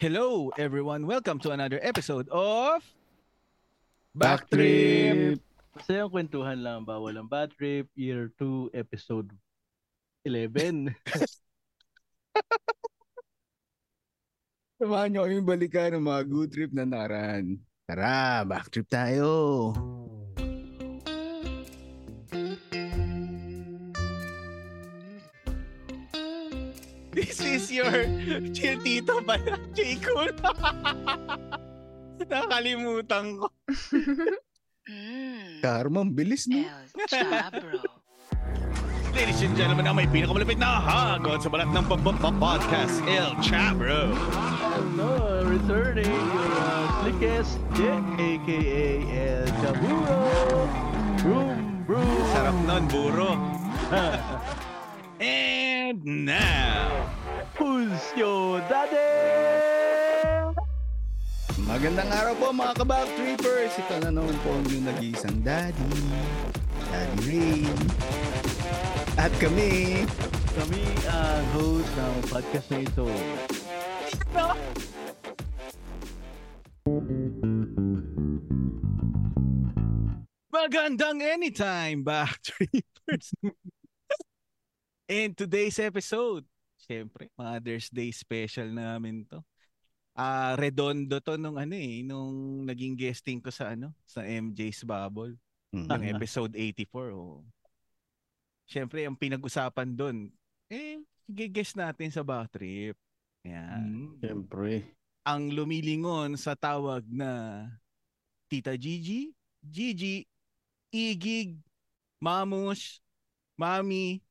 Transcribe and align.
Hello, 0.00 0.48
everyone. 0.56 1.04
Welcome 1.04 1.44
to 1.44 1.52
another 1.52 1.76
episode 1.84 2.24
of 2.32 2.80
Backtrip! 4.16 5.36
Masayang 5.76 6.08
kwentuhan 6.08 6.64
lang, 6.64 6.88
bawal 6.88 7.20
ang 7.20 7.28
bad 7.28 7.52
trip, 7.52 7.84
year 7.92 8.32
2, 8.40 8.72
episode 8.72 9.28
11. 10.24 10.96
Samahan 14.80 15.12
nyo 15.12 15.28
kaming 15.28 15.44
balikan 15.44 15.92
ng 15.92 16.08
mga 16.08 16.22
good 16.32 16.48
trip 16.48 16.72
na 16.72 16.88
naran. 16.88 17.60
Tara, 17.84 18.40
backtrip 18.48 18.88
tayo. 18.88 19.28
This 27.18 27.42
is 27.42 27.66
your 27.74 28.06
chill 28.54 28.78
tito 28.86 29.18
pala, 29.26 29.58
J. 29.74 29.98
Cool. 29.98 30.30
Nakalimutan 32.30 33.34
ko. 33.34 33.50
Mm. 34.86 35.58
Karma, 35.58 36.06
ang 36.06 36.14
bilis 36.14 36.46
no? 36.46 36.62
El 36.62 36.86
Chabro. 37.10 37.82
Ladies 39.10 39.42
and 39.42 39.58
gentlemen, 39.58 39.90
ang 39.90 39.98
may 39.98 40.06
pinakamalapit 40.06 40.54
na 40.54 40.78
hagot 40.78 41.42
sa 41.42 41.50
balat 41.50 41.66
ng 41.74 41.82
podcast, 42.38 43.02
El 43.10 43.34
Chabro. 43.42 44.14
Hello, 44.78 45.42
returning 45.50 46.06
your 46.06 46.50
uh, 46.62 46.86
slickest 47.02 47.58
dick, 47.74 48.06
aka 48.22 48.86
El 49.10 49.50
Chaburo. 49.58 50.22
Broom, 51.26 51.58
broom. 51.90 52.22
Sarap 52.30 52.54
nun, 52.70 52.86
buro. 52.86 53.34
And 55.20 56.24
now, 56.24 57.12
Who's 57.60 58.00
your 58.16 58.64
daddy? 58.72 58.96
Magandang 61.60 62.08
araw 62.08 62.32
po 62.40 62.56
mga 62.56 62.72
ka-backtrippers. 62.80 63.76
Ito 63.76 64.00
na 64.00 64.16
naman 64.16 64.32
po 64.40 64.48
ang 64.56 64.64
yung 64.72 64.88
nag-iisang 64.88 65.44
daddy. 65.44 65.92
Daddy 66.88 67.20
Ray. 67.28 67.68
At 69.20 69.28
kami, 69.36 70.08
Kami 70.56 70.82
ang 71.12 71.44
host 71.52 71.92
ng 72.00 72.16
podcast 72.32 72.66
na 72.72 72.78
ito. 72.80 73.06
magandang 80.48 81.20
anytime, 81.20 82.00
Backtrippers. 82.04 83.36
In 85.10 85.34
today's 85.34 85.74
episode, 85.82 86.46
syempre, 86.78 87.26
Mother's 87.34 87.90
Day 87.90 88.14
special 88.14 88.70
namin 88.70 89.26
to. 89.26 89.42
Ah, 90.14 90.54
redondo 90.54 91.18
to 91.18 91.34
nung 91.34 91.58
ano 91.58 91.74
eh, 91.74 92.06
nung 92.06 92.62
naging 92.62 92.94
guesting 92.94 93.42
ko 93.42 93.50
sa 93.50 93.74
ano, 93.74 93.90
sa 94.06 94.22
MJ's 94.22 94.86
Bubble, 94.86 95.34
Hmm. 95.74 95.86
ng 95.86 96.02
episode 96.14 96.54
84. 96.54 97.10
Oh. 97.14 97.42
Syempre, 98.66 99.06
ang 99.06 99.18
pinag-usapan 99.18 99.98
doon, 99.98 100.30
eh, 100.70 101.02
guess 101.26 101.74
natin 101.74 102.10
sa 102.10 102.22
Backtrip. 102.22 102.94
Yan. 103.42 104.14
Siyempre. 104.18 104.94
Ang 105.26 105.54
lumilingon 105.54 106.38
sa 106.38 106.54
tawag 106.54 107.02
na 107.06 107.66
Tita 108.46 108.74
Gigi, 108.74 109.30
Gigi, 109.62 110.26
Igig, 110.90 111.58
Mamush, 112.18 112.98
Mami, 113.54 114.22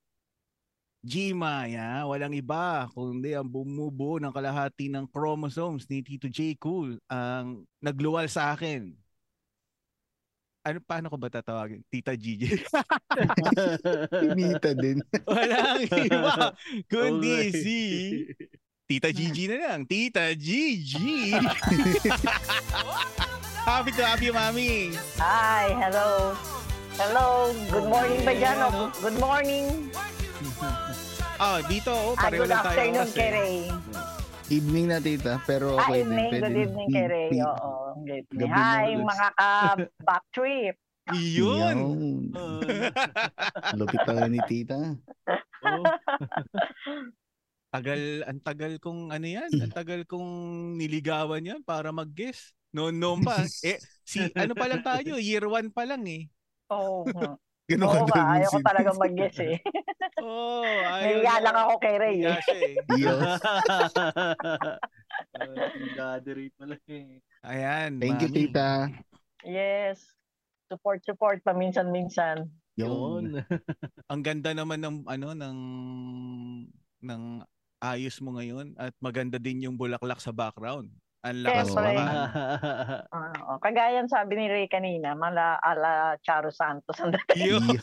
Gima, 0.99 1.63
ya, 1.63 2.03
walang 2.03 2.35
iba 2.35 2.91
kundi 2.91 3.31
ang 3.31 3.47
bumubuo 3.47 4.19
ng 4.19 4.35
kalahati 4.35 4.91
ng 4.91 5.07
chromosomes 5.07 5.87
ni 5.87 6.03
Tito 6.03 6.27
J. 6.27 6.59
Cool 6.59 6.99
ang 7.07 7.63
nagluwal 7.79 8.27
sa 8.27 8.51
akin. 8.51 8.91
Ano, 10.59 10.83
paano 10.83 11.07
ko 11.07 11.15
ba 11.15 11.31
tatawagin? 11.31 11.87
Tita 11.87 12.11
Gigi. 12.19 12.51
pinita 14.11 14.75
din. 14.75 14.99
walang 15.31 15.87
iba 15.87 16.51
kundi 16.91 17.47
Okay. 17.47 17.49
si 17.55 17.77
Tita 18.83 19.07
Gigi 19.15 19.47
na 19.47 19.55
lang. 19.55 19.87
Tita 19.87 20.35
Gigi! 20.35 21.31
Happy 23.63 23.95
to 23.95 24.03
have 24.03 24.19
you, 24.19 24.35
Mami! 24.35 24.99
Hi, 25.15 25.71
hello. 25.79 26.35
Hello, 26.99 27.55
good 27.71 27.87
morning 27.87 28.19
ba 28.27 28.35
dyan? 28.35 28.59
Oh, 28.67 28.91
Good 28.99 29.15
morning. 29.15 29.87
Ah, 31.39 31.63
dito, 31.63 31.87
oh, 31.87 32.19
Ah, 32.19 32.27
pareho 32.27 32.43
good 32.43 32.51
lang 32.51 32.59
tayo. 32.61 32.75
afternoon 32.75 32.99
oras, 32.99 33.15
kay 33.15 33.23
eh. 33.23 33.31
Ray. 33.31 33.57
Evening 34.49 34.85
na 34.91 34.97
tita, 34.99 35.33
pero 35.47 35.79
Ah, 35.79 35.87
okay 35.87 36.03
din. 36.03 36.11
evening, 36.11 36.29
Pwede 36.29 36.41
good 36.43 36.57
evening. 36.59 36.89
Pi- 37.31 37.43
Oo, 37.47 37.71
good 38.03 38.27
evening. 38.27 38.51
Hi, 38.51 38.87
mga 38.97 39.27
ka-back 39.31 40.25
trip. 40.35 40.75
Yun! 41.09 41.77
Uh, 42.35 42.61
Lupit 43.79 44.03
talaga 44.03 44.27
ni 44.27 44.41
tita. 44.45 44.77
oh, 45.63 45.83
tagal, 47.71 48.01
ang 48.27 48.39
tagal 48.43 48.73
kong 48.77 49.09
ano 49.09 49.25
yan, 49.25 49.49
ang 49.63 49.73
tagal 49.73 50.03
kong 50.05 50.29
niligawan 50.75 51.41
yan 51.41 51.61
para 51.63 51.89
mag-guess. 51.89 52.51
Noon, 52.69 52.99
noon 52.99 53.23
pa. 53.23 53.41
eh, 53.69 53.79
si, 54.03 54.27
ano 54.35 54.53
pa 54.53 54.67
lang 54.67 54.83
tayo, 54.83 55.15
year 55.17 55.47
one 55.47 55.71
pa 55.71 55.87
lang 55.87 56.03
eh. 56.03 56.27
Oo, 56.69 57.07
oh, 57.07 57.33
Ganun 57.69 57.85
oo 57.85 58.05
ka 58.09 58.17
nga, 58.17 58.25
ayaw 58.35 58.49
ko 58.49 58.57
si- 58.57 58.65
talaga 58.65 58.89
mag-guess 58.97 59.37
eh. 59.39 59.55
Oh, 60.17 60.65
Nahiya 60.65 61.35
lang 61.39 61.55
ako 61.55 61.73
kay 61.77 61.95
Ray 61.95 62.17
Nahiya 62.17 62.33
eh. 62.33 62.41
siya 62.41 62.59
eh. 62.59 62.75
Yes. 62.99 63.39
Daddy 65.95 66.49
pala 66.55 66.75
eh. 66.87 67.19
Ayan, 67.45 67.99
Thank 68.01 68.19
you, 68.23 68.29
Mami. 68.29 68.37
tita. 68.49 68.69
Yes. 69.43 70.03
Support, 70.67 71.01
support, 71.03 71.37
paminsan-minsan. 71.41 72.45
Yun. 72.75 73.41
Ang 74.07 74.21
ganda 74.21 74.53
naman 74.53 74.79
ng 74.79 74.95
ano 75.03 75.27
ng 75.33 75.57
ng 77.01 77.21
ayos 77.79 78.19
mo 78.19 78.35
ngayon 78.35 78.75
at 78.75 78.91
maganda 78.97 79.35
din 79.35 79.67
yung 79.67 79.75
bulaklak 79.75 80.19
sa 80.19 80.31
background. 80.31 80.91
Ang 81.19 81.43
lakas 81.43 81.67
Siyempre. 81.67 81.99
baka. 81.99 82.15
Oo, 83.19 83.59
kagayan 83.59 84.07
sabi 84.07 84.39
ni 84.39 84.47
Ray 84.47 84.71
kanina, 84.71 85.11
mala 85.19 85.59
ala 85.59 86.15
Charo 86.23 86.47
Santos 86.47 86.95
ang 87.03 87.11
dating. 87.11 87.59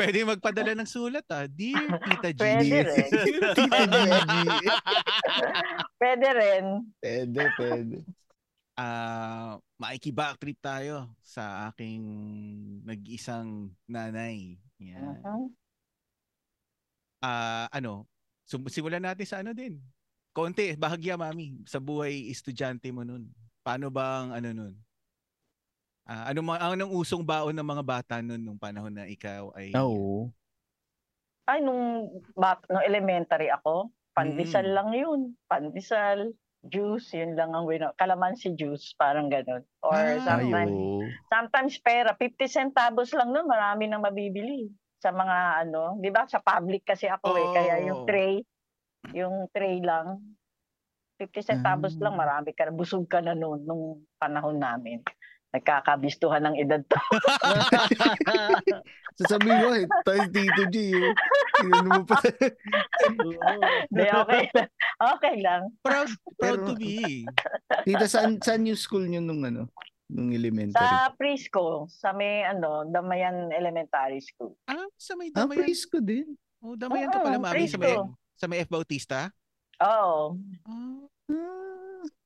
Pwede 0.00 0.24
magpadala 0.24 0.72
ng 0.72 0.88
sulat 0.88 1.28
ah. 1.28 1.44
Dear 1.44 2.00
Tita 2.00 2.32
G. 2.32 2.40
Pwede 2.40 2.78
rin. 2.88 3.10
Tita 3.60 3.82
Gigi. 3.84 4.68
Pwede 6.00 6.28
rin. 6.32 6.64
Pwede, 6.96 7.42
pwede. 7.60 7.96
Ah, 8.80 9.60
maiki-backtrip 9.76 10.56
tayo 10.64 11.12
sa 11.20 11.68
aking 11.68 12.00
nag-isang 12.88 13.68
nanay. 13.84 14.56
Yan. 14.80 15.20
Mhm. 15.20 15.44
Ah, 17.20 17.68
ano? 17.68 18.08
So, 18.50 18.58
simulan 18.66 19.06
natin 19.06 19.22
sa 19.22 19.46
ano 19.46 19.54
din. 19.54 19.78
Konti, 20.34 20.74
bahagya 20.74 21.14
mami 21.14 21.62
sa 21.70 21.78
buhay 21.78 22.26
estudyante 22.26 22.90
mo 22.90 23.06
nun. 23.06 23.30
Paano 23.62 23.94
bang 23.94 24.34
ano 24.34 24.50
nun? 24.50 24.74
Ah, 26.02 26.34
ano 26.34 26.42
mga 26.42 26.74
anong 26.74 26.90
usong 26.90 27.22
baon 27.22 27.54
ng 27.54 27.62
mga 27.62 27.84
bata 27.86 28.18
nun 28.18 28.42
nung 28.42 28.58
panahon 28.58 28.90
na 28.90 29.06
ikaw 29.06 29.54
ay 29.54 29.70
Oo. 29.78 30.34
Ay, 31.46 31.62
nung, 31.62 32.10
bat, 32.34 32.58
nung 32.66 32.82
elementary 32.82 33.50
ako, 33.50 33.90
pandesal 34.14 34.66
Mm. 34.66 34.74
lang 34.74 34.90
yun. 34.94 35.20
Pandesal, 35.46 36.34
juice, 36.66 37.14
yun 37.14 37.34
lang 37.38 37.54
ang 37.54 37.66
wino. 37.66 37.90
Kalamansi 37.98 38.54
juice, 38.54 38.94
parang 38.98 39.30
ganun. 39.30 39.62
Or 39.82 39.94
Ah, 39.94 40.18
sometimes, 40.26 40.74
Ayo. 40.74 41.06
sometimes 41.26 41.74
pera, 41.82 42.14
50 42.18 42.46
centavos 42.50 43.10
lang 43.14 43.30
nun, 43.30 43.46
marami 43.50 43.86
nang 43.86 44.02
mabibili. 44.02 44.70
Sa 45.00 45.10
mga 45.10 45.64
ano, 45.64 45.96
di 45.96 46.08
ba? 46.08 46.24
Sa 46.24 46.38
public 46.38 46.86
kasi 46.86 47.06
ako 47.06 47.34
eh. 47.34 47.46
Kaya 47.50 47.74
yung 47.82 48.04
Oh. 48.04 48.06
tray, 48.06 48.44
yung 49.10 49.48
tray 49.48 49.80
lang, 49.80 50.20
50 51.16 51.42
centavos 51.42 51.96
Ah. 51.96 52.00
lang, 52.02 52.14
marami 52.14 52.50
ka 52.52 52.64
na. 52.64 52.70
Busog 52.70 53.04
ka 53.04 53.18
na 53.18 53.32
noon, 53.32 53.62
nung 53.62 54.04
panahon 54.16 54.56
namin. 54.56 55.00
Nagkakabistuhan 55.50 56.46
ng 56.46 56.54
edad 56.56 56.78
to. 56.84 56.94
Sasabihin 59.18 59.58
mo, 59.58 59.68
eh, 59.74 59.84
tayo 60.06 60.22
Tito 60.30 60.62
G. 60.70 60.76
Oh. 60.94 61.10
Tingnan 61.58 61.86
mo 61.86 62.00
pa. 62.06 62.16
Di, 63.90 64.04
okay 64.06 64.42
lang. 64.46 64.68
Okay 65.00 65.40
lang. 65.40 65.62
proud 65.80 66.12
proud 66.36 66.60
Pero- 66.60 66.66
to 66.68 66.72
be. 66.76 67.24
Tita, 67.82 68.04
saan, 68.04 68.36
saan 68.38 68.62
yung 68.62 68.76
school 68.76 69.02
nyo 69.02 69.18
nung 69.18 69.42
ano? 69.42 69.66
Nung 70.10 70.30
elementary? 70.30 70.74
Sa 70.76 71.14
preschool, 71.14 71.86
sa 71.86 72.10
may 72.10 72.42
ano, 72.42 72.82
Damayan 72.84 73.48
Elementary 73.48 74.18
School. 74.18 74.58
Ah, 74.66 74.90
sa 74.94 75.14
may 75.14 75.30
ah, 75.30 75.46
damayan. 75.46 75.62
preschool 75.62 76.02
din. 76.02 76.34
Oh, 76.58 76.74
damayan 76.74 77.08
ka 77.08 77.22
Oo, 77.22 77.24
pala 77.24 77.38
mami 77.38 77.64
sa 77.64 77.78
may 77.78 77.94
sa 78.34 78.46
may 78.46 78.58
F 78.60 78.68
Bautista. 78.68 79.30
Oo. 79.78 80.34
Ah, 80.66 81.06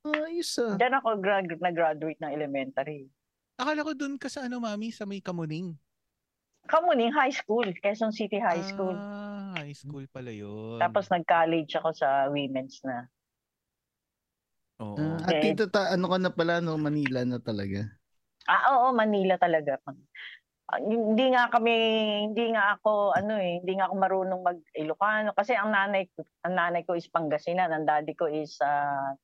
Ah, 0.05 0.29
ayos 0.29 0.53
ah. 0.61 0.77
Diyan 0.77 1.01
ako 1.01 1.09
gra- 1.19 1.41
nag-graduate 1.41 2.21
ng 2.21 2.33
elementary. 2.33 3.09
akala 3.55 3.81
ko 3.81 3.93
dun 3.95 4.17
ka 4.17 4.29
sa 4.29 4.45
ano 4.45 4.61
mami 4.61 4.93
sa 4.93 5.05
may 5.05 5.21
Kamuning. 5.21 5.73
Kamuning 6.65 7.13
High 7.13 7.33
School, 7.33 7.69
Quezon 7.75 8.13
City 8.13 8.37
High 8.37 8.65
School. 8.65 8.97
Ah, 8.97 9.53
high 9.55 9.73
school 9.73 10.05
pala 10.09 10.29
yun. 10.29 10.77
Tapos 10.77 11.09
nag-college 11.09 11.73
ako 11.75 11.93
sa 11.93 12.29
women's 12.29 12.81
na. 12.81 13.09
Oo. 14.83 14.97
Ah, 14.99 15.31
at 15.31 15.35
Okay. 15.39 15.55
dito 15.55 15.71
ta, 15.71 15.93
ano 15.95 16.11
ka 16.11 16.19
na 16.19 16.31
pala, 16.35 16.59
no? 16.59 16.75
Manila 16.75 17.23
na 17.23 17.39
talaga. 17.39 17.87
Ah, 18.51 18.77
oo, 18.77 18.87
Manila 18.93 19.39
talaga. 19.39 19.79
Ah, 19.85 20.81
Hindi 20.81 21.31
nga 21.31 21.49
kami, 21.53 21.75
hindi 22.31 22.51
nga 22.57 22.75
ako, 22.81 23.15
ano 23.15 23.37
eh, 23.39 23.61
hindi 23.63 23.77
nga 23.79 23.87
ako 23.87 23.95
marunong 24.01 24.43
mag-Ilocano. 24.43 25.31
Kasi 25.37 25.55
ang 25.55 25.71
nanay, 25.71 26.09
ko- 26.13 26.29
ang 26.43 26.55
nanay 26.57 26.83
ko 26.83 26.97
is 26.99 27.07
Pangasinan, 27.09 27.71
ang 27.71 27.85
daddy 27.87 28.17
ko 28.17 28.27
is 28.27 28.59
uh, 28.65 29.15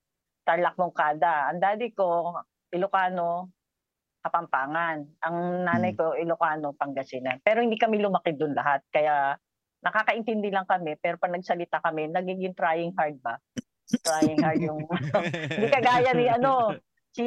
Tarlac 0.47 0.77
Mongkada. 0.79 1.51
Ang 1.51 1.61
daddy 1.61 1.91
ko, 1.97 2.37
Ilocano, 2.71 3.51
Kapampangan. 4.21 5.01
Ang 5.25 5.65
nanay 5.65 5.97
ko, 5.97 6.13
Ilocano, 6.13 6.77
Pangasinan. 6.77 7.41
Pero 7.41 7.65
hindi 7.65 7.81
kami 7.81 7.99
lumaki 8.05 8.37
doon 8.37 8.53
lahat. 8.53 8.85
Kaya 8.93 9.33
nakakaintindi 9.81 10.53
lang 10.53 10.69
kami. 10.69 11.01
Pero 11.01 11.17
pag 11.17 11.33
nagsalita 11.33 11.81
kami, 11.81 12.13
nagiging 12.13 12.53
trying 12.53 12.93
hard 12.95 13.17
ba? 13.25 13.41
Trying 13.99 14.39
hard 14.43 14.61
yung... 14.63 14.87
hindi 15.59 15.67
kagaya 15.69 16.11
ni 16.15 16.27
ano, 16.31 16.79
si 17.11 17.27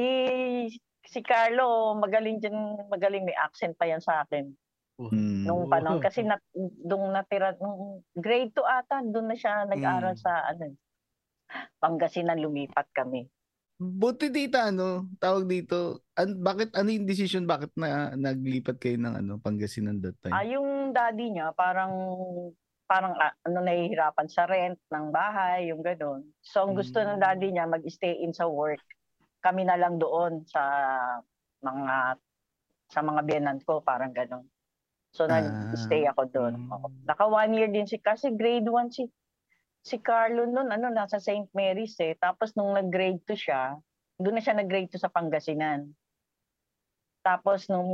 si 1.03 1.19
Carlo, 1.19 1.93
magaling 1.99 2.39
din, 2.39 2.55
magaling 2.87 3.27
may 3.27 3.35
accent 3.35 3.75
pa 3.75 3.85
yan 3.85 3.99
sa 3.99 4.23
akin 4.23 4.51
Hmm. 4.93 5.41
nung 5.41 5.65
panahon 5.73 5.97
kasi 5.97 6.21
na, 6.21 6.37
nung 6.85 7.09
natira 7.09 7.57
nung 7.57 8.05
grade 8.13 8.53
2 8.53 8.61
ata 8.61 9.01
doon 9.01 9.25
na 9.25 9.33
siya 9.33 9.65
nag-aral 9.65 10.13
Mm. 10.13 10.21
sa 10.21 10.31
ano 10.45 10.77
Pangasinan 11.81 12.37
lumipat 12.37 12.93
kami. 12.93 13.25
Buti 13.77 14.29
tita, 14.29 14.69
ano, 14.69 15.09
tawag 15.17 15.49
dito, 15.49 16.05
an, 16.13 16.37
bakit, 16.39 16.71
ano 16.77 16.93
yung 16.93 17.09
decision, 17.09 17.49
bakit 17.49 17.73
na 17.73 18.13
naglipat 18.13 18.77
kayo 18.77 19.01
ng 19.01 19.17
ano, 19.17 19.33
Pangasinan 19.41 19.97
that 19.99 20.13
time? 20.21 20.31
Ah, 20.33 20.45
yung 20.45 20.93
daddy 20.93 21.33
niya 21.33 21.51
parang 21.57 21.91
parang 22.93 23.17
ah, 23.17 23.33
ano 23.49 23.65
nahihirapan 23.65 24.29
sa 24.29 24.45
rent 24.45 24.77
ng 24.93 25.09
bahay, 25.09 25.73
yung 25.73 25.81
gano'n. 25.81 26.21
So 26.45 26.61
ang 26.69 26.77
gusto 26.77 27.01
ng 27.01 27.17
Mm. 27.17 27.23
daddy 27.25 27.49
niya 27.49 27.65
mag-stay 27.65 28.21
in 28.21 28.37
sa 28.37 28.45
work. 28.45 28.85
Kami 29.41 29.65
na 29.65 29.81
lang 29.81 29.97
doon 29.97 30.45
sa 30.45 30.61
mga 31.65 32.21
sa 32.93 33.01
mga 33.01 33.21
biyenan 33.25 33.57
ko, 33.65 33.81
parang 33.81 34.13
gano'n. 34.13 34.45
So 35.09 35.25
nag-stay 35.25 36.05
ako 36.05 36.29
doon. 36.29 36.53
Mm. 36.53 36.69
Oo. 36.69 36.87
Naka 37.09 37.25
one 37.25 37.57
year 37.57 37.69
din 37.73 37.89
si 37.89 37.97
kasi 37.97 38.29
grade 38.29 38.69
1 38.69 38.93
si 38.93 39.09
si 39.81 39.97
Carlo 39.97 40.45
noon 40.45 40.69
ano 40.69 40.93
nasa 40.93 41.17
St. 41.17 41.49
Mary's 41.57 41.97
eh. 41.97 42.13
Tapos 42.21 42.53
nung 42.53 42.77
nag-grade 42.77 43.25
2 43.25 43.33
siya, 43.33 43.73
doon 44.21 44.37
na 44.37 44.43
siya 44.45 44.53
nag-grade 44.53 44.93
2 44.93 45.01
sa 45.01 45.09
Pangasinan. 45.09 45.97
Tapos 47.25 47.65
nung 47.71 47.89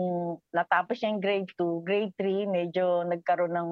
natapos 0.51 0.99
niya 0.99 1.09
yung 1.15 1.23
grade 1.23 1.51
2, 1.55 1.85
grade 1.87 2.13
3 2.19 2.49
medyo 2.49 3.07
nagkaroon 3.07 3.55
ng 3.55 3.71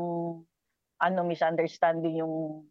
ano 0.97 1.19
misunderstanding 1.23 2.19
yung 2.19 2.65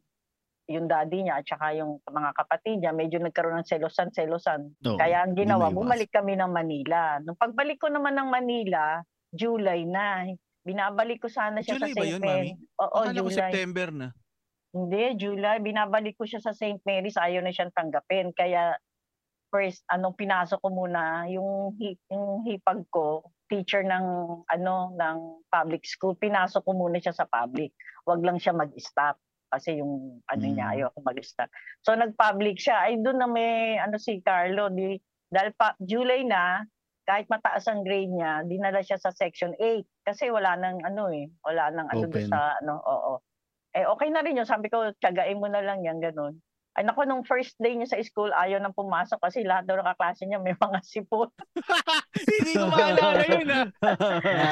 yung 0.66 0.90
daddy 0.90 1.22
niya 1.22 1.38
at 1.38 1.46
saka 1.46 1.78
yung 1.78 2.02
mga 2.02 2.30
kapatid 2.34 2.82
niya, 2.82 2.90
medyo 2.90 3.22
nagkaroon 3.22 3.62
ng 3.62 3.70
selosan-selosan. 3.70 4.74
Oo, 4.82 4.98
Kaya 4.98 5.22
ang 5.22 5.38
ginawa, 5.38 5.70
bumalik 5.70 6.10
kami 6.10 6.34
ng 6.34 6.50
Manila. 6.50 7.22
Nung 7.22 7.38
pagbalik 7.38 7.78
ko 7.78 7.86
naman 7.86 8.18
ng 8.18 8.26
Manila, 8.26 8.98
July 9.30 9.86
na. 9.86 10.26
Binabalik 10.66 11.22
ko 11.22 11.30
sana 11.30 11.62
siya 11.62 11.78
July 11.78 11.94
sa 11.94 12.02
St. 12.02 12.18
Mary. 12.18 12.50
Oo, 12.82 12.98
Akala 12.98 13.14
ko 13.14 13.30
July. 13.30 13.38
September 13.46 13.88
na. 13.94 14.08
Hindi, 14.74 15.04
July. 15.14 15.56
Binabalik 15.62 16.18
ko 16.18 16.26
siya 16.26 16.42
sa 16.42 16.50
St. 16.50 16.82
Mary's. 16.82 17.14
Ayaw 17.14 17.46
na 17.46 17.54
siyang 17.54 17.70
tanggapin. 17.70 18.34
Kaya 18.34 18.74
first, 19.54 19.86
anong 19.86 20.18
pinasok 20.18 20.58
ko 20.58 20.68
muna, 20.68 21.30
yung, 21.30 21.78
hi- 21.78 22.02
yung 22.10 22.42
hipag 22.42 22.82
ko, 22.90 23.22
teacher 23.46 23.82
ng 23.82 24.06
ano 24.46 24.74
ng 24.94 25.16
public 25.50 25.86
school, 25.86 26.14
pinasok 26.18 26.62
ko 26.66 26.72
muna 26.74 26.98
siya 26.98 27.14
sa 27.14 27.26
public. 27.30 27.72
Wag 28.06 28.22
lang 28.22 28.38
siya 28.38 28.54
mag-stop 28.54 29.18
kasi 29.50 29.78
yung 29.78 30.20
ano 30.26 30.44
niya 30.44 30.66
Mm. 30.68 30.74
ayaw 30.74 30.88
ko 30.94 30.98
mag-stop. 31.06 31.50
So 31.86 31.94
nag-public 31.94 32.58
siya. 32.58 32.86
Ay 32.90 32.98
doon 33.02 33.18
na 33.22 33.28
may 33.30 33.78
ano 33.78 33.96
si 33.98 34.18
Carlo, 34.22 34.70
di 34.70 34.98
dahil 35.26 35.50
pa, 35.58 35.74
July 35.82 36.22
na, 36.22 36.62
kahit 37.06 37.26
mataas 37.30 37.66
ang 37.66 37.82
grade 37.82 38.10
niya, 38.10 38.42
dinala 38.46 38.82
siya 38.82 38.98
sa 38.98 39.10
section 39.14 39.54
8 39.58 39.86
kasi 40.06 40.30
wala 40.30 40.54
nang 40.58 40.78
ano 40.86 41.10
eh, 41.10 41.30
wala 41.42 41.70
nang 41.74 41.86
ano 41.90 42.06
sa 42.26 42.54
ano, 42.62 42.78
oo. 42.82 43.14
Eh 43.74 43.86
okay 43.86 44.10
na 44.10 44.22
rin 44.22 44.38
yun, 44.38 44.46
sabi 44.46 44.70
ko, 44.70 44.90
tiyagain 45.02 45.38
mo 45.38 45.46
na 45.50 45.62
lang 45.62 45.82
yan, 45.86 45.98
ganun. 46.02 46.38
Ay 46.76 46.84
nako, 46.84 47.08
nung 47.08 47.24
first 47.24 47.56
day 47.56 47.72
niya 47.72 47.88
sa 47.88 47.96
school, 48.04 48.28
ayaw 48.30 48.60
nang 48.60 48.76
pumasok 48.76 49.16
kasi 49.18 49.40
lahat 49.40 49.64
daw 49.64 49.80
ng 49.80 49.88
kaklase 49.88 50.28
niya 50.28 50.36
may 50.36 50.52
mga 50.52 50.76
sipon. 50.84 51.32
Hindi 52.28 52.52
ko 52.52 52.68
maalala 52.68 53.24
yun 53.24 53.48
ah. 53.48 53.64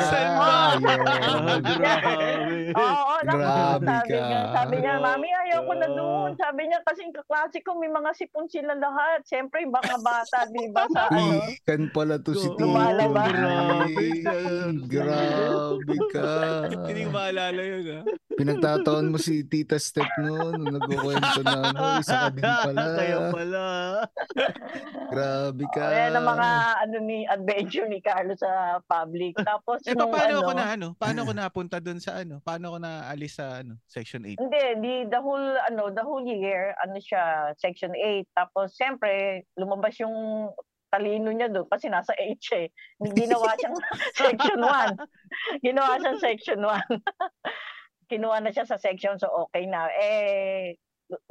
Saan 0.03 0.31
ba? 0.33 0.49
Ah. 0.49 0.73
Ah, 0.75 1.59
grabe. 1.61 2.13
Oo, 2.81 3.15
Grabe 3.21 3.85
sabi 3.85 4.09
ka. 4.09 4.25
niya, 4.25 4.41
sabi 4.57 4.75
niya, 4.81 4.95
mami, 4.99 5.29
ayaw 5.29 5.61
ko 5.63 5.73
na 5.75 5.89
doon. 5.91 6.31
Sabi 6.35 6.61
niya, 6.65 6.81
kasi 6.81 7.05
yung 7.05 7.13
kaklase 7.13 7.61
ko, 7.61 7.77
may 7.77 7.93
mga 7.93 8.11
sipon 8.15 8.49
sila 8.49 8.73
lahat. 8.73 9.21
Siyempre, 9.25 9.65
mga 9.65 9.97
bata, 10.01 10.49
di 10.49 10.65
ba, 10.73 10.89
sa 10.89 11.05
ano. 11.13 11.45
Ikan 11.61 11.93
pala 11.93 12.17
to 12.19 12.33
si 12.33 12.49
Tito. 12.49 12.57
lumalabas. 12.65 13.29
Grabe 13.29 14.07
ka. 14.25 14.33
Grabe 14.89 15.95
ka. 16.09 16.29
Hindi 16.89 17.01
ko 17.05 17.11
maalala 17.13 17.61
yun 17.61 17.85
ah. 17.95 18.03
Pinagtataon 18.35 19.15
mo 19.15 19.19
si 19.19 19.47
Tita 19.47 19.79
Step 19.79 20.07
noon. 20.19 20.59
nung 20.59 20.75
Nagkukwento 20.75 21.41
na 21.47 21.71
ano, 21.71 21.81
isa 22.03 22.17
ka 22.27 22.29
din 22.35 22.43
pala. 22.43 22.83
Kaya 22.99 23.17
pala. 23.31 23.63
Grabe 25.11 25.65
ka. 25.71 25.83
Oh, 25.87 25.95
yan 25.95 26.15
ang 26.19 26.27
mga 26.27 26.49
ano 26.83 26.97
ni 26.99 27.19
adventure 27.27 27.87
ni 27.87 28.03
Carlo 28.03 28.35
sa 28.35 28.83
public. 28.91 29.39
Tapos 29.39 29.87
Eh, 29.87 29.95
nung 29.95 30.11
paano 30.11 30.43
ano, 30.43 30.43
ako 30.43 30.53
na 30.53 30.67
ano? 30.75 30.87
Paano 30.99 31.19
ako 31.23 31.33
napunta 31.33 31.79
dun 31.79 32.03
sa 32.03 32.19
ano? 32.19 32.43
Paano 32.43 32.75
ako 32.75 32.79
naalis 32.83 33.39
sa 33.39 33.63
ano? 33.63 33.79
Section 33.87 34.27
8? 34.27 34.43
Hindi, 34.43 34.63
di 34.83 34.95
the 35.07 35.21
whole 35.23 35.55
ano, 35.71 35.95
the 35.95 36.03
whole 36.03 36.25
year 36.27 36.75
ano 36.83 36.99
siya, 36.99 37.55
section 37.55 37.95
8. 37.95 38.27
Tapos 38.35 38.75
siyempre 38.75 39.45
lumabas 39.55 39.95
yung 40.03 40.51
talino 40.91 41.35
niya 41.35 41.51
doon 41.51 41.67
kasi 41.67 41.91
nasa 41.91 42.15
H 42.15 42.55
eh. 42.55 42.67
Ginawa 43.19 43.55
siyang 43.59 43.77
section 44.15 44.61
1. 44.63 45.63
Ginawa 45.67 45.99
siyang 45.99 46.19
section 46.23 46.61
1. 46.63 46.71
Kinuha 48.09 48.41
na 48.45 48.53
siya 48.53 48.69
sa 48.69 48.77
section 48.77 49.17
so 49.17 49.29
okay 49.49 49.65
na. 49.65 49.89
Eh 49.97 50.77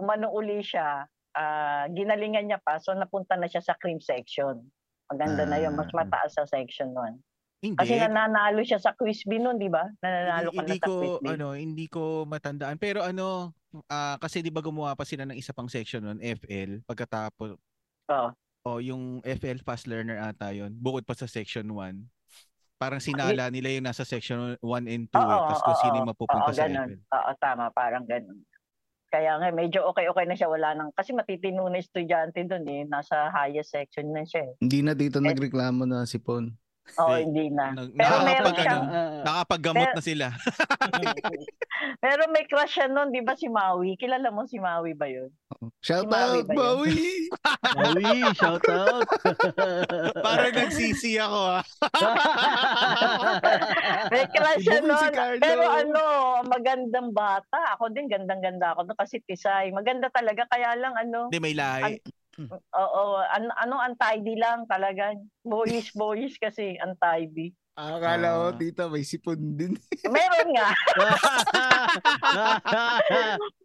umano 0.02 0.30
uli 0.34 0.62
siya. 0.66 1.06
ah, 1.34 1.90
ginalingan 1.90 2.46
niya 2.46 2.62
pa 2.62 2.78
so 2.78 2.94
napunta 2.94 3.34
na 3.34 3.50
siya 3.50 3.58
sa 3.66 3.74
cream 3.82 3.98
section. 3.98 4.70
Maganda 5.10 5.50
na 5.50 5.58
yun, 5.58 5.74
mas 5.74 5.90
Ah. 5.90 6.06
mataas 6.06 6.38
sa 6.38 6.46
section 6.46 6.94
1. 6.94 7.18
Hindi. 7.66 7.78
Kasi 7.82 7.98
nananalo 7.98 8.62
siya 8.62 8.78
sa 8.78 8.94
quiz 8.94 9.26
B 9.26 9.42
noon, 9.42 9.58
di 9.58 9.66
ba? 9.66 9.90
Nananalo 10.06 10.54
ka 10.54 10.62
hindi 10.62 10.74
na 10.74 10.78
sa 10.78 10.88
ko 10.88 10.94
quiz 10.94 11.18
ano, 11.26 11.48
hindi 11.58 11.86
ko 11.90 12.24
matandaan. 12.30 12.78
Pero 12.78 13.02
ano, 13.02 13.52
ah, 13.90 14.16
kasi 14.22 14.46
'di 14.46 14.54
ba 14.54 14.62
gumawa 14.62 14.94
pa 14.94 15.06
sila 15.10 15.26
ng 15.26 15.38
isa 15.38 15.52
pang 15.58 15.68
section 15.72 16.06
nun, 16.06 16.20
FL, 16.22 16.86
pagkatapos 16.86 17.58
Oo. 18.10 18.30
o 18.66 18.80
yung 18.80 19.20
FL 19.26 19.60
fast 19.60 19.88
learner 19.92 20.20
ata 20.22 20.56
'yon, 20.56 20.72
bukod 20.80 21.04
pa 21.04 21.18
sa 21.18 21.28
section 21.28 21.68
1. 21.68 22.08
Parang 22.78 23.00
sinala 23.00 23.48
nila 23.48 23.70
yung 23.72 23.86
nasa 23.88 24.04
section 24.04 24.58
1 24.60 24.92
and 24.92 25.06
2 25.08 25.16
eh, 25.16 25.24
Oo, 25.24 25.48
tapos 25.48 25.62
kung 25.64 25.80
sino 25.80 25.96
yung 26.04 26.12
mapupunta 26.12 26.52
oo, 26.52 26.56
sa 26.56 26.66
ganun. 26.68 26.90
FL. 26.90 27.16
Oo, 27.16 27.32
tama, 27.40 27.66
parang 27.72 28.04
ganun. 28.04 28.40
Kaya 29.14 29.38
nga, 29.38 29.54
medyo 29.54 29.86
okay-okay 29.86 30.26
na 30.26 30.34
siya. 30.34 30.50
Wala 30.50 30.74
nang, 30.74 30.90
kasi 30.98 31.14
matitino 31.14 31.70
na 31.70 31.78
estudyante 31.78 32.42
doon 32.50 32.66
eh. 32.66 32.82
Nasa 32.90 33.30
highest 33.30 33.70
section 33.70 34.10
na 34.10 34.26
siya 34.26 34.42
eh. 34.50 34.54
Hindi 34.58 34.82
na 34.82 34.98
dito 34.98 35.22
nagreklamo 35.22 35.86
na 35.86 36.10
si 36.10 36.18
Pon. 36.18 36.50
Oo, 36.94 37.16
Hindi. 37.16 37.48
hindi 37.50 37.56
na. 37.56 37.66
Nag- 37.74 37.96
Pero 37.96 38.16
meron 38.22 38.54
siyang, 38.54 38.84
ano, 38.86 39.24
Nakapaggamot 39.24 39.88
Pero- 39.88 39.96
na 39.96 40.04
sila. 40.04 40.28
pero 42.04 42.22
may 42.30 42.44
crush 42.46 42.76
siya 42.76 42.86
noon, 42.86 43.10
di 43.10 43.24
ba 43.24 43.34
si 43.34 43.48
Maui? 43.48 43.96
Kilala 43.96 44.30
mo 44.30 44.44
si 44.46 44.60
Maui 44.60 44.94
ba 44.94 45.08
yun? 45.08 45.32
Shout 45.80 46.06
Si 46.06 46.12
Maui 46.12 46.44
out? 46.44 46.50
Maui! 46.52 47.00
Maui, 47.80 48.12
shout 48.36 48.68
out. 48.68 49.08
Parang 50.26 50.54
nagsisi 50.54 51.18
ako 51.18 51.40
ah. 51.56 51.64
May 54.12 54.26
crush 54.30 54.62
siya 54.62 54.78
si 54.78 54.86
noon. 54.86 55.12
Carlo. 55.14 55.40
Pero 55.42 55.64
ano, 55.66 56.04
magandang 56.46 57.10
bata. 57.12 57.74
Ako 57.74 57.90
din, 57.90 58.06
gandang-ganda 58.06 58.76
ako 58.76 58.92
kasi 58.94 59.24
Tisay. 59.24 59.72
Maganda 59.72 60.12
talaga. 60.12 60.46
Kaya 60.46 60.76
lang 60.78 60.94
ano, 60.94 61.32
Hindi 61.32 61.42
may 61.42 61.56
lahi. 61.56 61.98
Oo, 62.74 63.04
ano, 63.24 63.48
ano 63.54 63.74
untidy 63.84 64.36
lang 64.36 64.66
talaga. 64.66 65.14
Boyish, 65.42 65.94
boyish 65.96 66.38
kasi 66.38 66.78
untidy. 66.78 67.54
Akala 67.74 68.28
ko, 68.30 68.44
Ah. 68.46 68.54
tita, 68.54 68.84
may 68.86 69.02
sipon 69.02 69.58
din. 69.58 69.74
Meron 70.14 70.50
nga. 70.54 70.70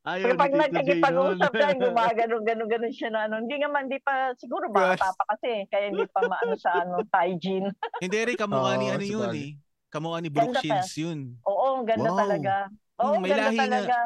Ayaw 0.09 0.33
Pag 0.33 0.49
ni 0.49 0.57
Tito 0.57 0.57
J 0.57 0.73
nagkikipag-usap 0.73 1.53
nun. 1.53 1.61
yan, 1.61 1.77
gumagano, 1.79 2.35
gano, 2.41 2.65
gano 2.65 2.89
siya 2.89 3.09
na 3.13 3.29
ano. 3.29 3.45
Hindi 3.45 3.57
naman, 3.61 3.85
hindi 3.85 4.01
pa, 4.01 4.33
siguro 4.35 4.73
bata 4.73 5.13
pa 5.13 5.25
kasi, 5.37 5.69
kaya 5.69 5.93
hindi 5.93 6.09
pa 6.09 6.25
maano 6.25 6.57
sa 6.57 6.73
ano, 6.81 7.05
hygiene. 7.05 7.69
Hindi 8.01 8.19
rin 8.25 8.37
kamukha 8.39 8.73
ni 8.77 8.87
ano 8.89 9.05
yun 9.05 9.31
eh. 9.35 9.51
Kamukha 9.89 10.21
ni 10.21 10.29
Brooke. 10.29 10.57
Shields 10.57 10.93
yun. 10.97 11.37
Oo, 11.45 11.65
ang 11.77 11.85
ganda 11.85 12.09
Wow. 12.09 12.19
talaga. 12.19 12.55
Oo, 12.99 13.05
Hmm, 13.05 13.13
ang 13.13 13.21
may 13.21 13.31
ganda 13.31 13.45
lahi 13.45 13.59
talaga. 13.59 13.97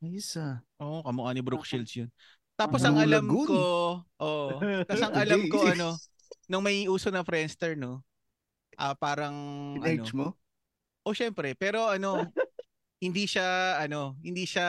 Ayos 0.00 0.28
ah. 0.40 0.54
Oo, 0.80 1.04
kamukha 1.04 1.30
ni 1.32 1.42
Brooke 1.44 1.64
Shields 1.64 1.92
yun. 1.94 2.08
Tapos 2.60 2.84
ang 2.84 3.00
alam 3.00 3.24
Lagoon. 3.24 3.48
ko, 3.48 3.62
oh, 4.04 4.50
tapos 4.84 5.00
ang 5.08 5.16
alam 5.24 5.40
ko 5.48 5.64
ano, 5.64 5.96
nung 6.44 6.60
may 6.60 6.84
uso 6.92 7.08
na 7.08 7.24
Friendster 7.24 7.72
no, 7.72 8.04
ah 8.76 8.92
parang 8.92 9.32
ano, 9.76 9.80
Pin-urge 9.80 10.12
mo? 10.12 10.36
O 11.00 11.16
syempre, 11.16 11.56
pero 11.56 11.88
ano, 11.88 12.20
hindi 13.04 13.24
siya 13.24 13.80
ano, 13.80 14.20
hindi 14.20 14.44
siya 14.44 14.68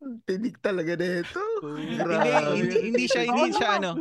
Tinig 0.00 0.56
talaga 0.64 0.96
na 0.96 1.20
ito. 1.20 1.44
hindi, 1.76 2.32
hindi, 2.56 2.76
hindi 2.88 3.04
siya 3.04 3.22
hindi 3.28 3.52
siya 3.52 3.68
ano. 3.76 4.00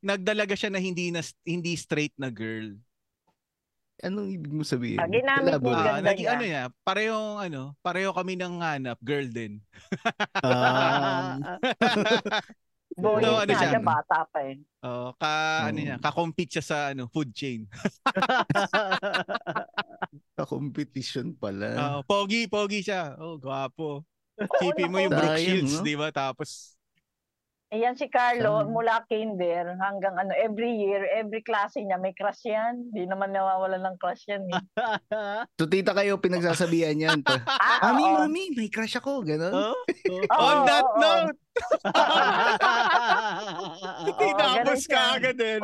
Nagdalaga 0.00 0.56
siya 0.56 0.72
na 0.72 0.80
hindi 0.80 1.12
na 1.12 1.20
hindi 1.44 1.76
straight 1.76 2.16
na 2.16 2.32
girl. 2.32 2.72
Anong 4.02 4.34
ibig 4.34 4.50
mo 4.50 4.66
sabihin? 4.66 4.98
Ah, 4.98 5.06
ginamit 5.06 5.46
niya 5.46 5.54
Elaborate. 5.54 5.78
Ah, 5.78 5.86
ganda 5.94 6.06
naging 6.10 6.26
niya. 6.26 6.34
ano 6.34 6.44
niya, 6.44 6.62
parehong 6.82 7.36
ano, 7.38 7.62
pareho 7.78 8.10
kami 8.10 8.34
ng 8.34 8.54
hanap, 8.58 8.98
girl 8.98 9.28
din. 9.30 9.62
Ah, 10.42 11.38
Boy, 12.94 13.26
No, 13.26 13.42
ano 13.42 13.52
siya? 13.54 13.70
siya, 13.74 13.82
bata 13.82 14.22
pa 14.30 14.38
eh. 14.46 14.54
Oh, 14.86 15.10
ka 15.18 15.66
ano 15.70 15.78
niya, 15.78 15.96
ka-compete 15.98 16.58
siya 16.58 16.64
sa 16.64 16.78
ano, 16.94 17.10
food 17.10 17.30
chain. 17.34 17.66
ka-competition 20.38 21.34
pala. 21.38 21.98
Oh, 21.98 22.02
pogi, 22.06 22.46
pogi 22.50 22.82
siya. 22.82 23.14
Oh, 23.18 23.38
gwapo. 23.38 24.02
Sipin 24.58 24.90
mo 24.90 24.98
yung 24.98 25.14
Brooke 25.14 25.38
Sayang, 25.38 25.62
Shields, 25.66 25.74
no? 25.78 25.84
di 25.86 25.94
ba? 25.94 26.10
Tapos 26.10 26.74
Ayan 27.74 27.98
si 27.98 28.06
Carlo, 28.06 28.62
Saan? 28.62 28.70
mula 28.70 29.02
kinder 29.10 29.74
hanggang 29.82 30.14
ano, 30.14 30.30
every 30.38 30.78
year, 30.78 31.02
every 31.10 31.42
klase 31.42 31.82
niya, 31.82 31.98
may 31.98 32.14
crush 32.14 32.46
yan. 32.46 32.86
Di 32.94 33.02
naman 33.02 33.34
nawawalan 33.34 33.82
ng 33.82 33.96
crush 33.98 34.30
yan. 34.30 34.46
Eh. 34.46 34.62
So 35.58 35.66
tita 35.66 35.90
kayo 35.90 36.22
pinagsasabihan 36.22 36.94
yan. 36.94 37.18
Pa. 37.26 37.34
Ah, 37.50 37.90
Mami, 37.90 38.06
oo. 38.06 38.14
mami, 38.22 38.44
may 38.54 38.70
crush 38.70 38.94
ako. 38.94 39.26
Ganon. 39.26 39.50
Oh? 39.50 39.74
Oo, 40.14 40.38
on 40.38 40.58
that 40.70 40.86
oo. 40.86 41.00
note, 41.02 41.34
tinapos 44.18 44.80
ganun 44.88 44.90
ka 44.90 45.00
agad 45.18 45.38
eh. 45.38 45.58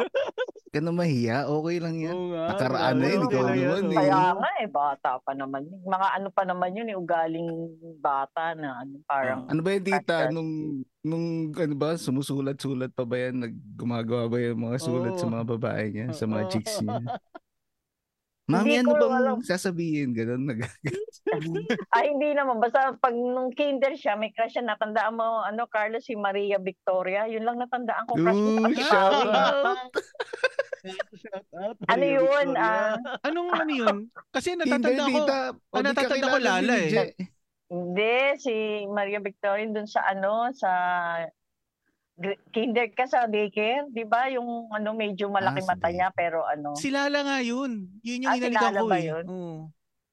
na 0.78 0.92
mahiya. 0.94 1.50
Okay 1.50 1.76
lang 1.82 1.96
yan. 1.98 2.14
Oo 2.14 2.30
nga, 2.30 2.44
Nakaraan 2.54 2.96
na 3.02 3.06
yun, 3.10 3.22
ikaw 3.26 3.44
yan, 3.50 3.58
naman 3.58 3.82
eh. 3.90 3.96
Kaya 3.98 4.22
nga 4.38 4.50
eh, 4.62 4.68
bata 4.70 5.10
pa 5.18 5.32
naman. 5.34 5.60
yun. 5.66 5.80
Mga 5.82 6.08
ano 6.14 6.28
pa 6.30 6.42
naman 6.46 6.70
yun, 6.78 6.88
eh, 6.88 6.96
ugaling 6.96 7.50
bata 7.98 8.54
na 8.54 8.68
ano, 8.86 9.02
parang 9.04 9.50
Ano 9.50 9.60
ba 9.66 9.70
yung 9.74 9.86
tita? 9.86 10.16
Nung, 10.30 10.50
nung 11.02 11.26
ano 11.50 11.74
ba, 11.74 11.98
sumusulat-sulat 11.98 12.94
pa 12.94 13.02
ba 13.02 13.16
yan? 13.18 13.42
Naggumagawa 13.42 14.30
ba 14.30 14.38
yung 14.38 14.70
mga 14.70 14.78
sulat 14.78 15.18
sa 15.18 15.26
Oo. 15.26 15.34
mga 15.34 15.46
babae 15.58 15.84
niya? 15.90 16.06
Sa 16.14 16.24
mga 16.30 16.42
chicks 16.54 16.78
niya? 16.84 17.02
Mami, 18.50 18.66
Hindi 18.66 18.74
ano 18.76 18.88
ko 18.88 18.94
bang 18.98 19.14
alam. 19.14 19.36
sasabihin? 19.40 20.08
Ganon. 20.10 20.42
Nag- 20.44 20.66
Ay, 21.94 22.10
hindi 22.10 22.34
naman. 22.34 22.58
Basta 22.58 22.98
pag 22.98 23.14
nung 23.14 23.54
kinder 23.54 23.94
siya, 23.94 24.18
may 24.18 24.34
crush 24.34 24.58
siya. 24.58 24.66
Natandaan 24.66 25.14
mo, 25.14 25.40
ano, 25.40 25.70
Carlos, 25.70 26.02
si 26.02 26.18
Maria 26.18 26.58
Victoria. 26.58 27.24
Yun 27.24 27.46
lang 27.46 27.56
natandaan 27.56 28.04
ko 28.04 28.18
crush 28.18 28.34
Ooh, 28.34 28.58
niya. 28.58 28.66
Kasi 28.66 28.82
shout 28.82 29.30
out! 29.30 29.90
Shout 31.12 31.46
out, 31.54 31.76
Ano 31.86 32.02
Maria 32.02 32.18
yun? 32.18 32.48
Ah, 32.56 32.96
Anong 33.22 33.50
ano 33.52 33.72
yun? 33.72 33.96
Kasi 34.32 34.56
natatanda 34.56 35.04
ko, 35.06 35.18
ah, 35.28 35.52
natatanda 35.78 36.26
ko 36.26 36.38
Lala 36.40 36.74
eh. 36.74 37.14
Hindi, 37.70 38.14
si 38.42 38.54
Maria 38.90 39.22
Victoria 39.22 39.70
dun 39.70 39.86
sa 39.86 40.02
ano, 40.02 40.50
sa 40.50 40.70
kinder 42.50 42.86
ka 42.90 43.04
sa 43.04 43.24
daycare, 43.26 43.88
di 43.88 44.04
ba? 44.04 44.28
Yung 44.28 44.68
ano, 44.68 44.92
medyo 44.92 45.26
malaki 45.26 45.60
Ah, 45.62 45.68
mata 45.68 45.88
niya, 45.88 46.08
pero 46.10 46.44
ano. 46.44 46.74
si 46.74 46.88
Lala 46.88 47.20
nga 47.22 47.38
yun. 47.40 47.88
Yun 48.00 48.22
yung 48.22 48.30
Ah, 48.30 48.34
si 48.34 48.40
inalikan 48.42 48.72
ko 48.74 48.86
ba 48.86 48.96
eh. 48.96 49.06
yun? 49.06 49.24
Oo. 49.26 49.56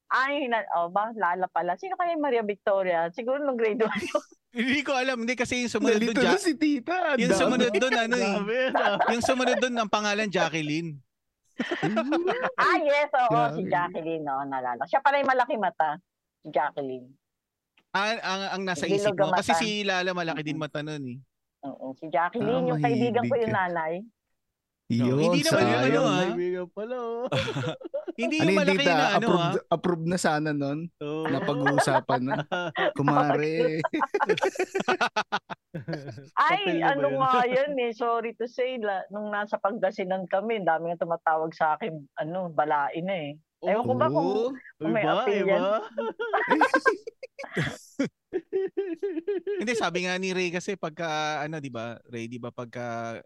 Ay, 0.07 0.47
na, 0.47 0.63
oh 0.73 0.87
ba? 0.87 1.11
Lala 1.11 1.45
pala. 1.45 1.75
Sino 1.75 1.93
kaya 1.93 2.15
yung 2.15 2.23
Maria 2.23 2.39
Victoria? 2.41 3.11
Siguro 3.11 3.37
nung 3.37 3.55
grade 3.55 3.77
1 3.77 3.91
Hindi 4.57 4.79
ko 4.81 4.95
alam. 4.95 5.19
Hindi 5.19 5.35
kasi 5.35 5.61
yung 5.61 5.69
sumunod 5.69 5.99
Nalito 5.99 6.15
doon, 6.15 6.23
na 6.25 6.33
ja- 6.33 6.41
si 6.41 6.55
tita. 6.55 6.95
yung 7.15 7.29
Dami. 7.29 7.37
sumunod 7.37 7.73
doon, 7.75 7.93
ano 8.05 8.15
eh. 8.15 8.33
Yung 9.11 9.21
sumunod 9.21 9.57
doon, 9.59 9.75
ang 9.75 9.91
pangalan 9.91 10.27
Jacqueline. 10.27 10.95
Ah, 12.55 12.77
yes, 12.79 13.09
oo, 13.11 13.27
si 13.51 13.61
Grabe. 13.61 13.69
Jacqueline, 13.69 14.23
no, 14.23 14.41
nalala. 14.43 14.81
Siya 14.85 15.01
pala 15.01 15.19
yung 15.19 15.27
malaki 15.27 15.55
mata, 15.55 15.97
si 16.39 16.47
Jacqueline. 16.49 17.05
Ah, 17.91 18.13
ang, 18.15 18.41
ang 18.49 18.63
nasa 18.63 18.85
Bilog 18.85 18.95
isip 18.95 19.13
mo. 19.13 19.25
ang 19.25 19.35
Kasi 19.35 19.51
mata. 19.51 19.59
si 19.59 19.69
Lala 19.81 20.11
malaki 20.13 20.41
din 20.41 20.55
mata 20.55 20.79
nun 20.79 21.03
eh. 21.03 21.17
Oo, 21.67 21.91
si 21.99 22.05
Jacqueline, 22.07 22.63
Ah, 22.63 22.69
yung 22.71 22.79
kaibigan 22.79 23.23
ko 23.27 23.35
yung 23.35 23.55
nanay. 23.55 23.93
Yun, 24.87 25.19
Hindi 25.19 25.43
naman 25.43 25.67
yun, 25.67 25.75
sayang. 25.75 25.83
ano, 25.83 25.99
ah. 25.99 26.23
Kaibigan 26.23 26.67
pala, 26.71 26.95
oh. 26.95 27.27
Hindi 28.17 28.35
Ano 28.39 28.47
yung 28.47 28.55
yung 28.55 28.59
malaki 28.63 28.85
na 28.87 28.95
ano 28.95 29.03
ah. 29.03 29.17
Approved, 29.19 29.59
approved 29.67 30.07
na 30.07 30.17
sana 30.17 30.49
nun. 30.55 30.79
Oo. 31.03 31.23
Na 31.35 31.39
pag-uusapan 31.43 32.21
na. 32.23 32.35
Kumare. 32.95 33.83
Ay, 36.39 36.79
ano 36.81 37.07
yun? 37.11 37.19
nga 37.19 37.43
yan 37.43 37.75
eh, 37.77 37.91
sorry 37.91 38.31
to 38.39 38.47
say, 38.47 38.79
la, 38.79 39.03
nung 39.11 39.27
nasa 39.27 39.59
Pangasinan 39.59 40.23
kami, 40.25 40.63
dami 40.63 40.89
nga 40.89 41.03
tumatawag 41.03 41.51
sa 41.51 41.75
akin, 41.75 41.91
ano, 42.17 42.47
balain 42.49 43.03
na 43.03 43.15
eh. 43.27 43.31
Ewan 43.67 43.89
ko 43.89 43.93
ba 43.97 44.07
kung, 44.07 44.55
kung 44.79 44.91
may 44.93 45.03
appeal 45.03 45.45
yan? 45.49 45.61
Hindi, 49.59 49.73
sabi 49.81 50.05
nga 50.05 50.15
ni 50.17 50.31
Ray 50.31 50.49
kasi 50.49 50.75
pagka, 50.75 51.41
ano, 51.41 51.57
di 51.57 51.71
ba, 51.71 51.97
Ray, 52.07 52.27
di 52.27 52.37
ba, 52.37 52.49
pagka 52.49 53.19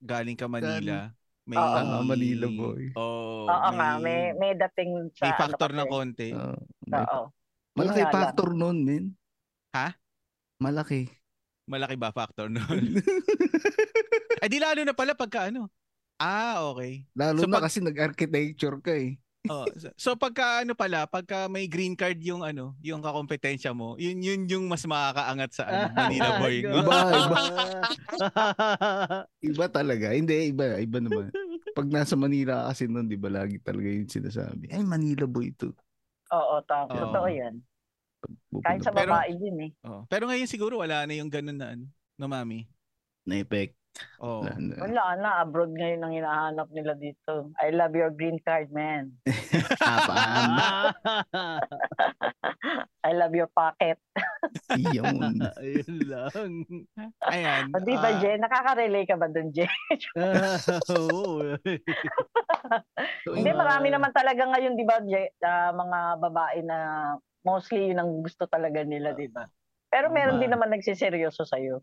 galing 0.00 0.38
ka 0.38 0.48
Manila, 0.48 1.12
may... 1.44 1.58
Oo. 1.58 1.76
Ah, 1.76 2.02
Manila 2.02 2.46
boy. 2.48 2.94
Oo. 2.96 3.46
Oo 3.46 3.70
nga, 3.74 3.98
may, 3.98 4.32
may 4.34 4.52
dating 4.56 5.10
sa 5.14 5.28
may 5.28 5.34
factor 5.36 5.70
ano 5.70 5.84
kasi. 5.84 5.92
konti. 5.92 6.28
Oo. 6.32 6.56
may- 6.86 7.06
Oo. 7.06 7.24
malaki 7.76 8.00
Yun 8.00 8.06
nga 8.06 8.10
lang. 8.10 8.14
factor 8.16 8.48
nun, 8.54 8.78
men. 8.82 9.04
Ha? 9.76 9.88
Malaki. 10.58 11.08
Malaki 11.70 11.94
ba 11.94 12.10
factor 12.10 12.50
nun? 12.50 12.98
Ay, 14.42 14.48
di 14.52 14.58
lalo 14.58 14.82
na 14.82 14.94
pala 14.94 15.14
pagka 15.14 15.48
ano. 15.52 15.70
Ah, 16.20 16.60
okay. 16.68 17.06
Lalo 17.16 17.40
So, 17.40 17.48
na 17.48 17.56
pag- 17.56 17.70
kasi 17.70 17.80
nag-architecture 17.80 18.76
ka 18.82 18.92
eh. 18.92 19.16
Oh, 19.48 19.64
so, 19.72 19.88
so 19.96 20.10
pagka 20.12 20.60
ano 20.60 20.76
pala, 20.76 21.08
pagka 21.08 21.48
may 21.48 21.64
green 21.64 21.96
card 21.96 22.20
yung 22.20 22.44
ano, 22.44 22.76
yung 22.84 23.00
kakompetensya 23.00 23.72
mo, 23.72 23.96
yun 23.96 24.20
yun 24.20 24.44
yung 24.44 24.64
mas 24.68 24.84
makakaangat 24.84 25.50
sa 25.56 25.62
ano, 25.64 25.80
Manila 25.96 26.28
boy. 26.44 26.56
no? 26.60 26.76
Iba, 26.76 26.96
iba. 27.08 27.36
Iba 29.48 29.66
talaga. 29.66 30.12
Hindi, 30.12 30.52
iba. 30.52 30.76
Iba 30.76 30.98
naman. 31.00 31.32
Pag 31.72 31.88
nasa 31.88 32.20
Manila 32.20 32.68
ka 32.68 32.76
kasi 32.76 32.84
nun, 32.84 33.08
di 33.08 33.16
ba, 33.16 33.32
lagi 33.32 33.56
talaga 33.56 33.88
yung 33.88 34.10
sinasabi. 34.10 34.68
Ay, 34.68 34.84
Manila 34.84 35.24
boy 35.24 35.48
ito. 35.48 35.72
Oo, 36.30 36.60
tama. 36.68 36.92
Oo. 36.92 37.00
Totoo 37.08 37.28
yan. 37.32 37.54
Kahit 38.60 38.84
sa 38.84 38.92
pa. 38.92 39.00
Pero- 39.00 39.16
babae 39.16 39.32
din 39.40 39.56
eh. 39.56 39.70
Oh. 39.88 40.04
Pero 40.04 40.28
ngayon 40.28 40.52
siguro 40.52 40.76
wala 40.76 41.08
na 41.08 41.16
yung 41.16 41.32
ganun 41.32 41.56
na 41.56 41.72
ano, 41.72 41.88
no 42.20 42.28
mami. 42.28 42.68
Na 43.24 43.40
effect. 43.40 43.79
Oh. 44.20 44.44
Wala 44.44 45.16
na. 45.16 45.40
Abroad 45.42 45.72
ngayon 45.74 46.04
ang 46.04 46.14
hinahanap 46.14 46.68
nila 46.70 46.94
dito. 46.94 47.50
I 47.56 47.70
love 47.72 47.96
your 47.96 48.10
green 48.12 48.38
card, 48.44 48.70
man. 48.72 49.12
I 53.00 53.16
love 53.16 53.32
your 53.32 53.48
pocket. 53.48 53.96
Yun. 54.76 55.40
Ayun 55.60 55.98
lang. 56.04 56.68
Ayan. 57.26 57.72
O, 57.72 57.80
di 57.80 57.96
ba, 57.96 58.12
ah, 58.12 58.20
Jen? 58.20 58.44
Nakaka-relay 58.44 59.08
ka 59.08 59.16
ba 59.16 59.32
dun, 59.32 59.48
Jen? 59.56 59.72
Oo. 60.20 61.56
So, 63.24 63.32
Hindi, 63.34 63.50
marami 63.56 63.88
naman 63.88 64.12
talaga 64.12 64.44
ngayon, 64.46 64.76
di 64.76 64.84
ba, 64.84 65.00
Je, 65.00 65.32
ah, 65.42 65.72
mga 65.72 66.20
babae 66.20 66.60
na 66.62 66.78
mostly 67.40 67.88
yun 67.90 68.04
ang 68.04 68.20
gusto 68.20 68.44
talaga 68.46 68.84
nila, 68.84 69.16
di 69.16 69.32
ba? 69.32 69.48
Pero 69.90 70.12
meron 70.12 70.38
Tama. 70.38 70.42
din 70.44 70.52
naman 70.54 70.70
nagsiseryoso 70.70 71.42
sa'yo. 71.48 71.82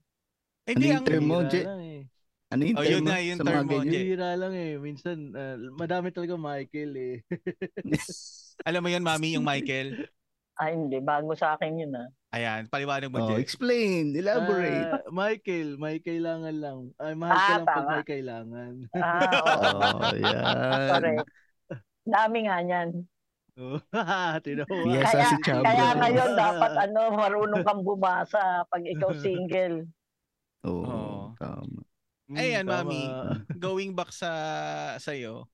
Hindi 0.68 0.84
Ano 0.84 0.92
yung 0.92 1.00
ang 1.00 1.08
term 1.08 1.24
mo, 1.24 1.38
lang 1.40 1.82
eh. 1.82 2.02
Ano 2.48 2.62
yung 2.64 2.78
Oh, 2.78 2.84
term 2.84 2.92
yun 2.94 3.04
na, 3.04 3.16
yung 3.20 3.40
term 3.40 3.64
mo? 3.66 3.80
Je. 3.82 3.92
Bihira 3.94 4.30
lang 4.36 4.54
eh. 4.54 4.74
Minsan, 4.76 5.18
ah, 5.32 5.56
madami 5.74 6.08
talaga 6.12 6.36
Michael 6.36 6.92
eh. 6.94 7.16
alam 8.68 8.82
mo 8.82 8.90
yun, 8.90 9.04
mami, 9.04 9.36
yung 9.36 9.44
Michael. 9.44 10.12
Ay, 10.58 10.74
hindi. 10.74 10.98
Bago 11.00 11.32
sa 11.34 11.54
akin 11.54 11.72
yun, 11.78 11.94
ah. 11.94 12.08
Ayan, 12.30 12.68
paliwanag 12.68 13.08
mo, 13.08 13.24
Oh, 13.24 13.30
Je. 13.32 13.40
explain. 13.40 14.12
Elaborate. 14.12 14.90
Ah, 14.92 15.08
Michael, 15.08 15.80
may 15.80 16.04
kailangan 16.04 16.56
lang. 16.58 16.80
Ay, 16.98 17.16
mahal 17.16 17.32
ka 17.32 17.40
Ah, 17.40 17.52
lang 17.54 17.64
pag 17.64 17.78
tama. 17.78 17.90
may 17.90 18.04
kailangan. 18.06 18.74
Ah, 18.92 19.22
oo. 19.40 19.80
oh, 20.04 20.12
yan. 20.14 20.44
Correct. 20.92 21.28
Dami 22.04 22.38
nga 22.44 22.58
niyan. 22.60 22.90
Oh, 23.58 23.80
Tinawa. 24.44 24.70
Yes, 24.86 25.10
Kaya, 25.10 25.26
si 25.26 25.36
Chabo. 25.42 25.64
kaya 25.64 25.88
ngayon, 25.96 26.32
dapat 26.36 26.72
ano, 26.80 27.02
marunong 27.12 27.64
kang 27.64 27.82
bumasa 27.82 28.42
pag 28.68 28.84
ikaw 28.84 29.12
single. 29.18 29.88
Oo, 30.68 30.84
Oo. 30.84 31.22
tama. 31.40 31.82
Mm, 32.28 32.38
Ayan, 32.38 32.66
tama. 32.68 32.84
mami. 32.84 33.02
Going 33.64 33.92
back 33.96 34.12
sa 34.12 34.32
sa'yo. 35.00 35.48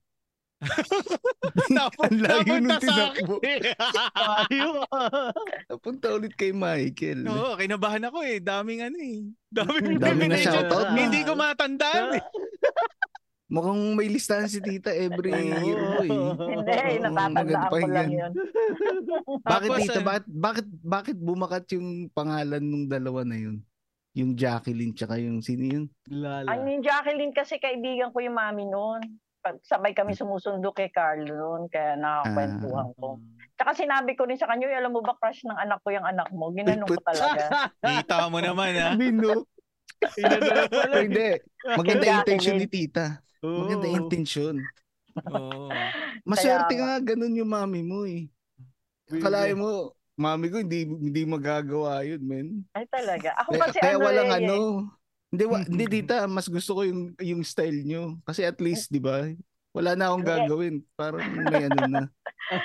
Ang 2.04 2.18
layo 2.24 2.54
nung 2.56 2.80
tinakbo. 2.80 3.36
Tayo. 3.42 4.68
Napunta 5.70 6.06
ulit 6.16 6.32
kay 6.34 6.56
Michael. 6.56 7.28
Oo, 7.28 7.54
kinabahan 7.60 8.08
ako 8.08 8.24
eh. 8.24 8.40
Daming 8.40 8.80
ano 8.80 8.96
eh. 8.96 9.28
Daming 9.52 10.00
Dami 10.00 10.24
na 10.30 10.40
shoutout 10.40 10.88
mo. 10.90 10.96
Hindi 10.96 11.20
ko 11.22 11.36
matandaan 11.36 12.16
eh. 12.16 12.24
Mukhang 13.44 13.92
may 13.94 14.08
listahan 14.08 14.48
si 14.48 14.58
tita 14.58 14.90
every 14.90 15.30
year 15.30 15.78
boy. 15.78 16.08
Hindi, 16.08 16.74
Oo, 16.80 17.02
natatandaan 17.06 17.68
ko 17.70 17.76
lang 17.86 18.10
yun. 18.10 18.32
Bakit 19.44 19.68
Tapos, 19.68 19.78
tita, 19.84 20.00
eh, 20.00 20.02
bakit, 20.02 20.24
bakit, 20.26 20.66
bakit 20.80 21.16
bumakat 21.20 21.64
yung 21.76 22.08
pangalan 22.10 22.64
nung 22.64 22.88
dalawa 22.88 23.20
na 23.22 23.36
yun? 23.36 23.60
Yung 24.14 24.38
Jacqueline 24.38 24.94
tsaka 24.94 25.18
yung 25.18 25.42
sino 25.42 25.62
yun? 25.66 25.84
Lala. 26.06 26.46
Ang 26.46 26.70
yung 26.70 26.82
Jacqueline 26.86 27.34
kasi 27.34 27.58
kaibigan 27.58 28.14
ko 28.14 28.22
yung 28.22 28.38
mami 28.38 28.66
noon. 28.66 29.02
pag- 29.44 29.60
sabay 29.60 29.92
kami 29.92 30.16
sumusundo 30.16 30.72
kay 30.72 30.88
Carlo 30.88 31.28
noon, 31.28 31.62
kaya 31.68 32.00
nakakwentuhan 32.00 32.96
ko. 32.96 33.20
Mm. 33.20 33.36
Tsaka 33.60 33.70
sinabi 33.76 34.16
ko 34.16 34.24
rin 34.24 34.40
sa 34.40 34.48
kanya, 34.48 34.72
"Uy, 34.72 34.72
alam 34.72 34.88
mo 34.88 35.04
ba 35.04 35.12
crush 35.20 35.44
ng 35.44 35.60
anak 35.60 35.84
ko 35.84 35.92
yung 35.92 36.08
anak 36.08 36.32
mo? 36.32 36.48
Ginanong 36.48 36.88
ko 36.88 36.96
talaga. 37.04 37.44
Kita 37.84 38.32
mo 38.32 38.40
naman 38.40 38.72
ha. 38.72 38.96
Bino. 38.96 39.44
Inadala 40.16 40.64
pala. 40.72 40.96
Hindi. 40.96 41.44
Maganda 41.76 42.24
intention 42.24 42.56
ni 42.56 42.68
tita. 42.72 43.20
Maganda 43.44 43.84
Oo. 43.84 43.96
intention. 44.00 44.54
Oo. 45.28 45.68
Maswerte 46.24 46.80
Kaya 46.80 46.80
nga 46.80 46.96
ganun 47.12 47.36
yung 47.36 47.52
mami 47.52 47.84
mo 47.84 48.08
eh. 48.08 48.24
Kalahin 49.20 49.60
mo, 49.60 49.92
mami 50.14 50.46
ko 50.50 50.62
hindi 50.62 50.86
hindi 50.86 51.22
magagawa 51.26 52.06
yun, 52.06 52.22
men. 52.22 52.48
Ay 52.74 52.86
talaga. 52.86 53.34
Ako 53.42 53.50
Kaya, 53.54 53.62
kasi 53.66 53.78
kaya 53.82 53.96
ano 53.98 54.06
walang 54.06 54.30
eh, 54.30 54.38
ano. 54.38 54.56
Hindi, 55.34 55.44
wa, 55.50 55.58
hindi 55.70 55.84
tita, 55.90 56.16
mas 56.30 56.46
gusto 56.46 56.78
ko 56.78 56.82
yung 56.86 57.02
yung 57.18 57.42
style 57.42 57.82
nyo. 57.82 58.18
Kasi 58.22 58.46
at 58.46 58.58
least, 58.62 58.94
di 58.94 59.02
ba? 59.02 59.26
Wala 59.74 59.98
na 59.98 60.14
akong 60.14 60.22
gagawin. 60.22 60.74
Parang 60.94 61.26
may 61.34 61.66
ano 61.66 61.80
na. 61.90 62.02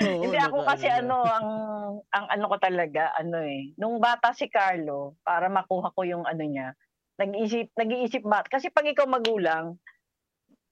Oo, 0.06 0.28
Hindi 0.28 0.38
ako 0.38 0.62
kasi 0.68 0.86
ano, 0.92 1.26
ang 1.26 1.48
ang 2.14 2.26
ano 2.30 2.46
ko 2.52 2.56
talaga, 2.62 3.16
ano 3.18 3.42
eh. 3.42 3.74
Nung 3.80 3.98
bata 3.98 4.30
si 4.36 4.46
Carlo, 4.52 5.18
para 5.26 5.50
makuha 5.50 5.90
ko 5.96 6.06
yung 6.06 6.28
ano 6.30 6.44
niya, 6.46 6.78
nag-isip, 7.18 7.74
nag-iisip 7.74 8.22
ba? 8.28 8.46
Kasi 8.46 8.70
pag 8.70 8.86
ikaw 8.86 9.10
magulang, 9.10 9.80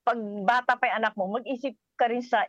pag 0.06 0.18
bata 0.46 0.78
pa 0.78 0.92
yung 0.92 0.98
anak 1.02 1.14
mo, 1.18 1.26
mag-isip 1.26 1.74
ka 1.98 2.06
rin 2.06 2.22
sa 2.22 2.46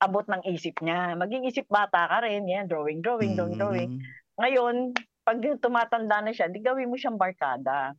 abot 0.00 0.24
ng 0.24 0.42
isip 0.48 0.80
niya. 0.80 1.12
Maging 1.14 1.44
isip 1.44 1.68
bata 1.68 2.08
ka 2.08 2.24
rin, 2.24 2.48
yan, 2.48 2.66
drawing, 2.66 3.04
drawing, 3.04 3.36
drawing, 3.36 3.56
drawing. 3.60 3.90
Mm. 4.00 4.02
Ngayon, 4.40 4.74
pag 5.20 5.38
tumatanda 5.60 6.24
na 6.24 6.32
siya, 6.32 6.48
di 6.48 6.64
gawin 6.64 6.88
mo 6.88 6.96
siyang 6.96 7.20
barkada. 7.20 7.92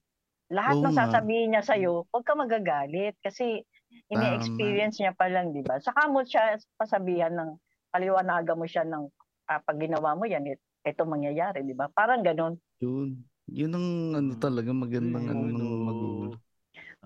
Lahat 0.51 0.75
Oo 0.81 0.83
ng 0.83 0.97
sasabihin 0.97 1.53
niya 1.55 1.63
sa'yo, 1.63 2.09
huwag 2.11 2.25
ka 2.27 2.33
magagalit 2.35 3.15
kasi 3.23 3.63
ini-experience 4.11 4.99
niya 4.99 5.15
pa 5.15 5.31
lang, 5.31 5.55
di 5.55 5.63
ba? 5.63 5.79
Saka 5.79 6.11
mo 6.11 6.25
siya 6.27 6.59
pasabihan 6.75 7.31
ng, 7.31 7.55
paliwanagan 7.93 8.59
mo 8.59 8.67
siya 8.67 8.83
ng, 8.83 9.07
ah, 9.47 9.61
pag 9.63 9.77
ginawa 9.79 10.17
mo 10.17 10.27
yan, 10.27 10.43
it- 10.49 10.65
ito 10.81 11.05
mangyayari, 11.05 11.63
di 11.63 11.77
ba? 11.77 11.87
Parang 11.87 12.25
ganun. 12.25 12.57
Yun. 12.81 13.21
Yun 13.51 13.71
ang 13.75 13.87
ano 14.15 14.31
talaga 14.39 14.71
magandang 14.71 15.27
Yung 15.27 15.31
ano 15.31 15.43
ng 15.43 15.59
ano, 15.59 15.85
magulang. 15.87 16.33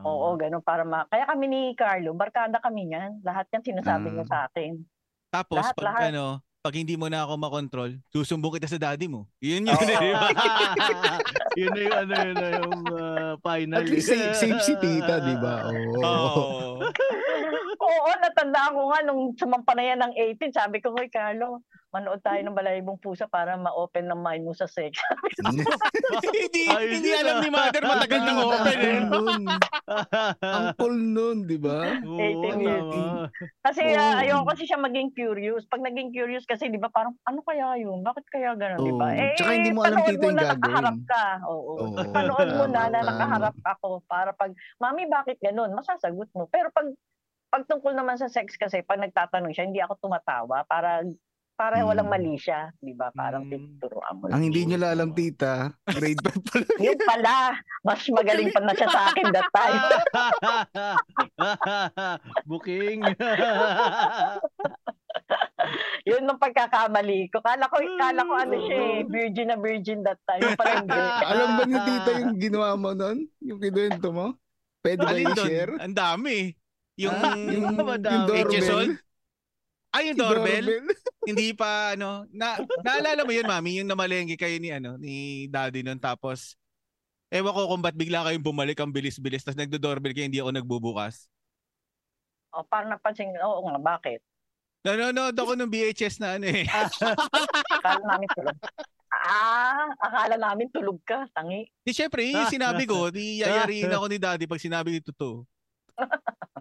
Oo, 0.04 0.36
ganun. 0.36 0.60
Para 0.60 0.84
ma... 0.84 1.08
Kaya 1.08 1.24
kami 1.24 1.46
ni 1.48 1.62
Carlo, 1.72 2.12
barkada 2.12 2.60
kami 2.60 2.92
niyan. 2.92 3.24
Lahat 3.24 3.48
yan 3.48 3.64
sinasabi 3.64 4.12
niya 4.12 4.28
Ah. 4.28 4.32
sa 4.32 4.40
akin. 4.52 4.74
Tapos 5.32 5.64
Lahat, 5.64 5.74
pag 5.76 5.86
lahat. 5.88 6.02
ano, 6.12 6.26
pag 6.60 6.76
hindi 6.76 6.98
mo 6.98 7.08
na 7.08 7.24
ako 7.24 7.34
makontrol, 7.38 7.92
susumbong 8.10 8.60
kita 8.60 8.68
sa 8.68 8.82
daddy 8.82 9.08
mo. 9.08 9.30
Yun 9.40 9.70
yun, 9.70 9.78
Oo. 9.78 9.86
di 9.86 9.96
ba? 9.96 10.28
yun 11.60 11.72
na 11.72 11.80
yung 11.80 11.96
ano 11.96 12.14
yun 12.18 12.36
na 12.36 12.48
yung 12.60 12.74
ah, 12.92 13.34
final. 13.40 13.80
At 13.80 13.88
least 13.88 14.10
safe, 14.10 14.34
safe 14.36 14.60
si 14.66 14.74
tita, 14.82 15.22
di 15.22 15.36
ba? 15.40 15.70
Oo. 15.70 16.04
Oo. 16.04 16.84
Oo, 17.76 18.10
natandaan 18.18 18.74
ko 18.74 18.82
nga 18.90 19.00
nung 19.06 19.22
sumampa 19.38 19.78
na 19.78 19.84
yan 19.86 20.00
ng 20.02 20.14
18, 20.42 20.52
sabi 20.52 20.82
ko, 20.82 20.90
Hoy 20.92 21.08
Carlo, 21.08 21.62
manood 21.96 22.20
tayo 22.20 22.44
ng 22.44 22.52
Balaibong 22.52 23.00
Pusa 23.00 23.24
para 23.32 23.56
ma-open 23.56 24.12
ng 24.12 24.20
mind 24.20 24.44
mo 24.44 24.52
sa 24.52 24.68
sex. 24.68 25.00
hindi, 26.28 26.68
Ayos 26.68 26.92
hindi 27.00 27.12
alam 27.16 27.40
ah. 27.40 27.42
ni 27.42 27.50
mother 27.50 27.84
matagal 27.88 28.20
nang 28.20 28.40
open 28.44 28.80
eh. 28.84 29.00
Ang 30.44 30.66
cool 30.76 30.98
nun. 31.00 31.38
Di 31.48 31.56
ba? 31.56 31.96
Oo, 32.04 32.20
18 32.20 32.60
years. 32.68 32.92
Kasi 33.64 33.96
ah, 33.96 34.20
ayoko 34.20 34.52
kasi 34.52 34.68
siya 34.68 34.76
maging 34.76 35.16
curious. 35.16 35.64
Pag 35.72 35.88
naging 35.88 36.12
curious 36.12 36.44
kasi, 36.44 36.68
di 36.68 36.76
ba, 36.76 36.92
parang, 36.92 37.16
ano 37.24 37.40
kaya 37.48 37.80
yun? 37.80 38.04
Bakit 38.04 38.26
kaya 38.28 38.60
gano'n, 38.60 38.84
di 38.84 38.94
ba? 38.94 39.08
Oo. 39.16 39.16
Eh, 39.16 39.36
Tsaka 39.40 39.52
hindi 39.56 39.72
mo 39.72 39.88
alam, 39.88 40.04
mo 40.04 40.12
yung 40.12 40.36
na 40.36 40.44
gagawin. 40.44 40.60
nakaharap 40.60 40.98
ka. 41.08 41.26
Oo. 41.48 41.72
Oo. 41.80 42.12
Panood 42.12 42.50
mo 42.60 42.66
na 42.68 42.82
na 42.92 43.00
nakaharap 43.08 43.56
ako 43.64 44.04
para 44.12 44.36
pag, 44.36 44.52
Mami, 44.84 45.08
bakit 45.08 45.40
ganun? 45.40 45.72
Masasagot 45.72 46.28
mo. 46.36 46.52
Pero 46.52 46.68
pag, 46.76 46.92
pag 47.56 47.64
tungkol 47.72 47.96
naman 47.96 48.20
sa 48.20 48.28
sex 48.28 48.60
kasi, 48.60 48.84
pag 48.84 49.00
nagtatanong 49.00 49.56
siya, 49.56 49.64
hindi 49.64 49.80
ako 49.80 49.96
tumatawa 50.04 50.68
para 50.68 51.08
para 51.56 51.80
Hmm. 51.80 51.88
walang 51.88 52.08
mali 52.08 52.36
siya, 52.36 52.68
di 52.78 52.92
ba? 52.92 53.10
Parang 53.10 53.48
Hmm. 53.48 53.52
tinuturoan 53.52 54.14
mo. 54.20 54.28
Ang 54.28 54.44
hindi 54.46 54.68
nyo 54.68 54.78
alam, 54.78 55.16
tita, 55.16 55.72
grade 55.88 56.20
5 56.20 56.44
pa 56.44 56.56
lang. 56.60 56.80
Yun 56.84 57.00
pala, 57.02 57.36
mas 57.82 58.04
magaling 58.06 58.52
pa 58.52 58.60
na 58.60 58.74
siya 58.76 58.88
sa 58.88 59.02
akin 59.10 59.26
that 59.32 59.50
time. 59.50 59.80
Booking. 62.46 63.00
Yun 66.06 66.22
nung 66.22 66.38
pagkakamali 66.38 67.32
ko. 67.32 67.40
Kala 67.42 67.66
ko, 67.66 67.80
kala 67.98 68.22
ko 68.22 68.34
ano 68.36 68.56
siya 68.62 68.78
eh, 68.78 69.02
virgin 69.08 69.48
na 69.50 69.58
virgin 69.58 70.04
that 70.04 70.20
time. 70.28 70.44
Yung 70.44 70.60
pala 70.60 70.84
hindi. 70.84 71.00
alam 71.32 71.50
ba 71.56 71.64
ni 71.66 71.78
tita 71.82 72.12
yung 72.20 72.36
ginawa 72.38 72.70
mo 72.76 72.92
nun? 72.94 73.26
Yung 73.42 73.58
kinuwento 73.58 74.12
mo? 74.12 74.36
Pwede 74.84 75.02
ba 75.02 75.10
Alin 75.10 75.26
doon? 75.26 75.38
i-share? 75.40 75.72
Ang 75.82 75.96
dami. 75.96 76.54
Yung, 76.96 77.16
Ah, 77.16 77.34
yung, 77.34 77.66
Madami. 77.74 78.14
yung 78.14 78.26
doorbell? 78.30 78.92
Ay, 79.96 80.12
yung 80.12 80.20
Yung 80.20 80.28
doorbell? 80.28 80.68
hindi 81.30 81.56
pa 81.56 81.96
ano, 81.96 82.28
na 82.36 82.60
naalala 82.84 83.24
mo 83.24 83.32
yun, 83.32 83.48
mami, 83.48 83.80
yung 83.80 83.88
namalengke 83.88 84.36
kayo 84.36 84.60
ni 84.60 84.76
ano, 84.76 85.00
ni 85.00 85.48
daddy 85.48 85.88
nun 85.88 85.98
tapos 85.98 86.60
ewan 87.32 87.56
ko 87.56 87.72
kung 87.72 87.82
ba't 87.82 87.96
bigla 87.96 88.28
kayong 88.28 88.44
bumalik 88.44 88.76
ang 88.78 88.92
bilis-bilis 88.92 89.42
tapos 89.48 89.58
nagdo-doorbell 89.58 90.12
kayo 90.12 90.28
hindi 90.28 90.44
ako 90.44 90.52
nagbubukas. 90.52 91.32
O, 92.52 92.68
parang 92.68 92.92
napansin, 92.92 93.32
oo 93.40 93.64
nga, 93.72 93.80
bakit? 93.80 94.20
Nanonood 94.86 95.34
ako 95.34 95.58
ng 95.58 95.72
VHS 95.72 96.22
na 96.22 96.38
ano 96.38 96.46
eh. 96.46 96.68
Akala 97.82 98.04
namin 98.06 98.30
tulog. 98.36 98.58
Ah, 99.26 99.90
akala 99.98 100.36
namin 100.38 100.70
tulog 100.70 101.02
ka, 101.02 101.26
tangi. 101.34 101.66
Di 101.82 101.90
syempre, 101.90 102.22
yun 102.30 102.46
yung 102.46 102.54
sinabi 102.54 102.86
ko, 102.86 103.10
di 103.10 103.42
yayariin 103.42 103.90
ako 103.90 104.06
ni 104.06 104.18
daddy 104.22 104.46
pag 104.46 104.62
sinabi 104.62 104.94
ni 104.94 105.02
totoo. 105.02 105.42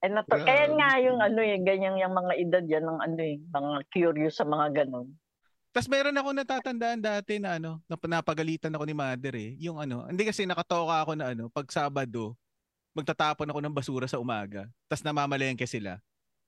Eh, 0.00 0.08
nato- 0.08 0.32
Grabe. 0.32 0.48
kaya 0.48 0.64
nga 0.72 0.90
yung 0.98 1.20
ano 1.20 1.40
eh, 1.40 1.60
ganyan 1.60 2.00
yung 2.00 2.16
mga 2.16 2.32
edad 2.34 2.64
yan 2.64 2.84
ng 2.84 3.00
ano 3.00 3.20
eh, 3.20 3.36
mga 3.38 3.70
curious 3.92 4.40
sa 4.40 4.48
mga 4.48 4.84
ganun. 4.84 5.12
Tapos 5.70 5.86
meron 5.86 6.16
ako 6.16 6.28
natatandaan 6.32 6.98
dati 6.98 7.36
na 7.36 7.60
ano, 7.60 7.78
na 7.84 7.94
napagalitan 7.94 8.72
ako 8.72 8.84
ni 8.84 8.94
mother 8.96 9.34
eh. 9.36 9.54
Yung 9.60 9.76
ano, 9.76 10.08
hindi 10.08 10.24
kasi 10.24 10.42
nakatoka 10.42 11.04
ako 11.04 11.12
na 11.14 11.30
ano, 11.30 11.46
pag 11.46 11.68
Sabado, 11.68 12.34
magtatapon 12.90 13.46
ako 13.46 13.58
ng 13.60 13.76
basura 13.76 14.06
sa 14.08 14.18
umaga. 14.18 14.66
Tapos 14.88 15.04
namamalengke 15.04 15.68
sila. 15.68 16.00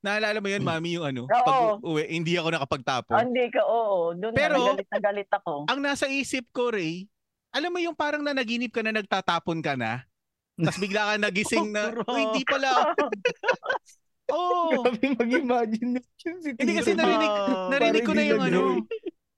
Naalala 0.02 0.42
mo 0.42 0.50
yun, 0.50 0.58
Hmm. 0.58 0.72
mami, 0.74 0.98
yung 0.98 1.06
ano, 1.06 1.22
Oo. 1.24 1.44
pag 1.46 1.78
uwi, 1.78 2.10
hindi 2.10 2.34
ako 2.34 2.48
nakapagtapon. 2.50 3.14
Ah, 3.14 3.22
hindi 3.22 3.46
ka, 3.46 3.62
oo. 3.62 4.10
Doon 4.18 4.34
Pero- 4.34 4.58
na, 4.58 4.74
galit 4.74 4.88
na 4.90 4.98
galit 4.98 5.30
ako. 5.30 5.52
ang 5.70 5.78
nasa 5.78 6.10
isip 6.10 6.50
ko, 6.50 6.74
Ray, 6.74 7.06
alam 7.54 7.70
mo 7.70 7.78
yung 7.78 7.94
parang 7.94 8.24
na 8.24 8.34
naginip 8.34 8.74
ka 8.74 8.82
na 8.82 8.90
nagtatapon 8.90 9.62
ka 9.62 9.78
na, 9.78 10.02
tapos 10.54 10.78
bigla 10.78 11.02
ka 11.02 11.14
nagising 11.18 11.68
na, 11.68 11.82
Oh, 11.98 12.04
"Uy, 12.12 12.22
hindi 12.24 12.42
pala. 12.42 12.92
Oo. 14.32 14.80
Grabe 14.82 15.06
mag-imagine 15.14 15.98
yun 15.98 16.36
si 16.38 16.48
Hindi 16.54 16.72
kasi 16.74 16.92
narinig, 16.92 17.28
Ah, 17.28 17.68
narinig 17.68 18.02
ko 18.02 18.12
na 18.12 18.22
yung 18.22 18.40
ano, 18.40 18.60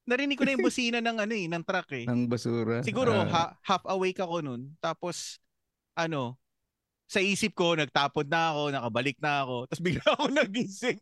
narinig 0.05 0.37
ko 0.37 0.45
na 0.45 0.53
yung 0.55 0.63
busina 0.63 0.99
ng 0.99 1.19
ano 1.19 1.33
eh, 1.33 1.47
ng 1.47 1.65
truck 1.65 1.91
eh. 1.93 2.05
Ng 2.05 2.27
basura. 2.27 2.79
Siguro 2.81 3.11
Ah. 3.11 3.27
ha- 3.27 3.55
half 3.61 3.83
awake 3.85 4.19
ako 4.19 4.39
nun. 4.41 4.77
Tapos 4.79 5.43
ano, 5.95 6.39
sa 7.05 7.19
isip 7.19 7.53
ko 7.53 7.75
nagtapon 7.75 8.25
na 8.25 8.51
ako, 8.51 8.63
nakabalik 8.71 9.19
na 9.19 9.43
ako. 9.43 9.57
Tapos 9.67 9.83
bigla 9.83 10.05
ako 10.15 10.25
nagising. 10.31 10.99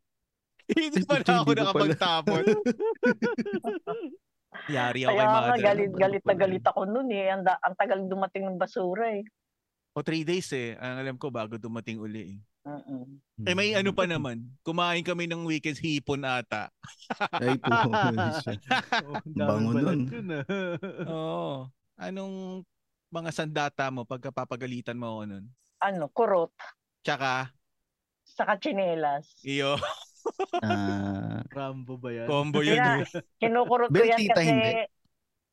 Hindi 0.64 1.02
pa 1.02 1.18
na 1.18 1.34
ako 1.38 1.50
nakapagtapon. 1.52 2.42
Yari 4.68 5.00
ako 5.02 5.10
Kaya 5.10 5.20
kay 5.20 5.32
mother. 5.34 5.60
galit, 5.60 5.92
galit 5.92 6.22
na 6.22 6.34
galit 6.34 6.64
ako 6.64 6.80
noon 6.86 7.08
eh. 7.10 7.26
Ang, 7.28 7.42
da- 7.42 7.60
ang 7.60 7.74
tagal 7.74 7.98
dumating 8.04 8.46
ng 8.46 8.56
basura 8.56 9.10
eh. 9.10 9.24
O 9.92 10.00
three 10.00 10.24
days 10.24 10.48
eh. 10.56 10.72
Ang 10.80 10.94
alam 11.04 11.16
ko 11.20 11.28
bago 11.28 11.60
dumating 11.60 12.00
uli 12.00 12.36
eh. 12.36 12.38
Mm-mm. 12.62 13.18
Eh 13.42 13.52
may 13.52 13.74
ano 13.74 13.90
pa 13.90 14.06
naman. 14.06 14.40
Kumain 14.62 15.02
kami 15.02 15.26
ng 15.26 15.44
weekends 15.44 15.82
hipon 15.82 16.22
ata. 16.22 16.70
Ay 17.42 17.58
po. 17.58 17.68
Oh, 17.68 19.18
Bango 19.26 19.70
nun. 19.74 20.00
ah. 20.30 20.44
Oo. 21.10 21.52
Anong 21.98 22.62
mga 23.12 23.30
sandata 23.34 23.90
mo 23.92 24.08
pagka 24.08 24.32
papagalitan 24.32 24.96
mo 24.96 25.18
ako 25.18 25.22
nun? 25.28 25.44
Ano, 25.82 26.06
kurot. 26.08 26.54
Tsaka, 27.02 27.50
Saka 28.22 28.56
chinelas. 28.56 29.26
iyo, 29.42 29.74
Ah, 30.62 31.42
Rambo 31.50 31.98
ba 31.98 32.14
yan? 32.14 32.30
combo 32.30 32.62
yun. 32.62 32.78
Kaya, 32.78 33.02
eh. 33.02 33.22
kinukurot 33.42 33.90
ko 33.90 33.98
yan 33.98 34.18
tita, 34.22 34.38
kasi... 34.38 34.48
hindi. 34.54 34.70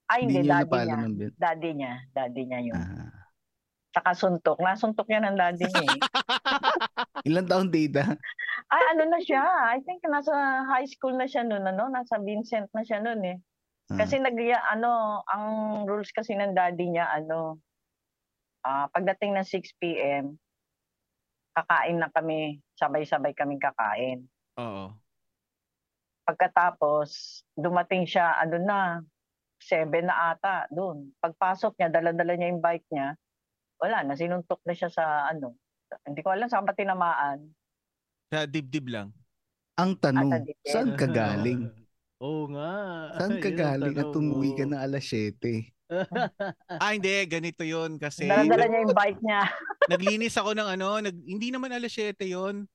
Ay, 0.10 0.20
hindi 0.26 0.34
hindi, 0.42 0.50
daddy 0.50 0.78
niya. 0.86 0.98
Daddy 1.36 1.70
niya. 1.74 1.94
Daddy 2.14 2.42
niya 2.46 2.60
yun. 2.70 2.76
Ah. 2.78 3.10
Saka 3.90 4.14
suntok. 4.14 4.62
Nasuntok 4.62 5.10
yan 5.10 5.26
ng 5.26 5.38
daddy 5.38 5.66
niya 5.66 5.86
eh. 5.86 6.02
Ilan 7.28 7.46
taon 7.50 7.70
tita? 7.74 8.06
Ay, 8.70 8.84
ano 8.94 9.10
na 9.10 9.20
siya? 9.22 9.42
I 9.74 9.82
think 9.82 10.06
nasa 10.06 10.32
high 10.70 10.86
school 10.86 11.18
na 11.18 11.26
siya 11.26 11.42
noon, 11.42 11.66
ano? 11.66 11.90
Nasa 11.90 12.22
Vincent 12.22 12.70
na 12.78 12.86
siya 12.86 13.02
noon 13.02 13.22
eh. 13.26 13.38
Ah. 13.90 14.06
Kasi 14.06 14.22
nag 14.22 14.38
ano, 14.70 15.26
ang 15.26 15.46
rules 15.90 16.14
kasi 16.14 16.38
ng 16.38 16.54
daddy 16.54 16.94
niya, 16.94 17.10
ano, 17.10 17.58
ah 18.62 18.86
pagdating 18.94 19.34
ng 19.34 19.48
6 19.48 19.82
p.m., 19.82 20.38
kakain 21.58 21.98
na 21.98 22.14
kami, 22.14 22.62
sabay-sabay 22.78 23.34
kaming 23.34 23.60
kakain. 23.60 24.30
Oo. 24.62 24.94
Pagkatapos, 26.30 27.42
dumating 27.58 28.06
siya, 28.06 28.38
ano 28.38 28.62
na, 28.62 29.02
7 29.58 30.06
na 30.06 30.38
ata, 30.38 30.70
doon. 30.70 31.10
Pagpasok 31.18 31.74
niya, 31.76 31.90
dala-dala 31.90 32.38
niya 32.38 32.54
yung 32.54 32.62
bike 32.62 32.86
niya, 32.94 33.18
wala 33.80 34.04
na, 34.04 34.14
sinuntok 34.14 34.60
na 34.68 34.76
siya 34.76 34.92
sa, 34.92 35.04
ano, 35.26 35.56
Hindi 36.06 36.22
ko 36.22 36.30
alam 36.30 36.46
saan 36.46 36.70
pa 36.70 36.78
tinamaan. 36.78 37.50
Sa 38.30 38.46
dibdib 38.46 38.94
lang. 38.94 39.10
Ang 39.74 39.98
tanong, 39.98 40.46
dito. 40.46 40.70
saan 40.70 40.94
ka 40.94 41.10
galing? 41.10 41.66
Oo 42.22 42.46
nga. 42.54 42.72
Saan 43.18 43.42
ka 43.42 43.50
galing 43.50 43.96
at 43.98 44.06
tanong, 44.06 44.20
umuwi 44.22 44.52
ka 44.54 44.70
na 44.70 44.86
alas 44.86 45.08
7? 45.08 45.40
Ah, 46.78 46.94
hindi. 46.94 47.10
Ganito 47.26 47.66
yun. 47.66 47.98
Kasi 47.98 48.30
Daladala 48.30 48.70
niya 48.70 48.86
yung 48.86 48.94
bike 48.94 49.22
niya. 49.26 49.42
naglinis 49.92 50.38
ako 50.38 50.54
ng 50.54 50.70
ano. 50.78 51.02
Nag, 51.02 51.16
hindi 51.26 51.50
naman 51.50 51.74
alas 51.74 51.90
7 51.90 52.14
yun. 52.30 52.70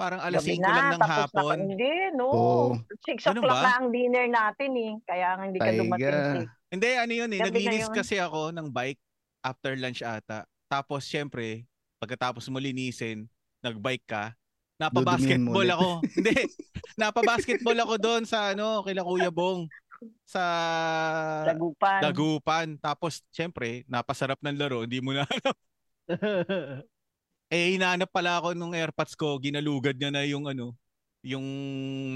Parang 0.00 0.24
alas 0.24 0.40
Gabi 0.40 0.56
5 0.56 0.64
lang 0.64 0.88
ng 0.96 1.04
hapon. 1.04 1.56
Na, 1.60 1.64
hindi, 1.68 1.92
no. 2.16 2.26
Oo. 2.32 2.66
6 3.04 3.20
Ganun 3.20 3.44
o'clock 3.44 3.60
ba? 3.60 3.64
na 3.68 3.72
ang 3.76 3.88
dinner 3.92 4.26
natin 4.32 4.70
eh. 4.80 4.92
Kaya 5.04 5.26
hindi 5.36 5.58
ka 5.60 5.68
Taiga. 5.68 5.80
dumating. 5.84 6.48
Hindi, 6.72 6.88
ano 6.96 7.12
yun 7.12 7.30
eh. 7.30 7.38
Gabi 7.38 7.44
na 7.44 7.52
Naglinis 7.52 7.84
yun. 7.84 7.94
kasi 7.94 8.14
ako 8.16 8.40
ng 8.56 8.68
bike 8.72 9.02
after 9.44 9.76
lunch 9.76 10.00
ata. 10.00 10.48
Tapos, 10.64 11.04
syempre, 11.04 11.68
pagkatapos 12.00 12.48
mo 12.48 12.56
linisin, 12.56 13.28
nag-bike 13.60 14.08
ka, 14.08 14.32
napa-basketball 14.80 15.68
ako. 15.68 15.90
Hindi, 16.16 16.34
napa-basketball 17.00 17.78
ako 17.84 17.94
doon 18.00 18.22
sa 18.24 18.56
ano, 18.56 18.80
kila 18.80 19.04
Kuya 19.04 19.30
Bong. 19.30 19.68
Sa 20.24 20.42
Lagupan. 21.44 22.00
Dagupan. 22.00 22.66
Tapos, 22.80 23.20
syempre, 23.28 23.84
napasarap 23.86 24.40
ng 24.40 24.56
laro. 24.56 24.82
Hindi 24.88 24.98
mo 25.04 25.12
na 25.12 25.28
alam. 25.28 25.54
Eh, 27.52 27.76
hinahanap 27.78 28.10
pala 28.10 28.40
ako 28.40 28.56
nung 28.56 28.74
airpods 28.74 29.14
ko. 29.14 29.38
Ginalugad 29.38 29.94
niya 29.94 30.10
na 30.10 30.26
yung 30.26 30.48
ano, 30.48 30.74
yung 31.22 31.44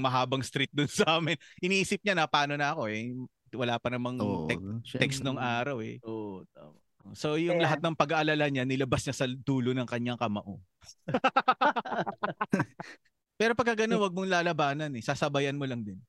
mahabang 0.03 0.43
street 0.43 0.73
doon 0.75 0.89
sa 0.99 1.15
amin. 1.15 1.39
Iniisip 1.63 2.03
niya 2.03 2.17
na 2.17 2.27
paano 2.27 2.59
na 2.59 2.75
ako 2.75 2.91
eh. 2.91 3.15
Wala 3.55 3.79
pa 3.79 3.87
namang 3.87 4.19
tek- 4.51 4.59
syempre. 4.83 4.99
text 4.99 5.23
nung 5.23 5.39
araw 5.39 5.79
eh. 5.79 5.97
Oo, 6.03 6.43
tama. 6.51 6.75
So 7.15 7.39
yung 7.39 7.57
Kaya- 7.57 7.65
lahat 7.65 7.79
ng 7.81 7.97
pag-aalala 7.97 8.45
niya, 8.51 8.67
nilabas 8.67 9.07
niya 9.07 9.15
sa 9.15 9.25
dulo 9.25 9.73
ng 9.73 9.87
kanyang 9.87 10.19
kamao. 10.19 10.59
Pero 13.39 13.55
pagka 13.55 13.85
gano'n, 13.85 14.03
wag 14.03 14.13
mong 14.13 14.29
lalabanan 14.29 14.91
eh. 14.93 15.03
Sasabayan 15.03 15.55
mo 15.55 15.63
lang 15.63 15.79
din. 15.79 15.99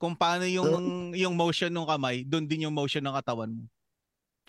Kung 0.00 0.16
paano 0.16 0.48
yung 0.48 1.12
yung 1.12 1.36
motion 1.36 1.68
ng 1.68 1.84
kamay, 1.84 2.24
doon 2.24 2.48
din 2.48 2.64
yung 2.64 2.72
motion 2.72 3.04
ng 3.04 3.12
katawan 3.20 3.52
mo. 3.52 3.68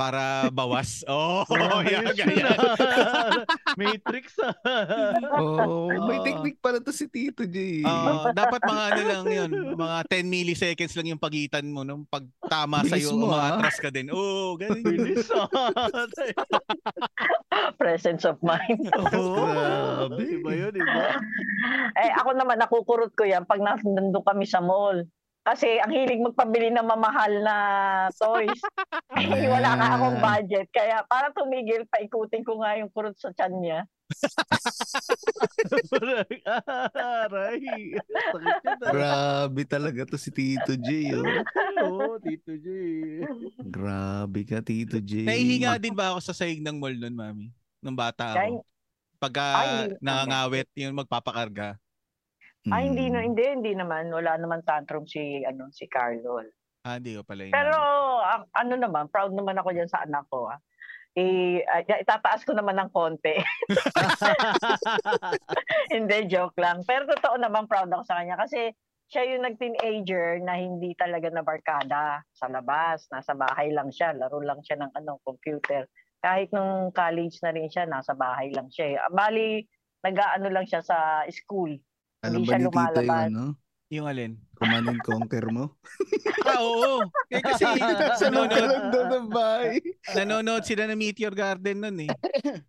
Para 0.02 0.50
bawas. 0.50 1.06
Oh, 1.12 1.44
yun, 1.84 2.08
ganyan. 2.16 2.56
Matrix 3.80 4.40
ah. 4.40 4.56
Oo, 5.38 5.92
may 6.08 6.24
technique 6.24 6.58
pala 6.64 6.80
to 6.80 6.96
si 6.96 7.06
Tito 7.06 7.44
J. 7.44 7.84
Oo, 7.84 8.32
dapat 8.32 8.64
mga 8.64 8.84
ano 8.88 9.02
lang 9.04 9.26
yun, 9.28 9.52
mga 9.76 9.98
10 10.08 10.32
milliseconds 10.32 10.96
lang 10.96 11.12
yung 11.12 11.20
pagitan 11.22 11.68
mo 11.68 11.84
nung 11.84 12.08
pagtama 12.08 12.82
sa 12.88 12.96
iyo, 12.96 13.12
Bilis 13.12 13.20
mo, 13.20 13.26
ah. 13.28 13.60
umaatras 13.60 13.78
ka 13.78 13.90
din. 13.92 14.08
Oo, 14.10 14.56
ganun. 14.56 14.82
Bilis 14.82 15.28
ah. 15.36 15.48
Presence 17.76 18.24
of 18.24 18.40
mind. 18.40 18.88
Oo. 19.12 19.46
Grabe. 20.08 20.24
Iba 20.24 20.52
yun, 20.56 20.74
iba. 20.74 21.02
eh 22.00 22.12
ako 22.16 22.30
naman 22.40 22.58
nakukurot 22.58 23.12
ko 23.14 23.28
yan 23.28 23.44
pag 23.44 23.60
nandun 23.60 24.24
kami 24.24 24.48
sa 24.48 24.64
mall. 24.64 25.04
Kasi 25.42 25.82
ang 25.82 25.90
hilig 25.90 26.22
magpabili 26.22 26.70
ng 26.70 26.86
mamahal 26.86 27.34
na 27.42 27.56
toys. 28.14 28.62
Eh, 29.22 29.52
wala 29.52 29.76
ka 29.76 30.00
akong 30.00 30.24
budget. 30.24 30.72
Kaya 30.72 31.04
para 31.06 31.36
tumigil, 31.36 31.84
paikutin 31.92 32.48
ko 32.48 32.64
nga 32.64 32.80
yung 32.80 32.88
kurot 32.90 33.14
sa 33.20 33.36
tiyan 33.36 33.54
niya. 33.60 33.80
Aray. 36.96 37.62
Yun. 37.62 38.44
Grabe 38.80 39.62
talaga 39.68 40.08
to 40.08 40.18
si 40.18 40.32
Tito 40.32 40.74
J. 40.80 41.16
Oh. 41.16 41.24
Oo, 41.86 42.20
Tito 42.24 42.56
J. 42.56 42.68
Grabe 43.68 44.44
ka, 44.48 44.64
Tito 44.64 44.98
J. 44.98 45.28
Nahihinga 45.28 45.78
din 45.78 45.96
ba 45.96 46.16
ako 46.16 46.20
sa 46.24 46.34
sahig 46.34 46.64
ng 46.64 46.80
mall 46.80 46.96
nun, 46.96 47.16
mami? 47.16 47.52
Nung 47.84 47.96
bata 47.96 48.34
ako. 48.36 48.64
Pagka 49.22 49.46
Ay, 49.54 49.94
nangangawit, 50.02 50.66
yung 50.74 50.98
magpapakarga. 50.98 51.78
Ay, 52.70 52.86
hindi, 52.86 53.10
Mm. 53.10 53.10
na, 53.10 53.20
hindi, 53.26 53.44
hindi 53.44 53.72
naman. 53.74 54.10
Wala 54.10 54.38
naman 54.38 54.62
tantrum 54.62 55.06
si, 55.06 55.42
ano, 55.42 55.70
si 55.74 55.90
Carlo. 55.90 56.42
Ah, 56.86 56.98
hindi 56.98 57.14
ko 57.14 57.22
pala 57.26 57.46
yun. 57.46 57.54
Pero 57.54 57.74
ang- 58.22 58.50
ano 58.54 58.74
naman, 58.76 59.10
proud 59.10 59.34
naman 59.34 59.58
ako 59.58 59.70
dyan 59.72 59.90
sa 59.90 60.06
anak 60.06 60.26
ko. 60.30 60.46
Ah. 60.46 60.62
I, 61.12 61.60
ay, 61.60 62.06
itataas 62.06 62.46
ko 62.46 62.54
naman 62.54 62.78
ng 62.78 62.90
konti. 62.90 63.36
hindi, 65.92 66.18
joke 66.30 66.56
lang. 66.58 66.86
Pero 66.86 67.08
totoo 67.08 67.36
naman, 67.36 67.68
proud 67.68 67.90
ako 67.90 68.04
sa 68.06 68.22
kanya. 68.22 68.38
Kasi 68.38 68.72
siya 69.12 69.28
yung 69.28 69.44
nag-teenager 69.44 70.40
na 70.40 70.56
hindi 70.56 70.96
talaga 70.96 71.28
na 71.28 71.44
barkada 71.44 72.24
sa 72.32 72.48
labas. 72.48 73.10
Nasa 73.12 73.34
bahay 73.34 73.74
lang 73.74 73.92
siya. 73.92 74.16
Laro 74.16 74.40
lang 74.40 74.62
siya 74.64 74.80
ng 74.80 74.92
ano, 74.96 75.20
computer. 75.22 75.86
Kahit 76.22 76.54
nung 76.54 76.94
college 76.94 77.42
na 77.42 77.52
rin 77.52 77.68
siya, 77.68 77.84
nasa 77.84 78.14
bahay 78.14 78.54
lang 78.54 78.70
siya. 78.72 78.86
eh. 78.88 78.98
Ah, 78.98 79.12
Bali, 79.12 79.66
nag-ano 80.02 80.48
lang 80.48 80.64
siya 80.64 80.80
sa 80.80 81.26
school. 81.28 81.76
Alam 82.22 82.46
ba 82.46 82.54
ni 82.58 82.70
Tito 82.70 83.02
yung 83.02 83.18
ano? 83.34 83.44
Yung 83.92 84.06
alin? 84.08 84.40
Command 84.56 84.88
and 84.88 85.02
Conquer 85.04 85.46
mo? 85.50 85.74
Ah, 86.42 86.58
oo. 86.58 87.06
Eh, 87.30 87.38
kasi 87.38 87.64
nanonood, 88.28 88.50
lang 88.50 88.90
doon 88.90 89.08
ng 89.14 89.28
bahay. 89.30 89.78
nanonood 90.18 90.64
sila 90.66 90.90
ng 90.90 90.98
Meteor 90.98 91.34
Garden 91.38 91.78
nun 91.86 91.98
eh. 92.02 92.12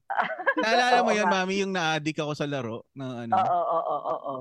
Naalala 0.62 1.00
mo 1.00 1.10
yun, 1.10 1.24
mami, 1.24 1.64
yung 1.64 1.72
na-addict 1.72 2.20
ako 2.20 2.36
sa 2.36 2.44
laro. 2.44 2.84
Na, 2.92 3.24
ano, 3.24 3.32
Oo, 3.32 3.48
oo, 3.48 3.80
oo, 3.80 4.12
oo. 4.12 4.34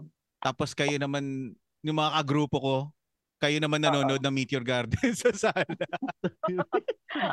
Tapos 0.44 0.76
kayo 0.76 1.00
naman, 1.00 1.56
yung 1.80 1.98
mga 1.98 2.12
kagrupo 2.22 2.58
ko, 2.60 2.76
kayo 3.40 3.58
naman 3.64 3.80
nanonood 3.80 4.20
ng 4.20 4.36
Meteor 4.36 4.68
Garden 4.68 5.10
sa 5.16 5.32
sala. 5.32 5.80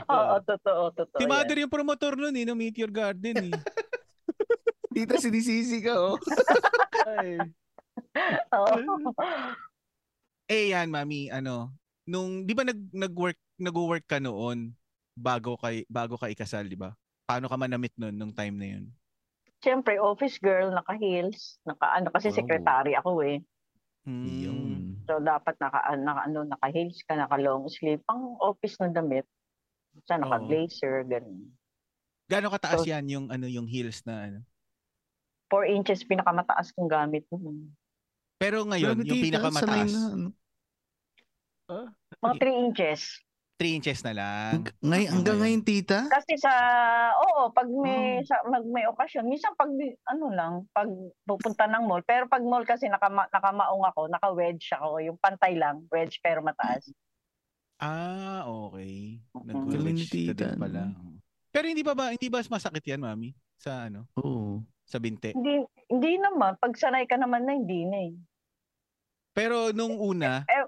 Oo, 0.07 0.35
totoo, 0.47 0.83
totoo. 0.95 1.19
Si 1.19 1.27
yan. 1.27 1.31
Mother 1.35 1.59
yung 1.59 1.73
promotor 1.73 2.15
nun 2.15 2.37
eh, 2.39 2.47
ng 2.47 2.59
Meteor 2.59 2.91
Garden 2.95 3.53
eh. 3.53 3.55
Tita, 4.95 5.19
sinisisi 5.19 5.83
ka, 5.83 5.99
oh. 5.99 6.17
Ay. 8.19 8.35
Oo. 8.59 9.13
eh 10.55 10.65
yan, 10.73 10.89
mami, 10.91 11.31
ano, 11.31 11.71
nung, 12.05 12.43
di 12.43 12.53
ba 12.53 12.65
nag, 12.65 12.79
nag-work, 12.91 13.39
nag-work 13.61 14.05
ka 14.07 14.19
noon 14.19 14.73
bago 15.13 15.59
kay 15.59 15.83
bago 15.91 16.15
ka 16.15 16.31
ikasal, 16.31 16.67
di 16.67 16.79
ba? 16.79 16.95
Paano 17.27 17.51
ka 17.51 17.57
manamit 17.59 17.93
noon 17.99 18.15
nung 18.17 18.33
time 18.33 18.57
na 18.57 18.67
yun? 18.77 18.85
Siyempre, 19.59 19.99
office 19.99 20.39
girl, 20.39 20.71
naka-heels, 20.71 21.59
naka, 21.67 21.87
ano, 21.99 22.09
kasi 22.15 22.31
Wow. 22.31 22.37
secretary 22.39 22.95
ako 22.95 23.11
eh. 23.27 23.39
Hmm. 24.07 24.25
Yun. 24.25 24.81
So, 25.05 25.19
dapat 25.19 25.59
naka, 25.59 25.99
naka, 25.99 26.21
ano, 26.31 26.47
naka-heels 26.47 27.03
ka, 27.05 27.19
naka-long 27.19 27.67
sleeve, 27.69 28.01
pang 28.07 28.39
office 28.39 28.79
na 28.79 28.89
damit. 28.89 29.27
Sa 30.07 30.15
naka-blazer, 30.17 31.03
ganun. 31.05 31.51
Gaano 32.31 32.53
kataas 32.53 32.85
So- 32.85 32.89
yan 32.89 33.09
yung 33.09 33.27
ano 33.33 33.49
yung 33.49 33.65
heels 33.67 34.05
na 34.05 34.29
ano? 34.31 34.39
4 35.49 35.65
inches 35.65 36.05
pinakamataas 36.05 36.77
kong 36.77 36.93
gamit. 36.93 37.25
nun. 37.33 37.73
Pero 38.39 38.63
ngayon, 38.63 39.03
Grabe, 39.03 39.11
yung 39.11 39.21
pinakamataas, 39.27 39.91
na, 39.91 40.03
ano. 40.15 40.29
Mga 42.23 42.35
3 42.39 42.55
inches. 42.55 43.01
3 43.59 43.75
inches 43.75 43.99
na 44.07 44.15
lang. 44.15 44.63
Ngay, 44.79 45.11
hanggang 45.11 45.43
Okay. 45.43 45.51
ngayon, 45.51 45.63
tita? 45.67 46.01
Kasi 46.07 46.39
sa, 46.39 46.53
oo, 47.19 47.51
pag 47.51 47.67
Oh. 47.67 47.83
may, 47.83 48.23
sa, 48.23 48.39
mag, 48.47 48.63
may 48.71 48.87
okasyon, 48.87 49.27
minsan 49.27 49.51
pag, 49.59 49.67
ano 50.07 50.27
lang, 50.31 50.53
pag 50.71 50.87
pupunta 51.27 51.67
ng 51.67 51.83
mall, 51.83 52.07
pero 52.07 52.31
pag 52.31 52.47
mall 52.47 52.63
kasi 52.63 52.87
nakama, 52.87 53.27
nakamaong 53.35 53.85
ako, 53.91 54.01
naka-wedge 54.07 54.71
ako, 54.79 55.03
yung 55.03 55.19
pantay 55.19 55.59
lang, 55.59 55.83
wedge 55.91 56.23
pero 56.23 56.39
mataas. 56.39 56.87
Ah, 57.83 58.47
okay. 58.47 59.19
Nag-wedge 59.35 60.31
ka 60.31 60.35
din 60.39 60.55
pala. 60.55 60.95
Pero 61.51 61.67
hindi 61.67 61.83
ba 61.83 61.99
ba 61.99 62.15
hindi 62.15 62.31
ba 62.31 62.39
masakit 62.47 62.87
yan, 62.87 63.03
mami? 63.03 63.35
Sa 63.59 63.91
ano? 63.91 64.07
Oo. 64.23 64.63
Sa 64.89 64.97
binte. 64.97 65.37
Hindi, 65.37 65.69
hindi 65.93 66.13
naman, 66.17 66.57
pag 66.57 66.73
sanay 66.73 67.05
ka 67.05 67.21
naman 67.21 67.45
na, 67.45 67.53
hindi 67.53 67.85
na 67.85 67.99
eh. 68.09 68.17
Pero 69.37 69.69
nung 69.77 70.01
una, 70.01 70.49
Eh, 70.49 70.65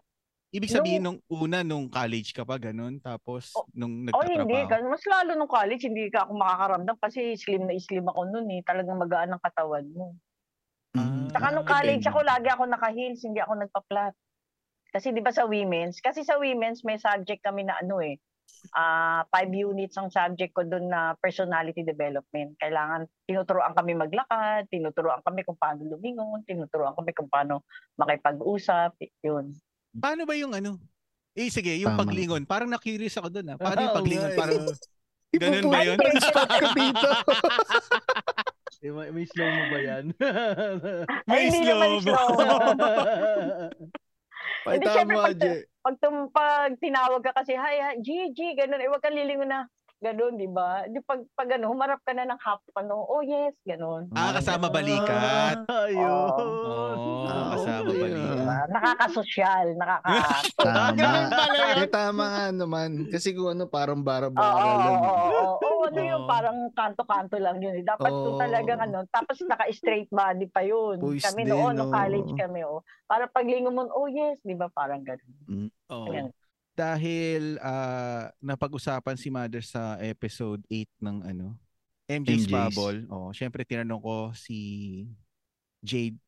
ibig 0.52 0.68
sabihin 0.68 1.00
nung 1.00 1.18
una 1.26 1.64
nung 1.64 1.88
college 1.88 2.37
ka 2.37 2.44
pa 2.44 2.61
ganun, 2.61 3.00
tapos 3.00 3.56
Oh, 3.56 3.64
nung 3.72 4.04
Oh, 4.12 4.20
hindi. 4.20 4.61
nagtatrabaho. 4.61 4.92
Mas 4.92 5.04
lalo 5.09 5.30
nung 5.40 5.48
college, 5.48 5.88
hindi 5.88 6.12
ka 6.12 6.28
ako 6.28 6.37
makakaramdam 6.37 6.96
kasi 7.00 7.33
slim 7.40 7.64
na 7.64 7.72
slim 7.80 8.04
ako 8.04 8.28
noon 8.28 8.48
eh. 8.52 8.61
Talagang 8.61 9.00
magaan 9.00 9.33
ang 9.33 9.42
katawan 9.42 9.88
mo. 9.88 10.12
Mm. 10.92 11.33
Saka 11.33 11.48
nung 11.56 11.64
Ah, 11.64 11.80
college 11.80 12.04
ako, 12.04 12.20
lagi 12.20 12.48
ako 12.52 12.62
naka-heels, 12.68 13.24
hindi 13.24 13.40
ako 13.40 13.52
nagpa-flat. 13.56 14.14
Kasi 14.90 15.14
di 15.14 15.22
ba 15.22 15.30
sa 15.30 15.46
women's, 15.46 16.02
kasi 16.02 16.26
sa 16.26 16.35
women's 16.37 16.83
may 16.83 16.98
subject 16.98 17.40
kami 17.46 17.62
na 17.62 17.78
ano 17.78 18.02
eh, 18.02 18.18
ah 18.72 19.24
five 19.28 19.48
units 19.48 19.96
ang 19.96 20.08
subject 20.08 20.52
ko 20.52 20.62
doon 20.62 20.86
na 20.86 21.12
personality 21.16 21.80
development. 21.80 22.54
Kailangan, 22.56 23.04
tinuturoan 23.24 23.72
kami 23.72 23.92
maglakad, 23.94 24.68
tinuturoan 24.68 25.20
kami 25.20 25.42
kung 25.42 25.56
paano 25.56 25.80
lumingon, 25.86 26.44
tinuturoan 26.44 26.94
kami 26.94 27.10
kung 27.12 27.26
paano 27.26 27.64
makipag-usap, 27.96 28.94
yun. 29.20 29.52
Paano 29.90 30.22
ba 30.24 30.34
yung 30.34 30.52
ano? 30.52 30.76
Eh 31.32 31.48
sige, 31.48 31.72
yung 31.78 31.94
Tama. 31.94 32.06
paglingon. 32.06 32.42
Parang 32.44 32.68
na-curious 32.68 33.16
ako 33.16 33.30
doon 33.30 33.54
ah. 33.54 33.56
Paano 33.60 33.80
yung 33.80 33.96
paglingon? 33.96 34.30
eh. 34.30 34.38
Parang 34.38 34.60
Ganun 35.30 35.70
ba 35.70 35.78
yun? 35.86 35.94
Spot 36.18 36.50
ko 36.50 36.66
dito. 36.74 37.08
Eh, 38.80 38.88
may, 38.88 39.12
may 39.12 39.28
slow 39.28 39.44
mo 39.44 39.62
ba 39.68 39.76
yan? 39.76 40.04
may 41.28 41.36
Ay, 41.36 41.52
hindi 41.52 41.68
naman 41.68 42.00
slow 42.00 42.32
mo. 42.32 42.40
Pakita 44.64 45.04
mo, 45.04 45.20
pag- 45.20 45.36
Aje. 45.36 45.68
Pag, 45.80 45.96
tum, 45.96 46.28
pag 46.28 46.76
tinawag 46.76 47.24
ka 47.24 47.32
kasi, 47.32 47.56
hi, 47.56 47.80
hi, 47.80 47.94
Gigi, 48.04 48.52
ganun, 48.52 48.84
eh, 48.84 48.88
wag 48.92 49.00
kang 49.00 49.16
lilingon 49.16 49.48
na, 49.48 49.64
Ganun, 50.00 50.40
di 50.40 50.48
ba? 50.48 50.88
Di 50.88 50.96
pag, 51.04 51.20
pag 51.36 51.60
ano, 51.60 51.68
humarap 51.68 52.00
ka 52.00 52.16
na 52.16 52.24
ng 52.24 52.40
half, 52.40 52.64
ano, 52.72 53.04
oh 53.04 53.20
yes, 53.20 53.52
ganun. 53.68 54.08
Ah, 54.16 54.32
kasama 54.32 54.72
balikat. 54.72 55.60
Ah, 55.68 55.84
Ayun. 55.92 56.08
Oo, 56.08 57.28
Ah, 57.28 57.52
kasama 57.52 57.84
okay, 57.84 58.00
balikat. 58.08 58.32
Diba? 58.32 58.56
Nakakasosyal, 58.72 59.66
nakaka... 59.76 60.08
Tama. 60.64 60.96
Yun. 60.96 61.76
Eh, 61.84 61.90
tama 61.92 62.24
nga 62.32 62.46
naman. 62.48 62.90
Kasi 63.12 63.36
kung 63.36 63.52
ano, 63.52 63.68
parang 63.68 64.00
bara-bara 64.00 64.56
oo, 64.56 64.72
lang. 64.72 64.80
oo, 64.88 65.04
oo, 65.04 65.52
oo, 65.52 65.69
ano 65.88 66.00
yun, 66.04 66.20
parang 66.28 66.58
kanto-kanto 66.76 67.40
lang 67.40 67.56
yun. 67.62 67.80
eh. 67.80 67.84
Dapat 67.86 68.12
kung 68.12 68.36
talagang 68.36 68.80
ano, 68.84 69.08
tapos 69.08 69.40
naka-straight 69.40 70.12
body 70.12 70.46
pa 70.52 70.60
yun. 70.60 71.00
Puwis 71.00 71.24
kami 71.24 71.48
din, 71.48 71.56
noon, 71.56 71.72
nung 71.78 71.88
oo. 71.88 71.96
college 71.96 72.32
kami, 72.36 72.60
oh. 72.66 72.84
Para 73.08 73.24
paglingon 73.30 73.72
mo, 73.72 73.88
oh 73.94 74.10
yes, 74.10 74.36
di 74.44 74.52
ba, 74.52 74.68
parang 74.68 75.00
ganun. 75.00 75.72
Oo. 75.88 76.12
Ayan. 76.12 76.28
Dahil 76.76 77.60
ah, 77.60 78.32
napag-usapan 78.40 79.16
si 79.16 79.28
Mother 79.28 79.60
sa 79.60 80.00
episode 80.00 80.64
8 80.68 80.88
ng 81.00 81.16
ano, 81.28 81.46
MJ's, 82.10 82.46
MJ's. 82.46 82.50
Bubble. 82.50 83.06
Oh, 83.06 83.30
syempre 83.30 83.62
tinanong 83.62 84.02
ko 84.02 84.16
si 84.34 84.58
Jade 85.78 86.18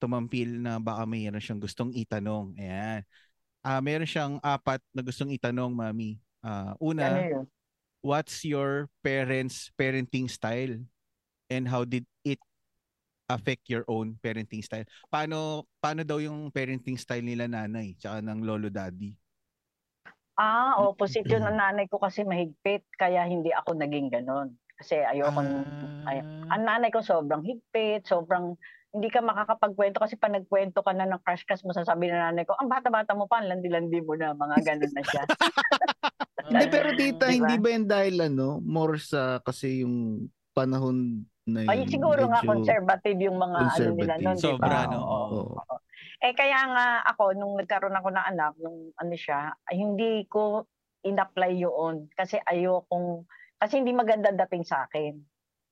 tumampil 0.00 0.56
na 0.56 0.80
baka 0.80 1.04
mayroon 1.04 1.44
siyang 1.44 1.60
gustong 1.60 1.92
itanong. 1.92 2.56
Ayan. 2.56 3.04
Ah, 3.60 3.84
meron 3.84 4.08
siyang 4.08 4.40
apat 4.40 4.80
na 4.96 5.04
gustong 5.04 5.28
itanong, 5.36 5.76
Mami. 5.76 6.16
Ano 6.40 6.72
una, 6.80 7.20
yun? 7.20 7.44
What's 8.00 8.44
your 8.44 8.88
parents' 9.04 9.72
parenting 9.76 10.28
style? 10.28 10.76
And 11.50 11.66
how 11.66 11.84
did 11.84 12.06
it 12.24 12.38
affect 13.28 13.70
your 13.70 13.84
own 13.86 14.18
parenting 14.22 14.62
style? 14.62 14.86
Paano 15.10 15.66
paano 15.78 16.02
daw 16.02 16.18
yung 16.18 16.50
parenting 16.50 16.98
style 16.98 17.22
nila 17.26 17.46
nanay 17.46 17.94
tsaka 17.98 18.22
ng 18.22 18.42
lolo 18.42 18.70
daddy? 18.70 19.14
Ah, 20.40 20.80
opposite 20.80 21.28
yun. 21.28 21.44
Ang 21.44 21.60
nanay 21.60 21.84
ko 21.84 22.00
kasi 22.00 22.24
mahigpit, 22.24 22.88
kaya 22.96 23.28
hindi 23.28 23.52
ako 23.52 23.76
naging 23.76 24.08
ganun. 24.08 24.56
Kasi 24.80 24.96
ayoko, 25.04 25.44
ay, 26.08 26.24
Ah. 26.24 26.56
ang 26.56 26.62
nanay 26.64 26.88
ko 26.88 27.04
sobrang 27.04 27.44
higpit, 27.44 28.08
sobrang 28.08 28.56
hindi 28.90 29.06
ka 29.12 29.20
makakapagkwento 29.20 30.00
kasi 30.00 30.16
pag 30.16 30.32
nagkwento 30.32 30.80
ka 30.80 30.90
na 30.96 31.04
ng 31.06 31.20
crush 31.22 31.44
crush 31.44 31.62
mo, 31.62 31.76
sasabi 31.76 32.08
ng 32.08 32.16
nanay 32.16 32.48
ko, 32.48 32.56
ang 32.56 32.72
bata-bata 32.72 33.12
mo 33.12 33.28
pa, 33.28 33.44
ang 33.44 33.52
landi-landi 33.52 34.00
mo 34.00 34.16
na, 34.16 34.32
mga 34.32 34.56
ganun 34.64 34.92
na 34.96 35.02
siya. 35.04 35.22
Hindi, 36.50 36.66
pero 36.66 36.88
tita, 36.98 37.24
Diba? 37.30 37.34
hindi 37.46 37.54
ba 37.62 37.68
yan 37.70 37.86
dahil 37.86 38.16
ano, 38.26 38.58
more 38.58 38.98
sa 38.98 39.38
kasi 39.40 39.86
yung 39.86 40.26
panahon 40.50 41.22
na 41.46 41.62
yun. 41.62 41.70
Ay, 41.70 41.86
siguro 41.86 42.26
nga 42.26 42.42
conservative 42.42 43.18
yung 43.22 43.38
mga 43.38 43.58
ano 43.70 43.90
nila 43.94 44.14
conservative. 44.18 44.24
noon, 44.26 44.36
di 44.36 44.42
ba? 44.42 44.50
Sobra, 44.58 44.78
no? 44.90 44.98
Oo. 44.98 45.26
Oo. 45.56 45.76
Eh 46.20 46.36
kaya 46.36 46.60
nga 46.68 46.86
ako 47.08 47.32
nung 47.32 47.54
nagkaroon 47.56 47.96
ako 47.96 48.08
ng 48.12 48.26
anak 48.36 48.52
nung 48.60 48.92
ano 48.92 49.14
siya, 49.16 49.56
ay 49.70 49.80
hindi 49.80 50.28
ko 50.28 50.68
in-apply 51.00 51.52
yun 51.56 52.12
kasi 52.12 52.36
ayokong 52.44 53.24
kasi 53.56 53.80
hindi 53.80 53.96
maganda 53.96 54.28
dating 54.28 54.68
sa 54.68 54.84
akin. 54.84 55.16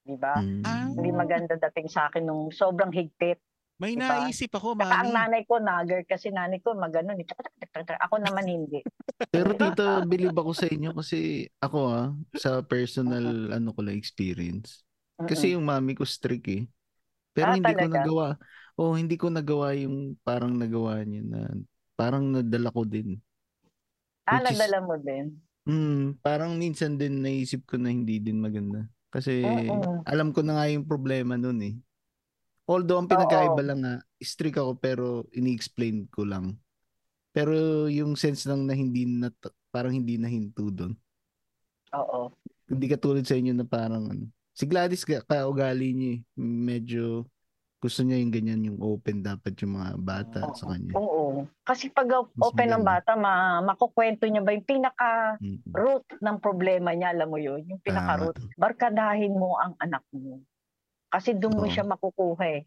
'Di 0.09 0.17
ba? 0.17 0.41
Mm. 0.41 0.97
Hindi 0.97 1.11
maganda 1.13 1.61
dating 1.61 1.93
sa 1.93 2.09
akin 2.09 2.25
nung 2.25 2.49
sobrang 2.49 2.89
higpit. 2.89 3.37
May 3.79 3.95
Diba? 3.95 4.27
naisip 4.27 4.51
ako, 4.59 4.75
Saka 4.75 4.91
ang 4.91 5.15
mami. 5.15 5.15
nanay 5.15 5.43
ko 5.47 5.55
nagger 5.63 6.03
kasi 6.03 6.35
nanay 6.35 6.59
ko 6.59 6.75
magano 6.75 7.15
ni 7.15 7.23
ako 7.23 8.15
naman 8.19 8.45
hindi. 8.47 8.83
Pero 9.35 9.55
tita, 9.55 10.03
believe 10.03 10.35
ako 10.35 10.51
sa 10.51 10.67
inyo 10.67 10.91
kasi 10.99 11.47
ako 11.63 11.79
ah, 11.95 12.11
sa 12.35 12.59
personal 12.67 13.55
ano 13.55 13.71
ko 13.71 13.81
lang 13.87 13.95
experience. 13.95 14.83
Kasi 15.15 15.55
yung 15.55 15.63
mami 15.63 15.95
ko 15.95 16.03
strict 16.03 16.47
eh. 16.51 16.67
Pero 17.35 17.55
Ah, 17.55 17.55
hindi 17.55 17.71
ko 17.71 17.79
talaga? 17.79 18.03
nagawa. 18.03 18.27
Oh, 18.79 18.95
hindi 18.99 19.15
ko 19.15 19.27
nagawa 19.31 19.75
yung 19.79 20.19
parang 20.27 20.59
nagawa 20.59 21.03
niya 21.07 21.23
na 21.23 21.41
parang 21.95 22.31
nadala 22.35 22.71
ko 22.75 22.83
din. 22.83 23.19
ah, 24.27 24.43
which 24.43 24.55
is- 24.55 24.59
nagdala 24.59 24.79
mo 24.83 24.95
din. 24.99 25.27
Hmm, 25.69 26.17
parang 26.25 26.57
minsan 26.57 26.97
din 26.97 27.21
naisip 27.21 27.63
ko 27.69 27.77
na 27.77 27.93
hindi 27.93 28.19
din 28.19 28.41
maganda. 28.41 28.89
Kasi 29.13 29.45
Oo. 29.45 30.01
alam 30.09 30.33
ko 30.33 30.41
na 30.41 30.57
nga 30.57 30.67
yung 30.73 30.89
problema 30.89 31.37
nun 31.37 31.61
eh. 31.61 31.75
Although 32.69 33.01
ang 33.01 33.09
pinagkaiba 33.09 33.63
lang 33.65 33.81
nga, 33.81 33.97
strict 34.21 34.61
ako 34.61 34.77
pero 34.77 35.25
ini-explain 35.33 36.05
ko 36.13 36.29
lang. 36.29 36.61
Pero 37.33 37.89
yung 37.89 38.13
sense 38.13 38.45
lang 38.45 38.69
na 38.69 38.77
hindi 38.77 39.09
na, 39.09 39.33
parang 39.73 39.97
hindi 39.97 40.21
nahinto 40.21 40.69
doon. 40.69 40.93
Oo. 41.97 42.29
Hindi 42.69 42.87
katulad 42.93 43.25
sa 43.25 43.41
inyo 43.41 43.57
na 43.57 43.65
parang 43.65 44.13
ano. 44.13 44.29
Si 44.53 44.69
Gladys 44.69 45.07
ka, 45.09 45.25
kaugali 45.25 45.97
niya 45.97 46.11
eh. 46.19 46.21
Medyo 46.37 47.25
gusto 47.79 48.03
niya 48.03 48.19
yung 48.19 48.33
ganyan, 48.35 48.67
yung 48.67 48.79
open 48.83 49.23
dapat 49.23 49.55
yung 49.63 49.79
mga 49.79 49.91
bata 50.03 50.39
Oo. 50.45 50.53
sa 50.53 50.65
kanya. 50.75 50.93
Oo. 50.99 51.47
Kasi 51.63 51.89
pag 51.89 52.11
Mas 52.11 52.43
open 52.43 52.69
ng 52.75 52.85
bata, 52.85 53.15
ma 53.15 53.63
makukwento 53.63 54.27
niya 54.27 54.43
ba 54.43 54.51
yung 54.51 54.67
pinaka 54.67 55.39
root 55.71 56.05
ng 56.19 56.37
problema 56.43 56.91
niya, 56.93 57.15
alam 57.15 57.31
mo 57.31 57.39
yun, 57.39 57.63
yung 57.71 57.81
pinaka 57.81 58.19
root. 58.19 58.37
Barkadahin 58.59 59.33
mo 59.33 59.55
ang 59.63 59.79
anak 59.79 60.03
mo. 60.11 60.43
Kasi 61.09 61.33
doon 61.33 61.57
mo 61.57 61.65
Oo. 61.65 61.73
siya 61.73 61.83
makukuha 61.83 62.45
eh. 62.51 62.63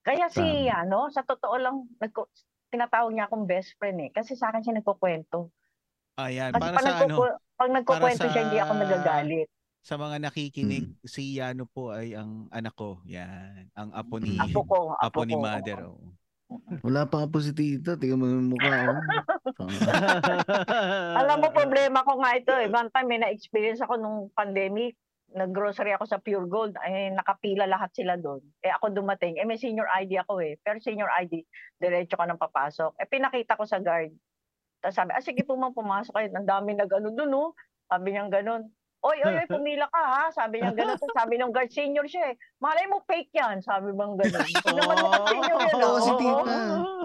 Kaya 0.00 0.26
si 0.28 0.40
Tama. 0.66 0.82
ano, 0.82 0.98
sa 1.08 1.20
totoo 1.20 1.56
lang 1.56 1.76
nagko, 1.96 2.32
tinatawag 2.68 3.12
niya 3.12 3.28
akong 3.28 3.44
best 3.44 3.76
friend 3.76 4.00
eh 4.00 4.10
kasi 4.10 4.32
sa 4.32 4.48
akin 4.48 4.62
siya 4.62 4.76
nagkukwento. 4.76 5.52
Ayan, 6.16 6.50
Kasi 6.50 6.60
para 6.60 6.74
pag, 6.74 6.82
sa 6.82 6.90
ano, 6.90 7.00
nagkuku- 7.06 7.38
pag 7.54 7.70
nagkukwento 7.70 8.26
siya 8.26 8.42
hindi 8.42 8.58
ako 8.58 8.72
nagagalit. 8.74 9.48
sa 9.78 9.94
mga 9.94 10.16
nakikinig, 10.18 10.86
si 11.02 11.38
Yano 11.38 11.64
po 11.64 11.92
ay 11.92 12.12
ang 12.12 12.48
anak 12.50 12.74
ko. 12.74 13.00
Yan, 13.04 13.68
ang 13.72 13.88
apo 13.92 14.18
ni 14.18 14.36
Apo 14.36 14.60
ko, 14.64 14.92
apo 14.92 14.98
apo, 14.98 15.20
ni 15.22 15.32
ko. 15.32 15.40
Mother. 15.40 15.80
oh. 15.86 16.12
Wala 16.80 17.04
pa 17.04 17.20
nga 17.20 17.28
po 17.28 17.38
si 17.38 17.52
tita. 17.52 17.94
Tingnan 17.94 18.18
mo 18.18 18.26
yung 18.26 18.48
mukha. 18.50 18.96
Oh. 19.54 19.68
Alam 21.20 21.36
mo 21.40 21.48
problema 21.52 22.00
ko 22.02 22.16
nga 22.18 22.32
ito 22.34 22.52
eh. 22.52 22.68
One 22.68 22.88
time 22.88 23.04
may 23.06 23.20
na-experience 23.20 23.80
ako 23.80 23.96
nung 23.96 24.18
pandemic. 24.32 24.96
Nag-grocery 25.28 25.92
ako 25.92 26.08
sa 26.08 26.16
Pure 26.16 26.48
Gold. 26.48 26.74
Eh, 26.88 27.12
nakapila 27.12 27.68
lahat 27.68 27.92
sila 27.92 28.16
doon. 28.16 28.40
Eh 28.64 28.72
ako 28.72 28.96
dumating. 28.96 29.36
Eh 29.36 29.44
may 29.44 29.60
senior 29.60 29.84
ID 29.92 30.24
ako 30.24 30.40
eh. 30.40 30.56
Pero 30.64 30.80
senior 30.80 31.12
ID, 31.20 31.44
diretso 31.76 32.16
ka 32.16 32.24
nang 32.24 32.40
papasok. 32.40 32.96
Eh 32.96 33.04
pinakita 33.04 33.60
ko 33.60 33.68
sa 33.68 33.76
guard. 33.76 34.08
Tapos 34.80 34.96
sabi, 34.96 35.10
ah 35.12 35.20
sige 35.20 35.44
po 35.44 35.58
ma'am, 35.60 35.76
pumasok 35.76 36.16
kayo. 36.16 36.28
Ang 36.32 36.48
dami 36.48 36.72
nag-ano 36.72 37.12
doon 37.12 37.32
oh. 37.36 37.50
Sabi 37.92 38.16
niya 38.16 38.24
ganun. 38.32 38.72
Oy, 38.98 39.14
oy, 39.22 39.34
oy, 39.38 39.46
pumila 39.54 39.86
ka 39.92 40.00
ha. 40.00 40.24
Sabi 40.32 40.64
niya. 40.64 40.72
Tapos 40.74 41.12
sabi 41.12 41.36
ng 41.36 41.52
guard, 41.52 41.70
senior 41.70 42.08
siya 42.08 42.32
eh. 42.32 42.34
Malay 42.58 42.88
mo 42.88 43.04
fake 43.04 43.30
yan. 43.36 43.60
Sabi 43.60 43.92
bang 43.92 44.16
yan. 44.16 44.32
Oo, 45.84 45.98
si 46.02 46.10
oh. 46.10 46.18
tita. 46.18 46.56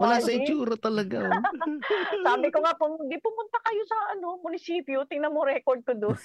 Wala 0.02 0.18
sa 0.18 0.32
Ay, 0.32 0.42
itsura 0.42 0.76
talaga. 0.80 1.30
Oh. 1.30 1.44
Sabi 2.28 2.48
ko 2.50 2.66
nga, 2.66 2.74
pum- 2.80 3.06
di 3.06 3.20
pumunta 3.22 3.58
kayo 3.62 3.84
sa 3.86 3.98
ano, 4.18 4.42
munisipyo, 4.42 5.06
tingnan 5.06 5.32
mo 5.36 5.46
record 5.46 5.86
ko 5.86 5.94
doon. 5.94 6.18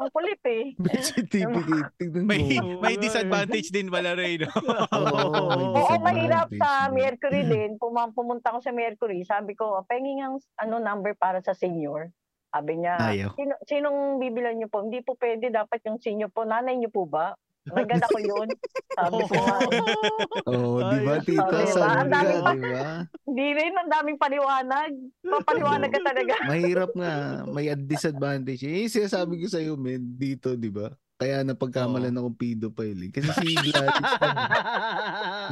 Ang 0.00 0.10
kulit 0.12 0.42
eh. 0.48 0.64
Certificate. 0.78 1.92
Tignan 1.98 2.24
mo. 2.24 2.28
May 2.30 2.42
may 2.80 2.94
eh. 2.96 3.00
disadvantage 3.00 3.68
din 3.70 3.88
pala 3.92 4.16
Ray, 4.16 4.40
no? 4.40 4.48
Oo, 4.48 5.72
may 5.72 5.82
Oo, 5.82 5.94
mahirap 6.00 6.48
sa. 6.56 6.88
Mercury 6.92 7.46
din. 7.46 7.76
Pum- 7.76 8.14
pumunta 8.14 8.52
ko 8.54 8.58
sa 8.58 8.74
Mercury, 8.74 9.22
sabi 9.24 9.54
ko, 9.54 9.80
penging 9.86 10.20
ang 10.24 10.36
ano, 10.60 10.82
number 10.82 11.14
para 11.16 11.40
sa 11.40 11.54
senior. 11.54 12.10
Sabi 12.52 12.84
niya, 12.84 13.00
Ayaw. 13.00 13.30
Sino, 13.32 13.54
sinong 13.64 14.20
bibilan 14.20 14.60
niyo 14.60 14.68
po? 14.68 14.84
Hindi 14.84 15.00
po 15.00 15.16
pwede, 15.16 15.48
dapat 15.48 15.80
yung 15.88 15.96
senior 15.96 16.28
po. 16.28 16.44
Nanay 16.44 16.76
niyo 16.76 16.92
po 16.92 17.08
ba? 17.08 17.32
Naganda 17.62 18.06
ko 18.10 18.18
yun. 18.18 18.48
Sabi 18.90 19.22
ko 19.30 19.34
nga. 19.38 19.56
Oo, 20.50 20.78
di 20.82 20.98
ba, 21.06 21.14
tita? 21.22 21.46
Oo, 21.46 21.62
diba? 21.62 21.70
Sabi 21.70 21.94
Ang 21.94 22.10
ka, 22.10 22.20
di 22.26 22.62
ba? 22.66 22.86
Hindi 23.30 23.46
rin, 23.54 23.72
ang 23.78 23.90
daming 23.90 24.18
paliwanag. 24.18 24.90
Papaliwanag 25.22 25.90
ka 25.94 26.00
talaga. 26.02 26.34
Mahirap 26.50 26.90
nga. 26.98 27.14
May 27.46 27.70
disadvantage. 27.78 28.66
Eh, 28.66 28.82
yung 28.86 28.94
sinasabi 28.98 29.38
ko 29.38 29.46
sa'yo, 29.46 29.78
men, 29.78 30.02
dito, 30.18 30.58
di 30.58 30.74
ba? 30.74 30.90
Kaya 31.22 31.46
napagkamalan 31.46 32.18
akong 32.18 32.34
pedophile. 32.34 33.06
eh. 33.06 33.10
Kasi 33.14 33.30
si 33.30 33.54
Gladys, 33.54 34.10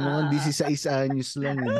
mukhang 0.03 0.27
16 0.35 0.83
anyos 0.91 1.31
lang. 1.39 1.63
Eh. 1.63 1.71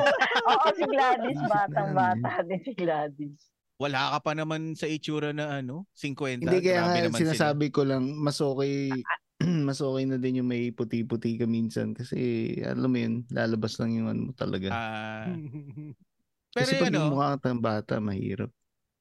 Oo, 0.47 0.67
si 0.71 0.83
Gladys, 0.87 1.39
batang-bata 1.43 2.39
din 2.47 2.61
si 2.63 2.71
Gladys. 2.71 3.51
Wala 3.81 4.15
ka 4.15 4.17
pa 4.23 4.31
naman 4.31 4.79
sa 4.79 4.87
itsura 4.87 5.35
na 5.35 5.59
ano, 5.59 5.89
50. 5.99 6.39
Hindi 6.39 6.57
kaya 6.63 6.87
nga 6.87 7.19
sinasabi 7.19 7.67
ko 7.67 7.83
lang, 7.83 8.15
mas 8.15 8.39
okay, 8.39 8.93
mas 9.67 9.79
okay 9.81 10.03
na 10.05 10.17
din 10.17 10.41
yung 10.43 10.49
may 10.49 10.69
puti-puti 10.69 11.37
ka 11.41 11.45
minsan. 11.49 11.93
Kasi, 11.97 12.17
alam 12.61 12.89
mo 12.89 12.97
yun, 12.97 13.15
lalabas 13.33 13.77
lang 13.81 13.91
yung 13.97 14.07
ano 14.07 14.21
mo 14.29 14.33
talaga. 14.33 14.69
Ah, 14.71 15.27
pero 16.55 16.67
Kasi 16.67 16.79
pag 16.79 16.91
ano, 16.91 16.97
yung 16.97 17.09
mukha 17.15 17.39
kang 17.41 17.61
bata, 17.61 17.97
mahirap. 17.97 18.51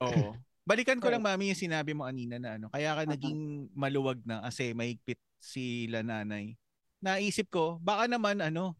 Oo. 0.05 0.35
Balikan 0.71 1.03
ko 1.03 1.11
lang 1.11 1.25
mami 1.25 1.51
yung 1.51 1.59
sinabi 1.59 1.97
mo 1.97 2.07
kanina 2.07 2.39
na 2.39 2.55
ano, 2.61 2.71
kaya 2.71 2.95
ka 2.95 3.03
naging 3.09 3.73
maluwag 3.75 4.23
na 4.23 4.45
kasi 4.47 4.71
mahigpit 4.71 5.19
sila 5.41 6.05
nanay. 6.07 6.55
Naisip 7.03 7.51
ko, 7.51 7.81
baka 7.83 8.07
naman 8.07 8.39
ano, 8.39 8.79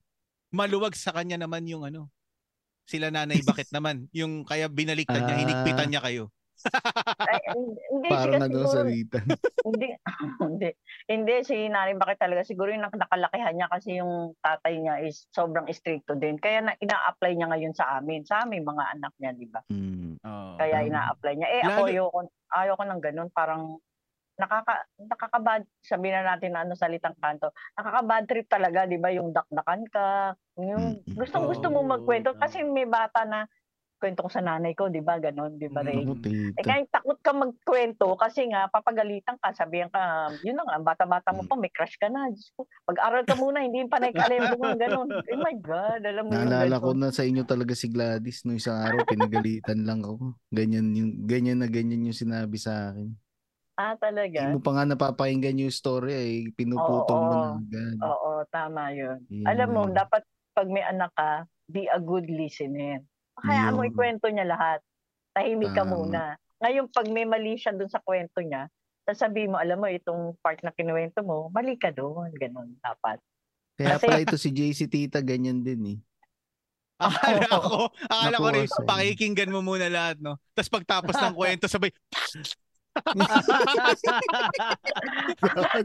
maluwag 0.55 0.95
sa 0.95 1.11
kanya 1.11 1.41
naman 1.41 1.67
yung 1.67 1.83
ano, 1.83 2.07
sila 2.87 3.11
nanay 3.11 3.43
bakit 3.43 3.67
naman, 3.75 4.07
yung 4.15 4.47
kaya 4.47 4.71
binaliktad 4.71 5.19
niya, 5.25 5.35
Ah. 5.35 5.41
hinigpitan 5.43 5.89
niya 5.91 6.03
kayo. 6.05 6.25
Ay, 7.21 7.41
hindi, 7.91 8.09
Parang 8.09 8.37
kasi 8.37 8.45
ano 8.45 8.55
siguro- 8.55 8.71
sa 8.71 8.81
Rita. 8.83 9.19
hindi, 9.67 9.89
hindi. 10.45 10.71
Hindi, 11.07 11.35
si 11.43 11.57
Nanay 11.67 11.95
Bakit 11.95 12.19
talaga, 12.19 12.43
siguro 12.43 12.69
yung 12.69 12.83
nak- 12.83 12.97
nakalakihan 12.97 13.53
niya 13.53 13.69
kasi 13.69 13.99
yung 13.99 14.35
tatay 14.39 14.77
niya 14.77 15.01
is 15.01 15.27
sobrang 15.31 15.67
stricto 15.69 16.15
din. 16.15 16.37
Kaya 16.37 16.61
na, 16.63 16.73
ina-apply 16.77 17.33
niya 17.33 17.49
ngayon 17.49 17.73
sa 17.73 17.97
amin, 17.97 18.23
sa 18.23 18.43
aming 18.43 18.63
mga 18.63 18.85
anak 18.95 19.13
niya, 19.17 19.31
di 19.33 19.47
ba? 19.47 19.61
Mm. 19.69 20.21
Oo. 20.21 20.55
Kaya 20.57 20.77
tama. 20.77 20.89
ina-apply 20.89 21.33
niya. 21.35 21.49
Eh 21.51 21.61
ako, 21.63 21.81
Lalo- 21.81 21.89
ayoko, 21.89 22.19
ayoko 22.51 22.83
ng 22.85 23.01
ganun. 23.01 23.29
Parang 23.31 23.63
nakaka 24.37 24.73
nakakabad 24.99 25.61
sabihin 25.79 26.17
na 26.17 26.33
natin 26.33 26.57
na 26.57 26.65
ano 26.65 26.73
salitang 26.73 27.13
kanto 27.15 27.53
nakaka-bad 27.77 28.25
trip 28.25 28.49
talaga 28.49 28.89
di 28.89 28.97
ba 28.97 29.13
yung 29.13 29.37
dakdakan 29.37 29.85
ka 29.85 30.33
yung 30.57 30.97
Mm. 30.97 31.13
gustong 31.13 31.45
gusto 31.45 31.69
mo 31.69 31.85
magkwento 31.85 32.33
kasi 32.35 32.65
may 32.65 32.89
bata 32.89 33.29
na 33.29 33.45
kwento 34.01 34.25
ko 34.25 34.31
sa 34.33 34.41
nanay 34.41 34.73
ko 34.73 34.89
di 34.89 35.05
ba 35.05 35.21
ganon 35.21 35.61
di 35.61 35.69
ba 35.69 35.85
Ray? 35.85 36.01
Ako, 36.01 36.17
Eh 36.57 36.65
kaya 36.65 36.83
takot 36.89 37.21
ka 37.21 37.37
magkwento 37.37 38.17
kasi 38.17 38.49
nga 38.49 38.67
papagalitan 38.73 39.37
ka, 39.39 39.53
sabihan 39.53 39.93
ka, 39.93 40.33
yun 40.41 40.57
na 40.57 40.65
nga, 40.65 40.81
bata-bata 40.81 41.37
mo 41.37 41.45
pa, 41.45 41.55
may 41.61 41.69
crush 41.69 42.01
ka 42.01 42.09
na. 42.09 42.33
Diyos 42.33 42.49
ko, 42.57 42.65
Pag-aral 42.89 43.29
ka 43.29 43.37
muna, 43.37 43.61
hindi 43.61 43.85
ka 43.87 44.01
alam 44.01 44.57
mo 44.57 44.73
ganun. 44.75 45.09
Oh 45.13 45.41
my 45.45 45.57
God, 45.61 46.01
alam 46.03 46.25
mo 46.27 46.31
Naalala 46.33 46.77
ko 46.81 46.91
na 46.97 47.13
sa 47.13 47.23
inyo 47.23 47.45
talaga 47.45 47.77
si 47.77 47.87
Gladys 47.93 48.43
no 48.49 48.57
isang 48.57 48.81
araw 48.81 49.05
pinagalitan 49.05 49.85
lang 49.85 50.01
ako. 50.01 50.35
Ganyan 50.49 50.91
yung 50.97 51.13
ganyan 51.29 51.61
na 51.61 51.69
ganyan 51.69 52.09
yung 52.09 52.17
sinabi 52.17 52.57
sa 52.57 52.91
akin. 52.91 53.13
Ah, 53.81 53.97
talaga? 53.97 54.45
Hindi 54.45 54.57
mo 54.57 54.63
pa 54.63 54.71
nga 54.77 54.85
napapakinggan 54.85 55.65
yung 55.65 55.73
story 55.73 56.13
ay 56.13 56.31
pinuputol 56.53 57.19
mo 57.19 57.33
Oo. 57.33 57.41
na 57.41 57.51
agad. 57.57 57.97
Oo, 58.05 58.31
tama 58.53 58.93
yun. 58.93 59.19
Yun 59.33 59.49
Alam 59.49 59.69
mo, 59.73 59.83
dapat 59.89 60.23
pag 60.53 60.69
may 60.69 60.85
anak 60.85 61.11
ka, 61.17 61.49
be 61.71 61.89
a 61.89 61.97
good 61.97 62.29
listener. 62.29 63.01
Kaya 63.41 63.73
mo 63.73 63.83
ikwento 63.85 64.27
niya 64.29 64.47
lahat. 64.47 64.81
Tahimik 65.35 65.73
ka 65.73 65.83
Tama. 65.83 65.93
muna. 65.95 66.23
Ngayon, 66.61 66.87
pag 66.93 67.07
may 67.09 67.25
mali 67.25 67.57
siya 67.57 67.73
dun 67.73 67.89
sa 67.89 68.03
kwento 68.03 68.43
niya, 68.45 68.69
sasabihin 69.09 69.55
mo, 69.55 69.59
alam 69.59 69.81
mo, 69.81 69.89
itong 69.89 70.37
part 70.45 70.61
na 70.61 70.75
kinuwento 70.75 71.25
mo, 71.25 71.49
mali 71.51 71.75
ka 71.81 71.89
doon. 71.91 72.31
Ganun, 72.37 72.77
dapat. 72.83 73.19
Kaya 73.81 73.97
kasi- 73.97 74.07
pala 74.07 74.21
ito 74.21 74.37
si 74.37 74.51
JC 74.53 74.87
Tita 74.87 75.25
ganyan 75.25 75.65
din 75.65 75.83
eh. 75.97 75.99
Akala 77.01 77.49
ko, 77.65 77.89
akala 78.13 78.37
ko 78.37 78.49
rin, 78.53 78.69
pakikinggan 78.85 79.49
mo 79.49 79.65
muna 79.65 79.89
lahat, 79.89 80.21
no? 80.21 80.37
Tapos 80.53 80.69
pagtapos 80.69 81.17
ng 81.17 81.33
kwento, 81.41 81.65
sabay, 81.65 81.89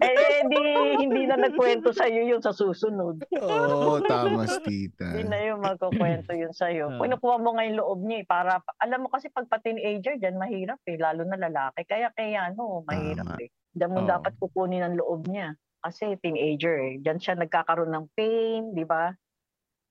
eh, 0.01 0.41
di, 0.45 0.61
hindi 0.99 1.21
na 1.25 1.37
nagkwento 1.37 1.93
sa 1.93 2.09
iyo 2.09 2.35
yun 2.35 2.41
sa 2.41 2.51
susunod. 2.51 3.21
Oo, 3.35 4.01
tama 4.03 4.45
si 4.47 4.59
Tita. 4.63 5.13
Hindi 5.13 5.29
na 5.29 5.37
yung 5.45 5.61
magkukwento 5.61 6.33
yun 6.33 6.51
sa 6.51 6.69
iyo. 6.69 6.89
Ah. 6.89 6.99
Kinukuha 6.99 7.35
mo 7.39 7.55
nga 7.55 7.63
yung 7.67 7.77
loob 7.79 7.99
niya 8.03 8.17
eh, 8.23 8.27
para 8.27 8.59
alam 8.81 9.05
mo 9.05 9.09
kasi 9.09 9.29
pag 9.29 9.47
pa-teenager 9.47 10.17
diyan 10.17 10.35
mahirap 10.35 10.79
eh, 10.85 10.97
lalo 10.97 11.23
na 11.23 11.37
lalaki. 11.37 11.85
Kaya 11.85 12.09
kaya 12.11 12.51
ano, 12.51 12.83
mahirap 12.85 13.37
Tama. 13.37 13.43
eh. 13.43 13.49
Diyan 13.75 13.91
mo 13.91 13.99
Oo. 14.03 14.09
dapat 14.09 14.33
kukunin 14.39 14.83
ang 14.85 14.95
loob 14.97 15.27
niya. 15.27 15.53
Kasi 15.79 16.17
teenager 16.17 16.75
eh. 16.81 16.93
Diyan 16.97 17.19
siya 17.21 17.37
nagkakaroon 17.37 17.93
ng 17.93 18.05
pain, 18.17 18.73
di 18.73 18.85
ba? 18.87 19.13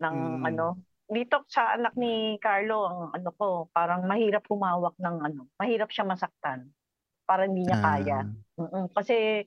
Ng 0.02 0.16
Mm. 0.42 0.48
ano. 0.50 0.66
Dito 1.04 1.44
sa 1.46 1.76
anak 1.76 1.94
ni 1.94 2.40
Carlo, 2.40 2.88
ang 2.88 3.00
ano 3.12 3.30
ko, 3.36 3.68
parang 3.70 4.08
mahirap 4.08 4.40
humawak 4.48 4.96
ng 4.96 5.16
ano, 5.20 5.52
mahirap 5.60 5.92
siya 5.92 6.02
masaktan. 6.02 6.64
Parang 7.24 7.48
hindi 7.52 7.64
niya 7.64 7.78
kaya. 7.80 8.18
Ah, 8.22 8.60
Mm-mm. 8.60 8.84
Kasi 8.92 9.44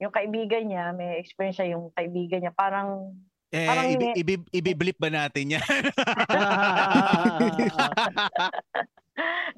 yung 0.00 0.12
kaibigan 0.12 0.64
niya, 0.66 0.96
may 0.96 1.20
experience 1.20 1.60
siya 1.60 1.76
yung 1.76 1.92
kaibigan 1.92 2.40
niya, 2.40 2.52
parang 2.56 3.12
eh, 3.50 3.66
Parang 3.66 3.90
ibi, 3.90 4.38
ibiblip 4.54 4.94
ba 5.02 5.10
natin 5.10 5.58
yan? 5.58 5.58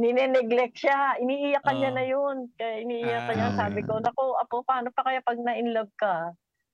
nine-neglect 0.00 0.80
siya. 0.80 1.20
Iniiyakan 1.20 1.74
niya 1.76 1.90
Oo. 1.92 1.96
na 2.00 2.04
yun. 2.08 2.36
Kaya 2.56 2.74
iniiyakan 2.88 3.34
niya. 3.36 3.48
Ah. 3.52 3.56
Sabi 3.60 3.84
ko, 3.84 4.00
nako, 4.00 4.40
apo, 4.40 4.64
paano 4.64 4.88
pa 4.96 5.04
kaya 5.04 5.20
pag 5.20 5.36
na-inlove 5.36 5.92
ka? 6.00 6.32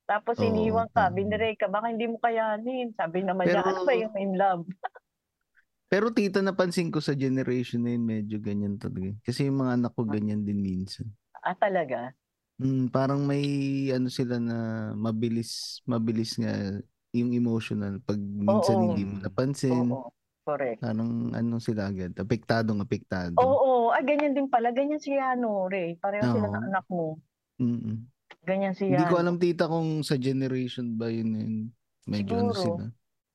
Tapos 0.08 0.40
Oo, 0.40 0.46
iniwan 0.46 0.88
ka, 0.94 1.10
binirey 1.12 1.52
ka, 1.58 1.68
baka 1.68 1.92
hindi 1.92 2.08
mo 2.08 2.16
kayanin. 2.22 2.94
Sabi 2.96 3.20
naman 3.26 3.50
niya, 3.50 3.60
Pero- 3.60 3.76
ano 3.76 3.82
ba 3.84 3.92
yung 3.98 4.14
in 4.16 4.32
love? 4.38 4.64
Pero 5.88 6.12
tita 6.12 6.44
napansin 6.44 6.92
ko 6.92 7.00
sa 7.00 7.16
generation 7.16 7.80
na 7.80 7.96
yun 7.96 8.04
medyo 8.04 8.36
ganyan 8.36 8.76
talaga. 8.76 9.08
Kasi 9.24 9.48
yung 9.48 9.64
mga 9.64 9.80
anak 9.80 9.92
ko 9.96 10.04
ganyan 10.04 10.44
din 10.44 10.60
minsan. 10.60 11.08
Ah, 11.40 11.56
talaga? 11.56 12.12
Mm, 12.60 12.92
parang 12.92 13.24
may 13.24 13.44
ano 13.94 14.12
sila 14.12 14.36
na 14.36 14.90
mabilis 14.92 15.80
mabilis 15.88 16.36
nga 16.36 16.52
yung 17.16 17.32
emotional 17.32 18.02
pag 18.04 18.20
minsan 18.20 18.76
Oo. 18.76 18.84
hindi 18.92 19.02
mo 19.08 19.14
napansin. 19.16 19.88
Oo, 19.88 20.12
correct. 20.44 20.84
Parang 20.84 21.32
ano 21.32 21.56
sila 21.56 21.88
agad, 21.88 22.12
apektadong 22.20 22.84
apektado. 22.84 23.40
Oo, 23.40 23.88
ah, 23.88 24.02
ganyan 24.04 24.36
din 24.36 24.50
pala. 24.52 24.74
Ganyan 24.76 25.00
si 25.00 25.16
ano, 25.16 25.72
Ray. 25.72 25.96
Pareho 25.96 26.28
sila 26.28 26.52
Oo. 26.52 26.52
ng 26.52 26.66
anak 26.68 26.84
mo. 26.92 27.16
Mm-mm. 27.64 27.96
Ganyan 28.44 28.76
si 28.76 28.92
Hindi 28.92 29.08
ko 29.08 29.16
Yano. 29.16 29.22
alam 29.24 29.36
tita 29.40 29.64
kung 29.64 30.04
sa 30.04 30.20
generation 30.20 31.00
ba 31.00 31.08
yun, 31.08 31.32
yun. 31.32 31.54
Medyo 32.04 32.34
ano 32.36 32.52
Siguro. 32.52 32.60
sila. 32.60 32.84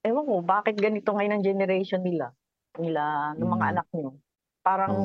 Ewan 0.04 0.26
ko, 0.28 0.36
bakit 0.44 0.76
ganito 0.76 1.10
ngayon 1.16 1.34
ang 1.39 1.46
generation 1.48 2.04
nila? 2.04 2.36
Nila, 2.82 3.34
ng 3.38 3.46
mga 3.54 3.66
Mm. 3.70 3.72
anak 3.78 3.88
niyo. 3.94 4.10
Parang 4.64 4.96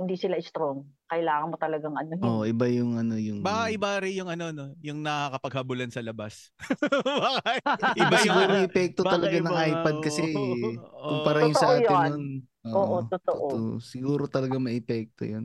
hindi 0.00 0.16
sila 0.16 0.40
strong. 0.42 0.88
Kailangan 1.06 1.52
mo 1.52 1.56
talagang 1.60 1.94
ano 1.94 2.16
yun. 2.16 2.24
Oh, 2.24 2.42
iba 2.48 2.64
yung 2.66 2.96
ano 2.96 3.14
yung 3.20 3.44
Baka 3.44 3.68
iba 3.70 3.88
rin 4.00 4.14
yung 4.16 4.30
ano, 4.32 4.44
no? 4.50 4.66
Yung 4.80 5.04
nakakapaghabulan 5.04 5.92
sa 5.92 6.00
labas. 6.02 6.48
Baka 7.06 7.60
iba 7.60 7.86
Iba 7.94 8.16
yung 8.16 8.24
siguro 8.24 8.42
ano. 8.48 8.56
yung 8.58 8.66
epekto 8.72 9.00
Baka 9.04 9.12
talaga 9.20 9.36
ng 9.36 9.44
iba 9.44 9.52
nga, 9.52 9.64
iPad 9.68 9.94
oo. 9.94 10.02
kasi 10.02 10.22
Oo. 10.32 11.10
kumpara 11.12 11.38
yung 11.44 11.54
sa 11.54 11.68
Totoo 11.68 11.78
atin 11.78 11.94
yan. 11.94 12.10
nun. 12.10 12.24
Oo, 12.72 12.96
totoo. 13.06 13.46
Siguro 13.84 14.24
talaga 14.26 14.56
may 14.58 14.80
epekto 14.80 15.22
yun. 15.22 15.44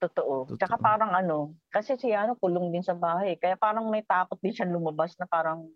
Totoo. 0.00 0.50
Tsaka 0.56 0.80
Totoo. 0.80 0.82
parang 0.82 1.12
ano, 1.14 1.38
kasi 1.70 1.94
si 1.94 2.10
ano 2.10 2.34
kulong 2.40 2.72
din 2.72 2.82
sa 2.82 2.96
bahay. 2.96 3.36
Kaya 3.38 3.54
parang 3.54 3.86
may 3.86 4.02
takot 4.02 4.40
din 4.40 4.50
siya 4.50 4.66
lumabas 4.66 5.14
na 5.20 5.28
parang 5.28 5.68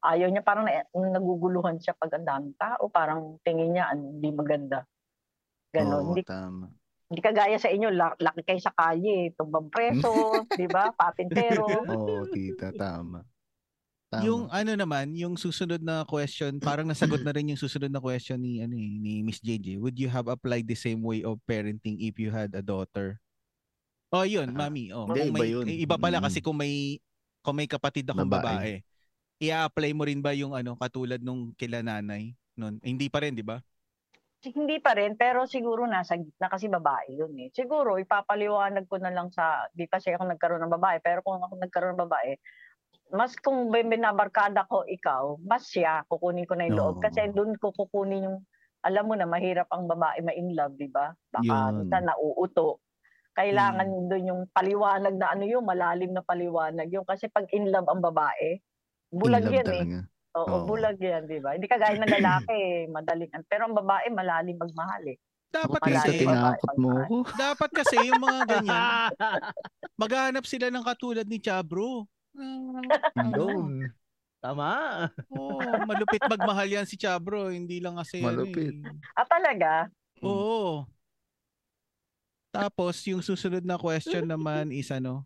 ayaw 0.00 0.28
niya 0.28 0.42
parang 0.42 0.64
na, 0.64 0.82
naguguluhan 0.92 1.76
siya 1.76 1.92
pag 1.92 2.12
ang 2.12 2.24
daming 2.24 2.56
tao. 2.56 2.86
Parang 2.86 3.36
tingin 3.40 3.72
niya 3.72 3.90
ano, 3.90 4.08
hindi 4.10 4.30
maganda. 4.30 4.84
Ganon. 5.68 5.92
Oo, 5.92 6.08
hindi, 6.10 6.22
tama. 6.22 6.70
hindi 7.06 7.20
kagaya 7.20 7.56
sa 7.56 7.68
inyo, 7.68 7.88
la- 7.90 8.16
laki 8.16 8.40
kayo 8.42 8.60
sa 8.60 8.70
kalye, 8.70 9.32
tumbang 9.32 9.68
preso, 9.68 10.08
di 10.54 10.66
ba? 10.66 10.90
Patintero. 10.90 11.66
Oo, 11.84 12.24
tita, 12.26 12.70
tama. 12.70 13.24
Tama. 14.08 14.24
Yung 14.24 14.48
ano 14.48 14.72
naman, 14.72 15.12
yung 15.12 15.36
susunod 15.36 15.80
na 15.80 16.00
question, 16.02 16.56
parang 16.58 16.88
nasagot 16.88 17.20
na 17.20 17.28
rin 17.28 17.52
yung 17.52 17.60
susunod 17.60 17.92
na 17.92 18.00
question 18.00 18.40
ni 18.40 18.56
ano 18.58 18.72
eh, 18.72 18.96
ni 18.96 19.20
Miss 19.20 19.36
JJ. 19.38 19.76
Would 19.76 20.00
you 20.00 20.08
have 20.08 20.26
applied 20.26 20.64
the 20.64 20.72
same 20.74 21.04
way 21.04 21.20
of 21.20 21.36
parenting 21.44 22.00
if 22.00 22.16
you 22.16 22.32
had 22.32 22.56
a 22.56 22.64
daughter? 22.64 23.20
Oh, 24.08 24.24
yun, 24.24 24.48
Ah, 24.48 24.64
mami. 24.64 24.88
Oh, 24.88 25.04
hindi, 25.04 25.20
kung 25.20 25.28
iba 25.28 25.36
may, 25.36 25.50
yun. 25.52 25.64
eh, 25.68 25.76
iba 25.84 25.96
pala 25.96 26.16
Mm. 26.16 26.24
kasi 26.24 26.40
kung 26.40 26.56
may 26.56 26.96
kung 27.38 27.52
may 27.54 27.68
kapatid 27.68 28.08
akong 28.08 28.24
Babae. 28.24 28.40
babae, 28.40 28.72
i-apply 29.38 29.90
mo 29.94 30.02
rin 30.06 30.18
ba 30.18 30.34
yung 30.34 30.54
ano 30.54 30.74
katulad 30.74 31.22
nung 31.22 31.54
kila 31.54 31.82
nanay 31.82 32.34
nun? 32.58 32.82
Eh, 32.82 32.90
hindi 32.90 33.06
pa 33.06 33.22
rin, 33.22 33.38
di 33.38 33.46
ba? 33.46 33.62
Hindi 34.38 34.78
pa 34.78 34.94
rin, 34.94 35.18
pero 35.18 35.50
siguro 35.50 35.82
nasa 35.86 36.14
gitna 36.14 36.46
kasi 36.46 36.70
babae 36.70 37.10
yun 37.10 37.34
eh. 37.42 37.50
Siguro 37.50 37.98
ipapaliwanag 37.98 38.86
ko 38.86 39.02
na 39.02 39.10
lang 39.10 39.34
sa, 39.34 39.66
di 39.74 39.90
pa 39.90 39.98
siya 39.98 40.14
ako 40.14 40.30
nagkaroon 40.30 40.62
ng 40.62 40.74
babae, 40.78 40.98
pero 41.02 41.26
kung 41.26 41.42
ako 41.42 41.58
nagkaroon 41.58 41.98
ng 41.98 42.02
babae, 42.06 42.38
mas 43.10 43.34
kung 43.34 43.66
binabarkada 43.72 44.62
ko 44.70 44.86
ikaw, 44.86 45.38
mas 45.42 45.66
siya, 45.66 46.06
kukunin 46.06 46.46
ko 46.46 46.54
na 46.54 46.70
yung 46.70 46.78
loob. 46.78 46.96
Oo. 46.98 47.02
Kasi 47.02 47.30
doon 47.34 47.58
ko 47.58 47.74
kukunin 47.74 48.30
yung, 48.30 48.38
alam 48.86 49.10
mo 49.10 49.18
na, 49.18 49.26
mahirap 49.26 49.66
ang 49.74 49.90
babae 49.90 50.22
ma-in 50.22 50.54
love, 50.54 50.78
di 50.78 50.86
ba? 50.86 51.10
Baka 51.34 51.74
Yun. 51.74 51.82
minsan 51.82 52.06
nauuto. 52.06 52.78
Kailangan 53.34 54.10
doon 54.10 54.24
yung 54.28 54.42
paliwanag 54.50 55.14
na 55.14 55.30
ano 55.30 55.46
yung 55.46 55.62
malalim 55.62 56.10
na 56.10 56.26
paliwanag 56.26 56.90
yung 56.90 57.06
kasi 57.06 57.30
pag 57.30 57.46
in 57.54 57.70
love 57.70 57.86
ang 57.86 58.02
babae, 58.02 58.58
bulag 59.12 59.44
yan 59.48 59.64
eh. 59.64 59.68
talaga. 59.68 59.98
Oo, 60.38 60.46
Oo. 60.46 60.64
bulag 60.68 60.98
yan, 61.00 61.24
di 61.26 61.40
ba? 61.40 61.56
Hindi 61.56 61.66
kagaya 61.66 61.96
ng 61.98 62.14
lalaki, 62.20 62.54
eh, 62.54 62.84
madaling. 62.92 63.30
Pero 63.48 63.66
ang 63.66 63.74
babae, 63.74 64.06
malalim 64.12 64.56
magmahal 64.60 65.02
eh. 65.08 65.18
Dapat 65.48 65.80
Malalim 65.80 66.12
kasi, 66.12 66.20
tinakot 66.20 66.76
mo 66.76 66.90
ako. 66.92 67.16
dapat 67.48 67.70
kasi 67.72 67.96
yung 68.04 68.20
mga 68.20 68.40
ganyan, 68.44 68.92
maghahanap 70.02 70.44
sila 70.44 70.68
ng 70.68 70.84
katulad 70.84 71.24
ni 71.24 71.40
Chabro. 71.40 72.04
Ah, 72.36 73.32
Yun. 73.32 73.88
Tama. 74.38 74.70
Oo, 75.34 75.58
malupit 75.82 76.22
magmahal 76.28 76.68
yan 76.70 76.86
si 76.86 76.94
Chabro, 76.94 77.50
hindi 77.50 77.82
lang 77.82 77.98
kasi 77.98 78.22
ano 78.22 78.44
Malupit. 78.46 78.76
eh. 78.76 79.18
Ah, 79.18 79.26
talaga? 79.26 79.70
Oo. 80.22 80.86
Tapos 82.54 82.96
yung 83.08 83.24
susunod 83.24 83.64
na 83.64 83.80
question 83.80 84.24
naman 84.28 84.70
is 84.70 84.88
ano? 84.92 85.24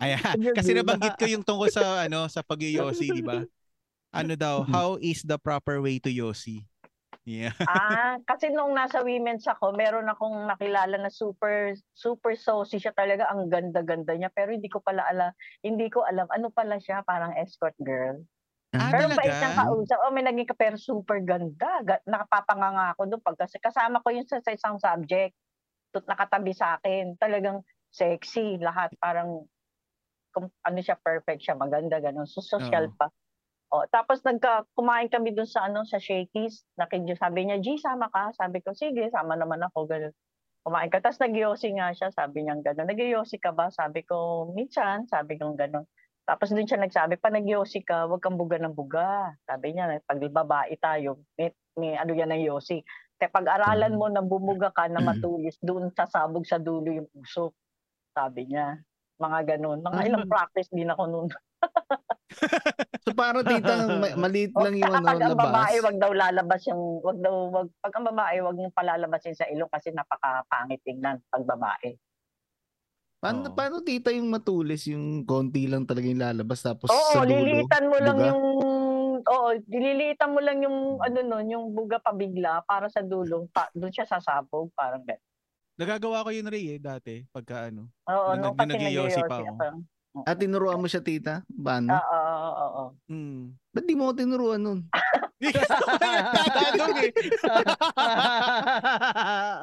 Ayan, 0.00 0.20
kasi 0.56 0.72
nabanggit 0.72 1.14
ko 1.16 1.26
yung 1.28 1.44
tungkol 1.44 1.68
sa 1.68 2.08
ano 2.08 2.24
sa 2.28 2.40
pagyoyosi, 2.40 3.12
di 3.12 3.24
ba? 3.24 3.44
Ano 4.12 4.36
daw, 4.36 4.64
how 4.64 4.96
is 5.00 5.24
the 5.24 5.36
proper 5.40 5.80
way 5.80 5.96
to 6.00 6.08
yosi? 6.12 6.64
Yeah. 7.24 7.54
Ah, 7.62 8.18
kasi 8.28 8.50
nung 8.50 8.74
nasa 8.74 9.00
women's 9.06 9.46
ako, 9.46 9.72
meron 9.78 10.10
akong 10.10 10.50
nakilala 10.50 10.98
na 10.98 11.08
super 11.12 11.72
super 11.94 12.34
saucy 12.34 12.82
siya 12.82 12.92
talaga. 12.92 13.30
Ang 13.30 13.46
ganda-ganda 13.48 14.12
niya. 14.18 14.28
Pero 14.34 14.50
hindi 14.52 14.66
ko 14.68 14.82
pala 14.82 15.06
alam, 15.06 15.30
hindi 15.62 15.86
ko 15.88 16.02
alam 16.02 16.26
ano 16.28 16.50
pala 16.50 16.76
siya, 16.82 17.06
parang 17.06 17.32
escort 17.38 17.76
girl. 17.78 18.18
Ah, 18.74 18.88
Pero 18.90 19.12
bait 19.14 19.28
talaga? 19.30 19.46
ng 19.46 19.54
kausap. 19.54 19.98
Oh, 20.02 20.12
may 20.12 20.24
naging 20.24 20.48
ka 20.48 20.56
pero 20.56 20.76
super 20.80 21.20
ganda. 21.22 21.70
Ga- 21.84 22.02
Nakapapanganga 22.08 22.96
ako 22.96 23.02
doon 23.06 23.22
pag 23.22 23.36
kasi 23.38 23.60
kasama 23.60 24.00
ko 24.02 24.08
yun 24.10 24.24
sa, 24.26 24.40
sa 24.42 24.50
isang 24.52 24.80
subject. 24.80 25.36
tut 25.92 26.04
nakatabi 26.08 26.52
sa 26.56 26.80
akin. 26.80 27.16
Talagang 27.20 27.60
sexy, 27.92 28.56
lahat 28.58 28.90
parang 28.98 29.44
kung 30.32 30.48
ano 30.64 30.78
siya 30.80 30.96
perfect 30.96 31.44
siya, 31.44 31.54
maganda 31.54 32.00
ganun. 32.00 32.24
So 32.24 32.40
social 32.40 32.88
Oo. 32.88 32.96
pa. 32.96 33.12
O, 33.72 33.88
tapos 33.88 34.20
nagka 34.24 34.68
kumain 34.76 35.08
kami 35.08 35.32
dun 35.32 35.48
sa 35.48 35.64
ano 35.68 35.84
sa 35.84 35.96
Shakey's. 35.96 36.64
Nakidyo 36.76 37.16
sabi 37.16 37.48
niya, 37.48 37.60
"G, 37.60 37.80
sama 37.80 38.12
ka?" 38.12 38.32
Sabi 38.36 38.60
ko, 38.60 38.76
"Sige, 38.76 39.08
sama 39.08 39.32
naman 39.36 39.64
ako." 39.64 39.88
Ganun. 39.88 40.12
Kumain 40.62 40.92
ka. 40.92 41.00
Tapos 41.02 41.18
nagyosi 41.24 41.74
nga 41.74 41.90
siya. 41.96 42.08
Sabi 42.14 42.46
niya 42.46 42.60
gano'n. 42.60 42.86
Nagyosi 42.86 43.40
ka 43.42 43.50
ba? 43.50 43.66
Sabi 43.72 44.06
ko, 44.06 44.46
minsan. 44.54 45.10
Sabi 45.10 45.34
ko 45.40 45.56
gano'n. 45.58 45.82
Tapos 46.22 46.54
dun 46.54 46.68
siya 46.70 46.78
nagsabi, 46.78 47.18
pa 47.18 47.34
nagyosi 47.34 47.82
ka, 47.82 48.06
huwag 48.06 48.22
kang 48.22 48.38
buga 48.38 48.54
ng 48.62 48.76
buga. 48.78 49.34
Sabi 49.42 49.74
niya, 49.74 49.98
pag 50.06 50.22
babae 50.22 50.78
tayo, 50.78 51.18
may, 51.34 51.50
may 51.74 51.98
ano 51.98 52.14
yan 52.14 52.30
ng 52.30 52.46
yosi. 52.46 52.78
Kaya 53.18 53.30
pag-aralan 53.34 53.98
mo 53.98 54.06
na 54.06 54.22
bumuga 54.22 54.70
ka 54.70 54.86
na 54.86 55.02
matulis, 55.02 55.58
doon 55.58 55.90
sasabog 55.90 56.46
sa 56.46 56.62
dulo 56.62 56.94
yung 56.94 57.10
usok. 57.18 57.50
Sabi 58.12 58.48
niya. 58.48 58.78
Mga 59.20 59.56
ganun. 59.56 59.78
Mga 59.80 60.00
ilang 60.08 60.26
practice 60.28 60.68
din 60.72 60.92
ako 60.92 61.04
noon. 61.08 61.28
So 63.02 63.12
parang 63.12 63.44
tita, 63.44 63.86
ma- 63.98 64.16
maliit 64.16 64.54
lang 64.56 64.78
yung 64.78 64.94
ano, 64.94 65.04
pag 65.04 65.20
ang 65.20 65.36
babae, 65.36 65.74
labas. 65.78 65.84
wag 65.84 65.98
daw 65.98 66.10
lalabas 66.14 66.60
yung, 66.70 66.82
wag 67.02 67.18
daw, 67.18 67.34
wag, 67.50 67.68
pag 67.82 67.94
ang 67.98 68.06
babae, 68.08 68.36
wag 68.40 68.56
niyong 68.56 68.76
palalabasin 68.78 69.36
sa 69.36 69.46
ilong 69.50 69.68
kasi 69.68 69.90
napaka-pangit 69.90 70.80
tingnan 70.86 71.18
pag 71.28 71.44
babae. 71.44 71.98
Paano, 73.22 73.52
Oo. 73.52 73.54
paano 73.54 73.76
tita 73.84 74.10
yung 74.10 74.30
matulis, 74.32 74.86
yung 74.90 75.22
konti 75.22 75.66
lang 75.70 75.86
talaga 75.86 76.08
yung 76.08 76.22
lalabas 76.24 76.62
tapos 76.62 76.90
Oo, 76.90 77.10
sa 77.14 77.22
dulo? 77.22 77.42
liliitan 77.42 77.84
mo 77.86 77.96
lang 78.00 78.16
buga? 78.18 78.28
yung, 78.32 78.44
oo, 79.22 79.48
dililiitan 79.66 80.30
mo 80.32 80.40
lang 80.42 80.58
yung, 80.62 80.78
ano 80.98 81.18
nun, 81.22 81.46
yung 81.46 81.64
buga 81.70 81.98
pabigla 82.02 82.62
para 82.66 82.90
sa 82.90 83.02
dulo, 83.02 83.46
pa, 83.50 83.70
doon 83.74 83.92
siya 83.94 84.06
sasabog, 84.08 84.70
parang 84.74 85.02
gano'n. 85.06 85.31
Nagagawa 85.72 86.20
ko 86.22 86.30
yun, 86.30 86.46
Ray, 86.46 86.76
eh, 86.76 86.78
dati. 86.78 87.24
Pagka 87.28 87.72
ano. 87.72 87.88
Oo, 88.04 88.36
Nung 88.36 88.36
no, 88.36 88.44
nag- 88.52 88.54
kasi 88.54 88.68
nung 88.68 88.72
nag-iyosi 88.76 89.20
pa 89.24 89.36
ako. 89.40 89.52
At 90.28 90.36
tinuruan 90.36 90.76
mo 90.76 90.84
siya 90.84 91.00
tita? 91.00 91.40
Paano? 91.48 91.88
Oo, 91.88 91.96
oo, 91.96 92.28
oo, 92.28 92.52
oo. 92.52 92.84
Hmm. 93.08 93.56
Ba't 93.72 93.84
di 93.88 93.96
mo 93.96 94.04
ako 94.06 94.14
tinuruan 94.14 94.60
nun? 94.60 94.84
Eh. 95.40 95.42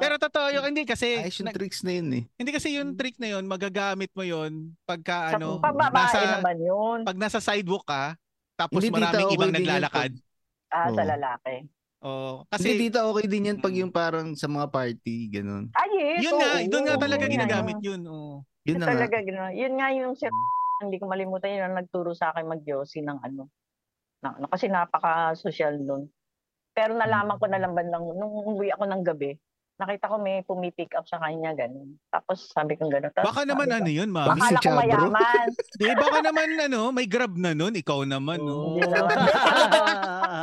Pero 0.02 0.14
totoo 0.18 0.50
yun, 0.50 0.66
hindi 0.66 0.82
kasi, 0.82 1.22
Ayos 1.22 1.38
yung 1.38 1.46
nag- 1.48 1.56
tricks 1.56 1.86
na 1.86 1.92
yun 1.94 2.08
eh. 2.12 2.22
hindi 2.34 2.50
kasi 2.50 2.74
yung 2.74 2.98
trick 2.98 3.14
na 3.16 3.30
yun, 3.30 3.46
magagamit 3.46 4.10
mo 4.12 4.26
yun 4.26 4.74
pagka 4.82 5.32
Sa 5.32 5.38
ano, 5.38 5.62
nasa, 5.62 6.18
naman 6.36 6.58
yun. 6.58 6.98
pag 7.06 7.16
nasa 7.16 7.38
sidewalk 7.38 7.86
ka, 7.86 8.18
tapos 8.58 8.82
Hindi, 8.82 8.92
tita, 8.92 8.98
maraming 9.06 9.24
okay 9.24 9.36
ibang 9.38 9.48
yun 9.48 9.56
naglalakad. 9.62 10.10
Ah, 10.68 10.88
sa 10.90 11.02
lalaki. 11.02 11.54
Oh, 12.00 12.48
Kasi 12.48 12.72
kasi 12.72 12.80
tita, 12.88 13.04
okay 13.04 13.28
din 13.28 13.44
yan 13.46 13.58
pag 13.60 13.70
Mm. 13.70 13.80
yung 13.82 13.92
parang 13.92 14.32
sa 14.32 14.48
mga 14.48 14.66
party, 14.66 15.16
ganun. 15.30 15.68
Ah, 15.72 15.84
yes. 15.86 16.24
yun 16.24 16.32
nga, 16.34 16.50
oo, 16.56 16.64
doon 16.66 16.84
nga 16.84 16.96
oo, 16.96 17.02
talaga 17.02 17.22
yun 17.22 17.28
nga, 17.28 17.36
ginagamit 17.36 17.78
yun. 17.78 18.00
yun. 18.00 18.02
Oh. 18.08 18.34
Yun 18.60 18.66
Yun 18.66 18.76
na 18.76 18.84
nga. 18.84 18.92
talaga 18.94 19.16
ginawa. 19.20 19.48
Yun 19.52 19.74
nga 19.76 19.88
yung 19.90 20.12
sir, 20.14 20.32
hindi 20.80 20.96
ko 20.96 21.04
malimutan 21.06 21.52
yun 21.52 21.64
ang 21.66 21.76
nagturo 21.76 22.12
sa 22.12 22.32
akin 22.32 22.44
magyosi 22.46 23.00
ng 23.00 23.20
ano. 23.20 23.52
Na, 24.20 24.32
ano, 24.32 24.48
kasi 24.48 24.66
napaka-social 24.66 25.76
nun. 25.76 26.08
Pero 26.70 26.92
nalaman 26.92 27.36
ko 27.36 27.44
na 27.44 27.56
lang 27.56 27.72
bandang 27.72 28.04
nung 28.06 28.32
umuwi 28.32 28.70
ako 28.70 28.84
ng 28.86 29.02
gabi, 29.02 29.36
nakita 29.76 30.08
ko 30.08 30.16
may 30.16 30.40
pumipick 30.42 30.92
up 30.92 31.04
sa 31.04 31.16
kanya 31.18 31.52
ganun. 31.52 31.96
Tapos 32.06 32.48
sabi 32.48 32.76
ko 32.76 32.88
ganun. 32.88 33.08
Tapos 33.10 33.28
Baka 33.28 33.44
naman 33.44 33.64
sabi 33.66 33.76
ano 33.76 33.84
ko, 33.86 33.96
yun, 33.96 34.10
Baka 34.10 34.28
mami. 34.30 34.40
si 34.40 34.54
Akala 34.54 34.60
ko 34.60 34.70
mayaman. 34.78 35.46
Di, 35.80 35.88
baka 35.94 36.18
naman 36.20 36.48
ano, 36.62 36.80
may 36.90 37.04
grab 37.04 37.32
na 37.34 37.52
nun. 37.52 37.72
Ikaw 37.74 38.00
naman, 38.04 38.38
no? 38.38 38.76
Hindi 38.76 38.88
naman. 38.88 39.16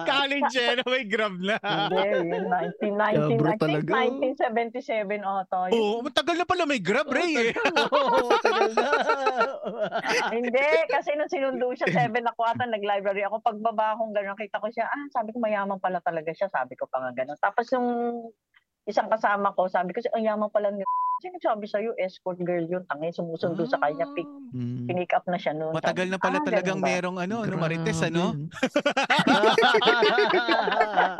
College 0.07 0.55
eh, 0.55 0.73
na 0.79 0.85
may 0.87 1.05
grab 1.05 1.35
na. 1.37 1.55
Hindi, 1.59 1.99
yun, 2.07 2.47
19, 2.47 2.95
19, 2.95 3.37
Chabro 3.37 3.47
I 3.47 3.57
think 3.59 3.61
talaga. 3.61 3.91
1977 4.39 5.21
ata 5.23 5.57
yun. 5.67 5.73
Oo, 5.75 5.97
matagal 6.01 6.35
na 6.39 6.45
pala 6.47 6.63
may 6.63 6.81
grab, 6.81 7.07
Ray 7.11 7.33
eh. 7.35 7.51
Oo, 7.93 8.31
tagal 8.39 8.71
na. 8.71 8.89
Hindi, 10.35 10.67
kasi 10.87 11.13
nung 11.19 11.31
sinundo 11.31 11.67
siya, 11.75 12.09
7 12.09 12.23
ako 12.23 12.41
ata, 12.47 12.63
nag-library 12.65 13.27
ako. 13.27 13.43
Pagbaba 13.43 13.93
akong 13.95 14.15
gano'n, 14.15 14.39
kita 14.39 14.63
ko 14.63 14.67
siya, 14.71 14.87
ah, 14.87 15.05
sabi 15.11 15.35
ko 15.35 15.43
mayaman 15.43 15.77
pala 15.83 15.99
talaga 15.99 16.31
siya. 16.31 16.47
Sabi 16.47 16.79
ko 16.79 16.87
pa 16.87 17.03
nga 17.03 17.11
gano'n. 17.13 17.39
Tapos 17.43 17.67
yung 17.75 17.87
isang 18.87 19.07
kasama 19.07 19.51
ko, 19.51 19.67
sabi 19.67 19.91
ko, 19.91 19.99
ang 20.09 20.23
yaman 20.23 20.49
pala 20.49 20.71
ni 20.71 20.81
Sino 21.17 21.33
sabi 21.41 21.65
sa'yo, 21.65 21.97
escort 21.97 22.37
girl 22.37 22.61
yun, 22.61 22.85
tangay, 22.85 23.09
sumusundo 23.09 23.65
sa 23.65 23.81
kanya, 23.81 24.05
pick, 24.13 24.29
Mm. 24.47 24.85
pinick 24.85 25.11
up 25.11 25.25
na 25.25 25.35
siya 25.35 25.51
noon. 25.51 25.73
Matagal 25.73 26.07
na 26.07 26.15
pala 26.15 26.39
talagang 26.39 26.79
merong 26.79 27.19
ano, 27.19 27.41
ano, 27.41 27.55
Marites, 27.57 27.99
ano? 27.99 28.31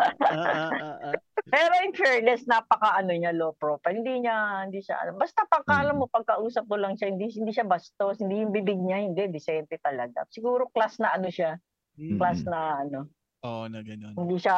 Pero 1.48 1.74
in 1.82 1.92
fairness, 1.92 2.46
napaka 2.46 2.94
ano 2.94 3.10
niya, 3.10 3.32
low 3.32 3.56
profile. 3.56 3.96
Hindi 3.96 4.22
niya, 4.22 4.68
hindi 4.68 4.80
siya, 4.80 5.02
ano. 5.02 5.18
basta 5.18 5.48
pagka 5.48 5.82
alam 5.82 5.98
mo, 5.98 6.06
pagkausap 6.06 6.68
mo 6.68 6.76
lang 6.76 6.94
siya, 6.94 7.10
hindi, 7.10 7.32
hindi 7.32 7.50
siya 7.50 7.66
bastos, 7.66 8.20
hindi 8.20 8.44
yung 8.44 8.52
bibig 8.52 8.78
niya, 8.78 9.02
hindi, 9.02 9.26
decente 9.28 9.80
talaga. 9.80 10.28
Siguro 10.30 10.68
class 10.70 11.00
na 11.00 11.10
ano 11.10 11.28
siya, 11.28 11.58
Mm. 11.98 12.22
class 12.22 12.46
na 12.46 12.86
ano, 12.86 13.10
Oo, 13.42 13.66
na 13.66 13.82
ganun. 13.82 14.14
hindi 14.14 14.38
siya, 14.38 14.56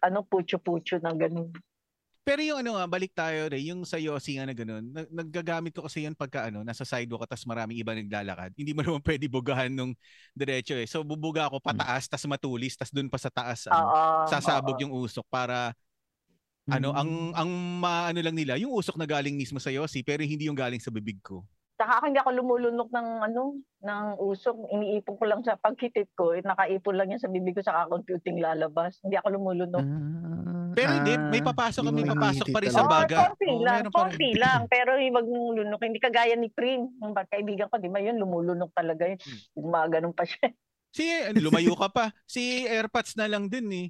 ano, 0.00 0.18
pucho-pucho 0.24 0.96
na 0.98 1.12
ganun. 1.12 1.52
Pero 2.20 2.44
yung 2.44 2.60
ano 2.60 2.76
nga, 2.76 2.84
balik 2.84 3.16
tayo 3.16 3.48
Ray, 3.48 3.72
yung 3.72 3.82
sa 3.88 3.96
Yossi 3.96 4.36
nga 4.36 4.44
na 4.44 4.52
ganun, 4.52 4.92
nag- 4.92 5.08
naggagamit 5.08 5.72
ko 5.72 5.88
kasi 5.88 6.04
yun 6.04 6.12
pagka 6.12 6.52
ano, 6.52 6.60
nasa 6.60 6.84
sidewalk 6.84 7.24
ka, 7.24 7.34
tapos 7.34 7.48
maraming 7.48 7.80
iba 7.80 7.96
naglalakad. 7.96 8.52
Hindi 8.54 8.76
mo 8.76 8.80
naman 8.86 9.00
pwede 9.00 9.24
bugahan 9.26 9.72
nung 9.72 9.96
diretso 10.36 10.76
eh. 10.76 10.84
So 10.84 11.00
bubuga 11.00 11.48
ako 11.48 11.64
pataas, 11.64 12.06
tas 12.12 12.22
matulis, 12.28 12.76
tas 12.76 12.92
dun 12.92 13.08
pa 13.08 13.16
sa 13.16 13.32
taas, 13.32 13.64
ano, 13.66 13.88
Oo. 13.88 14.28
sasabog 14.28 14.76
oo. 14.76 14.82
yung 14.84 14.92
usok 14.92 15.24
para 15.32 15.72
ano, 16.70 16.92
ang 16.94 17.34
ang 17.34 17.50
maano 17.82 18.20
lang 18.22 18.36
nila, 18.36 18.54
yung 18.60 18.70
usok 18.70 18.94
na 19.00 19.08
galing 19.08 19.34
mismo 19.34 19.58
sa 19.58 19.72
Yossi, 19.72 20.04
pero 20.04 20.22
hindi 20.22 20.46
yung 20.46 20.58
galing 20.58 20.78
sa 20.78 20.92
bibig 20.92 21.18
ko. 21.24 21.42
Saka 21.80 21.96
ako 21.96 22.04
hindi 22.12 22.20
ako 22.20 22.30
lumulunok 22.44 22.92
ng 22.92 23.08
ano, 23.24 23.56
ng 23.80 24.04
usok. 24.20 24.68
Iniipon 24.68 25.16
ko 25.16 25.24
lang 25.24 25.40
sa 25.40 25.56
paghitit 25.56 26.12
ko. 26.12 26.36
Eh, 26.36 26.44
nakaipon 26.44 26.92
lang 26.92 27.08
yan 27.08 27.16
sa 27.16 27.32
bibig 27.32 27.56
ko 27.56 27.64
sa 27.64 27.88
computing 27.88 28.36
lalabas. 28.36 29.00
Hindi 29.00 29.16
ako 29.16 29.40
lumulunok. 29.40 29.80
Ah, 29.80 30.76
Pero 30.76 31.00
hindi, 31.00 31.16
may 31.32 31.40
ah, 31.40 31.48
papasok, 31.48 31.88
may 31.88 32.04
mo 32.04 32.12
papasok 32.12 32.46
pa 32.52 32.60
rin 32.60 32.68
sa 32.68 32.84
baga. 32.84 33.32
konti 33.32 33.48
Oo, 33.48 33.64
lang, 33.64 33.74
meron 33.80 33.92
pa 33.96 33.96
rin. 33.96 34.12
konti 34.12 34.30
lang. 34.36 34.60
Pero 34.68 34.90
wag 35.00 35.26
mong 35.32 35.56
lunok. 35.56 35.80
Hindi 35.80 36.00
kagaya 36.04 36.36
ni 36.36 36.52
Prin. 36.52 36.84
Yung 37.00 37.16
kaibigan 37.16 37.72
ko, 37.72 37.80
di 37.80 37.88
ba 37.88 38.04
yun, 38.04 38.20
lumulunok 38.20 38.76
talaga 38.76 39.08
yun. 39.08 39.16
Hmm. 39.16 39.40
Gumaganon 39.56 40.12
pa 40.12 40.28
siya. 40.28 40.52
Si, 40.92 41.06
lumayo 41.40 41.80
ka 41.80 41.88
pa. 41.88 42.12
Si 42.28 42.68
AirPods 42.68 43.16
na 43.16 43.24
lang 43.24 43.48
din 43.48 43.72
eh. 43.72 43.88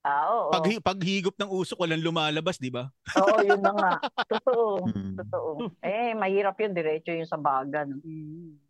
Ah, 0.00 0.32
oo. 0.32 0.48
Pag, 0.48 0.80
paghigop 0.80 1.36
ng 1.36 1.52
usok, 1.52 1.84
walang 1.84 2.00
lumalabas, 2.00 2.56
di 2.56 2.72
ba? 2.72 2.88
Oo, 3.14 3.44
yun 3.44 3.60
na 3.60 3.72
nga. 3.76 3.92
Totoo. 4.32 4.88
Mm. 4.88 5.14
Totoo. 5.20 5.50
Eh, 5.84 6.16
mahirap 6.16 6.56
yun. 6.56 6.72
Diretso 6.72 7.12
yung 7.12 7.28
sa 7.28 7.36
baga. 7.36 7.84
no? 7.84 8.00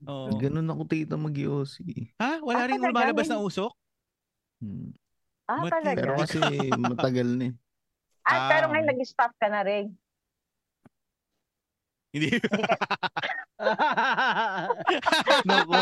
Oo. 0.04 0.34
Ganun 0.34 0.66
ako 0.66 0.82
tita 0.90 1.14
mag-yosi. 1.14 2.10
Ha? 2.18 2.42
Wala 2.42 2.62
Ah, 2.62 2.66
rin 2.66 2.82
talaga? 2.82 2.90
lumalabas 2.90 3.30
na 3.30 3.38
usok? 3.38 3.70
Mm. 4.58 4.90
Ah, 5.46 5.62
Mati- 5.62 5.74
talaga. 5.78 6.00
Pero 6.02 6.12
kasi 6.18 6.38
matagal 6.76 7.28
na 7.30 7.44
eh. 7.46 7.54
ah, 8.22 8.34
Ah, 8.34 8.48
pero 8.48 8.64
ngayon 8.68 8.86
okay. 8.86 8.98
nag-stop 8.98 9.32
ka 9.38 9.46
na 9.46 9.62
rin. 9.62 9.86
Hindi. 12.10 12.28
Naku. 15.46 15.72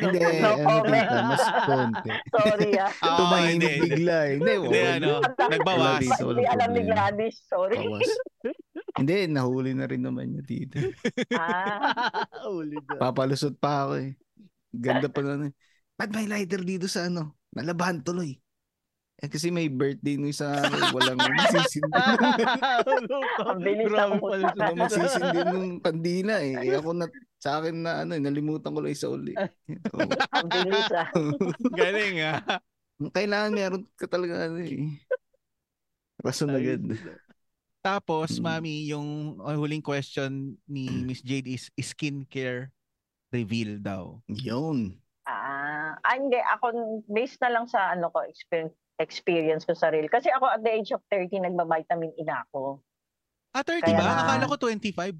Hindi, 0.00 0.18
No 0.40 0.50
ano 0.50 0.64
comment. 0.66 1.06
tita, 1.06 1.22
mas 1.22 1.44
konti. 1.62 2.10
Sorry 2.32 2.70
ah. 2.74 2.90
Ah, 3.04 3.16
Tumahimik 3.16 3.74
bigla 3.86 4.16
eh. 4.26 4.34
Hindi, 4.40 4.52
Hindi, 4.66 4.80
ano, 4.82 5.10
nagbawas. 5.22 6.00
Dito, 6.02 6.24
Hindi 6.32 6.46
alam 6.48 6.70
ni. 6.74 6.82
Gladys. 6.84 7.36
Sorry. 7.46 7.76
Bawas. 7.78 8.10
Hindi, 8.98 9.16
nahuli 9.30 9.72
na 9.76 9.86
rin 9.86 10.02
naman 10.02 10.26
niya 10.34 10.42
tita. 10.42 10.78
ah, 11.38 12.24
Uli 12.56 12.76
na. 12.82 12.98
Papalusot 12.98 13.54
pa 13.56 13.86
ako 13.86 13.92
eh. 14.00 14.10
Ganda 14.74 15.06
pa 15.06 15.20
na. 15.22 15.50
Ba't 15.94 16.10
may 16.10 16.26
lighter 16.26 16.64
dito 16.64 16.88
sa 16.88 17.06
ano? 17.06 17.36
Nalabahan 17.54 18.00
tuloy. 18.02 18.34
Eh 19.20 19.28
kasi 19.28 19.52
may 19.52 19.68
birthday 19.68 20.16
nung 20.16 20.32
isa 20.32 20.48
walang 20.96 21.20
masisindi. 21.20 21.92
Ang 21.92 23.60
bilis 23.60 23.92
ng 23.92 24.16
pala 24.16 24.48
sa- 24.56 24.72
masisindi 24.72 25.38
nung 25.44 25.76
pandila 25.76 26.40
eh. 26.40 26.56
eh. 26.56 26.80
Ako 26.80 26.96
na, 26.96 27.04
sa 27.36 27.60
akin 27.60 27.84
na 27.84 27.92
ano, 28.04 28.16
eh, 28.16 28.22
nalimutan 28.22 28.72
ko 28.72 28.80
lang 28.80 28.96
isa 28.96 29.12
uli. 29.12 29.36
Ang 30.36 30.48
bilis 30.48 30.88
ah. 30.92 31.08
Galing 31.80 32.16
ah. 32.24 32.40
Kailangan 33.12 33.52
meron 33.52 33.84
ka 33.96 34.08
talaga 34.08 34.48
ano 34.48 34.60
eh. 34.60 34.88
Rason 36.20 36.52
agad. 36.52 36.84
Tapos, 37.80 38.36
Mm. 38.36 38.44
mami, 38.44 38.74
yung 38.92 39.08
uh, 39.40 39.56
huling 39.56 39.80
question 39.80 40.52
ni 40.68 40.84
Miss 41.00 41.24
Jade 41.24 41.48
is 41.48 41.72
skincare 41.80 42.68
reveal 43.32 43.80
daw. 43.80 44.20
Yun. 44.28 45.00
Ah, 45.24 45.96
ah, 45.96 46.12
hindi. 46.12 46.36
Ako, 46.36 46.64
based 47.08 47.40
na 47.40 47.48
lang 47.48 47.64
sa 47.64 47.96
ano 47.96 48.12
ko, 48.12 48.20
experience, 48.28 48.76
experience 49.00 49.64
ko 49.64 49.72
sa 49.72 49.88
real. 49.88 50.06
Kasi 50.06 50.28
ako 50.28 50.44
at 50.46 50.60
the 50.60 50.70
age 50.70 50.92
of 50.92 51.00
30, 51.08 51.40
nagba-vitamin 51.40 52.12
E 52.14 52.22
na 52.22 52.44
ako. 52.44 52.84
Ah, 53.50 53.64
30 53.64 53.82
Kaya- 53.82 53.98
ba? 53.98 54.12
Akala 54.22 54.44
ko 54.46 54.56
25. 54.60 55.16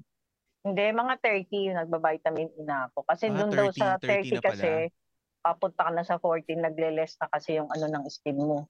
Hindi, 0.61 0.85
mga 0.93 1.13
30 1.17 1.57
yung 1.65 1.77
nagba-vitamin 1.81 2.49
E 2.53 2.61
na 2.61 2.87
ako. 2.87 3.01
Kasi 3.03 3.27
Ah, 3.27 3.33
doon 3.35 3.49
daw 3.49 3.67
30, 3.67 3.81
sa 3.81 3.87
30 3.97 4.05
30 4.23 4.29
na 4.31 4.39
pala. 4.39 4.45
kasi, 4.47 4.69
papunta 5.41 5.81
ka 5.81 5.91
na 5.91 6.03
sa 6.05 6.15
40, 6.15 6.53
nagle-less 6.55 7.17
na 7.17 7.27
kasi 7.27 7.57
yung 7.57 7.67
ano 7.67 7.85
ng 7.89 8.05
skin 8.07 8.37
mo. 8.37 8.69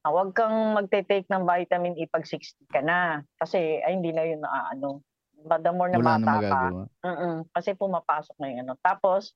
ah, 0.00 0.14
huwag 0.14 0.30
kang 0.32 0.54
magte-take 0.72 1.26
ng 1.26 1.42
vitamin 1.42 1.98
E 1.98 2.06
pag 2.06 2.22
60 2.22 2.62
ka 2.70 2.78
na. 2.78 3.26
Kasi 3.34 3.58
ay 3.82 3.90
hindi 3.92 4.14
na 4.14 4.22
yun 4.22 4.38
na 4.38 4.70
ano. 4.70 5.02
But 5.36 5.60
the 5.60 5.74
more 5.74 5.90
na 5.90 5.98
Wala 5.98 6.14
na 6.14 6.14
bata 6.16 6.30
ka, 6.30 6.60
magagawa. 6.62 6.82
mm 7.02 7.36
kasi 7.50 7.74
pumapasok 7.74 8.36
na 8.38 8.46
yung 8.46 8.60
ano. 8.62 8.78
Tapos, 8.78 9.34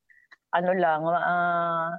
ano 0.49 0.71
lang, 0.73 1.03
ah, 1.05 1.99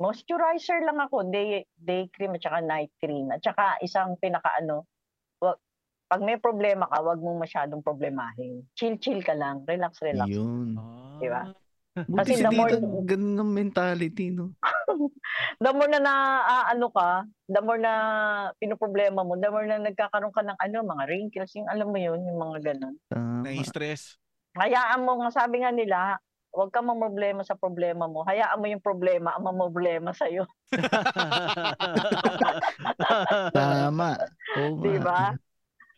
moisturizer 0.00 0.80
lang 0.80 0.96
ako, 0.96 1.28
day, 1.28 1.68
day 1.76 2.08
cream 2.08 2.32
at 2.32 2.42
saka 2.42 2.64
night 2.64 2.90
cream. 2.96 3.28
At 3.28 3.44
saka 3.44 3.76
isang 3.84 4.16
pinaka 4.16 4.48
ano, 4.56 4.88
wag, 5.44 5.60
pag 6.08 6.24
may 6.24 6.40
problema 6.40 6.88
ka, 6.88 7.04
wag 7.04 7.20
mong 7.20 7.44
masyadong 7.44 7.84
problemahin. 7.84 8.64
Chill-chill 8.74 9.20
ka 9.20 9.36
lang, 9.36 9.62
relax-relax. 9.68 10.32
Yun. 10.32 10.80
Ah. 10.80 11.20
Diba? 11.20 11.42
Buti 11.90 12.16
Kasi 12.16 12.32
si 12.40 12.42
the 12.46 12.52
more- 12.54 13.04
ganun 13.04 13.36
ang 13.36 13.52
mentality, 13.52 14.32
no? 14.32 14.56
the 15.64 15.70
more 15.74 15.90
na 15.90 16.00
na 16.00 16.14
ah, 16.48 16.64
ano 16.72 16.88
ka, 16.88 17.28
the 17.50 17.60
more 17.60 17.76
na 17.76 17.92
pinoproblema 18.56 19.20
mo, 19.20 19.36
the 19.36 19.52
more 19.52 19.68
na 19.68 19.76
nagkakaroon 19.84 20.32
ka 20.32 20.40
ng 20.40 20.58
ano, 20.64 20.76
mga 20.80 21.04
wrinkles, 21.12 21.52
yung 21.60 21.68
alam 21.68 21.92
mo 21.92 21.98
yun, 22.00 22.24
yung 22.24 22.40
mga 22.40 22.72
ganun. 22.72 22.96
Tama. 23.12 23.44
Na-stress. 23.44 24.16
Hayaan 24.56 25.04
mo, 25.04 25.20
nga 25.20 25.30
sabi 25.30 25.60
nga 25.60 25.70
nila, 25.70 26.16
huwag 26.50 26.74
kang 26.74 26.90
mamroblema 26.90 27.46
sa 27.46 27.54
problema 27.54 28.10
mo. 28.10 28.26
Hayaan 28.26 28.58
mo 28.58 28.66
yung 28.66 28.82
problema 28.82 29.34
ang 29.34 29.46
mamroblema 29.46 30.10
sa'yo. 30.10 30.46
Tama. 33.54 34.10
Oo 34.58 34.70
nga. 34.78 34.82
Di 34.82 34.96
ba? 34.98 35.22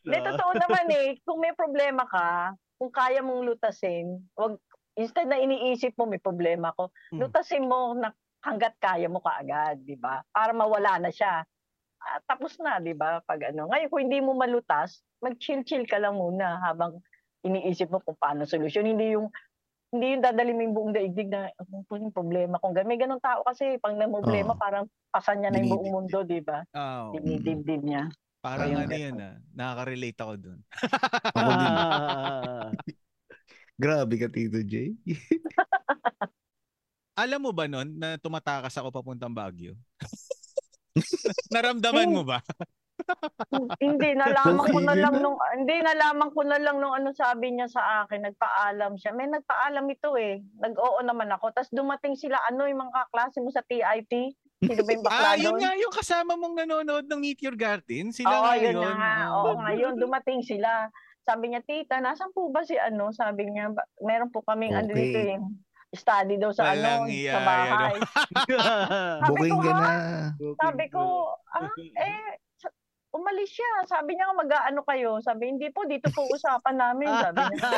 Hindi, 0.02 0.18
totoo 0.28 0.52
naman 0.58 0.86
eh. 0.92 1.08
Kung 1.24 1.40
may 1.40 1.54
problema 1.56 2.04
ka, 2.04 2.52
kung 2.76 2.92
kaya 2.92 3.24
mong 3.24 3.48
lutasin, 3.48 4.20
wag, 4.36 4.58
instead 4.98 5.30
na 5.30 5.40
iniisip 5.40 5.96
mo 5.96 6.04
may 6.04 6.20
problema 6.20 6.74
ko, 6.76 6.92
Hmm. 7.14 7.24
lutasin 7.24 7.64
mo 7.64 7.96
na 7.96 8.12
hanggat 8.42 8.74
kaya 8.82 9.06
mo 9.06 9.22
kaagad, 9.22 9.80
di 9.86 9.96
ba? 9.96 10.20
Para 10.34 10.52
mawala 10.52 10.98
na 10.98 11.10
siya. 11.14 11.46
Ah, 12.02 12.18
tapos 12.26 12.58
na, 12.58 12.82
di 12.82 12.92
ba? 12.92 13.22
Pag 13.22 13.54
ano. 13.54 13.70
Ngayon, 13.70 13.88
kung 13.88 14.02
hindi 14.02 14.18
mo 14.18 14.34
malutas, 14.34 15.06
mag-chill-chill 15.22 15.86
ka 15.86 16.02
lang 16.02 16.18
muna 16.18 16.58
habang 16.58 16.98
iniisip 17.46 17.94
mo 17.94 18.02
kung 18.02 18.18
paano 18.18 18.42
solusyon. 18.42 18.90
Hindi 18.90 19.14
yung 19.14 19.30
hindi 19.92 20.16
yung 20.16 20.24
dadali 20.24 20.56
mo 20.56 20.60
yung 20.64 20.74
buong 20.74 20.92
daigdig 20.96 21.28
na 21.28 21.52
ano 21.52 21.84
po 21.84 22.00
yung 22.00 22.16
problema 22.16 22.56
kung 22.56 22.72
may 22.72 22.96
ganun 22.96 23.20
tao 23.20 23.44
kasi 23.44 23.76
pag 23.76 23.92
na 23.92 24.08
problema 24.08 24.56
Oo. 24.56 24.60
parang 24.60 24.84
pasan 25.12 25.44
niya 25.44 25.52
na 25.52 25.60
yung 25.60 25.76
buong 25.76 25.92
mundo, 25.92 26.24
di 26.24 26.40
ba? 26.40 26.64
Oo. 26.72 27.20
Dinidibdib 27.20 27.84
niya. 27.84 28.08
parang 28.40 28.72
Ayun. 28.72 28.88
ano 28.88 28.96
yun 28.96 29.16
ah. 29.20 29.36
Nakaka-relate 29.52 30.18
ako 30.18 30.32
dun. 30.40 30.58
Ako 31.36 31.50
din. 31.60 31.72
Grabe 33.82 34.14
ka, 34.16 34.28
Tito 34.32 34.60
J. 34.64 34.96
Alam 37.22 37.40
mo 37.44 37.52
ba 37.52 37.68
nun 37.68 37.92
na 38.00 38.16
tumatakas 38.16 38.72
ako 38.80 38.88
papuntang 38.88 39.36
Baguio? 39.36 39.76
Naramdaman 41.52 42.08
mo 42.08 42.24
ba? 42.24 42.40
Hindi 43.78 44.08
nalaman 44.12 44.64
ko 44.64 44.78
na 44.78 44.94
lang 44.94 45.14
nung 45.18 45.36
hindi 45.52 45.76
nalaman 45.78 46.30
ko 46.30 46.40
na 46.42 46.56
lang 46.56 46.76
nung 46.76 46.92
ano 46.92 47.12
sabi 47.12 47.50
niya 47.50 47.66
sa 47.66 47.82
akin 48.02 48.24
nagpaalam 48.24 48.96
siya 48.96 49.12
may 49.12 49.26
nagpaalam 49.26 49.84
ito 49.86 50.14
eh 50.14 50.40
nag-oo 50.56 51.00
naman 51.00 51.28
ako 51.30 51.50
tapos 51.50 51.70
dumating 51.70 52.14
sila 52.14 52.38
ano 52.44 52.64
yung 52.64 52.80
mga 52.80 52.94
kaklase 53.04 53.38
mo 53.38 53.48
sa 53.48 53.62
TIP 53.62 54.32
sino 54.58 54.80
ba 54.80 54.90
yung 54.90 55.04
bakla 55.06 55.20
Ah, 55.24 55.36
yun 55.36 55.56
nga 55.56 55.72
yung 55.74 55.90
kasama 55.90 56.32
mong 56.34 56.54
nanonood 56.56 57.04
ng 57.04 57.20
Meet 57.20 57.40
Your 57.42 57.54
Garden. 57.54 58.10
Sila 58.10 58.30
Oo, 58.30 58.54
yun 58.54 58.72
yun. 58.72 58.78
na 58.78 58.92
nga. 58.94 59.12
Oo. 59.34 59.58
Ngayon 59.58 59.94
dumating 60.02 60.40
sila. 60.40 60.86
Sabi 61.20 61.50
niya, 61.50 61.62
tita, 61.62 61.98
nasan 61.98 62.30
po 62.30 62.46
ba 62.48 62.62
si 62.62 62.74
ano? 62.74 63.10
Sabi 63.10 63.46
niya, 63.46 63.70
"Ba- 63.70 63.86
meron 63.98 64.28
po 64.28 64.42
kaming 64.42 64.70
ano 64.72 64.86
Okay. 64.88 64.98
dito 65.02 65.18
eh. 65.20 65.38
Study 65.92 66.34
daw 66.36 66.50
sa 66.50 66.68
Walang 66.68 67.04
ano, 67.04 67.10
iya, 67.10 67.32
sa 67.32 67.40
bahay. 67.42 67.94
Sabi 69.22 69.28
Booking 69.28 69.52
ko, 69.52 69.60
ka 69.60 69.72
ha? 69.72 69.80
na. 69.80 69.92
Sabi 70.56 70.84
ko, 70.88 71.02
ah, 71.52 71.68
eh, 71.96 72.30
umalis 73.12 73.50
siya. 73.52 73.70
Sabi 73.86 74.16
niya, 74.16 74.32
mag-ano 74.32 74.80
kayo? 74.88 75.20
Sabi, 75.20 75.52
hindi 75.52 75.68
po, 75.68 75.84
dito 75.84 76.08
po 76.10 76.26
usapan 76.32 76.76
namin. 76.80 77.08
Sabi 77.12 77.44
niya. 77.52 77.70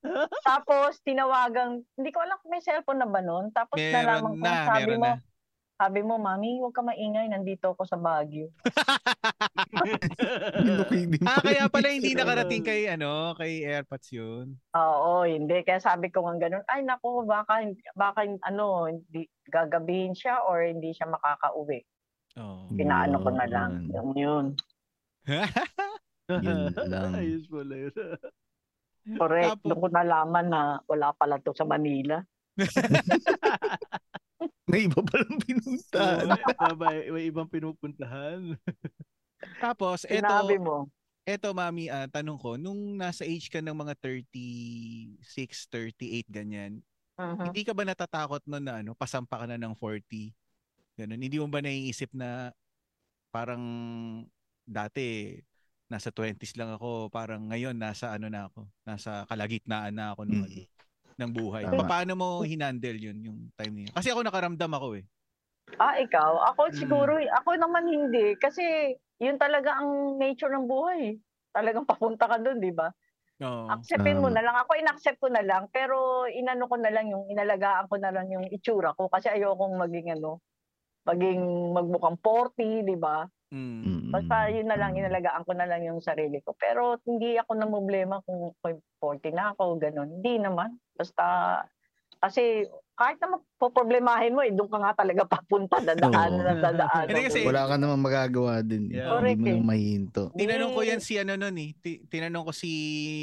Tapos, 0.48 0.98
tinawagan, 1.06 1.80
hindi 1.96 2.10
ko 2.10 2.18
alam 2.20 2.36
kung 2.42 2.52
may 2.52 2.62
cellphone 2.64 3.00
na 3.00 3.08
ba 3.08 3.22
nun. 3.22 3.54
Tapos, 3.54 3.78
nalaman 3.78 4.36
Meron 4.36 4.42
ko, 4.42 4.44
na, 4.44 4.66
sabi 4.66 4.94
mo, 4.98 5.06
na. 5.06 5.16
sabi 5.80 6.00
mo, 6.02 6.14
mami, 6.18 6.50
huwag 6.58 6.74
ka 6.74 6.82
maingay, 6.82 7.30
nandito 7.30 7.72
ako 7.72 7.86
sa 7.86 7.96
Baguio. 7.96 8.50
Ah, 11.24 11.40
kaya 11.40 11.70
pala 11.70 11.94
hindi 11.94 12.12
nakarating 12.12 12.66
kay 12.66 12.90
ano, 12.90 13.32
kay 13.38 13.62
Airpods 13.64 14.10
yun. 14.10 14.58
Oo, 14.74 15.24
hindi. 15.24 15.62
Kaya 15.62 15.78
sabi 15.78 16.10
ko 16.10 16.26
nga 16.26 16.36
ganun, 16.36 16.64
ay 16.66 16.82
naku, 16.82 17.22
baka, 17.24 17.64
baka 17.94 18.26
ano, 18.44 18.90
hindi, 18.90 19.30
gagabihin 19.46 20.12
siya 20.12 20.42
or 20.44 20.66
hindi 20.66 20.90
siya 20.90 21.06
makakauwi. 21.06 21.80
Oo. 22.36 22.70
Pinaano 22.70 23.16
ko 23.18 23.30
na 23.30 23.46
lang. 23.46 23.70
Yun. 23.84 23.90
Yung 23.90 24.10
yun. 24.14 24.44
Yun 26.28 26.70
lang. 26.92 27.10
Ayos 27.12 27.46
pala 27.46 27.74
yun. 27.76 27.94
Correct. 29.10 29.48
Tapos- 29.50 29.66
Doon 29.66 29.80
ko 29.80 29.88
nalaman 29.88 30.46
na 30.46 30.60
wala 30.84 31.10
pala 31.12 31.38
to 31.38 31.50
sa 31.50 31.64
Manila. 31.64 32.22
May 34.66 34.86
iba 34.86 35.02
palang 35.02 35.40
pinuntahan. 35.40 36.30
Oo, 36.30 36.74
may, 36.78 37.10
may 37.10 37.24
ibang 37.26 37.50
pinupuntahan. 37.50 38.54
Tapos, 39.64 40.06
eto, 40.06 40.22
Sinabi 40.22 40.56
mo. 40.56 40.86
eto 41.26 41.50
mami, 41.50 41.90
ah, 41.90 42.06
tanong 42.06 42.38
ko, 42.38 42.54
nung 42.54 42.78
nasa 42.94 43.26
age 43.26 43.50
ka 43.50 43.58
ng 43.58 43.74
mga 43.74 43.98
36, 43.98 45.18
38, 45.66 46.30
ganyan, 46.30 46.78
Mhm. 47.18 47.50
hindi 47.50 47.66
ka 47.66 47.74
ba 47.74 47.82
natatakot 47.82 48.40
nun 48.46 48.62
na 48.62 48.78
ano, 48.78 48.94
pasampa 48.94 49.42
ka 49.42 49.46
na 49.46 49.58
ng 49.58 49.74
40? 49.74 50.30
Ganun. 51.00 51.16
Hindi 51.16 51.40
mo 51.40 51.48
ba 51.48 51.64
naiisip 51.64 52.12
na 52.12 52.52
parang 53.32 53.64
dati 54.68 55.32
nasa 55.88 56.12
20s 56.12 56.54
lang 56.54 56.76
ako, 56.76 57.08
parang 57.08 57.48
ngayon 57.48 57.74
nasa 57.74 58.12
ano 58.12 58.28
na 58.28 58.46
ako, 58.46 58.68
nasa 58.84 59.24
kalagitnaan 59.26 59.90
na 59.90 60.12
ako 60.14 60.22
ng, 60.22 60.44
Mm. 60.46 60.66
ng 61.18 61.30
buhay. 61.34 61.62
Tama. 61.66 61.82
Pa- 61.82 61.90
Paano 61.98 62.12
mo 62.14 62.28
hinandle 62.44 63.00
yun 63.00 63.18
yung 63.18 63.38
time 63.56 63.74
niya? 63.74 63.90
Kasi 63.90 64.12
ako 64.12 64.22
nakaramdam 64.22 64.70
ako 64.70 65.00
eh. 65.00 65.04
Ah, 65.80 65.96
ikaw? 65.96 66.52
Ako 66.54 66.70
Mm. 66.70 66.76
siguro, 66.76 67.12
ako 67.18 67.50
naman 67.56 67.88
hindi. 67.88 68.36
Kasi 68.36 68.62
yun 69.18 69.34
talaga 69.34 69.80
ang 69.80 70.14
nature 70.14 70.52
ng 70.52 70.68
buhay. 70.68 71.16
Talagang 71.50 71.82
papunta 71.82 72.28
ka 72.28 72.38
doon, 72.38 72.62
di 72.62 72.70
ba? 72.70 72.86
Oo. 73.40 73.66
Acceptin 73.72 74.20
mo 74.20 74.30
na 74.30 74.44
lang. 74.44 74.54
Ako 74.54 74.76
inaccept 74.76 75.18
ko 75.18 75.26
na 75.26 75.42
lang. 75.42 75.66
Pero 75.68 76.22
inano 76.28 76.68
ko 76.68 76.76
na 76.76 76.92
lang 76.92 77.08
yung, 77.08 77.26
inalagaan 77.26 77.88
ko 77.88 77.98
na 77.98 78.12
lang 78.12 78.30
yung 78.30 78.46
itsura 78.46 78.94
ko. 78.94 79.10
Kasi 79.10 79.26
ayokong 79.26 79.74
maging 79.74 80.14
ano, 80.14 80.38
maging 81.10 81.42
magmukhang 81.74 82.18
40, 82.22 82.86
di 82.86 82.94
ba? 82.94 83.26
Mm. 83.50 83.82
Mm. 83.82 84.10
Basta 84.14 84.46
yun 84.46 84.70
na 84.70 84.78
lang, 84.78 84.94
inalagaan 84.94 85.42
ko 85.42 85.52
na 85.58 85.66
lang 85.66 85.82
yung 85.82 85.98
sarili 85.98 86.38
ko. 86.38 86.54
Pero 86.54 87.02
hindi 87.02 87.34
ako 87.34 87.52
na 87.58 87.66
problema 87.66 88.22
kung 88.22 88.54
kung 88.62 88.78
40 89.02 89.34
na 89.34 89.50
ako, 89.52 89.74
ganun. 89.76 90.22
Hindi 90.22 90.38
naman. 90.38 90.78
Basta, 90.94 91.58
kasi 92.22 92.62
kahit 92.94 93.16
na 93.18 93.40
magpoproblemahin 93.40 94.36
mo, 94.36 94.44
eh, 94.44 94.52
doon 94.52 94.68
ka 94.68 94.78
nga 94.78 94.92
talaga 94.92 95.24
papunta, 95.24 95.80
dadaan 95.80 96.30
Oo. 96.36 96.44
na 96.44 96.52
dadaan. 96.54 97.04
Hindi 97.08 97.26
kasi- 97.26 97.48
Wala 97.48 97.64
ka 97.64 97.74
namang 97.74 98.04
magagawa 98.04 98.60
din. 98.60 98.92
Yeah. 98.92 99.08
Hindi 99.08 99.10
Correct 99.10 99.40
mo 99.40 99.48
eh. 99.48 99.64
mahinto. 99.64 100.22
Tinanong 100.36 100.72
ko 100.76 100.80
Hindi. 100.84 100.90
yan 100.94 101.00
si 101.00 101.14
ano 101.16 101.32
nun 101.34 101.56
eh. 101.56 101.70
Ti- 101.80 102.02
Tinanong 102.06 102.44
ko 102.44 102.52
si 102.52 102.70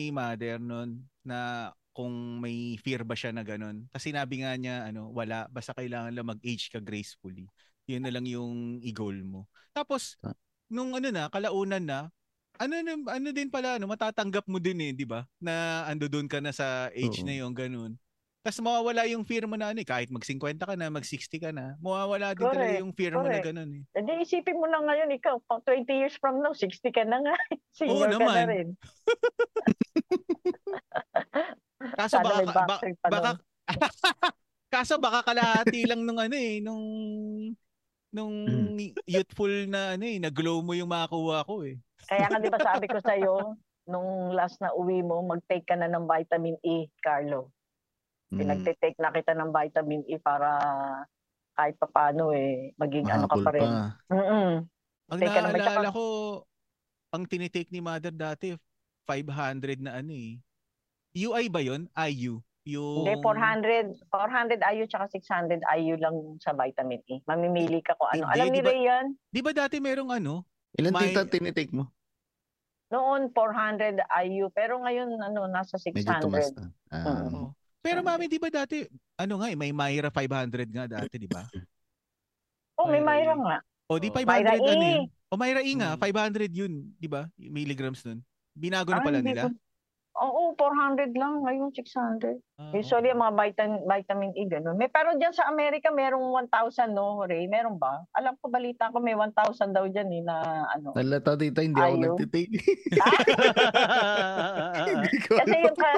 mother 0.10 0.58
nun 0.58 1.06
na 1.22 1.70
kung 1.94 2.42
may 2.42 2.78
fear 2.82 3.06
ba 3.06 3.14
siya 3.14 3.30
na 3.32 3.46
ganun. 3.46 3.86
Kasi 3.90 4.10
sinabi 4.12 4.42
nga 4.42 4.54
niya, 4.54 4.86
ano, 4.86 5.14
wala. 5.14 5.46
Basta 5.50 5.74
kailangan 5.74 6.14
lang 6.14 6.30
mag-age 6.30 6.70
ka 6.70 6.78
gracefully. 6.78 7.46
Yun 7.88 8.04
na 8.04 8.12
lang 8.12 8.28
yung 8.28 8.84
i-goal 8.84 9.24
mo. 9.24 9.48
Tapos, 9.72 10.20
nung 10.68 10.92
ano 10.92 11.08
na, 11.08 11.32
kalaunan 11.32 11.84
na, 11.88 12.00
ano, 12.60 12.74
na- 12.84 13.16
ano 13.16 13.28
din 13.32 13.48
pala, 13.48 13.80
ano, 13.80 13.88
matatanggap 13.88 14.44
mo 14.52 14.60
din 14.60 14.84
eh, 14.84 14.92
di 14.92 15.08
ba? 15.08 15.24
Na 15.40 15.88
ando 15.88 16.12
doon 16.12 16.28
ka 16.28 16.44
na 16.44 16.52
sa 16.52 16.92
age 16.92 17.24
Oo. 17.24 17.28
na 17.28 17.34
yung 17.40 17.56
ganun. 17.56 17.96
Tapos 18.44 18.64
mawawala 18.64 19.04
yung 19.12 19.28
fear 19.28 19.44
mo 19.44 19.60
na 19.60 19.76
ano 19.76 19.80
eh, 19.84 19.88
kahit 19.88 20.08
mag-50 20.08 20.56
ka 20.64 20.76
na, 20.80 20.88
mag-60 20.88 21.36
ka 21.36 21.52
na, 21.52 21.76
mawawala 21.84 22.32
din 22.32 22.48
talaga 22.48 22.64
Correct, 22.76 22.80
yung 22.84 22.94
fear 22.96 23.12
mo 23.16 23.24
na 23.24 23.40
correct. 23.40 23.48
ganun 23.52 23.72
eh. 23.76 23.84
Hindi, 23.92 24.12
isipin 24.24 24.56
mo 24.60 24.68
lang 24.72 24.84
ngayon, 24.88 25.10
ikaw, 25.20 25.36
pang 25.48 25.60
20 25.64 25.88
years 25.92 26.16
from 26.20 26.40
now, 26.40 26.56
60 26.56 26.80
ka 26.92 27.04
na 27.08 27.24
nga. 27.24 27.36
Senior 27.78 28.08
ka 28.08 28.20
na 28.20 28.20
naman. 28.20 28.48
rin. 28.48 28.68
Kaso 32.00 32.20
Sana 32.20 32.24
baka, 32.24 32.40
may 32.40 32.48
pa 32.48 33.08
baka, 33.08 33.30
nun. 33.32 33.38
kaso 34.74 34.94
baka 35.00 35.20
kalahati 35.24 35.88
lang 35.88 36.04
nung 36.04 36.20
ano 36.20 36.36
eh, 36.36 36.60
nung 36.60 36.84
nung 38.12 38.36
youthful 39.03 39.51
na 39.68 39.95
ano 39.95 40.05
eh, 40.08 40.18
na 40.18 40.32
glow 40.32 40.64
mo 40.64 40.72
yung 40.74 40.89
makakuha 40.89 41.43
ko 41.43 41.64
eh. 41.68 41.76
Kaya 42.08 42.28
nga 42.32 42.39
di 42.39 42.49
ba 42.51 42.60
sabi 42.60 42.86
ko 42.88 42.97
sa'yo, 43.08 43.34
nung 43.88 44.32
last 44.36 44.60
na 44.64 44.72
uwi 44.76 45.03
mo, 45.03 45.24
mag-take 45.24 45.68
ka 45.68 45.76
na 45.76 45.91
ng 45.91 46.08
vitamin 46.08 46.55
E, 46.64 46.88
Carlo. 47.03 47.51
Mm. 48.32 48.39
Pinagte-take 48.43 48.99
na 48.99 49.12
kita 49.12 49.32
ng 49.36 49.51
vitamin 49.51 50.03
E 50.08 50.20
para 50.20 50.49
kahit 51.58 51.76
papano 51.80 52.36
eh, 52.36 52.72
maging 52.78 53.08
ano 53.10 53.26
ka 53.26 53.36
Mahapol 53.36 53.43
pa 53.43 53.51
rin. 53.55 53.64
pa. 53.66 54.14
Mm-mm. 54.14 54.51
Ang 55.08 55.20
naman, 55.24 55.32
naaalala 55.34 55.89
tsaka- 55.89 55.95
ko, 55.95 56.03
ang 57.16 57.24
tinitake 57.26 57.72
ni 57.72 57.80
mother 57.80 58.12
dati, 58.12 58.53
500 59.08 59.80
na 59.80 60.03
ano 60.03 60.12
eh. 60.12 60.38
UI 61.16 61.47
ba 61.47 61.64
yon? 61.64 61.88
IU. 61.95 62.43
Yung... 62.68 63.07
Hindi, 63.07 63.15
400, 63.24 63.95
400 64.11 64.59
IU 64.76 64.84
tsaka 64.86 65.07
600 65.07 65.63
IU 65.78 65.95
lang 65.95 66.15
sa 66.38 66.51
vitamin 66.51 66.99
E. 67.07 67.24
Mamimili 67.24 67.80
ka 67.80 67.95
kung 67.95 68.11
ano. 68.11 68.28
Hindi, 68.28 68.36
Alam 68.36 68.45
ni 68.45 68.51
di 68.51 68.59
ba- 68.59 68.68
Ray 68.68 68.82
yan? 68.84 69.05
Di 69.32 69.41
ba 69.41 69.51
dati 69.51 69.76
merong 69.80 70.11
ano? 70.11 70.43
Ilan 70.76 70.91
May- 70.91 71.09
tita 71.09 71.24
tinitake 71.24 71.72
mo? 71.72 71.88
Noon, 72.88 73.32
400 73.32 73.99
IU. 74.26 74.47
Pero 74.49 74.80
ngayon, 74.80 75.15
ano, 75.18 75.47
nasa 75.47 75.80
Medyo 75.82 76.07
tumas 76.20 76.51
600. 76.51 76.55
na. 76.55 76.68
Ah. 76.89 77.24
Mm. 77.24 77.51
Pero 77.80 77.99
mami, 78.01 78.28
di 78.28 78.36
ba 78.36 78.47
dati, 78.49 78.84
ano 79.15 79.34
nga 79.38 79.47
eh, 79.47 79.55
may 79.55 79.72
Myra 79.72 80.07
500 80.07 80.68
nga 80.70 80.86
dati, 80.89 81.15
di 81.15 81.28
ba? 81.28 81.43
Oh, 82.78 82.86
may 82.86 83.01
Myra 83.01 83.34
E. 83.34 83.41
nga. 83.41 83.57
O 83.89 83.97
di 83.97 84.07
500 84.07 84.28
Myra 84.30 84.51
ano 84.53 84.61
E. 84.61 84.70
yun? 84.70 85.03
O 85.26 85.36
Myra 85.36 85.61
E 85.61 85.72
nga, 85.74 85.89
Mm. 85.91 85.99
500 85.99 86.51
yun, 86.53 86.74
di 86.93 87.07
ba? 87.07 87.26
Milligrams 87.36 88.05
nun. 88.05 88.22
Binago 88.53 88.91
na 88.91 89.01
Ah, 89.01 89.03
pala 89.03 89.18
hindi 89.18 89.34
nila. 89.34 89.49
Oo, 90.15 90.53
400 90.53 91.09
lang. 91.11 91.41
Ngayon, 91.41 91.74
600. 91.74 92.38
Ah, 92.58 92.74
Usually, 92.74 93.14
ang 93.14 93.22
mga 93.22 93.38
vitamin, 93.38 93.86
vitamin 93.86 94.32
E, 94.34 94.49
gano'n. 94.49 94.74
May, 94.74 94.89
pero 94.89 95.14
dyan 95.14 95.30
sa 95.30 95.45
Amerika, 95.45 95.93
merong 95.93 96.34
1,000, 96.49 96.89
no, 96.89 97.22
Ray? 97.22 97.45
Meron 97.45 97.78
ba? 97.78 98.01
Alam 98.18 98.34
ko, 98.41 98.49
balita 98.49 98.89
ko, 98.89 98.97
may 98.97 99.14
1,000 99.14 99.78
daw 99.78 99.86
dyan, 99.86 100.10
eh, 100.10 100.26
na 100.26 100.41
ano. 100.74 100.89
Nalata 100.97 101.38
tita, 101.38 101.62
hindi 101.62 101.78
ako 101.78 101.93
Ayaw. 101.93 102.18
nagtitake. 102.18 102.58
Ah. 102.97 104.74
Hindi 104.89 105.18
ko 105.22 105.38
Kasi 105.38 105.53
alam. 105.53 105.66
yung, 105.70 105.78
ka, 105.78 105.89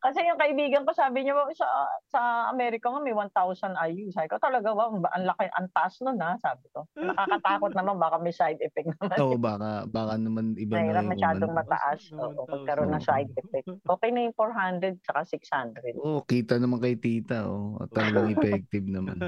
kasi 0.00 0.18
yung 0.26 0.40
kaibigan 0.40 0.82
ko, 0.82 0.90
sabi 0.90 1.22
niya, 1.22 1.38
"Wow, 1.38 1.54
sa, 1.54 1.66
sa 2.08 2.20
Amerika 2.50 2.90
nga, 2.90 2.98
may 2.98 3.14
1,000 3.14 3.78
IU. 3.78 4.10
Sabi 4.10 4.26
ko, 4.26 4.42
talaga, 4.42 4.74
wow, 4.74 4.90
ang 4.90 5.06
ang 5.06 5.22
laki, 5.22 5.46
ang 5.54 5.70
taas 5.70 6.02
nun, 6.02 6.18
ha? 6.18 6.34
Sabi 6.40 6.66
ko. 6.72 6.82
Nakakatakot 6.98 7.78
naman, 7.78 7.94
baka 7.94 8.18
may 8.18 8.34
side 8.34 8.58
effect 8.58 8.90
naman. 8.98 9.16
Oo, 9.22 9.38
baka, 9.38 9.86
baka 9.86 10.18
naman 10.18 10.58
iba 10.58 10.74
Mahirap 10.74 10.98
na 10.98 11.06
yung 11.06 11.12
masyadong 11.14 11.52
umano. 11.54 11.60
mataas. 11.62 12.00
Yung 12.10 12.18
Oo, 12.18 12.42
1,000. 12.42 12.50
magkaroon 12.58 12.90
ng 12.90 13.04
side 13.06 13.30
effect. 13.36 13.66
Okay 13.86 14.10
na 14.10 14.20
yung 14.26 14.34
400 14.34 14.98
saka 15.04 15.20
600. 15.22 15.94
Oo, 15.98 16.07
kita 16.24 16.56
naman 16.60 16.78
kay 16.80 16.96
tita. 16.96 17.48
Oh. 17.48 17.78
At 17.82 17.90
talagang 17.92 18.28
effective 18.34 18.86
naman. 18.88 19.20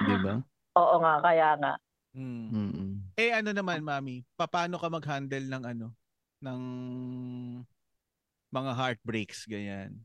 Di 0.00 0.16
ba? 0.20 0.40
Oo 0.76 0.96
nga, 1.00 1.14
kaya 1.24 1.48
nga. 1.56 1.72
mm. 2.16 2.46
Mm-mm. 2.52 2.90
Eh 3.16 3.32
ano 3.32 3.50
naman, 3.56 3.80
mami, 3.80 4.20
paano 4.36 4.76
ka 4.76 4.88
mag-handle 4.92 5.46
ng 5.48 5.64
ano, 5.64 5.86
ng 6.44 6.60
mga 8.52 8.72
heartbreaks, 8.76 9.48
ganyan? 9.48 9.96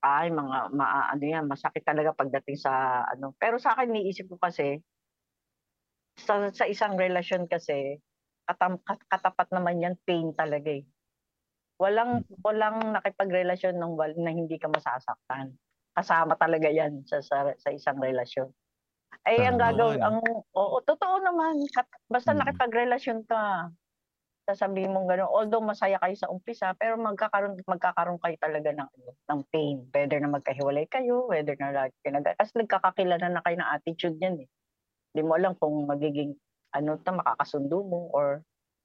Ay, 0.00 0.32
mga, 0.32 0.72
ma, 0.72 1.12
ano 1.12 1.24
yan, 1.24 1.44
masakit 1.44 1.84
talaga 1.84 2.16
pagdating 2.16 2.56
sa, 2.56 3.04
ano. 3.04 3.36
Pero 3.36 3.60
sa 3.60 3.76
akin, 3.76 3.92
niisip 3.92 4.32
ko 4.32 4.40
kasi, 4.40 4.80
sa, 6.16 6.48
sa 6.52 6.64
isang 6.64 6.96
relasyon 6.96 7.44
kasi, 7.44 8.00
katam, 8.48 8.80
kat- 8.80 9.04
katapat 9.12 9.48
naman 9.52 9.82
yan, 9.84 9.94
pain 10.08 10.32
talaga 10.32 10.72
eh. 10.72 10.88
Walang, 11.80 12.24
walang 12.44 12.96
nakipagrelasyon 12.96 13.76
ng 13.76 13.92
wal, 13.96 14.12
na 14.16 14.32
hindi 14.32 14.56
ka 14.56 14.68
masasaktan. 14.72 15.52
Kasama 15.96 16.34
talaga 16.38 16.68
yan 16.70 17.02
sa, 17.06 17.18
sa, 17.22 17.52
sa 17.58 17.68
isang 17.74 17.98
relasyon. 18.00 18.50
Ay, 19.26 19.44
ang 19.46 19.58
Tama, 19.58 19.60
gagawin, 19.60 20.00
ang, 20.06 20.18
oo, 20.54 20.76
totoo 20.84 21.16
naman. 21.22 21.60
Kat, 21.74 21.86
basta 22.10 22.32
Mm. 22.32 22.36
nakipagrelasyon 22.36 23.26
ka, 23.28 23.70
sasabihin 24.50 24.90
mong 24.94 25.06
gano'n, 25.10 25.30
although 25.30 25.62
masaya 25.62 25.96
kayo 26.02 26.16
sa 26.18 26.30
umpisa, 26.32 26.74
pero 26.74 26.98
magkakaroon, 26.98 27.54
magkakaroon 27.64 28.18
kayo 28.18 28.36
talaga 28.42 28.70
ng, 28.74 28.90
ng 29.30 29.40
pain. 29.54 29.76
Whether 29.94 30.18
na 30.20 30.30
magkahiwalay 30.34 30.86
kayo, 30.90 31.30
whether 31.30 31.54
na 31.60 31.70
lagi 31.70 31.94
pinag- 32.02 32.34
kasi 32.34 32.52
nagkakakilala 32.58 33.26
na 33.30 33.42
kayo 33.46 33.56
ng 33.60 33.70
attitude 33.76 34.18
yan 34.18 34.36
eh. 34.44 34.48
Hindi 35.14 35.22
mo 35.26 35.32
alam 35.38 35.54
kung 35.58 35.86
magiging, 35.90 36.34
ano 36.76 36.98
ta 37.02 37.10
makakasundo 37.14 37.82
mo 37.82 38.10
or 38.14 38.42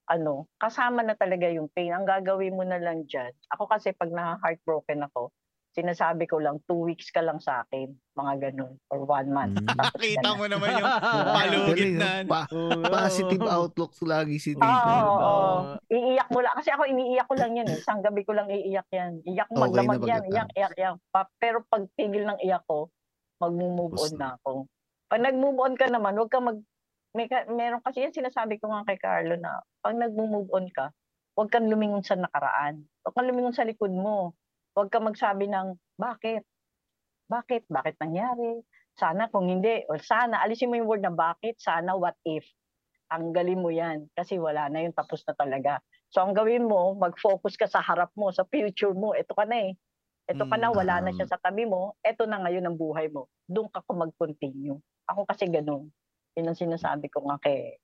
ano, 0.10 0.48
kasama 0.62 1.02
na 1.06 1.16
talaga 1.18 1.50
yung 1.50 1.70
pain. 1.74 1.94
Ang 1.94 2.06
gagawin 2.10 2.54
mo 2.58 2.64
na 2.66 2.78
lang 2.82 3.06
dyan, 3.10 3.34
ako 3.54 3.66
kasi 3.70 3.94
pag 3.94 4.10
na-heartbroken 4.14 5.06
ako, 5.10 5.34
sinasabi 5.76 6.24
ko 6.24 6.40
lang, 6.40 6.64
two 6.64 6.80
weeks 6.82 7.12
ka 7.12 7.20
lang 7.20 7.38
sa 7.38 7.62
akin, 7.62 7.92
mga 8.16 8.34
ganun, 8.48 8.80
or 8.88 9.04
one 9.04 9.28
month. 9.28 9.60
Mm. 9.60 9.68
Tapos 9.70 9.92
Nakita 9.94 10.24
ganun. 10.24 10.38
mo 10.40 10.46
naman 10.48 10.70
yung 10.74 10.88
palugit 11.36 11.76
Galing, 11.76 11.96
na. 12.00 12.12
no? 12.18 12.30
Pa- 12.32 12.48
positive 12.88 13.44
outlook 13.46 13.92
lagi 14.02 14.40
si 14.40 14.52
Oo, 14.52 14.58
tita. 14.58 14.72
oo, 14.72 14.88
Diba? 14.88 15.20
oo. 15.20 15.52
Iiyak 15.86 16.30
mo 16.32 16.40
lang. 16.40 16.56
Kasi 16.56 16.70
ako, 16.72 16.84
iniiyak 16.88 17.28
ko 17.28 17.36
lang 17.36 17.52
yan 17.54 17.68
eh. 17.68 17.78
Isang 17.78 18.00
gabi 18.00 18.22
ko 18.24 18.32
lang 18.32 18.48
iiyak 18.48 18.88
yan. 18.90 19.12
Iyak 19.22 19.48
ko 19.48 19.54
Okay 19.54 19.64
magdamag 19.68 20.00
na 20.00 20.08
yan. 20.08 20.24
Iyak, 20.26 20.50
iyak, 20.54 20.74
iyak. 20.74 20.96
Pa- 21.12 21.34
Pero 21.36 21.58
pag 21.68 21.84
tigil 21.94 22.24
ng 22.24 22.40
iyak 22.40 22.64
ko, 22.64 22.88
mag-move 23.38 23.94
on 23.94 24.14
na 24.16 24.40
ako. 24.40 24.64
Pag 25.06 25.22
nag-move 25.22 25.60
on 25.60 25.76
ka 25.76 25.86
naman, 25.86 26.16
huwag 26.16 26.32
ka 26.32 26.40
mag... 26.40 26.58
May, 27.12 27.28
ka- 27.28 27.48
meron 27.48 27.80
kasi 27.80 28.00
yan 28.00 28.12
sinasabi 28.12 28.60
ko 28.60 28.68
nga 28.70 28.88
kay 28.88 28.96
Carlo 28.96 29.36
na 29.36 29.60
pag 29.80 29.96
nag-move 29.96 30.48
on 30.50 30.68
ka, 30.68 30.92
huwag 31.36 31.52
kang 31.52 31.68
lumingon 31.68 32.00
sa 32.00 32.16
nakaraan. 32.16 32.88
Huwag 33.04 33.12
kang 33.12 33.28
lumingon 33.28 33.52
sa 33.52 33.64
likod 33.64 33.92
mo. 33.92 34.32
Huwag 34.76 34.92
kang 34.92 35.08
magsabi 35.08 35.48
ng, 35.48 35.80
bakit? 35.96 36.44
Bakit? 37.32 37.72
Bakit 37.72 37.96
nangyari? 38.04 38.60
Sana 39.00 39.32
kung 39.32 39.48
hindi, 39.48 39.88
o 39.88 39.96
sana, 39.96 40.44
alisin 40.44 40.68
mo 40.68 40.76
yung 40.76 40.92
word 40.92 41.04
na 41.04 41.16
bakit, 41.16 41.56
sana, 41.64 41.96
what 41.96 42.20
if. 42.28 42.44
Tanggalin 43.08 43.64
mo 43.64 43.72
yan 43.72 44.12
kasi 44.12 44.36
wala 44.36 44.68
na 44.68 44.84
yun, 44.84 44.92
tapos 44.92 45.24
na 45.24 45.32
talaga. 45.32 45.80
So 46.12 46.24
ang 46.24 46.36
gawin 46.36 46.68
mo, 46.68 46.92
mag-focus 46.96 47.56
ka 47.56 47.68
sa 47.72 47.80
harap 47.80 48.12
mo, 48.20 48.36
sa 48.36 48.44
future 48.52 48.92
mo. 48.92 49.16
Ito 49.16 49.32
ka 49.32 49.48
na 49.48 49.72
eh. 49.72 49.80
Ito 50.28 50.44
ka 50.44 50.58
na, 50.60 50.72
Mm, 50.72 50.78
wala 50.80 50.96
na 51.04 51.12
um, 51.12 51.16
siya 51.16 51.28
sa 51.28 51.40
tabi 51.40 51.64
mo. 51.64 51.96
Ito 52.04 52.28
na 52.28 52.44
ngayon 52.44 52.66
ang 52.68 52.78
buhay 52.80 53.08
mo. 53.12 53.32
Doon 53.48 53.72
ka 53.72 53.80
ko 53.84 53.96
mag-continue. 53.96 54.80
Ako 55.08 55.24
kasi 55.24 55.48
ganun. 55.48 55.88
Yun 56.36 56.52
ang 56.52 56.58
sinasabi 56.58 57.08
ko 57.08 57.24
nga 57.30 57.38
kay, 57.40 57.80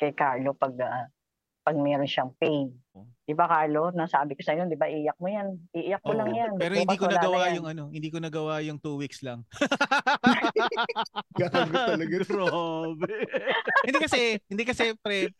kay 0.00 0.12
Carlo 0.16 0.56
pag, 0.56 0.72
ah, 0.80 1.08
pag 1.62 1.78
meron 1.78 2.10
siyang 2.10 2.34
pain. 2.42 2.74
Oh. 2.92 3.06
Di 3.22 3.32
ba 3.38 3.46
Carlo? 3.46 3.94
Nasabi 3.94 4.34
ko 4.34 4.42
sa 4.42 4.58
iyo, 4.58 4.66
di 4.66 4.74
ba 4.74 4.90
iiyak 4.90 5.14
mo 5.22 5.30
yan. 5.30 5.54
Iiyak 5.70 6.02
mo 6.02 6.12
Oo. 6.12 6.18
lang 6.18 6.30
yan. 6.34 6.50
Pero 6.58 6.74
hindi 6.74 6.98
ko 6.98 7.06
na 7.06 7.14
nagawa 7.22 7.38
yan. 7.46 7.54
yung 7.54 7.68
ano, 7.70 7.84
hindi 7.94 8.08
ko 8.10 8.18
nagawa 8.18 8.54
yung 8.66 8.78
two 8.82 8.98
weeks 8.98 9.22
lang. 9.22 9.46
Gago 11.38 11.70
talaga. 11.70 12.16
Grabe. 12.26 13.06
hindi 13.86 13.98
kasi, 14.02 14.20
hindi 14.50 14.64
kasi 14.66 14.84
pre, 14.98 15.30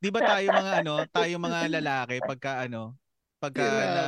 di 0.00 0.08
ba 0.08 0.24
tayo 0.24 0.46
mga 0.48 0.72
ano, 0.80 0.94
tayo 1.12 1.34
mga 1.36 1.60
lalaki 1.78 2.16
pagka 2.24 2.64
ano, 2.64 2.96
pagka 3.36 3.62
na, 3.62 4.02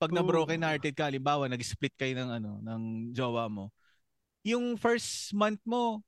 pag 0.00 0.12
na 0.14 0.22
broken 0.22 0.62
hearted 0.64 0.94
ka, 0.94 1.10
halimbawa 1.10 1.50
nag-split 1.50 1.92
kayo 1.98 2.14
ng 2.14 2.30
ano, 2.40 2.62
ng 2.62 3.12
jowa 3.12 3.50
mo. 3.50 3.74
Yung 4.46 4.78
first 4.78 5.34
month 5.36 5.60
mo, 5.66 6.00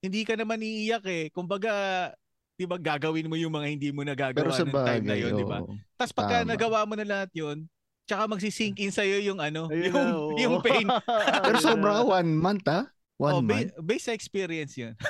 hindi 0.00 0.24
ka 0.24 0.38
naman 0.38 0.64
iiyak 0.64 1.04
eh. 1.04 1.24
Kumbaga, 1.28 2.08
'di 2.54 2.64
ba 2.70 2.78
gagawin 2.78 3.26
mo 3.26 3.34
yung 3.34 3.50
mga 3.50 3.66
hindi 3.66 3.90
mo 3.90 4.06
Pero 4.06 4.14
nagagawa 4.14 4.54
sa 4.54 4.62
ng 4.62 4.72
time 4.72 5.04
na 5.04 5.16
'yon, 5.18 5.32
'di 5.34 5.46
ba? 5.46 5.58
Tapos 5.98 6.12
pagka 6.14 6.36
Tama. 6.42 6.50
nagawa 6.54 6.78
mo 6.86 6.94
na 6.94 7.06
lahat 7.06 7.30
'yon, 7.34 7.66
tsaka 8.06 8.30
magsisink 8.30 8.78
in 8.78 8.94
sa'yo 8.94 9.18
yung 9.26 9.42
ano, 9.42 9.66
Ayun 9.70 9.90
yung, 9.90 9.98
na, 9.98 10.14
oo. 10.14 10.38
yung 10.38 10.54
pain. 10.62 10.86
Pero 11.44 11.58
sobra 11.58 12.06
one 12.06 12.30
month 12.38 12.66
ha? 12.70 12.86
One 13.18 13.34
oh, 13.34 13.42
month? 13.42 13.74
ba- 13.74 13.82
based 13.82 14.06
sa 14.06 14.14
experience 14.14 14.78
'yun. 14.78 14.94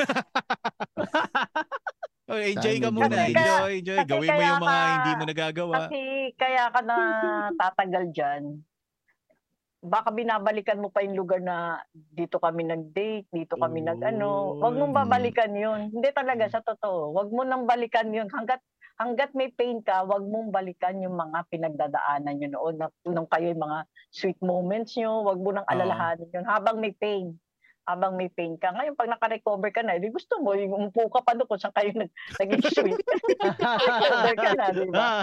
oh, 2.33 2.41
enjoy 2.41 2.81
ka 2.81 2.89
muna, 2.89 3.29
din. 3.29 3.37
enjoy, 3.37 3.73
enjoy. 3.85 3.99
Kasi 4.01 4.09
Gawin 4.09 4.31
mo 4.33 4.41
yung 4.41 4.65
mga 4.65 4.81
ka- 4.81 4.93
hindi 4.97 5.13
mo 5.13 5.25
nagagawa. 5.29 5.75
Kasi 5.85 6.01
kaya 6.41 6.65
ka 6.73 6.81
na 6.89 6.97
tatagal 7.61 8.05
dyan. 8.17 8.65
Baka 9.85 10.09
binabalikan 10.16 10.80
mo 10.80 10.89
pa 10.89 11.05
yung 11.05 11.12
lugar 11.12 11.45
na 11.45 11.76
dito 11.93 12.41
kami 12.41 12.64
nag-date, 12.64 13.28
dito 13.28 13.61
kami 13.61 13.85
nag-ano. 13.85 14.57
Huwag 14.57 14.80
mong 14.80 14.97
babalikan 14.97 15.53
yun. 15.53 15.93
Hindi 15.93 16.09
talaga, 16.16 16.49
sa 16.49 16.64
totoo. 16.64 17.12
Huwag 17.12 17.28
mo 17.28 17.45
nang 17.45 17.68
balikan 17.68 18.09
yun. 18.09 18.24
Hanggat, 18.32 18.64
hanggat 18.97 19.37
may 19.37 19.53
pain 19.53 19.85
ka, 19.85 20.09
huwag 20.09 20.24
mong 20.24 20.49
balikan 20.49 21.05
yung 21.05 21.20
mga 21.20 21.45
pinagdadaanan 21.53 22.32
nyo 22.32 22.49
noon. 22.57 22.74
Na, 22.80 22.89
nung 23.05 23.28
kayo 23.28 23.53
yung 23.53 23.61
mga 23.61 23.85
sweet 24.09 24.41
moments 24.41 24.97
nyo, 24.97 25.20
huwag 25.20 25.37
mo 25.45 25.53
nang 25.53 25.68
Oo. 25.68 25.72
alalahanin 25.76 26.32
yun. 26.32 26.49
Habang 26.49 26.80
may 26.80 26.97
pain. 26.97 27.37
Habang 27.85 28.16
may 28.16 28.32
pain 28.32 28.57
ka. 28.57 28.72
Ngayon, 28.72 28.97
pag 28.97 29.12
naka-recover 29.12 29.68
ka 29.68 29.85
na, 29.85 30.01
di 30.01 30.09
gusto 30.09 30.41
mo, 30.41 30.57
yung 30.57 30.72
umupo 30.72 31.12
ka 31.12 31.20
pa 31.20 31.37
doon 31.37 31.45
kung 31.45 31.61
saan 31.61 31.76
kayo 31.76 31.93
nag, 31.93 32.09
naging 32.41 32.64
sweet. 32.72 32.97
Recover 33.85 34.32
ka 34.32 34.51
na, 34.57 34.66
di 34.72 34.89
ba? 34.89 35.20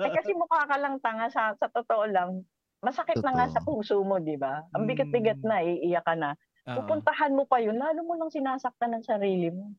Eh, 0.00 0.16
kasi 0.16 0.32
mukha 0.32 0.64
ka 0.64 0.80
lang 0.80 0.96
tanga 1.04 1.28
sa, 1.28 1.52
sa 1.60 1.68
totoo 1.68 2.08
lang. 2.08 2.48
Masakit 2.78 3.18
na 3.26 3.34
nga 3.34 3.46
sa 3.50 3.60
Totoo. 3.60 3.66
puso 3.66 3.98
mo, 4.06 4.22
di 4.22 4.38
ba? 4.38 4.62
Ang 4.70 4.86
bigat-bigat 4.86 5.42
Mm. 5.42 5.48
na, 5.50 5.56
iiyak 5.66 6.04
ka 6.06 6.14
na. 6.14 6.38
Oo. 6.70 6.74
Pupuntahan 6.78 7.34
mo 7.34 7.42
pa 7.42 7.58
yun, 7.58 7.74
lalo 7.74 8.06
mo 8.06 8.14
lang 8.14 8.30
sinasaktan 8.30 8.94
ng 8.94 9.02
sarili 9.04 9.50
mo. 9.50 9.74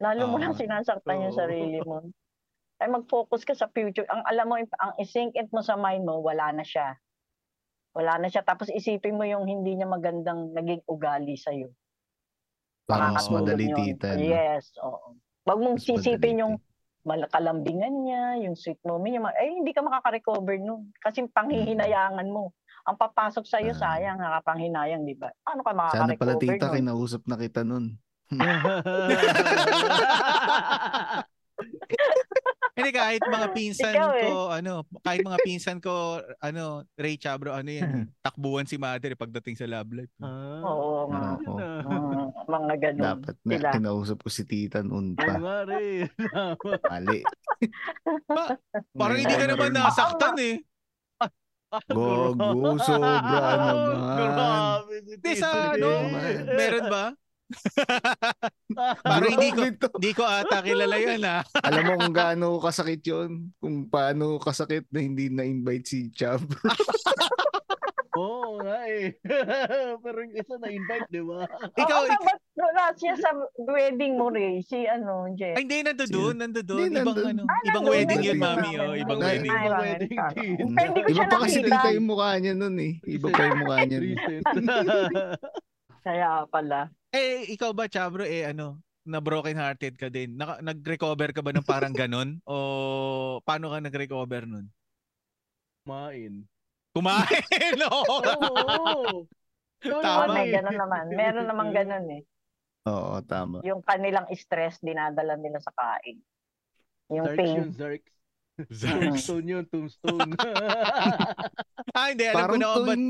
Lalo 0.00 0.24
mo 0.32 0.40
Oo. 0.40 0.40
lang 0.40 0.56
sinasaktan 0.56 1.28
yung 1.28 1.36
Oo. 1.36 1.40
sarili 1.44 1.78
mo. 1.84 2.08
Ay 2.80 2.88
mag-focus 2.88 3.44
ka 3.44 3.52
sa 3.52 3.68
future. 3.68 4.08
Ang 4.08 4.24
alam 4.24 4.46
mo, 4.48 4.56
ang 4.56 4.92
isink 4.96 5.36
it 5.36 5.50
mo 5.52 5.60
sa 5.60 5.76
mind 5.76 6.08
mo, 6.08 6.22
wala 6.24 6.48
na 6.54 6.64
siya. 6.64 6.96
Wala 7.92 8.16
na 8.22 8.30
siya. 8.32 8.40
Tapos 8.46 8.72
isipin 8.72 9.18
mo 9.18 9.26
yung 9.28 9.44
hindi 9.44 9.76
niya 9.76 9.84
magandang 9.90 10.54
naging 10.56 10.80
ugali 10.88 11.36
sa'yo. 11.36 11.74
Parang 12.88 13.12
mas 13.12 13.28
madali 13.28 13.68
yun. 13.68 13.76
tita. 13.76 14.16
No? 14.16 14.22
Yes, 14.24 14.72
oo. 14.80 15.18
Huwag 15.44 15.58
mong 15.60 15.76
Mas 15.76 15.84
sisipin 15.84 16.40
madali, 16.40 16.40
yung 16.40 16.54
malakalambingan 17.08 18.04
niya, 18.04 18.44
yung 18.44 18.52
sweet 18.52 18.76
moment 18.84 19.08
niya. 19.08 19.32
Eh, 19.40 19.56
hindi 19.56 19.72
ka 19.72 19.80
makaka-recover 19.80 20.60
nun. 20.60 20.92
Kasi 21.00 21.24
panghihinayangan 21.24 22.28
mo. 22.28 22.52
Ang 22.84 22.96
papasok 22.96 23.44
sa'yo, 23.44 23.72
Ah. 23.72 23.96
sayang, 23.96 24.20
nakapanghinayang, 24.20 25.04
di 25.04 25.16
ba? 25.16 25.32
Paano 25.40 25.64
ka 25.64 25.72
Sana 25.72 26.12
pala 26.12 26.36
makaka-recover 26.36 26.44
tita, 26.44 26.66
nun? 26.68 26.76
kinausap 26.76 27.22
na 27.24 27.36
kita 27.36 27.60
nun. 27.64 27.84
Hindi 32.78 32.90
kahit 32.94 33.22
mga 33.26 33.48
pinsan 33.50 33.90
Ikaw 33.92 34.10
eh. 34.14 34.22
ko, 34.22 34.34
ano, 34.54 34.72
kahit 35.02 35.26
mga 35.26 35.38
pinsan 35.42 35.78
ko, 35.82 36.22
ano, 36.38 36.86
Ray 36.94 37.18
Chabro, 37.18 37.50
ano 37.50 37.66
yan, 37.66 38.06
takbuhan 38.22 38.70
si 38.70 38.78
mother 38.78 39.10
eh, 39.10 39.18
pagdating 39.18 39.58
sa 39.58 39.66
love 39.66 39.90
life. 39.90 40.14
Ah, 40.22 40.62
Oo 40.62 41.10
nga. 41.10 41.22
Oo. 41.42 41.58
ah. 41.58 41.82
Mm, 41.82 42.26
mga 42.46 42.74
ganun. 42.78 43.02
Dapat 43.02 43.36
nga, 43.36 43.58
sila. 43.58 43.70
kinausap 43.74 44.18
ko 44.22 44.28
si 44.30 44.42
Tita 44.46 44.86
noon 44.86 45.12
Oo 45.12 45.18
pa. 45.18 45.34
nga 45.34 45.58
rin. 45.66 46.06
Mali. 46.94 47.20
Parang 48.94 49.18
hindi 49.18 49.34
ka 49.34 49.46
naman 49.50 49.74
nasaktan 49.74 50.38
eh. 50.38 50.56
Gogo, 51.90 52.78
sobra 52.86 53.20
naman. 53.58 53.96
Grabe 54.16 54.94
si 55.02 55.12
Hindi 55.18 55.32
sa 55.34 55.74
ano, 55.74 55.88
meron 56.48 56.86
ba? 56.88 57.04
Parang 59.02 59.30
hindi 59.30 59.50
ko, 59.50 59.62
hindi 59.68 60.12
ko 60.12 60.22
ata 60.22 60.60
kilala 60.60 60.96
yan 60.96 61.24
ah. 61.24 61.42
Alam 61.66 61.82
mo 61.84 61.92
kung 61.98 62.14
gaano 62.14 62.48
kasakit 62.58 63.00
yon 63.02 63.52
Kung 63.56 63.88
paano 63.88 64.36
kasakit 64.36 64.84
na 64.90 65.00
hindi 65.00 65.28
na-invite 65.28 65.86
si 65.86 65.98
Chab. 66.10 66.44
Oo 68.18 68.58
nga 68.58 68.82
eh. 68.84 69.14
Pero 70.02 70.18
yung 70.18 70.34
isa 70.34 70.58
na-invite, 70.58 71.06
di 71.06 71.22
ba? 71.22 71.46
Ikaw, 71.72 71.98
Oo, 72.02 72.10
ik- 72.10 72.18
ba't 72.18 72.40
wala 72.58 72.90
siya 72.98 73.14
sa 73.14 73.30
wedding 73.56 74.18
mo, 74.18 74.26
Ray? 74.26 74.58
Si 74.60 74.82
ano, 74.84 75.30
Jen? 75.32 75.54
ay, 75.54 75.62
hindi, 75.62 75.86
nando 75.86 76.02
doon, 76.04 76.34
nando 76.34 76.58
doon. 76.60 76.90
Ibang 76.90 77.14
nandun. 77.14 77.26
ano, 77.30 77.42
Ah, 77.46 77.60
ibang 77.62 77.84
nandun, 77.86 77.94
wedding 77.94 78.20
yun, 78.20 78.36
nandun. 78.36 78.58
mami. 78.58 78.70
Oh, 78.74 78.94
ibang 78.98 79.20
wedding. 79.22 79.52
Ay, 79.54 79.66
wedding. 79.70 80.18
Pero 80.74 80.86
hindi 80.90 81.00
ko 81.00 81.08
Iba 81.08 81.14
siya 81.14 81.26
pa 81.30 81.38
kasi 81.38 81.58
tita 81.62 81.88
yung 81.94 82.08
mukha 82.10 82.28
niya 82.36 82.52
nun 82.52 82.76
eh. 82.76 82.92
Iba 83.06 83.26
pa 83.30 83.40
yung 83.40 83.58
mukha 83.62 83.76
niya. 83.86 83.98
Kaya 86.08 86.48
pala. 86.48 86.88
Eh, 87.12 87.52
ikaw 87.52 87.76
ba, 87.76 87.84
Chabro, 87.84 88.24
eh, 88.24 88.48
ano, 88.48 88.80
na 89.04 89.20
broken 89.20 89.60
hearted 89.60 90.00
ka 90.00 90.08
din? 90.08 90.40
Naka, 90.40 90.64
nag-recover 90.64 91.36
ka 91.36 91.44
ba 91.44 91.52
ng 91.52 91.68
parang 91.68 91.92
ganon? 91.92 92.40
o 92.48 93.44
paano 93.44 93.68
ka 93.68 93.84
nag-recover 93.84 94.48
nun? 94.48 94.72
Kumain. 95.84 96.48
Kumain! 96.96 97.76
Oo. 97.92 98.16
Oo. 98.24 99.28
Oo, 99.84 100.02
Tama 100.02 100.32
may 100.32 100.48
eh. 100.48 100.56
ganun 100.56 100.80
naman. 100.80 101.04
Meron 101.12 101.46
naman 101.46 101.68
ganun 101.76 102.06
eh. 102.08 102.22
Oo, 102.88 103.20
tama. 103.28 103.60
Yung 103.68 103.84
kanilang 103.84 104.24
stress, 104.32 104.80
dinadala 104.80 105.36
nila 105.36 105.60
sa 105.60 105.70
kain. 105.76 106.18
Yung 107.12 107.28
Zarks 107.28 107.38
pain. 107.38 107.56
yun, 107.60 107.70
Zarks. 107.76 108.12
Zarks. 108.66 109.22
Tombstone 109.22 109.46
yun, 109.46 109.64
tombstone. 109.70 110.34
ah, 111.98 112.10
hindi. 112.10 112.26
Alam 112.26 112.34
ko 112.34 112.42
Parang 112.42 112.58
na 112.58 112.74
kung 112.74 112.88
ba't 112.90 113.02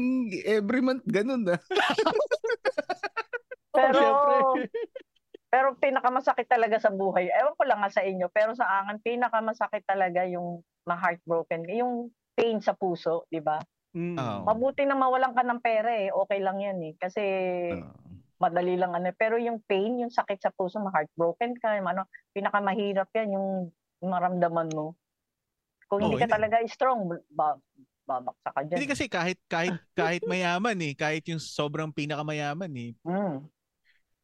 every 0.44 0.82
month 0.84 1.04
ganun 1.08 1.42
ah. 1.48 1.60
Pero, 3.78 3.94
Siyempre. 3.94 4.34
pero 5.46 5.68
pinakamasakit 5.78 6.50
talaga 6.50 6.82
sa 6.82 6.90
buhay. 6.90 7.30
Ewan 7.30 7.54
ko 7.54 7.62
lang 7.62 7.78
nga 7.78 7.94
sa 7.94 8.02
inyo, 8.02 8.26
pero 8.34 8.58
sa 8.58 8.82
akin, 8.82 8.98
pinakamasakit 8.98 9.86
talaga 9.86 10.26
yung 10.26 10.66
ma-heartbroken. 10.82 11.62
Yung 11.70 12.10
pain 12.34 12.58
sa 12.58 12.74
puso, 12.74 13.22
di 13.30 13.38
ba? 13.38 13.62
Mm. 13.94 14.18
Oo. 14.18 14.40
Mabuti 14.50 14.82
na 14.82 14.98
mawalan 14.98 15.30
ka 15.30 15.46
ng 15.46 15.62
pera 15.62 15.94
eh. 15.94 16.10
Okay 16.10 16.42
lang 16.42 16.58
yan 16.58 16.78
eh. 16.90 16.92
Kasi 16.98 17.22
Oo. 17.70 18.18
madali 18.42 18.74
lang 18.74 18.98
ano. 18.98 19.14
Pero 19.14 19.38
yung 19.38 19.62
pain, 19.62 20.02
yung 20.02 20.10
sakit 20.10 20.42
sa 20.42 20.50
puso, 20.50 20.82
ma-heartbroken 20.82 21.54
ka, 21.62 21.78
yung 21.78 21.86
ano, 21.86 22.10
pinakamahirap 22.34 23.14
yan, 23.14 23.38
yung 23.38 23.70
maramdaman 24.02 24.74
mo. 24.74 24.97
Kung 25.88 26.04
hindi 26.04 26.14
Oo, 26.14 26.20
ka 26.20 26.26
hindi. 26.28 26.36
talaga 26.36 26.56
strong, 26.68 27.00
ba, 27.32 27.56
babaksa 28.04 28.48
ka 28.52 28.60
dyan. 28.64 28.76
Hindi 28.80 28.88
kasi 28.88 29.04
kahit 29.08 29.38
kahit 29.48 29.76
kahit 29.92 30.22
mayaman 30.24 30.76
eh, 30.84 30.92
kahit 30.92 31.24
yung 31.28 31.40
sobrang 31.40 31.90
pinakamayaman 31.90 32.72
eh, 32.76 32.92
Mm. 33.04 33.48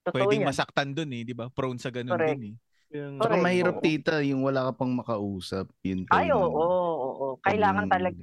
Totoo 0.04 0.20
pwedeng 0.20 0.44
yan. 0.44 0.48
masaktan 0.52 0.92
dun 0.92 1.08
eh, 1.16 1.24
'di 1.24 1.32
ba? 1.32 1.48
Prone 1.48 1.80
sa 1.80 1.88
ganun 1.88 2.12
Correct. 2.12 2.36
din 2.36 2.42
eh. 2.44 2.54
Yung- 2.94 3.16
Saka 3.16 3.34
Correct. 3.34 3.44
mahirap 3.48 3.76
tita 3.80 4.20
yung 4.20 4.44
wala 4.44 4.68
ka 4.68 4.72
pang 4.84 4.92
makausap. 4.92 5.66
Yun 5.80 6.04
Ay, 6.12 6.28
oo, 6.28 6.44
oo, 6.44 7.08
oo. 7.24 7.26
Kailangan 7.40 7.88
talaga. 7.88 8.20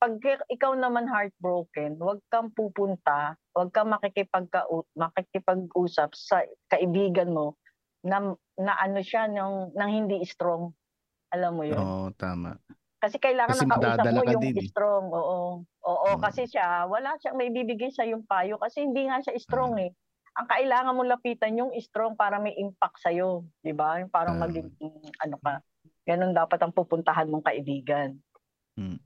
Pag 0.00 0.20
ikaw 0.48 0.72
naman 0.76 1.04
heartbroken, 1.04 2.00
huwag 2.00 2.24
kang 2.32 2.48
pupunta, 2.52 3.36
huwag 3.52 3.68
kang 3.72 3.92
makikipagka, 3.92 4.64
makikipag-usap 4.96 6.12
sa 6.12 6.40
kaibigan 6.68 7.32
mo 7.32 7.56
na, 8.00 8.32
na 8.56 8.72
ano 8.80 9.00
siya, 9.00 9.28
nang, 9.28 9.72
nang 9.76 9.92
hindi 9.92 10.24
strong. 10.24 10.72
Alam 11.34 11.52
mo 11.52 11.62
yun? 11.66 11.74
Oo, 11.76 12.14
tama. 12.14 12.54
Kasi 12.96 13.18
kailangan 13.18 13.52
Kasi 13.52 13.66
ng 13.66 13.70
kausap 13.70 13.84
madadala 13.90 14.14
mo 14.14 14.22
ka 14.22 14.32
yung 14.32 14.44
din 14.46 14.56
eh. 14.56 14.68
strong. 14.70 15.06
Oo. 15.10 15.40
Oo, 15.84 16.08
Mm. 16.14 16.22
kasi 16.22 16.46
siya, 16.46 16.86
wala 16.86 17.18
siyang 17.18 17.36
may 17.36 17.50
bibigay 17.50 17.90
sa 17.90 18.06
yung 18.06 18.22
payo 18.22 18.56
kasi 18.56 18.80
hindi 18.80 19.04
nga 19.04 19.20
siya 19.20 19.34
strong 19.36 19.74
Mm. 19.74 19.84
eh. 19.84 19.90
Ang 20.34 20.46
kailangan 20.48 20.94
mo 20.94 21.02
lapitan 21.04 21.54
yung 21.54 21.70
strong 21.76 22.14
para 22.14 22.38
may 22.38 22.54
impact 22.56 22.98
sa 22.98 23.10
iyo, 23.10 23.44
'di 23.60 23.70
ba? 23.70 23.98
Yung 23.98 24.08
parang 24.08 24.34
Tama. 24.34 24.48
maging 24.48 24.66
ano 25.20 25.36
ka. 25.38 25.62
Ganun 26.02 26.32
dapat 26.32 26.58
ang 26.58 26.72
pupuntahan 26.72 27.28
mong 27.28 27.44
kaibigan. 27.44 28.18
Mm. 28.74 28.98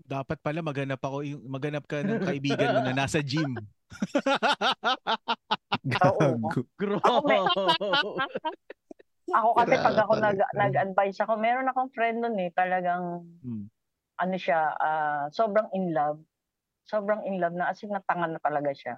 Dapat 0.00 0.42
pala 0.42 0.58
maganap 0.58 0.98
ako 0.98 1.22
yung 1.22 1.42
maganap 1.46 1.86
ka 1.86 2.02
ng 2.02 2.24
kaibigan 2.24 2.74
mo 2.74 2.80
na 2.82 2.94
nasa 2.96 3.22
gym. 3.22 3.54
Gago. 5.86 6.50
Grabe. 6.74 7.36
Ako 9.30 9.48
kasi 9.54 9.74
pag 9.78 9.96
ako 9.96 10.12
nag 10.18 10.38
nag-advise 10.58 11.18
ako, 11.22 11.32
meron 11.38 11.70
akong 11.70 11.90
friend 11.94 12.18
nun 12.22 12.36
eh, 12.42 12.50
talagang 12.54 13.22
Hmm. 13.40 13.70
ano 14.20 14.36
siya, 14.36 14.74
ah, 14.76 15.24
sobrang 15.32 15.70
in 15.72 15.94
love. 15.96 16.20
Sobrang 16.90 17.24
in 17.24 17.38
love 17.40 17.54
na 17.56 17.70
as 17.72 17.80
in 17.86 17.94
natanga 17.94 18.28
na 18.28 18.40
talaga 18.42 18.70
siya. 18.74 18.94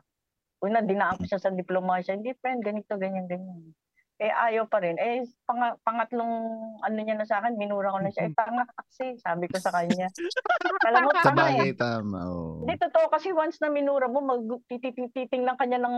Una, 0.64 0.80
dinaan 0.82 1.18
ko 1.20 1.24
siya 1.26 1.40
sa 1.42 1.50
diploma 1.54 2.00
siya, 2.02 2.16
hindi 2.18 2.32
friend, 2.38 2.62
ganito, 2.64 2.94
ganyan, 2.98 3.26
ganyan. 3.30 3.74
Eh, 4.22 4.30
ayaw 4.30 4.70
pa 4.70 4.78
rin. 4.78 4.94
Eh, 5.02 5.26
pang, 5.42 5.74
pangatlong 5.82 6.34
ano 6.78 6.98
niya 7.02 7.18
na 7.18 7.26
sa 7.26 7.42
akin, 7.42 7.58
minura 7.58 7.90
ko 7.90 7.98
na 7.98 8.10
siya. 8.14 8.30
Eh, 8.30 8.34
tanga 8.38 8.62
ka 8.62 8.86
kasi, 8.86 9.18
sabi 9.18 9.50
ko 9.50 9.58
sa 9.58 9.74
kanya. 9.74 10.06
Alam 10.88 11.00
mo, 11.06 11.12
tanga 11.18 11.46
eh. 11.58 11.74
tama. 11.74 12.18
Oo. 12.30 12.62
Hindi, 12.62 12.74
totoo 12.78 13.06
kasi 13.10 13.34
once 13.34 13.58
na 13.58 13.74
minura 13.74 14.06
mo, 14.06 14.22
mag, 14.22 14.42
tititingnan 14.70 15.58
ka 15.58 15.66
niya 15.66 15.82
ng, 15.82 15.96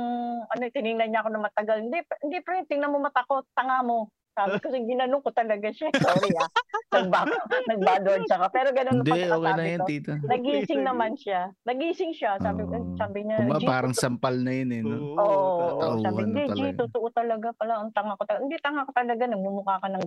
ano, 0.48 0.62
tinignan 0.72 1.12
niya 1.12 1.20
ako 1.20 1.30
ng 1.36 1.44
matagal. 1.44 1.76
Hindi, 1.84 1.98
hindi 2.24 2.38
pre, 2.40 2.64
tingnan 2.64 2.92
mo 2.92 3.04
mata 3.04 3.20
ko, 3.28 3.44
tanga 3.52 3.84
mo. 3.84 4.08
Sabi 4.34 4.58
ko, 4.58 4.66
ginanong 4.74 5.22
ko 5.22 5.30
talaga 5.30 5.70
siya. 5.70 5.94
Sorry 5.94 6.34
ah. 6.34 6.50
Nagback, 6.90 7.26
nag-bad 7.70 8.02
siya 8.26 8.38
ka. 8.38 8.48
Pero 8.50 8.68
ganun 8.74 9.02
Hindi, 9.02 9.14
okay 9.14 9.26
na 9.26 9.34
pagkakasabi 9.34 9.70
yan, 9.70 9.80
ko. 9.80 9.86
tita. 9.86 10.14
Nagising 10.26 10.82
Okay. 10.82 10.88
naman 10.90 11.12
siya. 11.14 11.40
Nagising 11.62 12.12
siya. 12.14 12.32
Sabi, 12.42 12.62
ko, 12.66 12.74
Oo. 12.74 12.94
sabi 12.98 13.18
niya, 13.26 13.38
Kumbaga, 13.42 13.62
"G, 13.62 13.66
parang 13.66 13.94
totoo." 13.94 14.02
sampal 14.02 14.34
na 14.42 14.52
yun 14.54 14.70
eh. 14.74 14.82
No? 14.82 14.94
Oo, 14.94 15.22
oo, 15.22 15.58
Tatauhan 15.58 16.02
sabi, 16.02 16.20
hindi, 16.26 16.42
G, 16.50 16.60
totoo 16.74 17.06
talaga 17.14 17.48
pala. 17.54 17.72
Ang 17.82 17.90
tanga 17.94 18.14
ko 18.18 18.22
talaga. 18.26 18.42
Hindi, 18.42 18.56
tanga 18.58 18.82
ka 18.86 18.92
talaga. 18.94 19.22
Nagmumukha 19.26 19.74
ka 19.78 19.88
ng, 19.90 20.04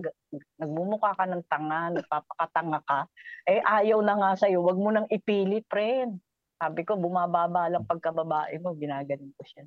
nagmumukha 0.60 1.10
ka 1.16 1.24
ng 1.24 1.42
tanga. 1.48 1.80
Nagpapakatanga 1.92 2.80
ka. 2.84 2.98
Eh, 3.48 3.60
ayaw 3.64 3.98
na 4.04 4.14
nga 4.16 4.30
sa'yo. 4.36 4.60
Wag 4.60 4.76
mo 4.76 4.92
nang 4.92 5.08
ipilit, 5.08 5.64
friend. 5.72 6.20
Sabi 6.56 6.84
ko, 6.84 6.96
bumababa 7.00 7.68
lang 7.68 7.84
pagkababae 7.84 8.60
mo. 8.60 8.76
Ginagaling 8.76 9.32
ko 9.36 9.42
siya. 9.44 9.64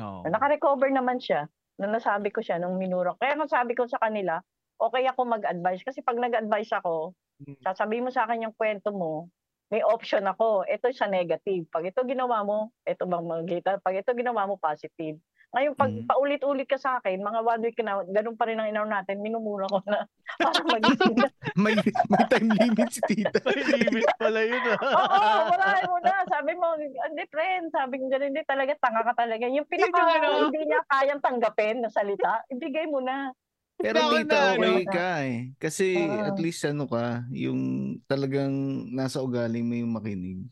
Oo. 0.00 0.28
Naka-recover 0.28 0.92
naman 0.92 1.16
siya. 1.20 1.48
Nung 1.76 1.92
nasabi 1.92 2.32
ko 2.32 2.40
siya, 2.40 2.56
nung 2.56 2.80
minura. 2.80 3.12
Kaya 3.20 3.36
nung 3.36 3.50
sabi 3.52 3.76
ko 3.76 3.84
sa 3.84 4.00
kanila, 4.00 4.40
okay 4.80 5.04
ako 5.08 5.28
mag-advise. 5.28 5.84
Kasi 5.84 6.00
pag 6.00 6.16
nag-advise 6.16 6.72
ako, 6.80 7.12
Hmm. 7.36 7.52
sasabihin 7.60 8.08
mo 8.08 8.10
sa 8.12 8.24
akin 8.24 8.48
yung 8.48 8.56
kwento 8.56 8.96
mo, 8.96 9.28
may 9.68 9.84
option 9.84 10.24
ako. 10.24 10.64
Ito 10.64 10.88
sa 10.96 11.04
negative. 11.04 11.68
Pag 11.68 11.92
ito 11.92 12.00
ginawa 12.08 12.40
mo, 12.48 12.72
ito 12.88 13.04
bang 13.04 13.26
magita? 13.28 13.76
Pag 13.84 14.00
ito 14.00 14.16
ginawa 14.16 14.48
mo, 14.48 14.56
positive. 14.56 15.20
Ngayon, 15.54 15.74
pag 15.78 15.92
Mhm. 15.94 16.06
paulit-ulit 16.10 16.66
ka 16.66 16.76
sa 16.76 16.98
akin, 16.98 17.22
mga 17.22 17.40
one 17.40 17.62
week 17.62 17.78
na, 17.78 18.02
ganun 18.02 18.34
pa 18.34 18.50
rin 18.50 18.58
ang 18.58 18.66
inaw 18.68 18.84
natin, 18.84 19.22
minumura 19.22 19.70
ko 19.70 19.78
na 19.86 20.04
para 20.42 20.58
magising 20.66 21.14
na. 21.16 21.30
may, 21.62 21.78
may 22.10 22.24
time 22.26 22.50
limit 22.50 22.90
si 22.90 23.00
tita. 23.06 23.38
May 23.46 23.62
limit 23.62 24.10
pala 24.18 24.42
yun 24.42 24.60
ah. 24.74 24.78
Oo, 25.00 25.20
wala 25.54 25.66
mo 25.86 25.96
na. 26.02 26.14
Sabi 26.26 26.52
mo, 26.58 26.66
hindi 26.76 27.24
friend, 27.30 27.70
sabi 27.70 28.02
ko 28.02 28.10
ganun, 28.10 28.34
hindi 28.34 28.42
talaga, 28.44 28.72
tanga 28.82 29.02
ka 29.06 29.14
talaga. 29.16 29.46
Yung 29.46 29.68
pinaka, 29.70 29.94
Yun 29.94 30.10
yung 30.18 30.26
ano. 30.26 30.44
hindi 30.50 30.60
niya 30.66 30.80
kayang 30.90 31.22
tanggapin 31.22 31.76
na 31.80 31.88
salita, 31.88 32.42
ibigay 32.50 32.90
mo 32.90 32.98
na. 33.00 33.30
Pero 33.76 34.00
Ako 34.02 34.12
tita, 34.18 34.36
na, 34.36 34.56
okay 34.56 34.72
ano. 34.82 34.92
ka 34.92 35.08
eh. 35.22 35.38
Kasi 35.56 35.86
Oo. 35.94 36.26
at 36.26 36.36
least 36.42 36.64
ano 36.64 36.84
ka, 36.90 37.22
yung 37.30 37.60
talagang 38.04 38.52
nasa 38.90 39.22
ugali 39.22 39.62
mo 39.62 39.72
yung 39.78 39.94
makinig. 39.94 40.48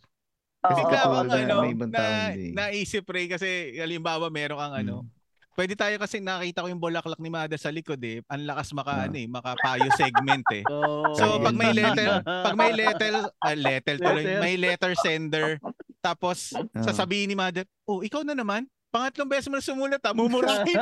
Kasi 0.65 0.81
ang 0.81 1.29
na- 1.29 1.37
ano, 1.37 1.61
may 1.61 1.71
ibang 1.71 1.91
tao 1.93 2.01
na, 2.01 2.33
hindi. 2.33 2.51
naisip 2.51 3.05
Ray 3.05 3.27
kasi 3.27 3.77
halimbawa 3.77 4.29
meron 4.29 4.57
kang 4.57 4.75
ano, 4.75 4.95
Mm. 5.03 5.09
pwede 5.55 5.75
tayo 5.75 5.99
kasi 5.99 6.19
nakita 6.19 6.61
ko 6.61 6.67
yung 6.67 6.81
bulaklak 6.81 7.19
ni 7.19 7.29
Mada 7.29 7.55
sa 7.55 7.69
likod 7.69 8.01
eh. 8.01 8.19
Ang 8.27 8.45
lakas 8.45 8.73
maka 8.73 8.91
Ah. 8.97 9.05
ano 9.05 9.15
eh, 9.15 9.27
makapayo 9.27 9.87
segment 9.93 10.45
eh. 10.51 10.65
So 11.21 11.39
pag 11.39 11.53
may 11.53 11.71
letter, 11.71 12.23
pag 12.25 12.55
may 12.55 12.73
letter, 12.73 13.13
ah, 13.39 13.55
letter 13.55 13.97
tuloy, 13.99 14.25
Letter. 14.25 14.41
may 14.41 14.57
letter 14.57 14.93
sender, 14.97 15.59
tapos 16.01 16.53
Ah. 16.53 16.83
sasabihin 16.83 17.29
ni 17.29 17.35
Mother, 17.35 17.65
oh, 17.85 18.01
ikaw 18.01 18.21
na 18.21 18.33
naman, 18.33 18.67
pangatlong 18.89 19.27
beses 19.27 19.47
mo 19.47 19.55
na 19.55 19.63
sumulat, 19.63 20.01
ah, 20.01 20.13
mumurahin 20.13 20.75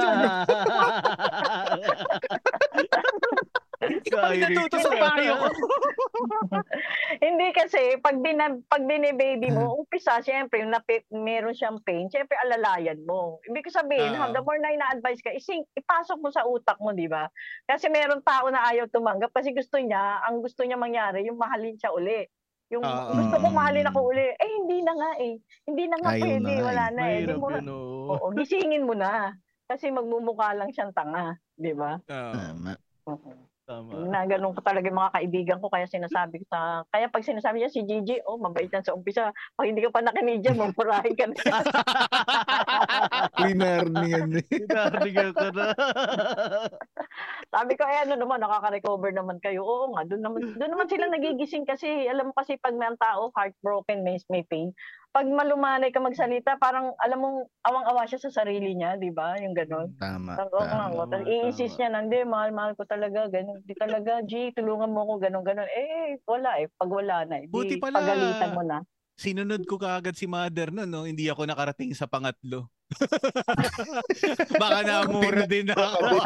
rin 3.83 4.41
natuto 4.41 4.77
sa 4.79 4.91
payo 4.91 5.33
ko. 5.37 5.47
Hindi 7.25 7.47
kasi 7.53 7.99
pag 7.99 8.17
bina, 8.19 8.57
pag 8.67 8.83
bini-baby 8.83 9.51
Hmm. 9.51 9.59
mo, 9.59 9.83
umpisa 9.83 10.23
syempre 10.23 10.63
yung 10.63 10.71
napi, 10.71 11.03
meron 11.11 11.53
siyang 11.53 11.83
pain, 11.83 12.07
syempre 12.09 12.39
alalayan 12.41 13.03
mo. 13.03 13.43
Ibig 13.45 13.69
sabihin, 13.69 14.15
Oo. 14.15 14.31
the 14.31 14.41
more 14.41 14.59
na 14.59 14.73
ina-advise 14.73 15.21
ka, 15.21 15.31
ising, 15.31 15.67
ipasok 15.75 16.19
mo 16.19 16.29
sa 16.29 16.47
utak 16.47 16.79
mo, 16.79 16.91
di 16.91 17.07
ba? 17.07 17.27
Kasi 17.65 17.89
meron 17.89 18.23
tao 18.23 18.49
na 18.49 18.69
ayaw 18.69 18.87
tumanggap 18.89 19.31
kasi 19.31 19.51
gusto 19.51 19.77
niya, 19.77 20.23
ang 20.23 20.41
gusto 20.41 20.63
niya 20.63 20.77
mangyari, 20.77 21.27
yung 21.27 21.37
mahalin 21.37 21.77
siya 21.77 21.91
uli. 21.91 22.25
Yung 22.71 22.81
Oo. 22.81 23.13
gusto 23.13 23.37
ko 23.37 23.47
mahalin 23.53 23.85
ako 23.85 24.09
uli. 24.09 24.33
Eh, 24.33 24.51
hindi 24.57 24.81
na 24.81 24.97
nga 24.97 25.11
eh. 25.21 25.37
Hindi 25.69 25.85
na 25.85 25.97
nga 26.01 26.11
pwede. 26.17 26.41
na 26.41 26.49
nga 26.49 26.65
Wala 26.65 26.85
eh. 26.89 26.95
na 26.97 27.03
eh. 27.05 27.13
Di 27.21 27.29
Mahirap 27.29 27.37
mo, 27.37 27.47
yun, 27.53 27.67
oo. 27.69 28.13
oo, 28.17 28.27
gisingin 28.33 28.89
mo 28.89 28.95
na. 28.97 29.37
Kasi 29.69 29.93
magmumukha 29.93 30.57
lang 30.57 30.73
siyang 30.73 30.93
tanga. 30.93 31.37
Di 31.53 31.77
ba? 31.77 32.01
Tama. 32.09 32.73
Oo. 33.13 33.52
Tama. 33.73 34.05
Na 34.13 34.29
ganun 34.29 34.53
ko 34.53 34.61
talaga 34.61 34.93
yung 34.93 35.01
mga 35.01 35.17
kaibigan 35.17 35.59
ko 35.65 35.73
kaya 35.73 35.89
sinasabi 35.89 36.45
ko 36.45 36.47
sa 36.53 36.85
kaya 36.93 37.09
pag 37.09 37.25
sinasabi 37.25 37.65
niya 37.65 37.73
si 37.73 37.81
Gigi, 37.89 38.21
oh 38.29 38.37
mabait 38.37 38.69
yan 38.69 38.85
sa 38.85 38.93
umpisa. 38.93 39.33
Pag 39.57 39.73
hindi 39.73 39.81
ka 39.81 39.89
pa 39.89 40.05
nakinig 40.05 40.45
dyan, 40.45 40.61
mapurahin 40.61 41.17
ka 41.17 41.33
na. 41.33 41.37
Winarningan 43.49 44.37
eh. 44.37 44.45
Pinarigan 44.45 45.33
ka 45.33 45.49
na. 45.57 45.73
Sabi 47.53 47.77
ko, 47.77 47.85
eh 47.85 48.09
ano 48.09 48.17
naman, 48.17 48.41
nakaka-recover 48.41 49.13
naman 49.13 49.37
kayo. 49.45 49.61
Oo 49.61 49.93
nga, 49.93 50.09
doon 50.09 50.25
naman, 50.25 50.41
doon 50.57 50.73
naman 50.73 50.89
sila 50.89 51.05
nagigising 51.13 51.69
kasi, 51.69 52.09
alam 52.09 52.33
mo 52.33 52.35
kasi 52.35 52.57
pag 52.57 52.73
may 52.73 52.89
tao, 52.97 53.29
heartbroken, 53.37 54.01
may, 54.01 54.17
may 54.33 54.41
pain, 54.49 54.73
pag 55.13 55.29
malumanay 55.29 55.93
ka 55.93 56.01
magsalita, 56.01 56.57
parang 56.57 56.97
alam 57.05 57.21
mong 57.21 57.39
awang-awa 57.69 58.09
siya 58.09 58.25
sa 58.25 58.33
sarili 58.41 58.73
niya, 58.73 58.97
di 58.97 59.13
ba? 59.13 59.37
Yung 59.37 59.53
gano'n. 59.53 59.93
Tama. 60.01 60.33
Sabi 60.33 60.49
ko, 60.49 60.65
tama. 60.65 60.97
oh, 60.97 61.05
tama, 61.05 61.29
i-insist 61.29 61.77
tama. 61.77 61.81
niya 61.85 61.89
na, 61.93 62.01
hindi, 62.01 62.19
mahal-mahal 62.25 62.73
ko 62.73 62.89
talaga, 62.89 63.29
ganun. 63.29 63.61
Di 63.69 63.77
talaga, 63.77 64.25
G, 64.25 64.57
tulungan 64.57 64.89
mo 64.89 65.05
ako, 65.05 65.15
ganun, 65.21 65.45
ganun. 65.45 65.69
Eh, 65.69 66.17
wala 66.25 66.57
eh. 66.57 66.73
Pag 66.73 66.89
wala 66.89 67.29
na, 67.29 67.37
eh, 67.37 67.53
di, 67.53 67.53
Buti 67.53 67.77
pala. 67.85 68.01
pagalitan 68.01 68.57
mo 68.57 68.65
na. 68.65 68.81
Sinunod 69.13 69.69
ko 69.69 69.77
kaagad 69.77 70.17
si 70.17 70.25
mother 70.25 70.73
no, 70.73 70.89
no? 70.89 71.05
Hindi 71.05 71.29
ako 71.29 71.45
nakarating 71.45 71.93
sa 71.93 72.09
pangatlo. 72.09 72.73
Baka 74.63 74.79
namura 74.85 75.45
din 75.49 75.69
ako. 75.73 76.21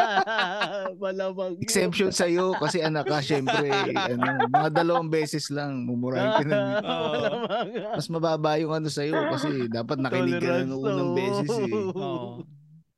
Malamang. 1.04 1.56
Exemption 1.60 2.12
sa'yo 2.12 2.56
kasi 2.56 2.84
anak 2.84 3.08
ka, 3.08 3.24
syempre, 3.24 3.68
ano, 3.72 4.48
mga 4.48 4.68
dalawang 4.76 5.08
beses 5.08 5.48
lang, 5.52 5.84
mumurahin 5.84 6.36
ka. 6.36 6.44
Malamang. 6.48 7.68
Mas 7.96 8.08
mababa 8.12 8.60
yung 8.60 8.72
ano 8.76 8.88
sa'yo 8.92 9.16
kasi 9.32 9.68
dapat 9.68 10.00
nakinig 10.00 10.40
ka 10.40 10.64
ng 10.64 10.76
unang 10.76 11.12
beses 11.16 11.48
eh. 11.48 11.72
Oo. 11.72 12.44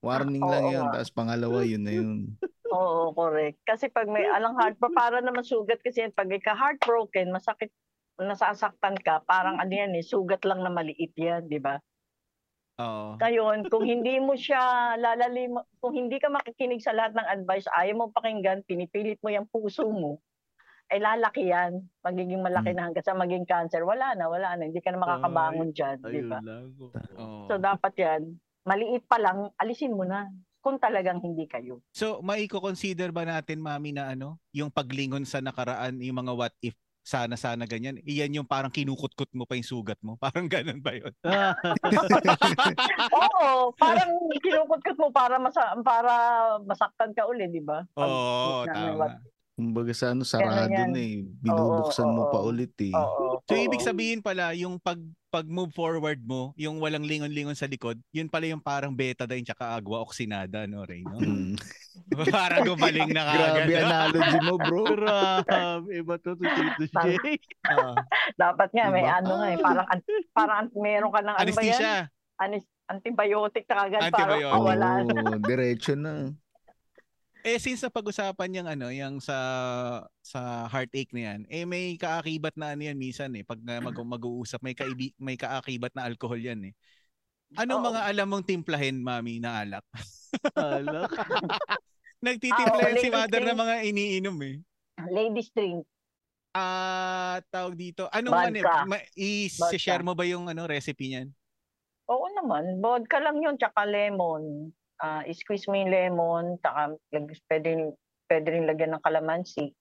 Warning 0.02 0.42
lang 0.42 0.66
yun, 0.66 0.86
tapos 0.90 1.14
pangalawa 1.14 1.62
yun 1.62 1.82
na 1.86 1.92
yun. 1.94 2.34
Oo, 2.74 3.14
correct. 3.14 3.62
Kasi 3.62 3.86
pag 3.86 4.10
may 4.10 4.26
alang 4.26 4.58
heart, 4.58 4.74
para 4.80 5.22
naman 5.22 5.46
sugat 5.46 5.78
kasi 5.78 6.02
yan, 6.02 6.10
pag 6.10 6.26
ika 6.26 6.58
heartbroken, 6.58 7.30
masakit, 7.30 7.70
nasasaktan 8.26 8.98
ka, 9.00 9.22
parang 9.24 9.58
ano 9.58 9.72
yan 9.72 9.94
eh, 9.94 10.04
sugat 10.04 10.42
lang 10.46 10.62
na 10.62 10.70
maliit 10.70 11.12
yan, 11.14 11.46
di 11.46 11.58
ba? 11.58 11.78
Oo. 12.80 13.20
Ngayon, 13.20 13.64
kung 13.72 13.84
hindi 13.84 14.18
mo 14.18 14.34
siya 14.34 14.94
lalalim, 14.96 15.60
kung 15.78 15.92
hindi 15.94 16.16
ka 16.18 16.32
makikinig 16.32 16.80
sa 16.80 16.96
lahat 16.96 17.14
ng 17.14 17.28
advice, 17.40 17.68
ayaw 17.72 17.94
mo 17.96 18.04
pakinggan, 18.10 18.64
pinipilit 18.64 19.20
mo 19.20 19.28
yung 19.30 19.48
puso 19.48 19.86
mo, 19.88 20.18
ay 20.92 21.00
lalaki 21.00 21.48
yan. 21.48 21.80
Magiging 22.04 22.44
malaki 22.44 22.72
Hmm. 22.72 22.76
na 22.76 22.82
hanggang 22.84 23.06
sa 23.06 23.16
maging 23.16 23.48
cancer. 23.48 23.80
Wala 23.80 24.12
na, 24.12 24.28
wala 24.28 24.60
na. 24.60 24.68
Hindi 24.68 24.84
ka 24.84 24.92
na 24.92 25.00
makakabangon 25.00 25.72
dyan, 25.72 25.96
di 26.04 26.20
Ayun 26.20 26.28
ba? 26.28 26.38
So, 27.48 27.56
dapat 27.56 27.92
yan, 27.96 28.36
maliit 28.68 29.08
pa 29.08 29.16
lang, 29.16 29.48
alisin 29.56 29.96
mo 29.96 30.04
na. 30.04 30.28
Kung 30.62 30.78
talagang 30.78 31.18
hindi 31.18 31.48
kayo. 31.50 31.82
So, 31.90 32.22
maiko-consider 32.22 33.10
ba 33.10 33.26
natin, 33.26 33.58
mami, 33.58 33.90
na 33.90 34.14
ano, 34.14 34.38
yung 34.54 34.70
paglingon 34.70 35.26
sa 35.26 35.42
nakaraan, 35.42 35.98
yung 35.98 36.22
mga 36.22 36.32
what 36.38 36.54
if, 36.62 36.76
sana-sana 37.02 37.66
ganyan, 37.66 37.98
iyan 38.06 38.42
yung 38.42 38.48
parang 38.48 38.70
kinukut-kut 38.70 39.34
mo 39.34 39.42
pa 39.42 39.58
yung 39.58 39.66
sugat 39.66 39.98
mo. 40.00 40.14
Parang 40.22 40.46
ganun 40.46 40.78
ba 40.78 40.94
yun? 40.94 41.10
Oo, 43.18 43.74
parang 43.74 44.10
kinukot-kot 44.38 44.98
mo 45.02 45.10
para 45.10 45.36
masa 45.42 45.74
para 45.82 46.14
masaktan 46.62 47.10
ka 47.10 47.26
uli, 47.26 47.50
di 47.50 47.58
ba? 47.58 47.82
Oo, 47.98 48.62
na- 48.64 48.72
tama. 48.72 49.06
Kumbaga 49.52 49.92
sa 49.92 50.16
ano, 50.16 50.24
sarado 50.24 50.72
na 50.72 50.96
eh. 50.96 51.28
Binubuksan 51.44 52.08
Oo, 52.08 52.16
mo 52.16 52.22
oo, 52.24 52.32
pa 52.32 52.38
ulit 52.40 52.72
eh. 52.80 52.94
Oo. 52.96 53.44
So, 53.44 53.52
oo. 53.52 53.60
ibig 53.60 53.84
sabihin 53.84 54.24
pala, 54.24 54.56
yung 54.56 54.80
pag 54.80 54.96
pag 55.32 55.48
move 55.48 55.72
forward 55.72 56.20
mo, 56.24 56.52
yung 56.60 56.76
walang 56.76 57.08
lingon-lingon 57.08 57.56
sa 57.56 57.64
likod, 57.64 57.96
yun 58.12 58.28
pala 58.28 58.52
yung 58.52 58.60
parang 58.60 58.92
betadine 58.92 59.44
tsaka 59.44 59.72
agwa 59.72 60.04
oxinada, 60.04 60.68
no, 60.68 60.84
Ray? 60.84 61.00
No? 61.08 61.16
Mm. 61.16 61.56
parang 62.36 62.68
gumaling 62.68 63.08
na 63.12 63.24
kagad. 63.24 63.64
Grabe 63.64 63.72
analogy 63.80 64.38
mo, 64.44 64.54
bro. 64.60 64.84
Grabe, 65.00 65.88
iba 65.88 66.14
to 66.20 66.36
to 66.36 66.44
Tito 66.44 66.84
J. 66.84 67.16
Oo. 67.72 67.92
Dapat 68.36 68.68
nga 68.76 68.84
may 68.92 69.04
Diba? 69.04 69.16
ano 69.20 69.32
nga 69.40 69.48
eh, 69.48 69.58
parang 69.60 69.86
an- 69.88 70.08
parang 70.36 70.56
an- 70.64 70.74
meron 70.76 71.12
ka 71.12 71.20
ng 71.24 71.36
ano 71.36 71.36
ba 71.36 71.62
yan? 71.64 71.76
Anesthesia. 71.76 71.94
Anis- 72.36 72.72
antibiotic 72.92 73.64
na 73.68 73.76
kagad 73.88 74.00
para 74.12 74.36
Antibiotic. 74.36 74.52
mawala. 74.52 74.88
Oo, 75.00 75.36
diretso 75.40 75.92
na. 75.96 76.12
Eh 77.42 77.58
since 77.58 77.82
napag-usapan 77.82 78.62
yung 78.62 78.68
ano, 78.70 78.86
yung 78.94 79.18
sa 79.18 79.36
sa 80.22 80.70
heartache 80.70 81.10
na 81.10 81.22
yan, 81.34 81.40
eh 81.50 81.66
may 81.66 81.98
kaakibat 81.98 82.54
na 82.54 82.78
ano 82.78 82.86
yan 82.86 82.94
minsan 82.94 83.34
eh 83.34 83.42
pag 83.42 83.58
uh, 83.58 83.82
mag 83.82 83.98
mag-uusap 83.98 84.62
may 84.62 84.78
kaibi, 84.78 85.10
may 85.18 85.34
kaakibat 85.34 85.90
na 85.98 86.06
alcohol 86.06 86.38
yan 86.38 86.70
eh. 86.70 86.74
Anong 87.58 87.82
Oo. 87.82 87.88
mga 87.92 88.00
alam 88.08 88.26
mong 88.30 88.46
timplahin, 88.46 89.02
mami, 89.02 89.42
na 89.42 89.60
alak? 89.66 89.84
Alak. 90.56 91.10
Nagtitimpla 92.24 92.94
yan 92.94 93.02
si 93.02 93.10
mother 93.10 93.42
ng 93.42 93.50
drink. 93.50 93.62
mga 93.66 93.74
iniinom 93.90 94.38
eh. 94.46 94.56
Ladies 95.10 95.50
drink. 95.50 95.82
Ah, 96.54 97.42
tawag 97.50 97.74
dito. 97.74 98.06
Anong 98.12 98.54
ano, 98.54 98.86
ma- 98.86 99.08
i-share 99.18 100.04
mo 100.06 100.14
ba 100.14 100.22
yung 100.24 100.46
ano 100.46 100.64
recipe 100.64 101.10
niyan? 101.10 101.28
Oo 102.08 102.26
naman, 102.38 102.78
vodka 102.78 103.18
lang 103.18 103.40
yun, 103.40 103.56
tsaka 103.58 103.88
lemon. 103.88 104.70
Ah, 105.02 105.26
squeeze 105.34 105.66
mo 105.66 105.74
yung 105.74 105.90
lemon, 105.90 106.62
tsaka 106.62 106.94
lag- 107.10 107.42
pwede, 107.50 107.70
pwede 108.30 108.46
rin 108.48 108.70
lagyan 108.70 108.94
ng 108.94 109.02
calamansi. 109.02 109.74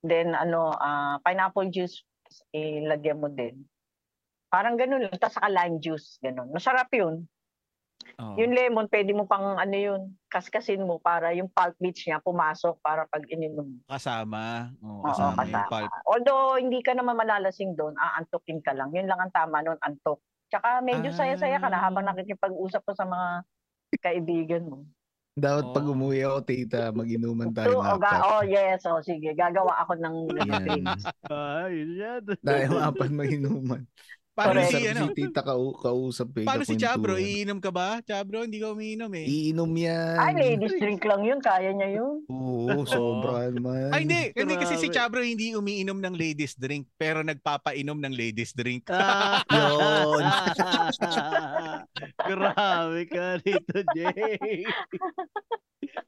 Then 0.00 0.38
ano, 0.38 0.70
ah, 0.72 1.18
pineapple 1.18 1.66
juice, 1.68 2.06
ilagyan 2.54 3.18
mo 3.18 3.26
din. 3.26 3.66
Parang 4.46 4.78
ganun 4.78 5.02
lang, 5.02 5.18
tapos 5.18 5.34
saka 5.34 5.50
lime 5.50 5.82
juice, 5.82 6.22
ganun. 6.22 6.46
Masarap 6.54 6.86
yun. 6.94 7.26
Oh. 8.18 8.34
Yung 8.38 8.54
lemon, 8.54 8.86
pwede 8.86 9.10
mo 9.10 9.26
pang 9.26 9.58
ano 9.58 9.74
yun, 9.74 10.14
kaskasin 10.26 10.82
mo 10.82 10.98
para 10.98 11.34
yung 11.34 11.50
pulp 11.50 11.74
bits 11.78 12.06
niya 12.06 12.18
pumasok 12.18 12.78
para 12.82 13.06
pag 13.06 13.22
ininom 13.26 13.78
kasama. 13.86 14.70
Oo, 14.78 15.02
Oo, 15.02 15.06
kasama 15.06 15.42
yung 15.42 15.54
kasama. 15.58 15.70
pulp. 15.70 15.90
Although 16.06 16.46
hindi 16.54 16.82
ka 16.82 16.94
naman 16.94 17.18
malalasing 17.18 17.74
doon, 17.74 17.94
aantukin 17.94 18.62
ka 18.62 18.74
lang. 18.74 18.94
Yun 18.94 19.10
lang 19.10 19.18
ang 19.18 19.34
tama 19.34 19.62
noon, 19.62 19.78
antok. 19.82 20.22
Tsaka 20.50 20.82
medyo 20.82 21.10
Ah. 21.10 21.18
saya-saya 21.18 21.58
ka 21.58 21.66
na 21.66 21.80
habang 21.80 22.04
nakikipag-usap 22.04 22.82
ko 22.84 22.92
sa 22.92 23.06
mga 23.08 23.28
kaibigan 24.00 24.68
mo. 24.68 24.88
Dapat 25.32 25.72
pag 25.72 25.86
Oo. 25.88 25.96
umuwi 25.96 26.20
ako, 26.28 26.38
tita, 26.44 26.92
mag-inuman 26.92 27.48
tayo 27.56 27.72
So, 27.72 27.80
ng 27.80 27.88
oh, 27.88 27.96
ga- 27.96 28.20
oh, 28.20 28.42
yes, 28.44 28.84
oh, 28.84 29.00
sige. 29.00 29.32
Gagawa 29.32 29.80
ako 29.80 29.96
ng 29.96 30.16
drinks. 30.28 31.08
Ay, 31.32 31.88
yan. 31.96 32.20
Tayo 32.44 32.76
apat 32.76 33.08
mag-inuman. 33.08 33.80
Paano 34.32 34.64
Correct. 34.64 34.72
si 34.72 34.88
ano? 34.88 35.12
si 35.12 35.20
tita 35.20 35.44
kau 35.44 35.76
kausap 35.76 36.32
eh. 36.40 36.48
Paano 36.48 36.64
si 36.64 36.80
Chabro? 36.80 37.20
Iinom 37.20 37.60
ka 37.60 37.68
ba? 37.68 38.00
Chabro, 38.00 38.48
hindi 38.48 38.64
ka 38.64 38.72
umiinom 38.72 39.12
eh. 39.12 39.28
Iinom 39.28 39.68
yan. 39.68 40.16
Ay, 40.16 40.32
ladies 40.32 40.72
drink 40.80 41.04
lang 41.04 41.20
yun. 41.20 41.36
Kaya 41.36 41.68
niya 41.76 42.00
yun. 42.00 42.24
Oo, 42.32 42.88
sobra 42.88 43.44
naman. 43.52 43.92
Ay, 43.92 44.08
hindi. 44.08 44.32
Hindi 44.32 44.56
kasi 44.56 44.80
si. 44.80 44.88
Chabro 44.88 45.20
hindi 45.20 45.52
umiinom 45.52 46.00
ng 46.00 46.16
ladies 46.16 46.56
drink, 46.56 46.88
pero 46.96 47.20
nagpapainom 47.20 48.00
ng 48.00 48.14
ladies 48.16 48.56
drink. 48.56 48.88
Ah. 48.88 49.44
Yun. 49.52 50.24
Grabe 52.16 53.02
ka 53.12 53.36
Tito 53.44 53.80
J. 53.92 54.00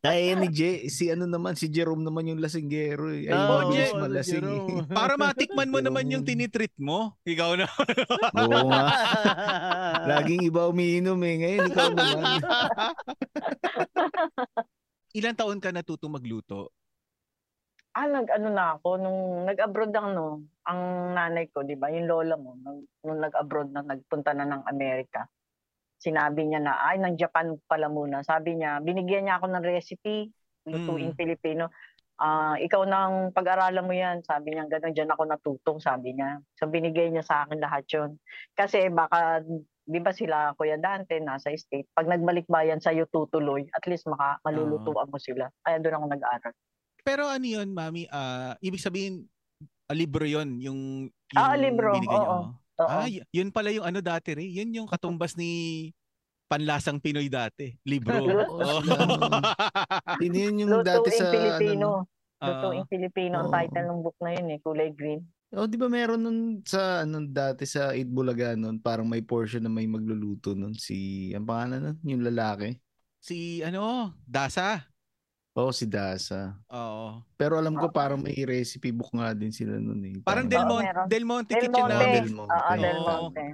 Kaya 0.04 0.36
ni 0.36 0.52
J, 0.52 0.86
si 0.92 1.08
ano 1.08 1.24
naman, 1.24 1.56
si 1.56 1.66
Jerome 1.72 2.04
naman 2.04 2.28
yung 2.28 2.38
lasinggero 2.38 3.08
eh. 3.08 3.28
Ay, 3.28 3.32
Oo, 3.32 3.48
mabilis 3.48 3.90
J- 3.90 3.98
malasing 3.98 4.44
ano, 4.44 4.52
eh. 4.52 4.84
Para 4.92 5.16
matikman 5.16 5.72
mo 5.72 5.80
naman 5.80 6.12
yung 6.12 6.28
tinitreat 6.28 6.76
mo. 6.76 7.16
Ikaw 7.24 7.50
na. 7.56 7.66
Oo 8.44 8.68
nga. 8.68 8.84
Laging 10.04 10.44
iba 10.44 10.68
umiinom 10.68 11.16
eh. 11.24 11.34
Ngayon, 11.40 11.62
ikaw 11.72 11.88
naman. 11.90 12.20
Ilang 15.18 15.38
taon 15.38 15.58
ka 15.62 15.72
natutong 15.72 16.20
magluto? 16.20 16.68
Ah, 17.94 18.10
nag-ano 18.10 18.48
na 18.50 18.74
ako, 18.74 18.98
nung 18.98 19.20
nag-abroad 19.46 19.94
ang 19.94 20.18
no, 20.18 20.42
ang 20.66 20.80
nanay 21.14 21.46
ko, 21.54 21.62
di 21.62 21.78
ba, 21.78 21.94
yung 21.94 22.10
lola 22.10 22.34
mo, 22.34 22.58
nung, 22.58 22.82
nung 23.06 23.22
nag-abroad 23.22 23.70
na, 23.70 23.86
nagpunta 23.86 24.34
na 24.34 24.50
ng 24.50 24.66
Amerika, 24.66 25.30
sinabi 26.04 26.44
niya 26.44 26.60
na, 26.60 26.76
ay, 26.84 27.00
ng 27.00 27.16
Japan 27.16 27.56
pala 27.64 27.88
muna. 27.88 28.20
Sabi 28.20 28.60
niya, 28.60 28.84
binigyan 28.84 29.24
niya 29.24 29.40
ako 29.40 29.48
ng 29.48 29.64
recipe, 29.64 30.28
lutuing 30.68 31.16
Mm. 31.16 31.18
Pilipino. 31.18 31.72
Ah, 32.14 32.54
ikaw 32.60 32.84
nang 32.86 33.32
pag-aralan 33.32 33.82
mo 33.82 33.90
yan. 33.90 34.20
Sabi 34.22 34.54
niya, 34.54 34.68
ganun, 34.68 34.92
dyan 34.94 35.10
ako 35.10 35.22
natutong, 35.26 35.78
sabi 35.80 36.14
niya. 36.14 36.38
So, 36.54 36.68
binigay 36.68 37.10
niya 37.10 37.24
sa 37.24 37.42
akin 37.42 37.58
lahat 37.58 37.88
yun. 37.90 38.20
Kasi 38.54 38.86
baka, 38.86 39.42
di 39.84 39.98
ba 39.98 40.14
sila, 40.14 40.54
Kuya 40.54 40.78
Dante, 40.78 41.18
nasa 41.18 41.50
state, 41.56 41.90
pag 41.90 42.06
nagbalik 42.06 42.46
bayan 42.46 42.78
sa'yo 42.78 43.10
tutuloy, 43.10 43.66
at 43.72 43.82
least 43.90 44.06
maka, 44.06 44.38
malulutuan 44.46 45.10
mo 45.10 45.18
sila. 45.18 45.50
Kaya 45.66 45.82
doon 45.82 45.96
ako 45.98 46.06
nag-aral. 46.14 46.52
Pero 47.02 47.22
ano 47.26 47.44
yun, 47.44 47.74
mami? 47.74 48.06
Ah, 48.08 48.54
ibig 48.62 48.80
sabihin, 48.80 49.26
ah, 49.90 49.96
libro 49.98 50.22
yun, 50.24 50.62
yung, 50.62 50.80
yung 51.34 51.42
Ah, 51.42 51.58
libro, 51.58 51.98
binigay 51.98 52.14
niyo. 52.14 52.30
oo. 52.30 52.63
Oo. 52.76 52.88
Ah, 52.88 53.06
y- 53.06 53.22
yun 53.30 53.48
pala 53.48 53.70
yung 53.70 53.84
ano 53.84 54.00
dati 54.00 54.34
rin. 54.34 54.50
Yun 54.50 54.74
yung 54.74 54.88
katumbas 54.88 55.34
ni 55.34 55.90
Panlasang 56.44 56.98
Pinoy 56.98 57.26
dati. 57.26 57.72
Libro. 57.82 58.18
Sila, 58.20 58.44
Yun 60.22 60.34
yun 60.34 60.60
yung 60.60 60.72
dati 60.82 61.08
Lutuing 61.08 61.16
sa 61.16 61.26
Pilipino. 61.30 61.88
ano, 62.02 62.12
Ah, 62.36 62.60
Lutuing 62.60 62.84
Pilipino 62.84 63.34
ang 63.38 63.48
Oo. 63.48 63.54
title 63.54 63.86
ng 63.86 64.00
book 64.00 64.18
na 64.20 64.30
yun 64.32 64.46
eh, 64.50 64.58
kulay 64.60 64.90
green. 64.90 65.22
Oh, 65.50 65.64
di 65.64 65.78
ba 65.78 65.86
meron 65.86 66.18
nun 66.18 66.38
sa 66.60 67.00
ano 67.00 67.22
dati 67.22 67.62
sa 67.62 67.94
Eid 67.94 68.10
Bulaga 68.10 68.52
nun, 68.52 68.76
parang 68.76 69.06
may 69.06 69.22
portion 69.22 69.62
na 69.62 69.70
may 69.70 69.86
magluluto 69.86 70.50
nun 70.52 70.74
si 70.74 71.30
ang 71.30 71.46
pangalan 71.46 71.94
nun, 71.94 71.98
yung 72.04 72.22
lalaki. 72.22 72.74
si 73.16 73.62
ano, 73.62 74.12
Dasa. 74.20 74.82
Oh, 75.54 75.70
si 75.70 75.86
Dasa. 75.86 76.58
Oo. 76.66 77.22
Pero 77.38 77.54
alam 77.54 77.78
ko 77.78 77.86
parang 77.86 78.18
may 78.18 78.34
recipe 78.42 78.90
book 78.90 79.14
nga 79.14 79.30
din 79.30 79.54
sila 79.54 79.78
nun 79.78 80.02
eh. 80.02 80.18
Parang 80.26 80.50
Oo, 80.50 80.50
Del, 80.50 80.64
Mon- 80.66 80.82
meron. 80.82 81.06
Del 81.06 81.22
Monte 81.24 81.54
Del 81.54 81.70
Kitchen 81.70 81.78
Monte. 81.78 82.06
Del 82.10 82.30
Monte. 82.34 82.50
Oo, 82.58 82.72
Del 82.74 82.98
Oo. 82.98 83.06
Monte. 83.06 83.44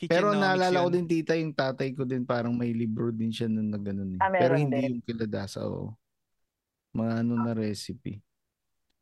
Kitchen 0.00 0.12
Pero 0.16 0.26
naalala 0.32 0.80
ko 0.80 0.88
din 0.88 1.04
tita 1.04 1.36
yung 1.36 1.52
tatay 1.52 1.92
ko 1.92 2.08
din 2.08 2.24
parang 2.24 2.56
may 2.56 2.72
libro 2.72 3.12
din 3.12 3.28
siya 3.28 3.52
nun 3.52 3.68
na 3.68 3.76
ganun 3.76 4.16
eh. 4.16 4.20
Ah, 4.24 4.32
Pero 4.32 4.56
hindi 4.56 4.80
din. 4.80 4.88
yung 4.96 5.04
kila 5.04 5.28
Dasa 5.28 5.60
oh. 5.68 5.92
Mga 6.96 7.12
ano 7.20 7.32
na 7.36 7.52
recipe. 7.52 8.24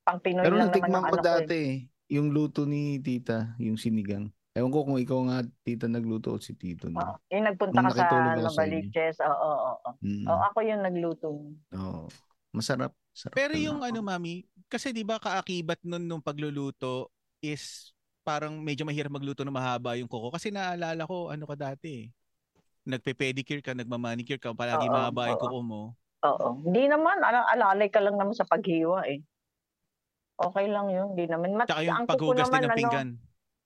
Pang 0.02 0.18
Pinoy 0.18 0.42
Pero 0.42 0.58
lang 0.58 0.68
naman 0.68 0.74
natikman 0.74 1.02
ko 1.06 1.14
ano 1.14 1.22
eh. 1.22 1.26
dati 1.30 1.54
eh, 1.54 1.74
yung 2.18 2.34
luto 2.34 2.66
ni 2.66 2.98
tita, 2.98 3.54
yung 3.62 3.78
sinigang. 3.78 4.26
Ewan 4.54 4.70
ko 4.70 4.86
kung 4.86 5.02
ikaw 5.02 5.18
nga 5.26 5.38
tita 5.66 5.90
nagluto 5.90 6.30
o 6.30 6.38
si 6.38 6.54
Tito. 6.54 6.86
No? 6.86 7.02
Oo. 7.02 7.14
Yung 7.34 7.42
nagpunta 7.50 7.74
Nung 7.74 7.90
ka 7.90 7.98
sa 7.98 8.06
ako. 8.06 8.38
Novaliches. 8.38 9.16
Oo, 9.18 9.34
oo, 9.34 9.70
oo. 9.82 9.90
Mm. 9.98 10.26
Oo, 10.30 10.42
ako 10.46 10.58
yung 10.62 10.82
nagluto. 10.86 11.26
Oo. 11.74 12.06
Masarap. 12.54 12.94
Sarap 13.10 13.34
Pero 13.34 13.58
yung 13.58 13.82
ano, 13.82 13.98
mami, 13.98 14.46
kasi 14.70 14.94
di 14.94 15.02
ba 15.02 15.18
kaakibat 15.18 15.82
nun 15.82 16.06
nung 16.06 16.22
pagluluto 16.22 17.10
is 17.42 17.90
parang 18.22 18.62
medyo 18.62 18.86
mahirap 18.86 19.10
magluto 19.10 19.42
na 19.42 19.50
mahaba 19.50 19.98
yung 19.98 20.06
kuko. 20.06 20.30
Kasi 20.30 20.54
naalala 20.54 21.02
ko, 21.02 21.34
ano 21.34 21.44
ka 21.50 21.58
dati 21.58 22.06
eh. 22.06 22.06
Nagpe-pedicure 22.86 23.58
ka, 23.58 23.74
nagmamanicure 23.74 24.38
ka, 24.38 24.54
palagi 24.54 24.86
Oo, 24.86 24.94
mahaba 24.94 25.34
yung 25.34 25.42
kuko 25.42 25.60
mo. 25.66 25.82
Oo. 26.22 26.62
Hindi 26.62 26.86
naman, 26.86 27.18
ala- 27.26 27.50
alalay 27.50 27.90
ka 27.90 27.98
lang 27.98 28.14
naman 28.14 28.38
sa 28.38 28.46
paghiwa 28.46 29.02
eh. 29.10 29.18
Okay 30.34 30.66
lang 30.70 30.94
yun, 30.94 31.14
hindi 31.14 31.26
naman. 31.26 31.58
Mat- 31.58 31.70
Tsaka 31.70 31.82
yung 31.82 32.06
paghugas 32.06 32.46
din 32.50 32.62
ng 32.62 32.70
ano, 32.70 32.78
pinggan. 32.78 33.08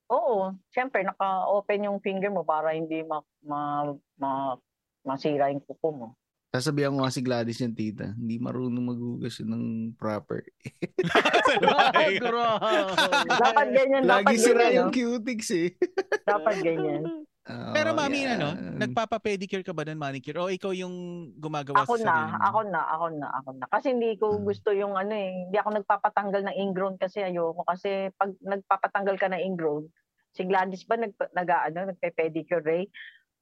Oo, 0.08 0.56
syempre 0.72 1.04
naka-open 1.04 1.84
yung 1.84 2.00
finger 2.00 2.32
mo 2.32 2.40
para 2.40 2.72
hindi 2.72 3.04
ma, 3.04 3.20
ma, 3.44 3.92
ma 4.16 4.56
masira 5.04 5.52
yung 5.52 5.60
kuko 5.64 5.88
mo. 5.92 6.06
Sasabihan 6.48 6.96
ko 6.96 7.04
nga 7.04 7.12
si 7.12 7.20
Gladys 7.20 7.60
yung 7.60 7.76
tita, 7.76 8.08
hindi 8.10 8.40
marunong 8.40 8.80
maghugas 8.82 9.36
yun 9.36 9.52
ng 9.52 9.64
proper. 9.94 10.48
Dapat 13.28 13.68
ganyan, 13.68 14.02
dapat 14.02 14.24
Lagi 14.24 14.34
sira 14.38 14.56
ganyan. 14.64 14.76
yung 14.78 14.88
no? 14.88 14.94
cutics 14.94 15.50
eh. 15.52 15.68
Dapat 16.24 16.56
ganyan. 16.60 17.02
Oo, 17.48 17.72
Pero 17.72 17.92
mami, 17.92 18.24
yan. 18.24 18.36
ano, 18.36 18.48
nagpapa-pedicure 18.78 19.60
ka 19.60 19.72
ba 19.72 19.84
ng 19.84 19.96
manicure? 19.96 20.36
O 20.36 20.48
ikaw 20.48 20.72
yung 20.72 20.92
gumagawa 21.34 21.84
Ako 21.84 21.96
sa 21.96 22.04
na, 22.04 22.08
sarili 22.10 22.28
mo? 22.30 22.40
ako 22.44 22.60
na, 22.66 22.80
ako 22.86 23.06
na, 23.10 23.26
ako 23.34 23.48
na. 23.52 23.64
Kasi 23.68 23.86
hindi 23.90 24.10
ko 24.16 24.26
Hmm. 24.30 24.44
gusto 24.44 24.68
yung 24.70 24.94
ano 24.94 25.12
eh, 25.12 25.30
hindi 25.44 25.56
ako 25.56 25.70
nagpapatanggal 25.74 26.42
ng 26.44 26.56
ingrown 26.58 26.96
kasi 26.96 27.20
ayoko. 27.20 27.60
Kasi 27.62 28.08
pag 28.14 28.32
nagpapatanggal 28.38 29.16
ka 29.16 29.28
ng 29.28 29.42
ingrown, 29.42 29.88
si 30.30 30.44
Gladys 30.44 30.84
ba 30.84 30.96
nag, 30.96 31.12
nag 31.12 31.48
ano, 31.48 31.88
nagpe-pedicure 31.88 32.68
eh? 32.74 32.84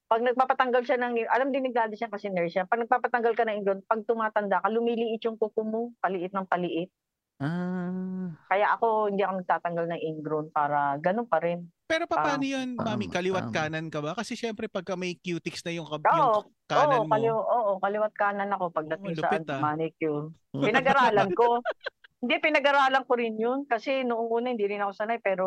Pag 0.06 0.22
nagpapatanggal 0.22 0.82
siya 0.86 0.98
ng, 1.02 1.18
alam 1.26 1.50
din 1.50 1.66
ni 1.66 1.70
Gladys 1.74 1.98
yan 1.98 2.14
kasi 2.14 2.30
nurse 2.30 2.54
siya, 2.54 2.64
pag 2.64 2.78
nagpapatanggal 2.78 3.34
ka 3.34 3.42
ng 3.42 3.56
ingrown, 3.58 3.82
pag 3.82 4.06
tumatanda 4.06 4.62
ka, 4.62 4.70
lumiliit 4.70 5.18
yung 5.26 5.34
kuko 5.34 5.66
mo, 5.66 5.80
paliit 5.98 6.30
ng 6.30 6.46
paliit. 6.46 6.94
Ah, 7.36 8.32
Kaya 8.48 8.72
ako, 8.78 9.12
hindi 9.12 9.20
ako 9.20 9.44
nagtatanggal 9.44 9.86
ng 9.92 10.00
ingrown 10.00 10.46
para 10.48 10.96
ganun 11.02 11.28
pa 11.28 11.36
rin. 11.42 11.68
Pero 11.84 12.08
pa, 12.08 12.22
paano 12.22 12.40
Tama, 12.40 12.54
yun, 12.54 12.68
mami? 12.74 13.06
tama, 13.06 13.14
Kaliwat 13.18 13.44
tama. 13.50 13.54
kanan 13.54 13.86
ka 13.90 13.98
ba? 14.00 14.14
Kasi 14.14 14.38
syempre 14.38 14.70
pagka 14.70 14.94
may 14.96 15.18
cutics 15.18 15.60
na 15.66 15.74
yung, 15.74 15.84
kab- 15.84 16.06
Oo, 16.06 16.16
yung 16.16 16.32
kanan 16.64 17.02
oo, 17.02 17.04
mo. 17.04 17.12
kaliw, 17.12 17.36
oo, 17.36 17.72
kaliwat 17.76 18.12
kanan 18.14 18.50
ako 18.54 18.64
pagdating 18.72 19.12
sa 19.18 19.28
lupit, 19.28 19.42
ah. 19.52 19.60
manicure. 19.60 20.32
Pinag-aralan 20.54 21.30
ko. 21.34 21.60
Hindi, 22.24 22.34
pinag-aralan 22.40 23.04
ko 23.04 23.12
rin 23.14 23.36
yun. 23.36 23.58
Kasi 23.68 24.00
noong 24.00 24.30
una, 24.32 24.48
hindi 24.48 24.64
rin 24.64 24.80
ako 24.80 24.92
sanay. 24.96 25.20
Pero 25.20 25.46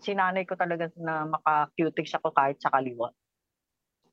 sinanay 0.00 0.48
ko 0.48 0.56
talaga 0.56 0.88
na 0.96 1.28
maka-cutics 1.28 2.16
ako 2.16 2.32
kahit 2.32 2.58
sa 2.58 2.72
kaliwa. 2.72 3.12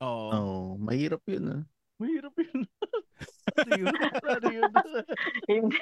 Oo. 0.04 0.30
oh, 0.30 0.68
mahirap 0.78 1.24
yun 1.26 1.46
ah. 1.50 1.64
Mahirap 1.98 2.34
yun. 2.38 2.62
ano 3.66 3.72
yun? 3.74 3.96
Ano 4.22 4.50
yun? 4.54 4.72
hindi, 5.52 5.82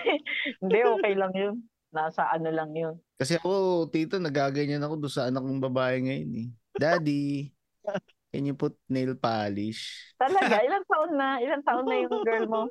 hindi, 0.63 0.79
okay 0.79 1.13
lang 1.19 1.33
yun. 1.35 1.55
Nasa 1.91 2.27
ano 2.31 2.47
lang 2.51 2.71
yun. 2.71 2.95
Kasi 3.19 3.35
ako, 3.35 3.85
tito, 3.91 4.15
nagaganyan 4.19 4.83
ako 4.83 5.03
doon 5.03 5.13
sa 5.13 5.27
anak 5.27 5.43
kong 5.43 5.63
babae 5.63 5.99
ngayon 6.03 6.31
eh. 6.31 6.47
Daddy, 6.75 7.51
can 8.31 8.47
you 8.47 8.55
put 8.55 8.75
nail 8.87 9.15
polish? 9.19 10.11
Talaga, 10.15 10.63
ilang 10.63 10.85
taon 10.87 11.11
na? 11.19 11.39
Ilang 11.43 11.63
taon 11.63 11.85
na 11.87 11.95
yung 11.99 12.23
girl 12.23 12.47
mo? 12.47 12.61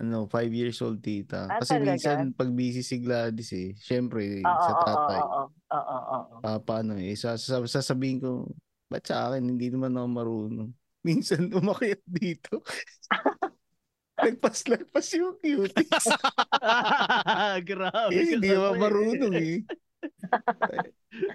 Ano, 0.00 0.24
five 0.32 0.48
years 0.48 0.80
old 0.80 1.04
tita. 1.04 1.44
Ah, 1.44 1.60
Kasi 1.60 1.76
talaga? 1.76 1.92
minsan 1.92 2.32
pag 2.32 2.48
busy 2.48 2.80
si 2.80 2.96
Gladys 3.04 3.52
eh, 3.52 3.76
syempre 3.76 4.40
Oo, 4.40 4.60
sa 4.64 4.72
tatay, 4.80 5.20
oo, 5.20 5.42
oo, 5.52 5.76
oo, 5.76 6.18
oo. 6.24 6.36
papa 6.40 6.80
ano 6.80 6.96
eh, 6.96 7.12
sas- 7.12 7.44
sas- 7.44 7.68
sasabihin 7.68 8.16
ko, 8.24 8.48
ba't 8.88 9.04
sa 9.04 9.28
akin, 9.28 9.44
hindi 9.44 9.68
naman 9.68 9.92
ako 9.92 10.08
marunong. 10.08 10.70
Minsan 11.06 11.52
umakyat 11.52 12.00
dito. 12.08 12.64
Nagpas-lagpas 14.24 15.06
yung 15.16 15.36
cuties. 15.40 16.06
Grabe. 17.68 18.12
eh, 18.12 18.24
hindi 18.36 18.48
naman 18.52 18.76
marunong 18.80 19.34
eh. 19.36 19.58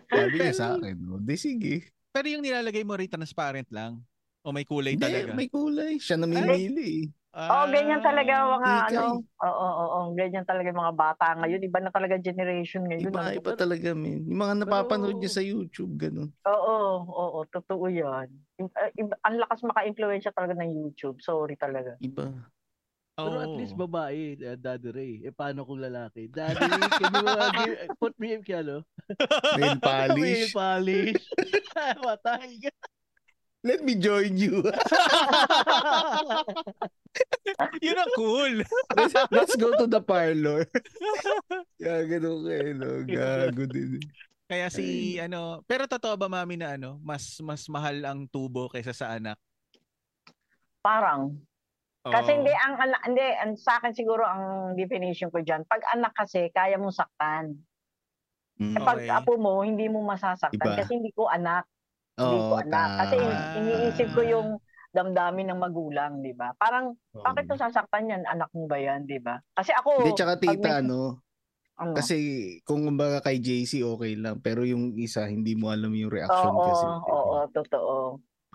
Sabi 0.09 0.35
niya 0.41 0.53
sa 0.57 0.67
akin, 0.77 0.95
no, 0.97 1.21
di 1.21 1.37
sige. 1.37 1.85
Pero 2.13 2.25
yung 2.33 2.41
nilalagay 2.41 2.81
mo 2.81 2.97
rin 2.97 3.09
transparent 3.09 3.69
lang? 3.69 4.01
O 4.45 4.53
may 4.53 4.65
kulay 4.65 4.93
Hindi, 4.93 5.05
talaga? 5.05 5.33
may 5.33 5.49
kulay. 5.49 5.97
Siya 5.97 6.17
namimili 6.21 7.09
eh. 7.09 7.24
Oo, 7.35 7.67
ganyan 7.67 7.99
talaga 7.99 8.33
Ah, 8.39 8.51
mga 8.55 8.71
Ikay. 8.71 8.95
ano. 8.95 9.19
Oo, 9.43 9.51
oo, 9.67 9.85
oo, 9.91 9.99
ganyan 10.15 10.47
talaga 10.47 10.71
mga 10.71 10.93
bata 10.95 11.27
ngayon. 11.43 11.67
Iba 11.67 11.79
na 11.83 11.91
talaga 11.91 12.15
generation 12.15 12.87
ngayon. 12.87 13.11
Iba, 13.11 13.21
ano. 13.27 13.35
iba 13.35 13.51
talaga, 13.59 13.91
men. 13.91 14.23
Yung 14.23 14.39
mga 14.39 14.55
napapanood 14.63 15.19
niya 15.19 15.35
sa 15.35 15.43
YouTube, 15.43 15.99
ganun. 15.99 16.31
Oo, 16.47 17.03
oo, 17.03 17.39
totoo 17.51 17.91
yan. 17.91 18.31
Uh, 18.55 18.89
iba- 18.95 19.19
Ang 19.27 19.43
lakas 19.43 19.67
maka-influensya 19.67 20.31
talaga 20.31 20.55
ng 20.63 20.71
YouTube. 20.71 21.19
Sorry 21.19 21.59
talaga. 21.59 21.99
Iba. 21.99 22.31
Pero 23.15 23.35
at 23.43 23.51
least 23.59 23.75
babae, 23.75 24.39
uh, 24.39 24.55
Daddy 24.55 24.89
Ray. 24.91 25.13
Eh, 25.27 25.35
paano 25.35 25.67
kung 25.67 25.79
lalaki? 25.83 26.31
Daddy, 26.31 26.67
can 26.99 27.11
you 27.19 27.27
uh, 27.27 27.51
give, 27.51 27.75
put 27.99 28.15
me, 28.15 28.39
ano? 28.55 28.83
Nail 29.59 29.75
Nail 29.79 29.79
polish. 29.83 30.51
polish. 30.55 31.23
Matay 32.03 32.63
ka. 32.63 32.71
Let 33.65 33.81
me 33.81 33.97
join 33.97 34.37
you. 34.37 34.61
Yun 37.85 37.97
ang 37.97 38.13
cool. 38.13 38.61
let's, 38.93 39.15
let's 39.33 39.55
go 39.57 39.73
to 39.73 39.89
the 39.89 39.97
parlor. 40.05 40.69
Kaya 41.81 42.05
ganun 42.05 42.45
kayo, 42.45 42.69
no? 42.77 43.01
Gago 43.09 43.65
din. 43.65 43.97
Kaya 44.45 44.69
si 44.69 45.17
ano, 45.17 45.65
pero 45.65 45.89
totoo 45.89 46.13
ba 46.13 46.29
mami 46.29 46.61
na 46.61 46.77
ano, 46.77 47.01
mas 47.01 47.41
mas 47.41 47.65
mahal 47.65 48.05
ang 48.05 48.29
tubo 48.29 48.69
kaysa 48.69 48.93
sa 48.93 49.17
anak? 49.17 49.41
Parang. 50.85 51.33
Kasi 52.05 52.29
Oo. 52.29 52.37
hindi, 52.37 52.53
ang, 52.53 52.77
ana- 52.77 53.01
hindi, 53.01 53.25
ang, 53.41 53.57
sa 53.57 53.81
akin 53.81 53.97
siguro 53.97 54.21
ang 54.21 54.77
definition 54.77 55.33
ko 55.33 55.41
dyan, 55.41 55.65
pag 55.65 55.81
anak 55.89 56.13
kasi, 56.13 56.53
kaya 56.53 56.77
mong 56.77 56.93
saktan. 56.93 57.57
Mm. 58.61 58.77
Eh, 58.77 58.81
pag 58.85 59.01
Okay. 59.01 59.09
apo 59.09 59.41
mo, 59.41 59.65
hindi 59.65 59.89
mo 59.89 60.05
masasaktan 60.05 60.61
Iba. 60.61 60.77
kasi 60.77 61.01
hindi 61.01 61.09
ko 61.17 61.25
anak. 61.25 61.65
Hindi 62.15 62.37
ko 62.39 62.47
Oo, 62.49 62.61
anak. 62.63 62.87
Kasi 62.97 63.15
tama. 63.19 63.55
iniisip 63.59 64.07
ko 64.15 64.21
yung 64.23 64.47
damdamin 64.89 65.51
ng 65.51 65.59
magulang, 65.59 66.23
di 66.23 66.31
ba? 66.31 66.55
Parang, 66.55 66.95
bakit 67.11 67.43
Oo. 67.45 67.49
mo 67.51 67.55
sasaktan 67.59 68.07
yan? 68.07 68.23
Anak 68.23 68.47
mo 68.55 68.63
ba 68.65 68.79
yan, 68.79 69.03
di 69.03 69.19
ba? 69.19 69.35
Kasi 69.51 69.75
ako, 69.75 69.99
Hindi, 69.99 70.15
tsaka 70.15 70.39
pag 70.39 70.43
tita, 70.55 70.69
may- 70.71 70.79
ano, 70.79 70.99
ano, 71.75 71.91
kasi 71.91 72.15
kung 72.63 72.87
kumbaga 72.87 73.19
kay 73.19 73.43
JC, 73.43 73.83
okay 73.83 74.15
lang. 74.15 74.39
Pero 74.39 74.63
yung 74.63 74.95
isa, 74.95 75.27
hindi 75.27 75.59
mo 75.59 75.67
alam 75.67 75.91
yung 75.91 76.07
reaction 76.07 76.55
oo, 76.55 76.63
kasi. 76.63 76.85
oo, 77.11 77.37
totoo. 77.51 77.95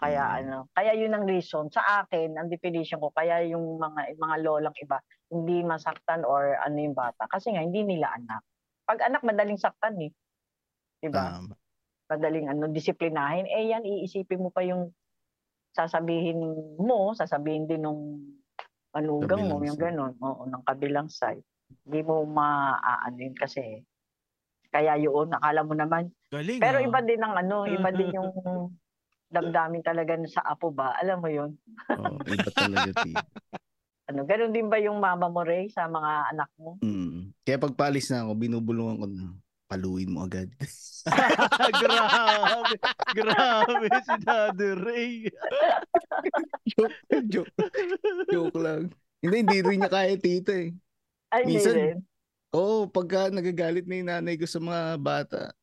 Kaya 0.00 0.24
Mm. 0.24 0.36
ano, 0.40 0.58
kaya 0.72 0.96
yun 0.96 1.12
ang 1.12 1.28
reason. 1.28 1.68
Sa 1.68 1.84
akin, 2.00 2.40
ang 2.40 2.48
definition 2.48 2.96
ko, 2.96 3.12
kaya 3.12 3.44
yung 3.44 3.76
mga 3.76 4.16
mga 4.16 4.36
lolang 4.40 4.72
iba, 4.80 4.96
hindi 5.28 5.60
masaktan 5.60 6.24
or 6.24 6.56
ano 6.56 6.80
yung 6.80 6.96
bata. 6.96 7.28
Kasi 7.28 7.52
nga, 7.52 7.60
hindi 7.60 7.84
nila 7.84 8.08
anak. 8.16 8.40
Pag 8.88 9.04
anak, 9.04 9.20
madaling 9.20 9.60
saktan 9.60 10.00
eh. 10.00 10.08
Diba? 11.04 11.36
Tama. 11.36 11.59
Madaling 12.10 12.50
ano, 12.50 12.66
disiplinahin. 12.66 13.46
Eh 13.46 13.70
yan, 13.70 13.86
iisipin 13.86 14.42
mo 14.42 14.50
pa 14.50 14.66
yung 14.66 14.90
sasabihin 15.70 16.42
mo, 16.82 17.14
sasabihin 17.14 17.70
din 17.70 17.86
nung 17.86 18.18
manugang 18.90 19.46
mo, 19.46 19.62
yung 19.62 19.78
gano'n, 19.78 20.18
oo, 20.18 20.42
ng 20.50 20.66
kabilang 20.66 21.06
side. 21.06 21.42
Hindi 21.86 22.02
mo 22.02 22.26
maaano 22.26 23.18
yun 23.22 23.38
kasi 23.38 23.86
kaya 24.70 24.98
yun, 24.98 25.30
akala 25.34 25.62
mo 25.66 25.74
naman, 25.74 26.10
Galing. 26.30 26.62
pero 26.62 26.78
ah. 26.78 26.86
iba 26.86 26.98
din 27.02 27.22
ang 27.22 27.34
ano, 27.34 27.66
iba 27.66 27.90
din 27.90 28.14
yung 28.14 28.30
damdamin 29.30 29.82
talaga 29.82 30.18
sa 30.26 30.42
apo 30.42 30.74
ba? 30.74 30.94
Alam 30.98 31.18
mo 31.22 31.28
yun? 31.30 31.50
Oo, 31.94 32.18
iba 32.26 32.50
talaga, 32.54 32.90
tita. 33.02 33.26
ano, 34.10 34.26
ganun 34.26 34.54
din 34.54 34.66
ba 34.66 34.78
yung 34.82 34.98
mama 34.98 35.30
mo, 35.30 35.42
Ray, 35.42 35.70
sa 35.70 35.86
mga 35.86 36.34
anak 36.34 36.50
mo? 36.58 36.78
Mm. 36.82 37.34
Kaya 37.46 37.58
pag 37.62 37.78
paalis 37.78 38.10
na 38.10 38.26
ako, 38.26 38.32
binubulungan 38.38 38.98
ko 38.98 39.06
na, 39.06 39.34
paluin 39.70 40.10
mo 40.10 40.26
agad. 40.26 40.50
grabe. 41.82 42.74
Grabe 43.14 43.86
si 44.02 44.14
Daddy 44.26 44.70
Ray. 44.74 45.14
joke, 46.66 46.98
joke, 47.30 47.54
joke 48.26 48.58
lang. 48.58 48.90
Hindi, 49.22 49.36
hindi 49.46 49.58
rin 49.62 49.78
niya 49.78 49.90
kaya 49.92 50.18
tita 50.18 50.50
eh. 50.58 50.74
Ay, 51.30 51.46
hindi 51.46 51.62
Minsan- 51.62 51.78
rin. 51.78 51.96
Oo, 52.50 52.82
oh, 52.82 52.90
pagka 52.90 53.30
nagagalit 53.30 53.86
na 53.86 53.94
yung 53.94 54.10
nanay 54.10 54.34
ko 54.34 54.42
sa 54.42 54.58
mga 54.58 54.98
bata, 54.98 55.54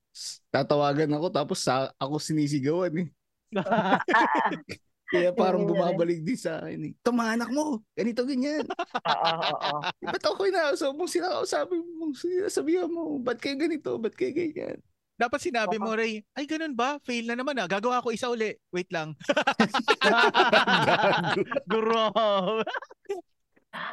tatawagan 0.47 1.11
ako 1.11 1.27
tapos 1.27 1.59
sa, 1.59 1.91
ako 1.99 2.15
sinisigawan 2.15 3.03
eh. 3.03 3.07
Kaya 5.07 5.31
parang 5.31 5.63
bumabalik 5.63 6.19
din 6.19 6.35
sa 6.35 6.59
akin 6.59 6.91
eh. 6.91 6.93
Ito 6.99 7.15
mga 7.15 7.33
anak 7.39 7.49
mo, 7.55 7.79
ganito 7.95 8.27
ganyan. 8.27 8.67
Oo, 9.11 9.31
oo, 9.31 9.55
oo. 9.55 9.79
Ba't 10.03 10.23
ako 10.23 10.41
inaasap 10.51 10.91
mo 10.91 11.07
sila 11.07 11.47
sabi 11.47 11.79
mo, 11.79 12.11
sabihan 12.51 12.91
mo, 12.91 13.15
ba't 13.23 13.39
kayo 13.39 13.55
ganito, 13.55 13.95
ba't 13.95 14.11
kayo 14.11 14.35
ganyan? 14.35 14.83
Dapat 15.17 15.49
sinabi 15.49 15.81
mo, 15.81 15.97
Ray, 15.97 16.21
ay 16.37 16.45
ganun 16.45 16.77
ba? 16.77 17.01
Fail 17.01 17.25
na 17.25 17.33
naman 17.33 17.57
ah. 17.57 17.65
Gagawa 17.65 18.05
ko 18.05 18.13
isa 18.13 18.29
uli. 18.29 18.53
Wait 18.69 18.93
lang. 18.93 19.17
Gago. 21.71 22.61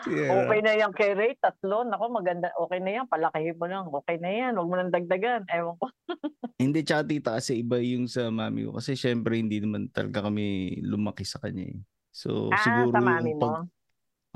Yeah. 0.05 0.45
Okay 0.45 0.61
na 0.61 0.73
yan 0.77 0.93
kay 0.93 1.17
Ray, 1.17 1.33
tatlo. 1.41 1.85
Nako, 1.85 2.13
maganda. 2.13 2.53
Okay 2.57 2.81
na 2.81 2.91
yan, 3.01 3.07
palakihin 3.09 3.57
mo 3.57 3.65
lang. 3.65 3.89
Okay 3.89 4.21
na 4.21 4.31
yan, 4.31 4.53
huwag 4.57 4.69
mo 4.69 4.77
nang 4.77 4.93
dagdagan. 4.93 5.49
Ewan 5.49 5.81
ko. 5.81 5.89
Hindi, 6.63 6.85
tsaka 6.85 7.03
tita, 7.09 7.31
kasi 7.41 7.65
iba 7.65 7.81
yung 7.81 8.05
sa 8.05 8.29
mami 8.29 8.69
ko. 8.69 8.77
Kasi 8.77 8.95
syempre, 8.95 9.41
hindi 9.41 9.59
naman 9.59 9.91
talaga 9.91 10.31
kami 10.31 10.79
lumaki 10.87 11.27
sa 11.27 11.43
kanya 11.43 11.67
eh. 11.67 11.79
So, 12.15 12.53
ah, 12.53 12.61
siguro 12.63 12.95
sa 12.95 13.03
mami 13.03 13.35
yung 13.35 13.41
mo? 13.41 13.43
pag, 13.43 13.57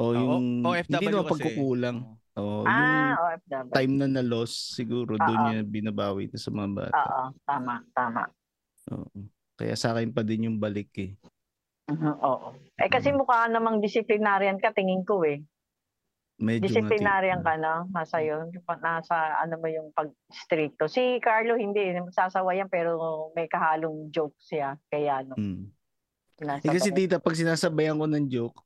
oh, 0.02 0.12
yung, 0.16 0.44
O- 0.66 0.74
OFW 0.74 0.88
hindi 0.88 1.06
naman 1.06 1.24
kasi. 1.24 1.32
pagkukulang. 1.36 1.98
Oh, 2.38 2.62
ah, 2.66 2.74
yung 2.74 3.18
OFW. 3.22 3.70
time 3.74 3.92
na 3.98 4.06
na-loss, 4.10 4.52
siguro 4.74 5.14
doon 5.14 5.38
Oo. 5.38 5.46
niya 5.52 5.62
binabawi 5.62 6.26
ito 6.26 6.38
sa 6.40 6.50
mga 6.50 6.68
bata. 6.74 6.96
Oo, 6.96 7.24
tama, 7.46 7.74
tama. 7.94 8.22
Oo. 8.94 9.18
Kaya 9.58 9.74
sa 9.74 9.90
akin 9.94 10.10
pa 10.14 10.22
din 10.22 10.50
yung 10.50 10.58
balik 10.58 10.90
eh. 10.98 11.14
Mhm, 11.88 12.20
Oo. 12.20 12.52
Eh 12.78 12.92
kasi 12.92 13.10
Mm. 13.10 13.18
mukha 13.24 13.48
namang 13.48 13.80
disciplinarian 13.80 14.60
ka, 14.60 14.76
tingin 14.76 15.02
ko 15.02 15.24
eh. 15.24 15.40
Medyo 16.38 16.70
Disciplinarian 16.70 17.42
ka, 17.42 17.58
no? 17.58 17.90
Nasa 17.90 18.22
yun. 18.22 18.54
Yung 18.54 18.62
pa- 18.62 18.78
Nasa 18.78 19.42
ano 19.42 19.58
mo 19.58 19.66
yung 19.66 19.90
pag-stricto. 19.90 20.86
Si 20.86 21.18
Carlo 21.18 21.58
hindi. 21.58 21.82
Magsasawayan 21.98 22.70
pero 22.70 22.94
may 23.34 23.50
kahalong 23.50 24.12
joke 24.14 24.38
siya. 24.38 24.78
Kaya 24.86 25.26
no. 25.26 25.34
Mm. 25.34 25.66
Nasa 26.38 26.62
Eh 26.62 26.70
kasi 26.70 26.94
tita, 26.94 27.18
pag 27.18 27.34
sinasabayan 27.34 27.98
ko 27.98 28.06
ng 28.06 28.26
joke, 28.30 28.62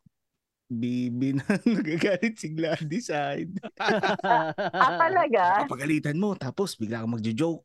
bibi 0.68 1.40
na 1.40 1.44
nagagalit 1.64 2.36
si 2.36 2.52
Gladys 2.52 3.08
sa 3.08 3.32
ah, 4.84 4.92
talaga? 5.00 5.64
Papagalitan 5.64 6.20
mo, 6.20 6.36
tapos 6.36 6.76
bigla 6.76 7.00
kang 7.00 7.16
magjo-joke. 7.16 7.64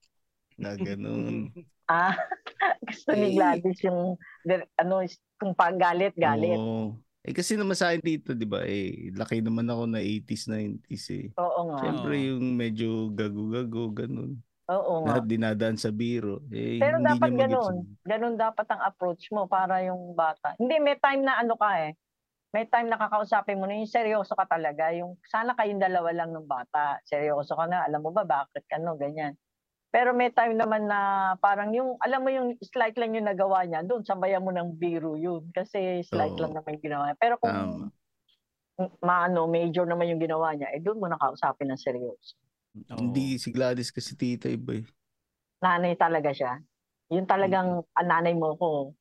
Na 0.55 0.79
ganun. 0.79 1.51
Ah, 1.87 2.13
gusto 2.87 3.15
ni 3.15 3.31
Eh. 3.31 3.35
Gladys 3.39 3.79
yung 3.87 4.19
ano, 4.75 4.95
kung 5.39 5.55
pagalit, 5.55 6.13
galit. 6.19 6.59
Oo. 6.59 6.99
Eh 7.27 7.35
kasi 7.35 7.59
naman 7.59 7.75
sa 7.75 7.91
akin 7.91 7.99
dito, 7.99 8.31
di 8.31 8.47
ba, 8.47 8.63
eh, 8.63 9.11
laki 9.11 9.43
naman 9.43 9.67
ako 9.67 9.83
na 9.91 9.99
80s, 9.99 10.47
90s 10.47 11.05
eh. 11.11 11.27
Oo 11.35 11.75
nga. 11.75 11.79
Siyempre 11.83 12.13
yung 12.31 12.55
medyo 12.55 13.11
gago-gago, 13.11 13.91
ganun. 13.91 14.39
Oo 14.67 15.03
nga. 15.03 15.15
Lahat 15.15 15.25
dinadaan 15.27 15.75
sa 15.79 15.91
biro. 15.91 16.43
Eh, 16.51 16.79
Pero 16.79 16.99
hindi 16.99 17.07
dapat 17.07 17.31
ganun. 17.35 17.75
Ganun 18.03 18.35
dapat 18.39 18.67
ang 18.71 18.81
approach 18.83 19.27
mo 19.31 19.47
para 19.47 19.83
yung 19.83 20.15
bata. 20.15 20.55
Hindi, 20.55 20.79
may 20.79 20.95
time 20.99 21.23
na 21.23 21.39
ano 21.39 21.55
ka 21.59 21.87
eh. 21.87 21.95
May 22.55 22.63
time 22.67 22.87
na 22.87 22.95
kakausapin 22.99 23.59
mo 23.59 23.67
na 23.67 23.75
yung 23.75 23.91
seryoso 23.91 24.31
ka 24.35 24.47
talaga. 24.47 24.91
Yung 24.95 25.19
sana 25.27 25.51
kayong 25.55 25.83
dalawa 25.83 26.15
lang 26.15 26.31
ng 26.31 26.47
bata. 26.47 26.99
Seryoso 27.03 27.59
ka 27.59 27.67
na. 27.67 27.83
Alam 27.87 28.07
mo 28.07 28.11
ba 28.15 28.23
bakit 28.23 28.63
ano, 28.71 28.95
ganyan. 28.95 29.35
Pero 29.97 30.13
may 30.13 30.29
time 30.29 30.53
naman 30.53 30.85
na 30.85 31.33
parang 31.41 31.73
yung, 31.73 31.97
alam 32.05 32.21
mo 32.21 32.29
yung 32.29 32.53
slight 32.61 32.93
lang 33.01 33.17
yung 33.17 33.25
nagawa 33.25 33.65
niya, 33.65 33.81
doon 33.81 34.05
sabayan 34.05 34.45
mo 34.45 34.53
ng 34.53 34.77
biro 34.77 35.17
yun. 35.17 35.49
Kasi 35.49 36.05
slight 36.05 36.37
Oo. 36.37 36.45
lang 36.45 36.53
naman 36.53 36.77
yung 36.77 36.85
ginawa 36.85 37.03
niya. 37.09 37.17
Pero 37.17 37.41
kung 37.41 37.49
Tama. 37.49 37.89
maano, 39.01 39.49
major 39.49 39.89
naman 39.89 40.13
yung 40.13 40.21
ginawa 40.21 40.53
niya, 40.53 40.69
eh 40.69 40.85
doon 40.85 41.01
mo 41.01 41.09
nakausapin 41.09 41.73
ng 41.73 41.81
seryoso. 41.81 42.37
Oo. 42.93 43.09
Hindi 43.09 43.41
si 43.41 43.49
Gladys 43.49 43.89
kasi 43.89 44.13
tita 44.13 44.45
iba 44.45 44.77
eh. 44.77 44.85
Nanay 45.65 45.97
talaga 45.97 46.29
siya. 46.29 46.61
Yun 47.09 47.25
talagang 47.25 47.81
ang 47.97 48.07
nanay 48.13 48.37
mo 48.37 48.53
ko. 48.53 48.93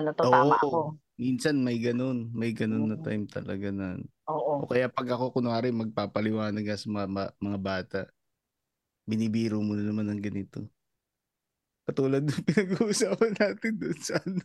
Ano 0.00 0.16
to, 0.16 0.24
Oo. 0.24 0.32
tama 0.32 0.56
ako. 0.64 0.80
Minsan 1.20 1.60
may 1.60 1.76
ganun. 1.76 2.32
May 2.32 2.56
ganun 2.56 2.88
na 2.88 2.96
Oo. 2.96 3.04
time 3.04 3.28
talaga 3.28 3.68
na. 3.68 4.00
Oo. 4.32 4.64
O 4.64 4.70
kaya 4.70 4.88
pag 4.88 5.12
ako 5.12 5.36
kunwari 5.36 5.68
magpapaliwanag 5.76 6.64
sa 6.72 6.88
mga, 6.88 7.36
mga 7.36 7.58
bata, 7.60 8.00
binibiro 9.04 9.60
mo 9.60 9.74
na 9.74 9.84
naman 9.84 10.06
ng 10.08 10.20
ganito. 10.20 10.64
Katulad 11.84 12.22
ng 12.22 12.42
pinag-uusapan 12.48 13.32
natin 13.34 13.72
doon 13.76 13.98
sa 13.98 14.16
ano, 14.22 14.42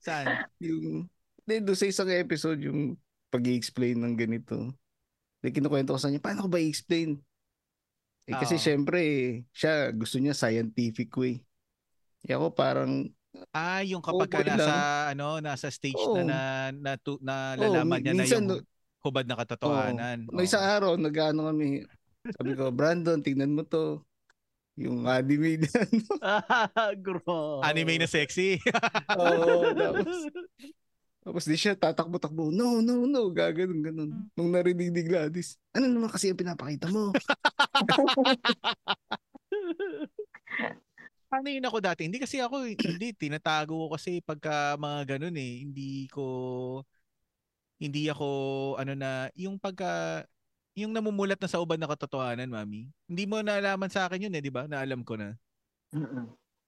Saan? 0.00 0.26
yung 0.62 1.10
hindi, 1.44 1.54
doon 1.62 1.78
sa 1.78 1.86
isang 1.86 2.10
episode 2.10 2.58
yung 2.62 2.94
pag 3.28 3.44
explain 3.46 4.00
ng 4.02 4.14
ganito. 4.16 4.70
Like, 5.44 5.54
kinukwento 5.54 5.94
ko 5.94 5.98
sa 6.00 6.08
kanya, 6.08 6.22
paano 6.22 6.46
ko 6.46 6.50
ba 6.50 6.58
i-explain? 6.58 7.20
Eh, 8.26 8.34
kasi 8.34 8.58
Oo. 8.58 8.62
syempre, 8.62 9.00
siya 9.54 9.94
gusto 9.94 10.18
niya 10.18 10.34
scientific 10.34 11.14
way. 11.14 11.38
Eh 12.26 12.34
ako 12.34 12.50
parang, 12.50 13.06
Ah, 13.52 13.84
yung 13.84 14.00
kapag 14.00 14.32
ka 14.32 14.40
nasa, 14.42 14.64
lang. 14.64 14.80
ano, 15.14 15.38
nasa 15.44 15.68
stage 15.68 16.00
Oo. 16.00 16.16
na 16.18 16.24
na, 16.24 16.40
na, 16.72 16.92
tu- 16.96 17.20
na 17.20 17.52
lalaman 17.54 18.00
mi- 18.00 18.02
niya 18.02 18.12
na 18.16 18.24
minsan, 18.24 18.42
yung 18.42 18.48
no- 18.58 18.64
hubad 19.04 19.28
na 19.28 19.36
katotohanan. 19.38 20.18
oh, 20.26 20.34
may 20.34 20.48
isang 20.48 20.64
araw, 20.64 20.96
nag-ano 20.98 21.52
kami, 21.52 21.84
sabi 22.34 22.52
ko, 22.58 22.72
Brandon, 22.74 23.20
tingnan 23.22 23.54
mo 23.54 23.62
to. 23.62 24.02
Yung 24.76 25.08
anime 25.08 25.56
na, 25.64 25.68
ano. 25.72 26.04
Grabe. 27.04 27.64
Anime 27.64 27.96
na 27.96 28.08
sexy. 28.08 28.60
Oo, 29.16 29.72
tapos, 29.72 30.16
tapos 31.24 31.42
di 31.48 31.56
siya 31.56 31.72
tatakbo-takbo. 31.72 32.52
No, 32.52 32.84
no, 32.84 33.08
no. 33.08 33.32
Gaganon, 33.32 33.80
ganon. 33.80 34.10
Nung 34.36 34.52
narinig 34.52 34.92
ni 34.92 35.02
Gladys, 35.06 35.56
ano 35.72 35.88
naman 35.88 36.12
kasi 36.12 36.28
ang 36.28 36.40
pinapakita 36.40 36.92
mo? 36.92 37.12
Ano 41.26 41.50
yun 41.50 41.66
ako 41.66 41.82
dati? 41.82 42.06
Hindi 42.06 42.22
kasi 42.22 42.38
ako, 42.38 42.70
hindi, 42.70 43.10
tinatago 43.10 43.74
ko 43.74 43.86
kasi 43.98 44.22
pagka 44.22 44.78
mga 44.78 45.18
ganun 45.18 45.34
eh. 45.34 45.66
Hindi 45.66 46.06
ko, 46.06 46.24
hindi 47.82 48.06
ako, 48.06 48.28
ano 48.78 48.94
na, 48.94 49.26
yung 49.34 49.58
pagka, 49.58 50.22
yung 50.76 50.92
namumulat 50.92 51.40
na 51.40 51.48
sa 51.48 51.58
ubad 51.58 51.80
na 51.80 51.88
katotohanan, 51.88 52.52
mami. 52.52 52.92
Hindi 53.08 53.24
mo 53.24 53.40
naalaman 53.40 53.88
sa 53.88 54.04
akin 54.04 54.28
yun 54.28 54.36
eh, 54.36 54.44
di 54.44 54.52
ba? 54.52 54.68
Naalam 54.68 55.00
ko 55.02 55.16
na. 55.16 55.32
Mm-mm. 55.96 56.26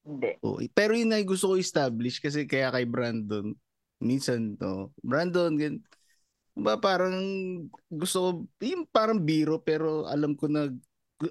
Hindi. 0.08 0.30
Oo, 0.40 0.64
eh, 0.64 0.72
pero 0.72 0.96
yun 0.96 1.12
ay 1.12 1.28
gusto 1.28 1.52
ko 1.52 1.54
establish 1.60 2.16
kasi 2.16 2.48
kaya 2.48 2.72
kay 2.72 2.88
Brandon, 2.88 3.52
minsan, 4.00 4.56
no, 4.56 4.96
Brandon, 5.04 5.52
gan, 5.52 5.84
ba 6.56 6.80
parang 6.80 7.14
gusto 7.92 8.18
ko, 8.18 8.28
yung 8.64 8.88
parang 8.88 9.20
biro 9.22 9.62
pero 9.62 10.08
alam 10.10 10.34
ko 10.34 10.50
na 10.50 10.72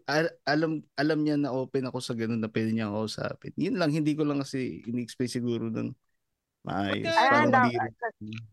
al- 0.07 0.37
alam 0.47 0.83
alam 0.95 1.19
niya 1.19 1.35
na 1.35 1.51
open 1.51 1.87
ako 1.87 1.99
sa 1.99 2.15
ganun 2.15 2.39
na 2.39 2.51
pwede 2.51 2.71
niya 2.71 2.87
ako 2.87 3.07
kausapin. 3.07 3.53
Yun 3.59 3.75
lang, 3.75 3.91
hindi 3.91 4.15
ko 4.15 4.23
lang 4.23 4.39
kasi 4.39 4.85
in-explain 4.87 5.31
siguro 5.31 5.67
ng 5.67 5.91
maayos. 6.67 7.15
Ah, 7.15 7.47
biro. 7.47 7.87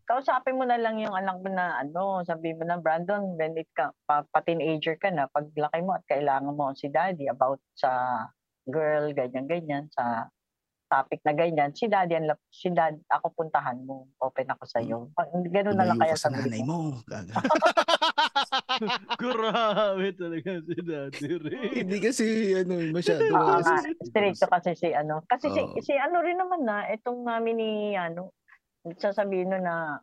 Kausapin 0.06 0.54
mo 0.54 0.62
na 0.62 0.78
lang 0.78 1.02
yung 1.02 1.12
anak 1.12 1.42
mo 1.42 1.50
na 1.50 1.82
ano, 1.82 2.22
sabi 2.22 2.54
mo 2.54 2.62
na 2.62 2.78
Brandon, 2.78 3.34
when 3.34 3.58
it 3.58 3.66
ka, 3.74 3.90
pa, 4.06 4.22
pa 4.22 4.40
teenager 4.46 4.94
ka 4.94 5.10
na, 5.10 5.26
paglaki 5.26 5.82
mo 5.82 5.98
at 5.98 6.06
kailangan 6.06 6.54
mo 6.54 6.70
si 6.78 6.86
daddy 6.86 7.26
about 7.26 7.58
sa 7.74 8.22
girl, 8.70 9.10
ganyan 9.12 9.50
ganyan 9.50 9.84
sa 9.90 10.30
topic 10.86 11.18
na 11.26 11.34
ganyan, 11.34 11.74
si 11.74 11.90
daddy 11.90 12.14
ang 12.14 12.30
si 12.54 12.70
dad 12.70 12.94
ako 13.10 13.34
puntahan 13.34 13.82
mo, 13.82 14.06
open 14.22 14.46
ako 14.46 14.62
sa 14.62 14.78
iyo. 14.78 15.10
Ganun 15.50 15.74
na 15.74 15.90
lang 15.90 15.98
kaya 15.98 16.14
ka 16.14 16.28
sa 16.28 16.30
nanay 16.30 16.62
mo. 16.62 17.02
mo. 17.02 17.02
Grabe 19.20 20.08
talaga 20.16 20.50
si 20.64 20.74
Daddy 20.80 21.28
Ray. 21.36 21.84
hindi 21.84 21.98
kasi 22.00 22.24
ano, 22.56 22.80
masyado 22.90 23.22
Oo 23.28 23.60
kasi 23.60 23.70
nga, 23.70 23.80
stricto 24.08 24.46
kasi 24.48 24.70
si 24.76 24.88
ano. 24.96 25.20
Kasi 25.28 25.52
si, 25.52 25.60
Oo. 25.60 25.80
si 25.84 25.92
ano 25.96 26.24
rin 26.24 26.40
naman 26.40 26.64
na, 26.64 26.88
itong 26.92 27.24
namin 27.24 27.56
ni 27.60 27.70
ano, 27.94 28.32
sasabihin 28.96 29.52
no 29.52 29.58
na, 29.60 30.00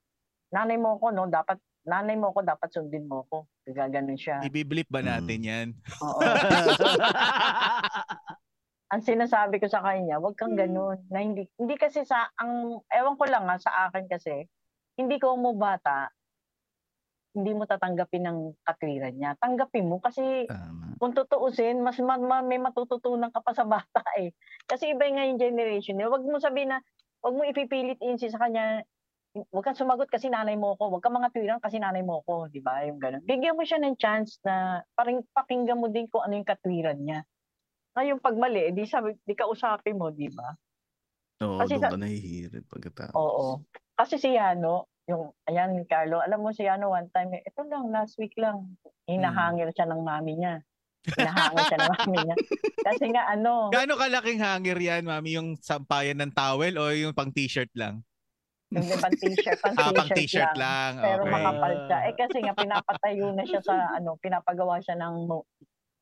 nanay 0.53 0.77
mo 0.77 0.98
ko 1.02 1.10
no, 1.10 1.26
dapat, 1.26 1.57
nanay 1.88 2.18
mo 2.18 2.34
ko 2.34 2.45
dapat 2.45 2.69
sundin 2.69 3.10
mo 3.10 3.26
ko. 3.30 3.49
Gaganon 3.65 4.18
siya. 4.18 4.41
Ibiblip 4.45 4.90
ba 4.90 5.02
natin 5.02 5.41
yan? 5.41 5.68
Oo. 6.02 6.22
ang 8.91 9.02
sinasabi 9.02 9.64
ko 9.64 9.72
sa 9.72 9.80
kanya, 9.80 10.19
wag 10.19 10.35
kang 10.35 10.60
ganun. 10.60 10.99
Na 11.07 11.23
hindi, 11.23 11.48
hindi 11.56 11.76
kasi 11.80 12.03
sa, 12.03 12.27
ang, 12.35 12.84
ewan 12.91 13.15
ko 13.15 13.23
lang 13.26 13.48
ha, 13.48 13.56
sa 13.56 13.88
akin 13.88 14.06
kasi, 14.11 14.45
hindi 14.99 15.15
ko 15.18 15.40
mo 15.40 15.56
bata, 15.56 16.11
hindi 17.32 17.52
mo 17.56 17.64
tatanggapin 17.64 18.24
ng 18.24 18.38
katwiran 18.62 19.16
niya. 19.16 19.40
Tanggapin 19.40 19.88
mo 19.88 20.03
kasi 20.03 20.45
Tama. 20.45 20.99
kung 20.99 21.16
tutuusin, 21.16 21.80
mas 21.80 21.95
ma- 21.99 22.20
ma- 22.20 22.44
may 22.44 22.60
matututunan 22.60 23.32
ka 23.32 23.40
pa 23.40 23.56
sa 23.56 23.64
bata 23.64 24.03
eh. 24.20 24.36
Kasi 24.68 24.91
iba 24.91 25.08
yung 25.08 25.18
ngayong 25.18 25.41
generation. 25.41 25.95
Eh. 25.98 26.08
Wag 26.08 26.24
mo 26.24 26.38
sabihin 26.38 26.76
na, 26.76 26.80
wag 27.22 27.34
mo 27.34 27.44
ipipilit 27.44 27.99
insi 27.99 28.28
sa 28.28 28.40
kanya 28.40 28.84
Huwag 29.32 29.64
kang 29.64 29.80
sumagot 29.80 30.12
kasi 30.12 30.28
nanay 30.28 30.60
mo 30.60 30.76
ko. 30.76 30.91
Huwag 30.91 30.99
kang 30.99 31.16
mga 31.16 31.32
tuwiran 31.32 31.64
kasi 31.64 31.80
nanay 31.80 32.03
mo 32.03 32.20
ko. 32.28 32.52
Di 32.52 32.60
ba? 32.60 32.84
Yung 32.84 32.99
ganun. 32.99 33.24
Bigyan 33.24 33.56
mo 33.56 33.64
siya 33.64 33.80
ng 33.80 33.95
chance 33.95 34.36
na 34.44 34.84
parang 34.91 35.24
pakinggan 35.32 35.80
mo 35.80 35.88
din 35.88 36.12
kung 36.12 36.20
ano 36.20 36.36
yung 36.36 36.44
katwiran 36.44 36.99
niya. 36.99 37.24
Ngayon, 37.95 38.20
pag 38.20 38.36
mali, 38.36 38.76
di, 38.76 38.84
sabi, 38.84 39.16
di 39.24 39.32
ka 39.32 39.48
usapin 39.48 39.95
mo, 39.95 40.12
di 40.12 40.28
ba? 40.28 40.52
Oo, 41.48 41.64
Kasi 41.64 41.80
doon 41.80 41.82
sa- 41.82 41.91
ka 41.91 41.99
nahihirit 42.03 42.66
pagkatapos. 42.68 43.16
Oo. 43.16 43.64
Kasi 43.95 44.20
si 44.20 44.36
Yano, 44.36 44.91
yung, 45.11 45.35
ayan, 45.45 45.75
Carlo, 45.85 46.23
alam 46.23 46.39
mo 46.39 46.55
si 46.55 46.63
Yano 46.63 46.88
one 46.95 47.11
time, 47.11 47.35
ito 47.43 47.61
lang, 47.67 47.91
last 47.91 48.15
week 48.15 48.33
lang, 48.39 48.79
hinahangil 49.05 49.67
siya 49.75 49.85
ng 49.91 50.01
mami 50.01 50.39
niya. 50.39 50.63
Hinahangil 51.03 51.63
siya 51.67 51.79
ng 51.83 51.91
mami 51.99 52.17
niya. 52.23 52.38
Kasi 52.88 53.05
nga, 53.11 53.23
ano, 53.35 53.67
Gaano 53.69 53.99
kalaking 53.99 54.39
hanger 54.39 54.79
yan, 54.79 55.03
mami? 55.03 55.35
Yung 55.35 55.59
sampayan 55.59 56.23
ng 56.23 56.31
towel 56.31 56.79
o 56.79 56.89
yung 56.95 57.11
pang 57.11 57.29
t-shirt 57.29 57.69
lang? 57.75 57.99
yung 58.71 58.88
pang 59.03 59.11
t-shirt, 59.11 59.59
pang 59.59 59.75
Ah, 59.83 59.91
pang 59.91 60.07
t-shirt, 60.07 60.15
t-shirt 60.15 60.55
lang. 60.55 60.95
lang. 60.95 61.03
Pero 61.03 61.21
okay. 61.27 61.33
makapal 61.35 61.73
siya. 61.91 61.97
Eh 62.07 62.15
kasi 62.15 62.38
nga 62.39 62.55
pinapatayo 62.55 63.25
na 63.35 63.43
siya 63.43 63.61
sa 63.61 63.75
ano, 63.99 64.15
pinapagawa 64.23 64.79
siya 64.79 64.95
ng 64.95 65.27
mo- 65.27 65.47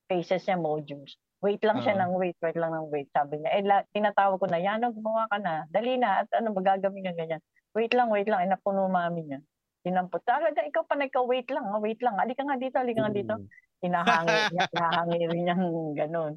faces 0.06 0.46
niya 0.46 0.58
modules. 0.58 1.18
Wait 1.40 1.62
lang 1.64 1.80
siya 1.82 1.96
Oo. 1.96 2.02
ng 2.04 2.14
wait, 2.20 2.38
wait 2.44 2.58
lang 2.60 2.74
ng 2.76 2.88
wait. 2.92 3.08
Sabi 3.16 3.40
niya, 3.40 3.50
eh 3.56 3.64
la, 3.64 3.82
tinatawag 3.96 4.38
ko 4.38 4.46
na, 4.50 4.60
yan, 4.60 4.84
gumawa 4.92 5.26
ka 5.32 5.38
na. 5.40 5.64
Dali 5.72 5.96
na, 5.96 6.26
at 6.26 6.30
ano, 6.36 6.52
magagawin 6.52 7.06
ka 7.06 7.14
ganyan. 7.16 7.42
Wait 7.78 7.94
lang, 7.94 8.10
wait 8.10 8.28
lang. 8.30 8.46
Eh, 8.46 8.50
napuno 8.50 8.90
mami 8.90 9.30
niya. 9.30 9.40
Dinampot. 9.86 10.22
Talaga, 10.26 10.66
ikaw 10.66 10.84
pa 10.84 11.00
na 11.00 11.08
ikaw, 11.08 11.24
wait 11.24 11.48
lang, 11.54 11.64
ha, 11.70 11.80
wait 11.80 12.02
lang. 12.04 12.20
Halika 12.20 12.44
nga 12.44 12.60
dito, 12.60 12.76
halika 12.82 13.00
nga 13.08 13.16
dito. 13.16 13.34
Hinahangin 13.80 14.52
niya, 14.52 14.66
hinahangin 14.76 15.30
niya 15.48 15.56
ganun. 16.04 16.34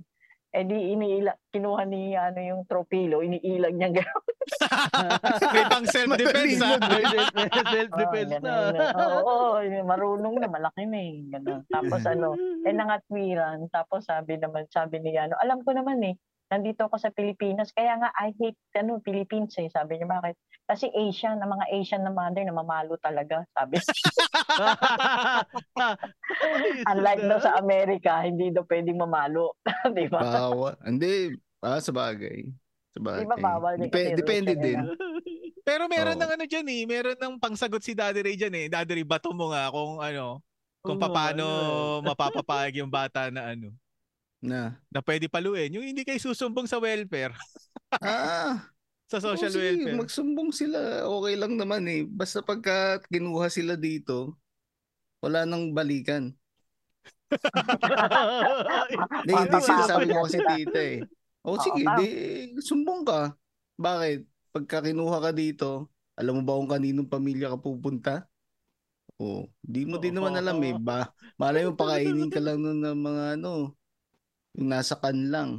Eh 0.52 0.68
di 0.68 0.92
iniila, 0.92 1.32
kinuha 1.48 1.88
ni 1.88 2.12
ano 2.12 2.36
yung 2.36 2.62
tropilo, 2.68 3.24
iniilag 3.24 3.72
niya 3.72 3.88
gano'n. 3.88 4.24
May 5.56 5.64
pang 5.64 5.88
self-defense 5.88 6.60
ah. 6.60 6.76
Self-defense 7.72 8.36
Oo, 8.36 8.44
na. 8.44 8.52
Oo, 8.92 9.20
oo, 9.24 9.58
marunong 9.64 10.36
na, 10.36 10.52
malaki 10.52 10.84
na 10.84 10.98
eh. 11.00 11.24
Ganun. 11.32 11.64
Tapos 11.72 12.04
ano, 12.04 12.36
eh 12.68 12.74
nangatwiran. 12.76 13.64
Tapos 13.72 14.04
sabi 14.04 14.36
naman, 14.36 14.68
sabi 14.68 15.00
ni 15.00 15.16
ano, 15.16 15.40
alam 15.40 15.64
ko 15.64 15.72
naman 15.72 16.04
eh, 16.04 16.20
nandito 16.52 16.84
ako 16.84 17.00
sa 17.00 17.08
Pilipinas, 17.08 17.72
kaya 17.72 17.96
nga 17.96 18.12
I 18.12 18.36
hate 18.36 18.60
ano, 18.76 19.00
Philippines 19.00 19.56
eh. 19.56 19.72
Sabi 19.72 19.96
niya, 19.96 20.04
bakit? 20.04 20.36
Kasi 20.68 20.92
Asian, 20.92 21.40
ang 21.40 21.56
mga 21.56 21.66
Asian 21.72 22.04
na 22.04 22.12
mother, 22.12 22.44
na 22.44 22.52
mamalo 22.52 23.00
talaga. 23.00 23.40
Sabi 23.56 23.80
Unlike 26.92 27.22
daw 27.24 27.38
sa 27.40 27.56
Amerika, 27.56 28.20
hindi 28.20 28.52
daw 28.52 28.68
pwedeng 28.68 29.00
mamalo. 29.00 29.56
Di 29.96 30.06
ba? 30.12 30.20
Bawa. 30.20 30.76
Hindi, 30.84 31.32
ah, 31.64 31.80
sa 31.80 31.90
bagay. 31.90 32.44
Sa 32.92 33.00
bagay. 33.00 33.24
Di 33.24 33.32
ba 33.32 33.38
bawal 33.40 33.80
Dep- 33.80 34.16
depende 34.20 34.52
din. 34.52 34.76
nila. 34.76 34.92
Pero 35.62 35.86
meron 35.86 36.18
Oo. 36.18 36.22
ng 36.22 36.32
ano 36.36 36.44
dyan 36.44 36.66
eh. 36.68 36.82
Meron 36.84 37.18
ng 37.18 37.34
pangsagot 37.38 37.80
si 37.80 37.94
Daddy 37.94 38.20
Ray 38.20 38.36
dyan 38.36 38.54
eh. 38.54 38.66
Daddy 38.68 38.98
Ray, 38.98 39.06
bato 39.06 39.30
mo 39.30 39.54
nga 39.54 39.70
kung 39.70 40.02
ano, 40.02 40.42
kung 40.82 40.98
Oo, 40.98 41.10
paano 41.10 41.46
ano 41.46 42.02
mapapapayag 42.02 42.82
yung 42.82 42.90
bata 42.90 43.30
na 43.30 43.54
ano, 43.54 43.70
Na. 44.42 44.74
na 44.90 45.00
pwede 45.06 45.30
paluin. 45.30 45.70
Yung 45.78 45.86
hindi 45.86 46.02
kayo 46.02 46.18
susumbong 46.18 46.66
sa 46.66 46.82
welfare, 46.82 47.30
Ah, 48.02 48.66
sa 49.06 49.20
social 49.22 49.52
oo, 49.52 49.54
sige, 49.54 49.68
welfare. 49.78 49.96
magsumbong 50.00 50.50
sila. 50.50 51.04
Okay 51.06 51.34
lang 51.38 51.54
naman 51.60 51.84
eh. 51.86 52.02
Basta 52.08 52.40
pagka 52.42 52.98
kinuha 53.12 53.46
sila 53.52 53.76
dito, 53.78 54.34
wala 55.22 55.44
nang 55.46 55.70
balikan. 55.76 56.34
Hindi, 59.22 59.32
hindi 59.32 59.58
sinasabi 59.62 60.04
na 60.04 60.14
ko 60.20 60.22
kasi 60.28 60.38
tita 60.44 60.80
eh. 60.80 60.98
O 61.42 61.56
Oo, 61.56 61.62
sige, 61.62 61.82
di, 61.98 62.06
sumbong 62.60 63.02
ka. 63.06 63.34
Bakit? 63.78 64.20
Pagka 64.52 64.78
kinuha 64.84 65.16
ka 65.22 65.30
dito, 65.32 65.88
alam 66.14 66.38
mo 66.38 66.42
ba 66.44 66.58
kung 66.60 66.70
kaninong 66.70 67.08
pamilya 67.08 67.50
ka 67.56 67.58
pupunta? 67.58 68.14
O, 69.16 69.48
di 69.62 69.86
mo 69.88 69.96
din 69.96 70.12
naman 70.12 70.34
alam 70.36 70.58
eh. 70.60 70.74
Ba, 70.76 71.08
malay 71.40 71.64
mo 71.66 71.72
pakainin 71.74 72.28
ka 72.28 72.40
lang 72.42 72.60
nun 72.60 72.82
ng 72.82 72.98
mga 73.00 73.24
ano, 73.40 73.72
yung 74.56 74.68
nasa 74.68 74.96
kan 74.98 75.16
lang. 75.32 75.50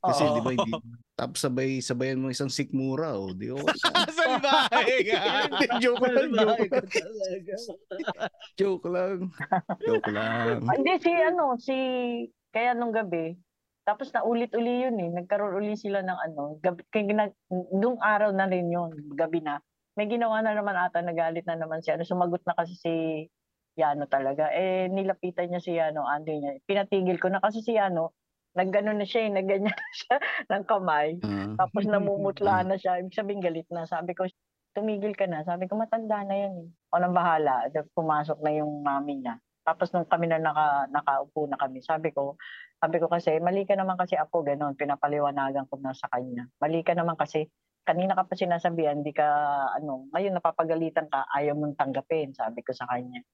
Kasi 0.00 0.24
Oo. 0.24 0.36
di 0.36 0.40
ba 0.40 0.50
hindi, 0.56 0.72
tapos 1.12 1.38
sabay, 1.44 1.80
sabayan 1.84 2.20
mo 2.20 2.32
isang 2.32 2.48
sikmura 2.48 3.16
o 3.20 3.36
di 3.36 3.52
ka. 3.52 3.60
Salbahe 4.08 4.96
ka. 5.04 5.20
Hindi, 5.48 5.66
joke 5.80 6.08
lang, 6.08 6.30
joke 6.32 6.68
lang. 6.72 6.86
Joke 8.56 8.88
lang. 8.88 9.18
Joke 9.84 10.08
lang. 10.08 10.64
Hindi, 10.64 10.92
si 11.04 11.12
ano, 11.12 11.56
si, 11.60 11.76
kaya 12.48 12.72
nung 12.72 12.96
gabi, 12.96 13.36
tapos 13.84 14.08
na 14.16 14.24
ulit-uli 14.24 14.88
yun 14.88 14.96
eh. 14.96 15.08
Nagkaroon 15.12 15.60
uli 15.60 15.76
sila 15.76 16.00
ng 16.00 16.18
ano, 16.32 16.56
gabi, 16.64 16.80
kaya 16.88 17.28
nung 17.72 18.00
araw 18.00 18.32
na 18.32 18.48
rin 18.48 18.72
yun, 18.72 18.92
gabi 19.12 19.44
na. 19.44 19.60
May 19.94 20.08
ginawa 20.08 20.40
na 20.40 20.56
naman 20.56 20.74
ata, 20.74 21.04
nagalit 21.04 21.44
na 21.44 21.60
naman 21.60 21.84
siya. 21.84 22.00
Ano, 22.00 22.08
sumagot 22.08 22.40
na 22.48 22.56
kasi 22.56 22.74
si 22.80 22.92
Yano 23.74 24.06
talaga. 24.06 24.50
Eh, 24.54 24.86
nilapitan 24.90 25.50
niya 25.50 25.60
si 25.62 25.74
Yano, 25.74 26.06
Andy 26.06 26.38
niya. 26.38 26.52
Pinatigil 26.62 27.18
ko 27.18 27.30
na 27.30 27.42
kasi 27.42 27.60
si 27.62 27.74
Yano, 27.74 28.14
naggano 28.54 28.94
na 28.94 29.02
siya 29.06 29.26
eh, 29.26 29.30
nagganyan 29.34 29.74
na 29.74 29.90
siya 29.94 30.16
ng 30.50 30.64
kamay. 30.66 31.18
Ah, 31.26 31.58
Tapos 31.58 31.84
namumutla 31.90 32.62
na 32.68 32.78
siya. 32.78 33.02
Ibig 33.02 33.14
sabihin 33.14 33.42
galit 33.42 33.66
na. 33.74 33.86
Sabi 33.86 34.14
ko, 34.14 34.26
tumigil 34.78 35.14
ka 35.18 35.26
na. 35.26 35.42
Sabi 35.42 35.66
ko, 35.66 35.74
matanda 35.74 36.22
na 36.22 36.34
yan 36.34 36.54
eh. 36.66 36.68
O 36.94 36.98
nang 37.02 37.14
bahala. 37.14 37.66
Pumasok 37.98 38.38
na 38.42 38.50
yung 38.54 38.82
mami 38.86 39.22
niya. 39.22 39.42
Tapos 39.64 39.90
nung 39.96 40.04
kami 40.04 40.28
na 40.28 40.36
naka, 40.38 40.92
nakaupo 40.92 41.48
na 41.48 41.56
kami, 41.56 41.80
sabi 41.80 42.12
ko, 42.12 42.36
sabi 42.84 43.00
ko 43.00 43.08
kasi, 43.08 43.40
mali 43.40 43.64
ka 43.64 43.72
naman 43.72 43.96
kasi 43.96 44.12
ako, 44.12 44.44
ganun, 44.44 44.76
pinapaliwanagan 44.76 45.64
ko 45.72 45.80
na 45.80 45.96
sa 45.96 46.04
kanya. 46.12 46.52
Mali 46.60 46.84
ka 46.84 46.92
naman 46.92 47.16
kasi, 47.16 47.48
kanina 47.88 48.12
ka 48.12 48.28
pa 48.28 48.36
sinasabihan, 48.36 49.00
di 49.00 49.16
ka, 49.16 49.24
ano, 49.80 50.04
ngayon 50.12 50.36
napapagalitan 50.36 51.08
ka, 51.08 51.24
ayaw 51.32 51.56
mong 51.56 51.80
tanggapin, 51.80 52.36
sabi 52.36 52.60
ko 52.60 52.76
sa 52.76 52.84
kanya. 52.92 53.24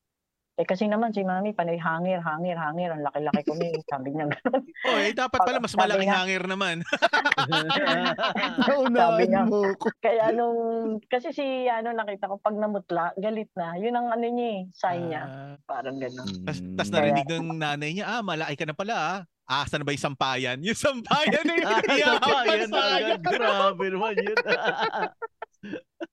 Eh 0.60 0.68
kasi 0.68 0.84
naman 0.84 1.08
si 1.08 1.24
mami, 1.24 1.50
panay 1.50 1.74
hangir, 1.74 2.20
hangir, 2.20 2.52
hangir, 2.52 2.92
ang 2.92 3.00
laki-laki 3.00 3.40
ko 3.42 3.56
niya, 3.56 3.80
sabi 3.82 4.12
niya 4.12 4.28
gano'n. 4.28 4.60
Oh, 4.60 4.96
eh, 4.98 5.10
dapat 5.10 5.40
pala 5.40 5.56
mas 5.56 5.72
Sabi 5.72 5.80
malaking 5.82 6.04
nga- 6.06 6.20
hangir 6.20 6.42
naman. 6.44 6.76
Naunahan 8.68 9.24
niya. 9.24 9.42
mo 9.42 9.72
ko. 9.74 9.88
Kaya 9.98 10.30
nung, 10.30 10.60
kasi 11.02 11.32
si, 11.32 11.44
ano, 11.64 11.92
nakita 11.92 12.28
ko, 12.28 12.36
pag 12.36 12.52
namutla, 12.54 13.16
galit 13.16 13.48
na. 13.54 13.72
Yun 13.74 13.94
ang 13.94 14.08
ano 14.10 14.26
niya 14.26 14.48
eh, 14.50 14.60
sign 14.70 15.02
niya. 15.08 15.22
Ah, 15.24 15.54
Parang 15.64 15.96
gano'n. 15.96 16.28
Mm. 16.44 16.76
tas 16.76 16.90
narinig 16.90 17.24
ng 17.24 17.56
nanay 17.56 17.90
niya, 17.92 18.06
ah, 18.10 18.20
malaki 18.20 18.54
ka 18.54 18.64
na 18.64 18.76
pala 18.76 18.94
ah. 18.94 19.18
Ah, 19.46 19.64
saan 19.64 19.82
ba 19.82 19.90
yung 19.90 20.04
sampayan? 20.04 20.60
Yung 20.60 20.76
sampayan 20.76 21.42
na 21.42 21.54
yung 21.56 21.66
Ah, 21.72 21.82
iyakan 21.88 22.44
yan 22.46 22.70
agad. 22.70 23.20
Grabe 23.24 23.84
naman 23.88 24.14
yun. 24.14 24.36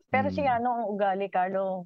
Pero 0.08 0.28
si 0.30 0.40
Mm. 0.40 0.56
ano 0.56 0.68
ang 0.74 0.86
ugali, 0.90 1.28
Carlo, 1.28 1.84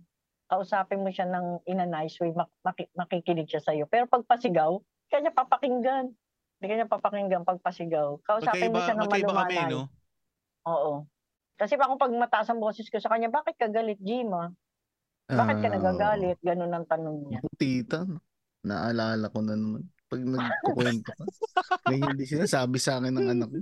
kausapin 0.51 0.99
mo 0.99 1.07
siya 1.07 1.31
ng 1.31 1.63
in 1.63 1.79
a 1.79 1.87
nice 1.87 2.19
way, 2.19 2.35
mak- 2.35 2.51
maki- 2.59 2.91
makikinig 2.91 3.47
siya 3.47 3.63
sa'yo. 3.63 3.87
Pero 3.87 4.03
pag 4.05 4.27
pasigaw, 4.27 4.75
hindi 4.75 5.07
ka 5.07 5.17
niya 5.23 5.31
papakinggan. 5.33 6.05
Hindi 6.59 6.65
ka 6.67 6.75
niya 6.75 6.89
papakinggan 6.91 7.43
pag 7.47 7.63
pasigaw. 7.63 8.19
Kausapin 8.19 8.67
mo 8.67 8.77
Magkaiba, 8.77 8.83
siya 8.83 8.95
ng 8.99 9.01
magkaiba 9.07 9.31
kami, 9.31 9.55
malumanay. 9.55 9.71
no? 9.71 9.81
Oo. 10.67 10.93
Kasi 11.55 11.79
ako 11.79 11.95
pag 11.95 12.11
mataas 12.11 12.51
ang 12.51 12.59
boses 12.59 12.83
ko 12.91 12.99
sa 12.99 13.07
kanya, 13.07 13.31
bakit 13.31 13.55
ka 13.55 13.71
galit, 13.71 13.95
Jima? 14.03 14.51
Bakit 15.31 15.57
ka 15.63 15.67
Ah, 15.71 15.73
nagagalit? 15.79 16.37
Ganun 16.43 16.73
ang 16.75 16.83
tanong 16.83 17.17
niya. 17.31 17.39
Tita, 17.55 18.03
naalala 18.67 19.31
ko 19.31 19.39
na 19.39 19.55
naman. 19.55 19.87
Pag 20.11 20.21
nagkukwento 20.27 21.15
ka, 21.15 21.23
may 21.87 22.03
hindi 22.03 22.27
sinasabi 22.27 22.75
sa 22.75 22.99
akin 22.99 23.15
ng 23.15 23.29
anak 23.31 23.47
ko. 23.47 23.59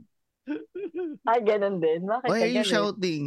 Ay, 1.29 1.39
ganun 1.45 1.77
din. 1.77 2.09
Bakit 2.09 2.25
Why 2.25 2.39
ka 2.41 2.43
are 2.43 2.49
you 2.49 2.65
galit? 2.65 2.73
shouting? 2.73 3.23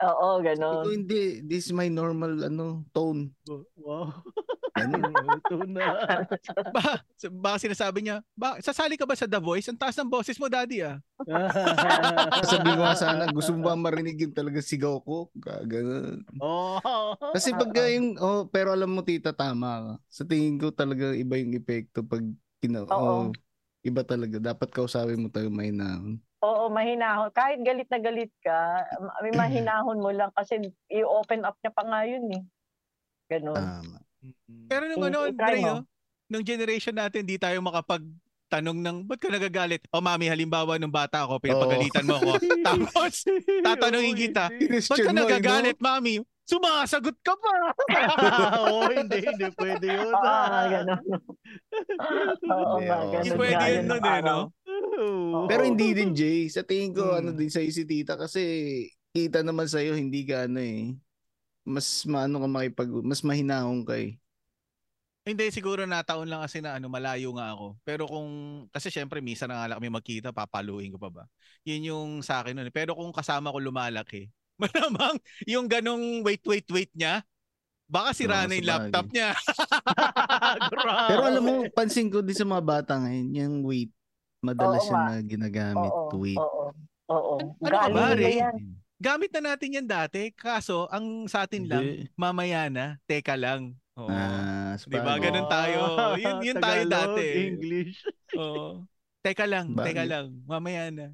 Oo, 0.00 0.40
Ito 0.40 0.44
ganun. 0.44 0.84
hindi, 0.88 1.44
this 1.44 1.68
is 1.68 1.72
my 1.76 1.92
normal 1.92 2.48
ano 2.48 2.88
tone. 2.90 3.32
wow. 3.76 4.08
Ganun. 4.80 5.12
Ito 5.40 5.56
na. 5.66 5.86
Ba, 6.74 7.02
baka 7.42 7.56
sinasabi 7.60 8.06
niya, 8.06 8.22
ba, 8.32 8.56
sasali 8.62 8.94
ka 8.96 9.04
ba 9.04 9.18
sa 9.18 9.26
The 9.28 9.42
Voice? 9.42 9.68
Ang 9.68 9.76
taas 9.80 9.98
ng 9.98 10.08
boses 10.08 10.38
mo, 10.38 10.46
daddy 10.48 10.80
ah. 10.86 10.96
Sabi 12.46 12.68
ko 12.72 12.80
nga 12.80 12.96
sana, 12.96 13.28
gusto 13.30 13.52
mo 13.52 13.66
ba 13.68 13.74
marinig 13.76 14.16
yung 14.20 14.32
talaga 14.34 14.62
sigaw 14.62 15.02
ko? 15.02 15.28
Ga- 15.36 15.66
Ganun. 15.66 16.24
oh. 16.40 16.78
Kasi 17.34 17.52
pag 17.52 17.70
yung, 17.92 18.16
oh, 18.22 18.46
pero 18.48 18.72
alam 18.72 18.90
mo 18.94 19.02
tita, 19.02 19.34
tama 19.34 19.68
ka. 19.68 19.92
Sa 20.08 20.22
tingin 20.24 20.56
ko 20.56 20.72
talaga 20.72 21.12
iba 21.12 21.36
yung 21.36 21.52
epekto 21.52 22.00
pag 22.06 22.22
kina, 22.62 22.86
oh, 22.88 23.34
iba 23.82 24.02
talaga. 24.06 24.38
Dapat 24.38 24.68
kausapin 24.70 25.20
mo 25.20 25.28
tayo 25.28 25.50
may 25.50 25.74
naon. 25.74 26.20
Oo, 26.40 26.72
mahinahon. 26.72 27.28
Kahit 27.36 27.60
galit 27.60 27.88
na 27.92 28.00
galit 28.00 28.32
ka, 28.40 28.80
ma- 28.96 29.18
may 29.20 29.32
mahinahon 29.36 30.00
mo 30.00 30.08
lang 30.08 30.32
kasi 30.32 30.56
i-open 30.88 31.44
up 31.44 31.56
niya 31.60 31.72
pa 31.72 31.84
nga 31.84 32.00
yun 32.08 32.24
eh. 32.32 32.42
Ganun. 33.28 33.60
Tama. 33.60 33.98
Pero 34.68 34.82
nung 34.88 35.04
I- 35.04 35.08
ano, 35.12 35.18
i-try 35.28 35.60
Dre, 35.60 35.60
mo. 35.60 35.72
oh, 35.76 35.82
nung 36.32 36.44
generation 36.44 36.96
natin, 36.96 37.28
di 37.28 37.36
tayo 37.36 37.60
makapag 37.60 38.00
tanong 38.50 38.78
ng, 38.82 38.96
ba't 39.06 39.20
ka 39.20 39.28
nagagalit? 39.30 39.84
O 39.94 40.02
mami, 40.02 40.26
halimbawa 40.26 40.80
nung 40.80 40.90
bata 40.90 41.22
ako, 41.22 41.38
pinapagalitan 41.38 42.02
mo 42.08 42.18
ako. 42.18 42.32
Tapos, 42.66 43.14
tatanungin 43.62 44.16
kita, 44.16 44.50
ba't 44.50 44.98
ka 44.98 45.12
mo, 45.12 45.18
nagagalit, 45.22 45.78
mami? 45.78 46.24
Sumasagot 46.50 47.14
ka 47.22 47.34
pa! 47.38 47.52
Oo, 48.66 48.90
hindi, 48.90 49.22
hindi 49.22 49.46
pwede 49.54 49.86
yun. 49.86 50.14
Ah. 50.18 50.66
Oo 52.50 52.82
Hindi, 52.82 52.86
nga, 52.90 52.96
oo. 53.06 53.12
Hindi 53.14 53.30
pwede 53.38 53.64
yun 53.70 53.84
nun 53.86 54.02
eh, 54.02 54.20
no? 54.20 54.38
Oo. 54.98 55.46
Pero 55.46 55.62
hindi 55.62 55.94
din 55.94 56.10
Jay. 56.10 56.50
Sa 56.50 56.66
tingin 56.66 56.90
ko 56.90 57.06
Hmm. 57.06 57.18
ano 57.22 57.30
din 57.32 57.46
sa'yo 57.46 57.70
si 57.70 57.86
tita 57.86 58.18
kasi 58.18 58.42
kita 59.14 59.46
naman 59.46 59.70
sa'yo 59.70 59.94
hindi 59.94 60.26
ka 60.26 60.50
ano 60.50 60.58
eh. 60.58 60.90
mas 61.62 62.02
maano 62.08 62.40
ka 62.42 62.48
makipag 62.50 62.90
mas 63.04 63.20
mahinahon 63.22 63.84
ka 63.86 63.94
eh. 63.94 64.18
Hindi, 65.22 65.52
siguro 65.52 65.84
nataon 65.84 66.26
lang 66.26 66.40
kasi 66.42 66.64
na 66.64 66.80
ano, 66.80 66.88
malayo 66.88 67.30
nga 67.36 67.52
ako. 67.54 67.76
Pero 67.84 68.08
kung, 68.08 68.30
kasi 68.72 68.88
syempre, 68.88 69.20
misa 69.20 69.44
na 69.44 69.60
nga 69.60 69.68
lang 69.70 69.76
kami 69.78 69.92
magkita, 69.92 70.32
papaluin 70.32 70.90
ko 70.90 70.98
pa 70.98 71.10
ba? 71.12 71.24
Yun 71.62 71.82
yung 71.92 72.10
sa 72.24 72.40
akin 72.40 72.56
nun. 72.56 72.66
eh. 72.66 72.74
Pero 72.74 72.96
kung 72.96 73.12
kasama 73.12 73.52
ko 73.52 73.60
lumalaki, 73.60 74.32
malamang 74.64 75.16
yung 75.44 75.66
ganong 75.66 76.20
wait, 76.20 76.42
wait, 76.44 76.68
wait 76.68 76.92
niya, 76.92 77.24
baka 77.86 78.12
sira 78.12 78.44
na 78.44 78.54
yung 78.54 78.68
laptop 78.68 79.06
niya. 79.10 79.34
Pero 81.10 81.22
alam 81.24 81.42
mo, 81.42 81.54
pansin 81.70 82.06
ko 82.06 82.20
din 82.20 82.36
sa 82.36 82.44
mga 82.44 82.62
bata 82.62 82.92
ngayon, 82.98 83.26
yung 83.32 83.56
weight, 83.62 83.90
madalas 84.40 84.80
Oo 84.80 84.86
siya 84.86 84.96
nga. 84.96 85.08
na 85.10 85.22
ginagamit, 85.22 85.92
Oo, 85.92 86.14
weight. 86.16 86.38
oo, 86.38 86.62
oo. 87.10 87.34
Ano 87.60 87.76
ka 87.76 87.88
ba, 87.90 88.14
Ray? 88.14 88.38
Gamit 89.00 89.32
na 89.32 89.52
natin 89.52 89.80
yan 89.80 89.88
dati. 89.88 90.28
Kaso, 90.30 90.84
ang 90.86 91.24
sa 91.24 91.48
atin 91.48 91.64
lang, 91.64 91.80
Hindi. 91.82 92.12
mamaya 92.14 92.68
na, 92.68 93.00
teka 93.08 93.32
lang. 93.32 93.72
Oo. 93.96 94.06
Ah, 94.06 94.76
Di 94.76 95.00
ba? 95.00 95.16
Ganun 95.16 95.48
tayo. 95.48 95.78
Yun, 96.20 96.36
yun 96.44 96.56
tayo 96.62 96.82
Tagalog, 96.84 97.16
dati. 97.16 97.26
English. 97.48 97.96
Oo. 98.36 98.84
Teka 99.20 99.44
lang, 99.44 99.72
Bakit? 99.72 99.86
teka 99.88 100.04
lang. 100.04 100.26
Mamaya 100.44 100.92
na. 100.92 101.06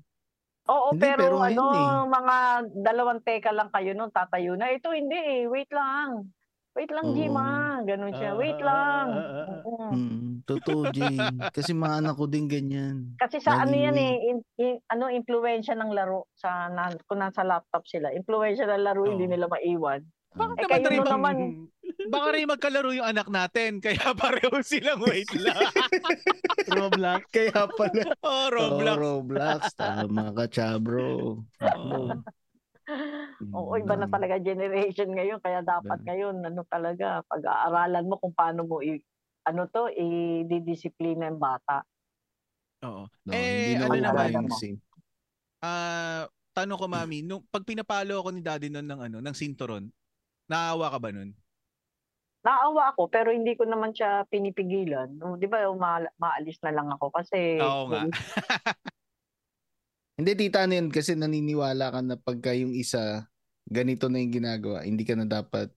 Oo, 0.66 0.90
Hindi, 0.90 1.02
pero, 1.04 1.22
pero 1.22 1.36
ano, 1.38 1.64
eh. 1.70 2.10
mga 2.10 2.36
dalawang 2.76 3.20
teka 3.22 3.50
lang 3.50 3.70
kayo 3.70 3.94
nun, 3.94 4.10
tatayo 4.10 4.54
na. 4.54 4.68
Ito 4.68 4.90
hindi 4.90 5.14
eh, 5.14 5.46
wait 5.46 5.70
lang. 5.70 6.34
Wait 6.76 6.92
lang, 6.92 7.08
Oo. 7.08 7.16
Gima. 7.16 7.48
Ganun 7.82 8.12
siya. 8.12 8.36
Wait 8.36 8.60
Ah, 8.60 8.66
lang. 8.66 9.06
ah, 9.08 9.24
ah. 9.24 9.60
Oo. 9.64 9.86
Mm, 9.88 10.44
totoo, 10.44 10.92
Jay. 10.92 11.16
Kasi 11.48 11.72
mga 11.72 12.04
anak 12.04 12.14
ko 12.14 12.28
din 12.28 12.44
ganyan. 12.44 13.16
Kasi 13.16 13.40
sa 13.40 13.64
ano 13.64 13.72
yan 13.72 13.96
Naliwi. 13.96 14.04
eh, 14.04 14.28
in, 14.28 14.36
in- 14.58 14.82
ano, 14.86 15.08
influensya 15.08 15.72
ng 15.72 15.88
laro 15.88 16.28
sa 16.34 16.68
na, 16.68 16.92
kung 17.06 17.16
nasa 17.18 17.40
laptop 17.40 17.88
sila. 17.88 18.12
Influensya 18.12 18.68
ng 18.68 18.84
laro, 18.84 19.08
hindi 19.08 19.24
Oo. 19.24 19.32
nila 19.32 19.48
maiwan. 19.48 20.04
Bakit 20.36 20.56
Eh, 20.56 20.62
naman, 20.62 20.80
nun 20.84 20.96
mag- 20.96 21.10
naman. 21.10 21.36
Baka 22.12 22.28
rin 22.30 22.46
magkalaro 22.46 22.90
yung 22.92 23.08
anak 23.08 23.26
natin, 23.26 23.80
kaya 23.80 23.96
pareho 24.20 24.60
silang 24.60 25.00
wait 25.02 25.26
lang. 25.32 25.58
Roblox. 26.76 27.22
Kaya 27.30 27.66
pala. 27.68 28.02
oh, 28.20 28.46
Roblox. 28.48 28.96
Roblox. 28.96 28.98
Roblox. 28.98 29.60
Tama 29.74 30.24
ka, 30.32 30.44
chabro. 30.46 31.40
Oo. 31.42 32.00
Oo, 33.50 33.72
iba 33.74 33.98
na 33.98 34.06
talaga 34.06 34.38
generation 34.38 35.10
ngayon. 35.10 35.42
Kaya 35.42 35.58
dapat 35.60 35.98
ngayon, 36.04 36.38
ano 36.38 36.62
talaga, 36.66 37.24
pag-aaralan 37.26 38.06
mo 38.06 38.14
kung 38.16 38.30
paano 38.30 38.62
mo 38.62 38.78
i, 38.78 39.02
ano 39.42 39.66
to, 39.66 39.90
i-disiplina 39.90 41.26
yung 41.26 41.40
bata. 41.40 41.82
Oo. 42.84 43.10
No, 43.26 43.30
Eh, 43.32 43.74
hindi 43.74 43.82
na 43.82 43.86
ano 43.88 43.98
naman. 44.14 44.46
Ah, 45.58 46.28
tanong 46.52 46.78
ko 46.78 46.86
mami, 46.86 47.24
nung 47.24 47.42
pag 47.42 47.66
pinapalo 47.66 48.20
ako 48.20 48.30
ni 48.30 48.42
daddy 48.44 48.70
noon 48.70 48.86
ng 48.86 49.00
ano, 49.02 49.16
ng 49.18 49.34
sinturon, 49.34 49.88
naawa 50.46 50.90
ka 50.90 50.98
ba 50.98 51.10
nun? 51.12 51.30
Naawa 52.46 52.94
ako, 52.94 53.10
pero 53.10 53.34
hindi 53.34 53.58
ko 53.58 53.66
naman 53.66 53.90
siya 53.90 54.22
pinipigilan. 54.30 55.18
No, 55.18 55.34
Di 55.34 55.50
ba, 55.50 55.66
uma- 55.66 56.14
maalis 56.14 56.62
na 56.62 56.70
lang 56.70 56.86
ako 56.94 57.10
kasi... 57.10 57.58
Oo 57.58 57.90
nga. 57.90 58.06
Hindi, 60.16 60.32
tita, 60.32 60.64
ano 60.64 60.72
yun, 60.72 60.88
kasi 60.88 61.12
naniniwala 61.12 61.92
ka 61.92 62.00
na 62.00 62.16
pagka 62.16 62.56
yung 62.56 62.72
isa, 62.72 63.28
ganito 63.68 64.08
na 64.08 64.16
yung 64.16 64.32
ginagawa, 64.32 64.80
hindi 64.80 65.04
ka 65.04 65.12
na 65.12 65.28
dapat 65.28 65.68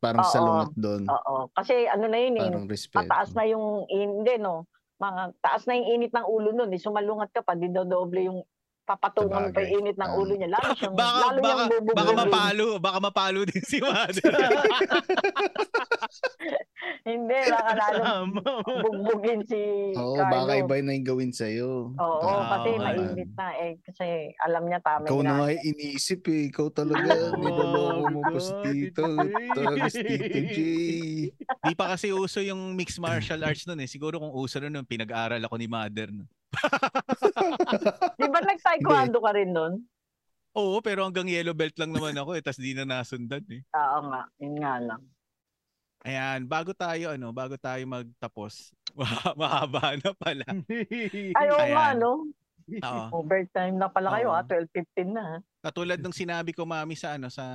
parang 0.00 0.24
Oo. 0.24 0.32
salungat 0.32 0.72
doon. 0.74 1.02
Oo. 1.12 1.52
Kasi 1.52 1.86
ano 1.86 2.08
na 2.08 2.18
yun 2.18 2.34
eh, 2.40 2.48
Parang 2.50 2.66
respeto. 2.66 2.98
mataas 3.04 3.30
na 3.36 3.44
yung, 3.46 3.84
hindi 3.86 4.34
no, 4.40 4.64
mga, 4.96 5.22
taas 5.38 5.62
na 5.68 5.76
yung 5.76 5.88
init 5.94 6.12
ng 6.16 6.26
ulo 6.26 6.50
nun. 6.50 6.72
Eh. 6.74 6.80
Sumalungat 6.80 7.30
ka 7.30 7.44
pa, 7.44 7.54
di 7.54 7.68
daw 7.68 7.86
doble 7.86 8.26
yung 8.26 8.40
papatungan 8.84 9.40
mo 9.40 9.50
pa 9.50 9.60
yung 9.62 9.72
init 9.80 9.94
ng 9.94 10.04
Tama. 10.04 10.18
ulo 10.18 10.32
niya. 10.34 10.48
Lalo 10.50 10.68
siyang, 10.76 10.94
baka 10.94 11.18
lalo 11.22 11.38
baka, 11.38 11.62
niyang 11.62 11.86
baka 11.88 12.12
mapalo, 12.12 12.66
baka 12.78 12.98
mapalo 13.00 13.40
din 13.48 13.62
si 13.62 13.78
mother. 13.78 14.32
Hindi, 17.02 17.38
baka 17.48 17.72
lalo 17.74 18.02
bugbugin 18.64 19.40
si 19.42 19.58
Oo, 19.92 20.14
Carlo. 20.14 20.30
baka 20.32 20.52
iba 20.56 20.74
na 20.80 20.92
yung 20.92 21.06
gawin 21.06 21.32
sa'yo. 21.32 21.94
Oo, 21.94 22.22
Ah, 22.22 22.58
kasi 22.58 22.68
oo 22.68 22.78
nga. 22.78 22.86
mainit 22.88 23.30
na 23.32 23.48
eh. 23.56 23.72
Kasi 23.80 24.06
alam 24.38 24.62
niya 24.64 24.80
tama 24.80 25.06
Ikaw 25.06 25.20
na 25.20 25.32
nga 25.36 25.46
iniisip 25.52 26.22
eh. 26.28 26.42
Ikaw 26.48 26.66
talaga. 26.70 27.10
Niloloko 27.34 28.06
mo 28.08 28.20
pa 28.20 28.38
si 28.38 28.52
Tito. 28.60 29.02
Tito 29.04 29.24
J. 29.24 29.34
Talaga 29.52 29.84
si 29.88 30.00
Tito 30.00 30.38
J. 30.44 30.56
Di 31.60 31.74
pa 31.74 31.86
kasi 31.88 32.10
uso 32.10 32.38
yung 32.38 32.74
mixed 32.74 32.98
martial 32.98 33.42
arts 33.42 33.64
nun 33.64 33.78
eh. 33.78 33.88
Siguro 33.88 34.18
kung 34.18 34.30
uso 34.32 34.58
nun, 34.58 34.72
nun, 34.72 34.86
pinag-aral 34.86 35.40
ako 35.40 35.54
ni 35.56 35.66
mother. 35.66 36.06
No? 36.08 36.26
Di 38.20 38.26
ba 38.28 38.40
nag-taekwondo 38.44 39.18
ka 39.18 39.30
rin 39.32 39.50
nun? 39.52 39.74
Oo, 40.52 40.84
pero 40.84 41.08
hanggang 41.08 41.32
yellow 41.32 41.56
belt 41.56 41.72
lang 41.80 41.96
naman 41.96 42.12
ako 42.12 42.36
eh. 42.36 42.42
Tapos 42.44 42.60
di 42.60 42.76
na 42.76 42.84
nasundan 42.84 43.44
eh. 43.48 43.64
Oo 43.72 43.98
nga, 44.12 44.22
yun 44.36 44.56
nga 44.60 44.74
lang. 44.78 45.02
Ayan, 46.02 46.44
bago 46.50 46.74
tayo 46.74 47.14
ano, 47.14 47.32
bago 47.32 47.56
tayo 47.56 47.80
magtapos. 47.88 48.74
Mahaba 49.40 49.96
na 49.96 50.12
pala. 50.12 50.44
Ay, 51.40 51.48
oo 51.48 51.66
nga, 51.72 51.96
no? 51.96 52.28
Oo. 52.68 53.24
Overtime 53.24 53.80
na 53.80 53.88
pala 53.88 54.12
kayo, 54.18 54.28
Oo. 54.28 54.36
ah. 54.36 54.44
12.15 54.44 55.08
na. 55.08 55.24
ah. 55.24 55.40
Katulad 55.62 56.02
ng 56.02 56.14
sinabi 56.14 56.50
ko 56.52 56.66
mami 56.66 56.98
sa 56.98 57.14
ano 57.14 57.30
sa 57.30 57.46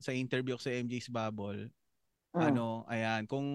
sa 0.00 0.10
interview 0.16 0.56
ko 0.56 0.62
sa 0.64 0.72
MJ's 0.72 1.12
Bubble. 1.12 1.68
Mm. 2.32 2.42
Ano, 2.52 2.88
ayan, 2.88 3.28
kung 3.28 3.46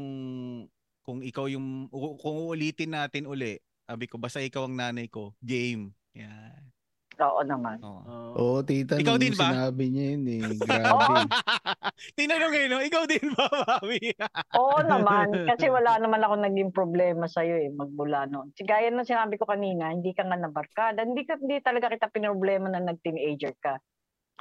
kung 1.01 1.25
ikaw 1.25 1.49
yung 1.49 1.89
kung 1.91 2.35
uulitin 2.47 2.93
natin 2.93 3.25
uli, 3.25 3.57
sabi 3.91 4.07
ko 4.07 4.15
basta 4.15 4.39
ikaw 4.39 4.71
ang 4.71 4.79
nanay 4.79 5.11
ko, 5.11 5.35
game. 5.43 5.91
Yan. 6.15 6.63
Oo 7.19 7.43
naman. 7.43 7.75
Oo. 7.83 8.31
Oo, 8.39 8.57
tita. 8.63 8.95
Ikaw 8.95 9.19
nung 9.19 9.23
din 9.27 9.35
ba? 9.35 9.51
Sinabi 9.51 9.83
niya 9.91 10.05
yun 10.15 10.25
eh. 10.31 10.41
Grabe. 10.63 11.27
Tinanong 12.17 12.55
eh, 12.55 12.65
no? 12.71 12.79
ikaw 12.79 13.03
din 13.03 13.35
ba, 13.35 13.45
mami? 13.67 14.15
oo 14.55 14.79
naman. 14.79 15.27
Kasi 15.43 15.67
wala 15.67 15.99
naman 15.99 16.23
ako 16.23 16.39
naging 16.39 16.71
problema 16.71 17.27
sa'yo 17.27 17.67
eh, 17.67 17.69
magmula 17.75 18.31
noon. 18.31 18.55
Gaya 18.55 18.87
ng 18.87 19.03
sinabi 19.03 19.35
ko 19.35 19.43
kanina, 19.43 19.91
hindi 19.91 20.15
ka 20.15 20.23
nga 20.23 20.39
nabarkada. 20.39 21.03
Hindi, 21.03 21.27
ka, 21.27 21.35
hindi 21.35 21.59
talaga 21.59 21.91
kita 21.91 22.07
pinoblema 22.15 22.71
na 22.71 22.79
nag-teenager 22.79 23.59
ka. 23.59 23.75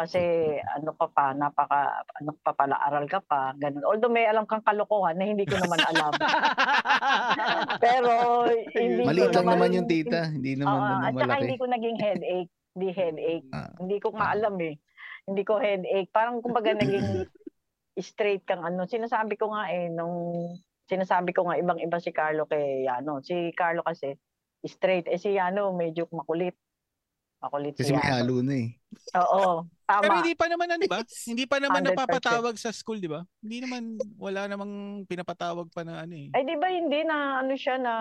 Kasi 0.00 0.56
ano 0.80 0.96
ka 0.96 1.12
pa, 1.12 1.36
napaka, 1.36 2.00
ano 2.16 2.32
pa 2.40 2.56
pala, 2.56 2.80
aral 2.88 3.04
ka 3.04 3.20
pa, 3.20 3.52
ganun. 3.60 3.84
Although 3.84 4.08
may 4.08 4.24
alam 4.24 4.48
kang 4.48 4.64
kalokohan 4.64 5.20
na 5.20 5.28
hindi 5.28 5.44
ko 5.44 5.60
naman 5.60 5.76
alam. 5.76 6.16
Pero 7.84 8.48
hindi 8.72 9.04
Maliit 9.04 9.28
ko 9.28 9.44
lang 9.44 9.48
naman 9.52 9.76
yung 9.76 9.84
tita. 9.84 10.32
Hindi 10.32 10.56
naman 10.56 10.72
Oo, 10.72 10.88
naman 10.88 11.04
at 11.04 11.12
saka 11.12 11.28
malaki. 11.28 11.42
hindi 11.44 11.60
ko 11.60 11.66
naging 11.68 11.98
headache. 12.00 12.52
Hindi 12.72 12.88
headache. 12.96 13.48
Ah. 13.52 13.70
Hindi 13.76 13.96
ko 14.00 14.08
nga 14.16 14.26
alam 14.32 14.54
eh. 14.64 14.74
Hindi 15.28 15.42
ko 15.44 15.52
headache. 15.60 16.08
Parang 16.08 16.40
kumbaga 16.40 16.72
naging 16.72 17.28
straight 18.00 18.48
kang 18.48 18.64
ano. 18.64 18.88
Sinasabi 18.88 19.36
ko 19.36 19.52
nga 19.52 19.68
eh, 19.68 19.92
nung 19.92 20.48
sinasabi 20.88 21.36
ko 21.36 21.44
nga 21.44 21.60
ibang-iba 21.60 22.00
si 22.00 22.08
Carlo 22.08 22.48
kay 22.48 22.88
Yano. 22.88 23.20
Si 23.20 23.52
Carlo 23.52 23.84
kasi 23.84 24.16
straight. 24.64 25.12
Eh 25.12 25.20
si 25.20 25.36
Yano 25.36 25.76
medyo 25.76 26.08
makulit. 26.08 26.56
Makulit 27.44 27.76
Kasi 27.76 27.92
si 27.92 27.96
may 27.96 28.04
halo 28.04 28.40
na 28.40 28.56
eh. 28.56 28.80
Oo, 29.16 29.64
Pero 29.98 30.14
tama. 30.14 30.18
hindi 30.22 30.34
pa 30.38 30.46
naman 30.46 30.68
ano, 30.70 30.80
di 30.80 30.90
ba? 30.90 31.02
Hindi 31.30 31.44
pa 31.50 31.56
naman 31.58 31.82
100%. 31.82 31.88
napapatawag 31.90 32.54
sa 32.54 32.70
school, 32.70 33.02
di 33.02 33.10
ba? 33.10 33.26
Hindi 33.42 33.58
naman 33.66 33.82
wala 34.14 34.46
namang 34.46 35.02
pinapatawag 35.10 35.66
pa 35.74 35.82
na 35.82 36.06
ano 36.06 36.14
eh. 36.14 36.30
Ay 36.30 36.46
di 36.46 36.54
ba 36.54 36.70
hindi 36.70 37.02
na 37.02 37.42
ano 37.42 37.54
siya 37.58 37.76
na, 37.80 37.94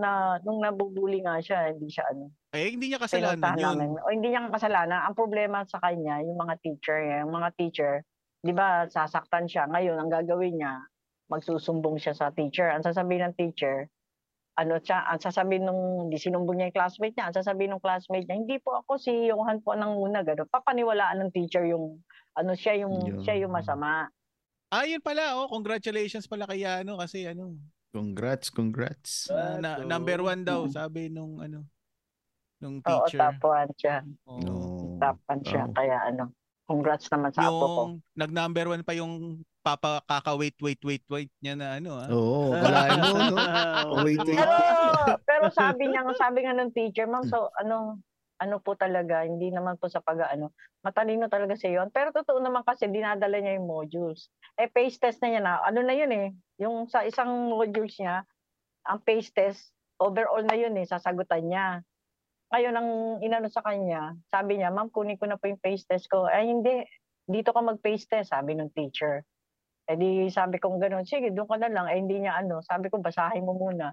na 0.00 0.10
nung 0.42 0.64
nabubuli 0.64 1.20
nga 1.20 1.36
siya, 1.44 1.74
hindi 1.76 1.92
siya 1.92 2.08
ano. 2.08 2.32
Eh 2.56 2.72
hindi 2.72 2.88
niya 2.88 3.02
kasalanan 3.02 3.40
pinuntahan 3.40 3.58
yun. 3.60 3.68
namin. 3.68 3.90
O 4.00 4.10
hindi 4.14 4.28
niya 4.32 4.48
kasalanan. 4.48 5.00
Ang 5.04 5.16
problema 5.18 5.58
sa 5.68 5.78
kanya, 5.82 6.24
yung 6.24 6.38
mga 6.38 6.54
teacher, 6.64 6.98
eh, 6.98 7.20
yung 7.20 7.34
mga 7.34 7.50
teacher, 7.58 7.92
di 8.44 8.52
ba, 8.52 8.88
sasaktan 8.88 9.48
siya. 9.48 9.68
Ngayon, 9.68 9.96
ang 10.00 10.10
gagawin 10.12 10.60
niya, 10.60 10.74
magsusumbong 11.32 11.96
siya 11.96 12.12
sa 12.12 12.28
teacher. 12.30 12.68
Ang 12.68 12.84
sasabihin 12.84 13.32
ng 13.32 13.36
teacher, 13.36 13.88
ano 14.54 14.78
siya, 14.78 15.02
ang 15.04 15.18
sasabihin 15.18 15.66
nung, 15.66 15.82
di 16.06 16.16
sinumbong 16.16 16.54
niya 16.56 16.70
yung 16.70 16.78
classmate 16.78 17.14
niya, 17.14 17.26
ang 17.26 17.36
sasabihin 17.36 17.70
ng 17.74 17.82
classmate 17.82 18.22
niya, 18.24 18.38
hindi 18.38 18.56
po 18.58 18.78
ako 18.78 18.96
si 18.96 19.10
Johan 19.26 19.58
po 19.58 19.74
nang 19.74 19.98
una, 19.98 20.22
gano'n. 20.22 20.46
Papaniwalaan 20.46 21.18
ng 21.20 21.32
teacher 21.34 21.66
yung, 21.66 21.98
ano 22.34 22.54
siya 22.54 22.78
yung, 22.78 22.94
Yun. 23.02 23.18
siya 23.20 23.34
yung 23.36 23.50
masama. 23.50 24.06
Ah, 24.70 24.86
yun 24.86 24.98
pala. 24.98 25.38
Oh, 25.38 25.46
congratulations 25.46 26.26
pala 26.26 26.46
kay 26.46 26.62
Yano 26.62 26.98
kasi 26.98 27.26
ano, 27.26 27.54
Congrats, 27.90 28.50
congrats. 28.50 29.30
na, 29.30 29.38
na- 29.56 29.76
Bato. 29.78 29.86
number 29.86 30.18
one 30.20 30.42
daw, 30.42 30.66
Mm. 30.66 30.70
sabi 30.72 31.00
nung 31.06 31.38
ano, 31.38 31.62
nung 32.58 32.78
Oo, 32.78 32.86
teacher. 33.06 33.22
top 33.22 33.38
one 33.44 33.70
siya. 33.74 33.96
Oo. 34.26 34.38
No. 34.40 34.54
Top 34.98 35.18
one 35.24 35.42
siya. 35.42 35.62
Oh. 35.64 35.74
Kaya 35.74 35.96
ano, 36.04 36.22
congrats 36.66 37.06
naman 37.10 37.30
sa 37.30 37.46
apo 37.46 37.54
ko. 37.60 37.82
Yung 37.86 38.02
nag-number 38.14 38.66
one 38.68 38.82
pa 38.82 38.94
yung 38.94 39.42
papa 39.64 40.04
kaka 40.04 40.36
wait 40.36 40.60
wait 40.60 40.78
wait 40.84 41.00
wait 41.08 41.32
niya 41.40 41.56
na 41.56 41.80
ano 41.80 41.96
ah. 41.96 42.08
Oo, 42.12 42.52
kalahin 42.62 43.00
mo, 43.00 43.16
no? 43.32 43.36
Wait, 44.04 44.20
wait. 44.20 44.36
Pero 44.36 44.54
pero 45.24 45.44
sabi 45.58 45.88
niya, 45.88 46.04
sabi 46.20 46.44
nga 46.44 46.52
ng 46.52 46.76
teacher, 46.76 47.08
ma'am, 47.08 47.24
so 47.24 47.48
ano 47.56 47.96
ano 48.44 48.60
po 48.60 48.76
talaga, 48.76 49.24
hindi 49.24 49.48
naman 49.48 49.80
po 49.80 49.88
sa 49.88 50.04
pag 50.04 50.20
ano, 50.28 50.52
matalino 50.84 51.32
talaga 51.32 51.56
siya 51.56 51.80
yun. 51.80 51.88
Pero 51.88 52.12
totoo 52.12 52.44
naman 52.44 52.60
kasi 52.66 52.92
dinadala 52.92 53.40
niya 53.40 53.56
yung 53.56 53.64
modules. 53.70 54.28
Eh 54.60 54.68
pace 54.68 55.00
test 55.00 55.24
na 55.24 55.32
niya 55.32 55.40
na, 55.40 55.52
ano 55.64 55.80
na 55.80 55.94
yun 55.96 56.12
eh, 56.12 56.28
yung 56.60 56.84
sa 56.90 57.06
isang 57.08 57.48
modules 57.48 57.96
niya, 57.96 58.26
ang 58.84 59.00
pace 59.00 59.32
test, 59.32 59.72
overall 59.96 60.44
na 60.44 60.58
yun 60.58 60.76
eh, 60.76 60.84
sasagutan 60.84 61.48
niya. 61.48 61.80
Ngayon, 62.52 62.74
ang 62.76 62.90
inano 63.24 63.48
sa 63.48 63.64
kanya, 63.64 64.12
sabi 64.28 64.60
niya, 64.60 64.68
ma'am, 64.70 64.92
kunin 64.92 65.16
ko 65.16 65.24
na 65.24 65.40
po 65.40 65.48
yung 65.48 65.62
pace 65.62 65.88
test 65.88 66.06
ko. 66.12 66.28
Eh, 66.28 66.44
hindi, 66.44 66.84
dito 67.24 67.50
ka 67.50 67.64
mag-face 67.64 68.04
test, 68.04 68.30
sabi 68.30 68.52
ng 68.54 68.68
teacher. 68.76 69.24
Eh 69.84 69.96
di 70.00 70.32
sabi 70.32 70.56
ko 70.56 70.72
gano'n, 70.80 71.04
sige, 71.04 71.28
doon 71.28 71.48
ka 71.48 71.56
na 71.60 71.68
lang. 71.68 71.86
Eh 71.92 72.00
hindi 72.00 72.24
niya 72.24 72.40
ano, 72.40 72.64
sabi 72.64 72.88
ko 72.88 73.00
basahin 73.04 73.44
mo 73.44 73.52
muna. 73.52 73.92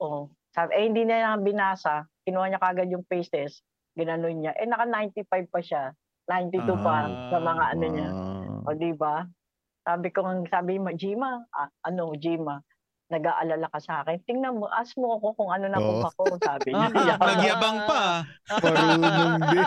Oh, 0.00 0.28
sabi, 0.52 0.72
eh 0.76 0.84
hindi 0.88 1.04
niya 1.04 1.36
binasa. 1.36 2.08
Kinuha 2.24 2.48
niya 2.48 2.60
kagad 2.60 2.88
yung 2.88 3.04
face 3.04 3.28
test. 3.28 3.60
Ginanon 3.96 4.40
niya. 4.40 4.56
Eh 4.56 4.64
naka 4.64 4.88
95 4.88 5.52
pa 5.52 5.60
siya. 5.60 5.92
92 6.28 6.84
pa 6.84 7.06
sa 7.32 7.38
mga 7.38 7.64
ano 7.76 7.86
niya. 7.86 8.08
Ah. 8.10 8.66
O 8.66 8.74
di 8.74 8.90
ba? 8.96 9.24
Sabi 9.86 10.10
ko, 10.10 10.26
ang- 10.26 10.50
sabi 10.50 10.82
mo, 10.82 10.90
Jima, 10.90 11.46
ah, 11.54 11.70
ano, 11.86 12.10
Jima, 12.18 12.58
nag-aalala 13.06 13.70
ka 13.70 13.78
sa 13.78 14.02
akin. 14.02 14.18
Tingnan 14.26 14.58
mo, 14.58 14.66
ask 14.66 14.98
mo 14.98 15.14
ako 15.14 15.38
kung 15.38 15.50
ano 15.54 15.70
na 15.70 15.78
Oo. 15.78 16.02
ko, 16.10 16.34
sabi 16.42 16.74
niya. 16.74 16.90
Ah, 16.90 17.16
Nagyabang 17.38 17.78
pa. 17.86 18.00
Marunong 18.58 19.38
din. 19.46 19.66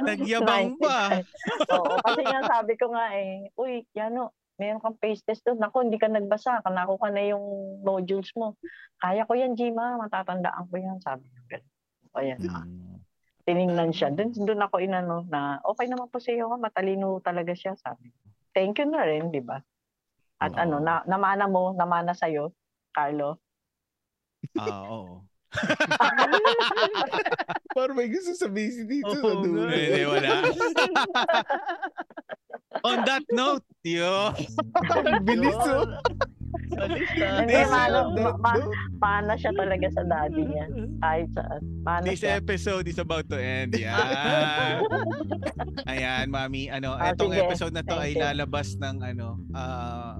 Nagyabang 0.08 0.68
pa. 0.80 1.20
Oo, 1.76 2.00
kasi 2.00 2.20
nga 2.24 2.40
sabi 2.48 2.72
ko 2.80 2.88
nga 2.96 3.12
eh, 3.12 3.52
uy, 3.60 3.84
Yano, 3.92 4.32
meron 4.58 4.82
kang 4.82 4.98
face 5.02 5.22
test 5.26 5.42
doon. 5.42 5.58
Naku, 5.58 5.86
hindi 5.86 5.98
ka 5.98 6.06
nagbasa. 6.06 6.62
Kanako 6.62 6.98
ka 6.98 7.10
na 7.10 7.22
yung 7.26 7.44
modules 7.82 8.30
mo. 8.38 8.54
Kaya 9.02 9.26
ko 9.26 9.34
yan, 9.34 9.58
Jima. 9.58 9.98
Matatandaan 9.98 10.70
ko 10.70 10.74
yan. 10.78 10.98
Sabi 11.02 11.26
niya. 11.26 11.58
O 12.14 12.22
yan. 12.22 12.38
Hmm. 12.38 13.02
Tiningnan 13.44 13.90
siya. 13.90 14.14
Doon, 14.14 14.30
doon 14.32 14.62
ako 14.62 14.76
inano 14.80 15.26
na, 15.26 15.58
okay 15.66 15.90
naman 15.90 16.08
po 16.08 16.22
sa 16.22 16.30
iyo. 16.30 16.54
Matalino 16.54 17.18
talaga 17.18 17.52
siya. 17.52 17.74
Sabi. 17.74 18.14
Thank 18.54 18.78
you 18.78 18.86
na 18.86 19.02
rin, 19.02 19.34
di 19.34 19.42
ba? 19.42 19.58
At 20.38 20.54
Oo. 20.54 20.62
ano, 20.62 20.76
na, 20.78 21.02
namana 21.10 21.50
mo, 21.50 21.74
namana 21.74 22.14
sa'yo, 22.14 22.54
Carlo. 22.94 23.42
Ah, 24.54 24.86
oo. 24.86 25.26
Parang 27.74 27.94
may 27.94 28.10
gusto 28.10 28.34
sabihin 28.34 28.72
si 28.74 28.82
dito 28.86 29.10
Oo 29.10 29.22
sa 29.22 29.34
dulo. 29.38 29.70
Hindi, 29.70 30.02
wala. 30.06 30.30
On 32.82 32.98
that 33.04 33.22
note, 33.30 33.62
yo, 33.82 34.34
bilis 35.22 35.54
oh. 35.62 35.86
Hindi, 36.64 37.06
This- 37.46 37.70
mano, 37.70 38.14
ma, 38.38 38.52
mana 38.96 39.34
siya 39.34 39.52
talaga 39.52 39.86
sa 39.90 40.02
daddy 40.02 40.42
niya. 40.42 40.66
Kahit 40.98 41.28
saan. 41.30 41.60
This 42.02 42.22
siya. 42.22 42.38
episode 42.38 42.86
is 42.86 42.98
about 42.98 43.26
to 43.28 43.36
end. 43.36 43.74
Yan. 43.74 44.82
Ayan, 45.84 46.26
mami, 46.28 46.66
ano, 46.68 46.94
Ah, 46.94 47.10
etong 47.10 47.30
sige. 47.30 47.42
episode 47.42 47.74
na 47.74 47.82
to 47.82 47.94
ay 47.94 48.10
Thank 48.10 48.16
you. 48.16 48.24
lalabas 48.24 48.68
ng 48.76 48.96
ano, 49.02 49.26
ah 49.52 50.18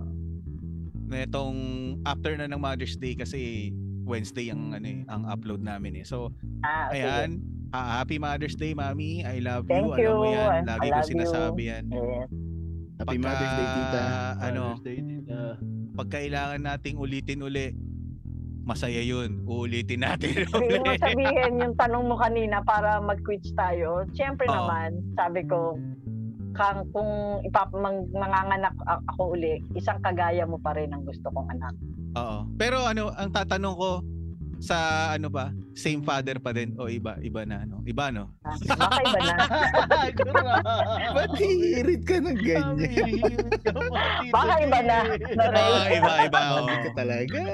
netong 1.04 1.56
after 2.02 2.34
na 2.34 2.46
ng 2.46 2.58
Mother's 2.58 2.96
Day 2.96 3.14
kasi 3.14 3.70
Wednesday 4.02 4.48
ang 4.48 4.72
ano 4.72 4.84
eh, 4.84 5.00
ang 5.06 5.24
upload 5.24 5.60
namin 5.60 5.96
eh. 5.96 6.04
So, 6.04 6.34
Ah, 6.60 6.90
ayan, 6.90 7.40
ah, 7.70 8.00
happy 8.00 8.16
Mother's 8.16 8.54
Day, 8.54 8.72
mami. 8.72 9.20
I 9.20 9.38
love 9.38 9.64
Thank 9.66 9.96
you. 9.96 10.10
Alam 10.10 10.18
mo 10.18 10.26
you. 10.26 10.34
yan. 10.34 10.60
Lagi 10.64 10.80
ko 10.82 10.92
love 10.92 11.00
you. 11.00 11.10
sinasabi 11.14 11.62
yan. 11.68 11.84
Yes. 11.88 12.28
Happy 13.04 13.20
Pagka, 13.20 13.28
Mother's 13.28 13.52
Day, 13.52 13.68
tita. 13.68 14.02
Ano, 14.40 14.62
Mother's 14.64 14.84
Day, 14.88 14.98
tita. 15.04 15.40
pag 15.92 16.08
kailangan 16.08 16.60
nating 16.64 16.96
ulitin 16.96 17.44
uli, 17.44 17.66
masaya 18.64 19.04
yun. 19.04 19.44
Uulitin 19.44 20.08
natin 20.08 20.48
Hindi 20.56 20.80
mo 20.80 20.96
sabihin 20.96 21.60
yung 21.60 21.76
tanong 21.76 22.04
mo 22.08 22.16
kanina 22.16 22.64
para 22.64 23.04
mag-quits 23.04 23.52
tayo. 23.52 24.08
Siyempre 24.16 24.48
Oo. 24.48 24.56
naman, 24.56 25.04
sabi 25.12 25.44
ko, 25.44 25.76
kang, 26.56 26.88
kung 26.96 27.44
ipap 27.44 27.68
mang, 27.76 28.08
manganganak 28.16 28.72
ako 29.12 29.36
uli, 29.36 29.60
isang 29.76 30.00
kagaya 30.00 30.48
mo 30.48 30.56
pa 30.56 30.72
rin 30.72 30.88
ang 30.96 31.04
gusto 31.04 31.28
kong 31.28 31.52
anak. 31.60 31.76
Oo. 32.16 32.48
Pero 32.56 32.88
ano, 32.88 33.12
ang 33.12 33.28
tatanong 33.36 33.76
ko 33.76 33.90
sa 34.64 35.12
ano 35.12 35.28
ba, 35.28 35.52
same 35.74 36.06
father 36.06 36.38
pa 36.38 36.54
din 36.54 36.78
o 36.78 36.86
iba 36.86 37.18
iba 37.20 37.42
na 37.42 37.66
ano? 37.66 37.82
Iba 37.82 38.14
no? 38.14 38.30
Baka 38.66 38.98
iba 39.02 39.20
na. 39.22 39.34
Ba't 41.18 41.32
hihirit 41.34 42.02
ka 42.06 42.16
ng 42.22 42.38
ganyan? 42.38 42.78
Baka 44.30 44.54
iba 44.62 44.78
na. 44.86 44.98
Naray. 45.34 45.60
Ah, 45.60 45.86
iba 45.90 46.12
iba. 46.30 46.40
Sabi 46.40 46.74
ka 46.78 46.90
talaga. 46.94 47.38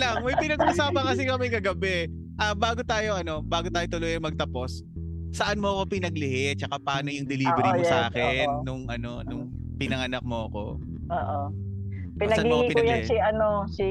lang, 0.00 0.24
may 0.24 0.36
pinag-usapan 0.38 1.04
kasi 1.04 1.22
kami 1.28 1.46
kagabi. 1.52 2.08
Ah, 2.40 2.56
bago 2.56 2.80
tayo 2.80 3.20
ano, 3.20 3.44
bago 3.44 3.68
tayo 3.68 3.84
tuloy 3.86 4.16
magtapos, 4.16 4.80
saan 5.30 5.60
mo 5.60 5.78
ako 5.78 5.94
pinaglihi 5.98 6.58
tsaka 6.58 6.80
paano 6.82 7.12
yung 7.12 7.28
delivery 7.28 7.70
Oo, 7.70 7.76
mo 7.78 7.82
yes, 7.84 7.92
sa 7.92 8.10
akin 8.10 8.46
oo. 8.48 8.62
nung 8.66 8.82
ano, 8.90 9.22
nung 9.22 9.46
pinanganak 9.78 10.24
mo 10.26 10.50
ako? 10.50 10.64
Oo. 11.12 11.40
Pinaglihi 12.20 12.76
ko 12.76 12.80
yan 12.84 13.02
si 13.08 13.16
ano 13.16 13.64
si 13.72 13.86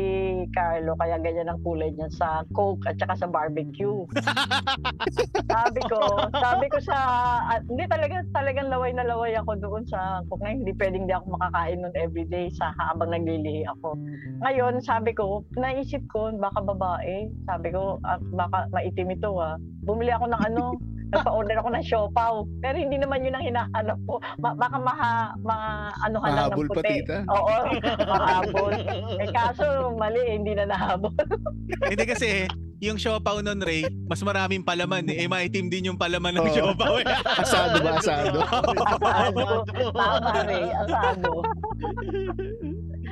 Carlo 0.53 0.93
kaya 1.01 1.18
ganyan 1.18 1.49
ang 1.49 1.60
kulay 1.65 1.89
niya 1.89 2.14
sa 2.14 2.45
Coke 2.53 2.85
at 2.85 3.01
saka 3.01 3.18
sa 3.18 3.27
barbecue. 3.27 4.06
sabi 5.53 5.81
ko, 5.89 6.30
sabi 6.38 6.65
ko 6.69 6.77
sa 6.77 6.97
at, 7.49 7.65
hindi 7.65 7.89
talaga 7.89 8.22
talagang 8.30 8.69
laway 8.69 8.93
na 8.93 9.10
laway 9.10 9.34
ako 9.34 9.57
doon 9.57 9.84
sa 9.89 10.22
Coke 10.30 10.45
na 10.45 10.53
hindi 10.53 10.72
pwedeng 10.77 11.10
di 11.10 11.14
ako 11.18 11.41
makakain 11.41 11.81
noon 11.81 11.95
everyday 11.97 12.53
sa 12.53 12.69
habang 12.77 13.10
naglilihi 13.10 13.65
ako. 13.65 13.97
Ngayon, 14.45 14.80
sabi 14.85 15.11
ko, 15.18 15.41
naisip 15.57 16.06
ko 16.14 16.30
baka 16.38 16.61
babae. 16.61 17.27
Sabi 17.49 17.73
ko, 17.73 17.97
ah, 18.06 18.22
baka 18.38 18.69
maitim 18.69 19.10
ito 19.10 19.34
ah. 19.41 19.57
Bumili 19.81 20.14
ako 20.14 20.30
ng 20.30 20.41
ano, 20.53 20.77
nagpa-order 21.10 21.57
ako 21.57 21.69
ng 21.72 21.86
siopaw. 21.86 22.34
Pero 22.60 22.76
hindi 22.77 22.98
naman 22.98 23.22
yun 23.22 23.34
ang 23.34 23.45
hinahanap 23.45 23.98
ko. 24.06 24.18
Ma- 24.38 24.53
baka 24.53 24.77
maha, 24.77 25.14
ma, 25.40 25.57
ano 26.02 26.18
ka 26.18 26.27
lang 26.27 26.36
ng 26.36 26.40
Mahabol 26.49 26.68
pa, 26.68 26.76
puti. 26.76 26.94
tita. 27.02 27.18
Oo, 27.27 27.56
mahabol. 28.14 28.73
Eh 29.18 29.30
kaso 29.30 29.65
mali, 29.94 30.22
hindi 30.30 30.52
na 30.53 30.65
nahabol. 30.65 31.14
Hindi 31.90 32.06
kasi 32.06 32.30
yung 32.80 32.95
siopaw 32.95 33.44
nun, 33.44 33.60
Ray, 33.60 33.84
mas 34.07 34.23
maraming 34.23 34.64
palaman 34.64 35.03
eh. 35.06 35.22
eh 35.22 35.27
maitim 35.27 35.68
din 35.68 35.91
yung 35.91 35.99
palaman 35.99 36.31
ng 36.34 36.48
Oo. 36.48 36.53
siopaw. 36.53 36.94
eh. 36.98 37.06
Asado 37.44 37.77
ba 37.80 37.99
asado? 37.99 38.40
Asado. 38.41 39.44
Tama 39.91 40.34
rin, 40.48 40.69
asado. 40.73 41.31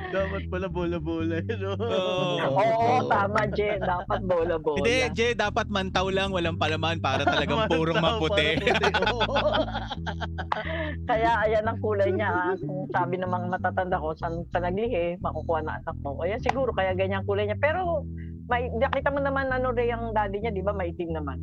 Dapat 0.08 0.42
pala 0.46 0.66
bola-bola. 0.66 1.36
No? 1.54 1.72
Oo. 1.74 2.34
Oo, 2.50 2.96
tama, 3.06 3.44
Jen. 3.50 3.78
Dapat 3.78 4.20
bola-bola. 4.22 4.78
Hindi, 4.78 4.96
Je, 5.12 5.26
dapat 5.34 5.68
mantaw 5.68 6.08
lang, 6.08 6.30
walang 6.30 6.56
palaman 6.56 6.96
para 6.98 7.22
talagang 7.22 7.66
purong 7.70 7.98
maputi. 7.98 8.56
Kaya 11.04 11.30
ayan 11.42 11.66
ang 11.66 11.78
kulay 11.78 12.10
niya. 12.10 12.28
ah. 12.28 12.54
Kung 12.56 12.88
sabi 12.88 13.16
ng 13.16 13.28
mga 13.28 13.46
matatanda 13.50 13.96
ko, 13.96 14.12
sa, 14.14 14.28
sa 14.48 14.58
naglihi, 14.60 15.16
makukuha 15.18 15.60
na 15.62 15.76
anak 15.78 15.96
mo. 15.98 16.16
Ayan 16.20 16.40
siguro, 16.40 16.72
kaya 16.72 16.92
ganyan 16.94 17.24
kulay 17.24 17.44
niya. 17.44 17.58
Pero, 17.58 18.04
may, 18.46 18.68
nakita 18.72 19.10
mo 19.10 19.20
naman 19.20 19.48
ano 19.48 19.70
rin 19.70 19.90
ang 19.90 20.12
daddy 20.12 20.38
niya, 20.38 20.50
di 20.50 20.62
ba? 20.62 20.72
Maitim 20.72 21.12
naman. 21.12 21.36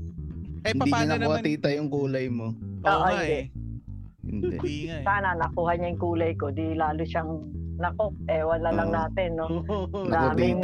eh, 0.64 0.74
Hindi 0.74 0.90
niya 0.90 1.06
nakuha 1.12 1.38
naman? 1.38 1.46
tita 1.46 1.70
yung 1.70 1.90
kulay 1.90 2.26
mo. 2.28 2.50
Oo 2.50 2.88
Oo, 2.88 3.02
nga 3.04 3.14
hindi. 3.16 3.30
eh. 3.32 3.46
Hindi. 4.26 4.48
Hindi 4.52 4.76
nga 4.90 4.96
eh. 4.96 5.04
Sana 5.04 5.30
nakuha 5.36 5.72
niya 5.76 5.88
yung 5.88 6.02
kulay 6.02 6.32
ko. 6.34 6.50
Di 6.50 6.74
lalo 6.74 7.02
siyang, 7.04 7.30
nako, 7.78 8.06
ewan 8.28 8.60
na 8.60 8.72
lang 8.72 8.90
Oo. 8.90 8.96
natin, 8.96 9.30
no? 9.34 9.46
Daming. 10.14 10.60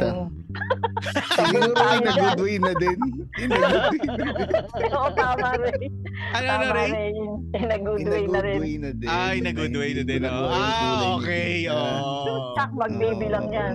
Siguro 1.32 1.72
Tayo 1.72 1.96
in 1.96 2.06
a 2.06 2.12
dyan. 2.12 2.22
good 2.22 2.40
way 2.40 2.56
na 2.56 2.72
din. 2.74 2.98
In 3.34 3.50
a 3.50 3.58
good 3.58 3.86
way 3.88 4.00
na 4.00 4.22
din. 4.22 4.54
Oo, 4.92 5.08
tama 5.12 5.48
rin. 5.58 5.90
Ano 6.30 6.42
na, 6.42 6.52
Tama 6.52 6.66
Ray? 6.72 6.90
rin. 6.90 7.14
In 7.52 7.68
a 7.68 7.78
good 7.78 7.98
In 7.98 8.06
a 8.06 8.10
way 8.10 8.24
na 8.26 8.40
rin. 8.40 8.58
way 8.58 8.74
na 8.76 8.90
din. 8.92 9.08
Ay, 9.08 9.36
na 9.40 9.50
good 9.50 9.74
way 9.74 9.92
na 9.92 10.02
din. 10.02 10.22
Oh. 10.22 10.48
Ah, 10.48 11.16
okay. 11.16 11.64
tita. 11.64 11.74
Oh. 11.74 12.54
Tsak, 12.54 12.70
mag-baby 12.72 13.26
lang 13.28 13.46
yan. 13.48 13.74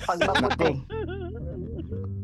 Pag 0.00 0.18
Nako. 0.18 0.34
maputi. 0.40 0.70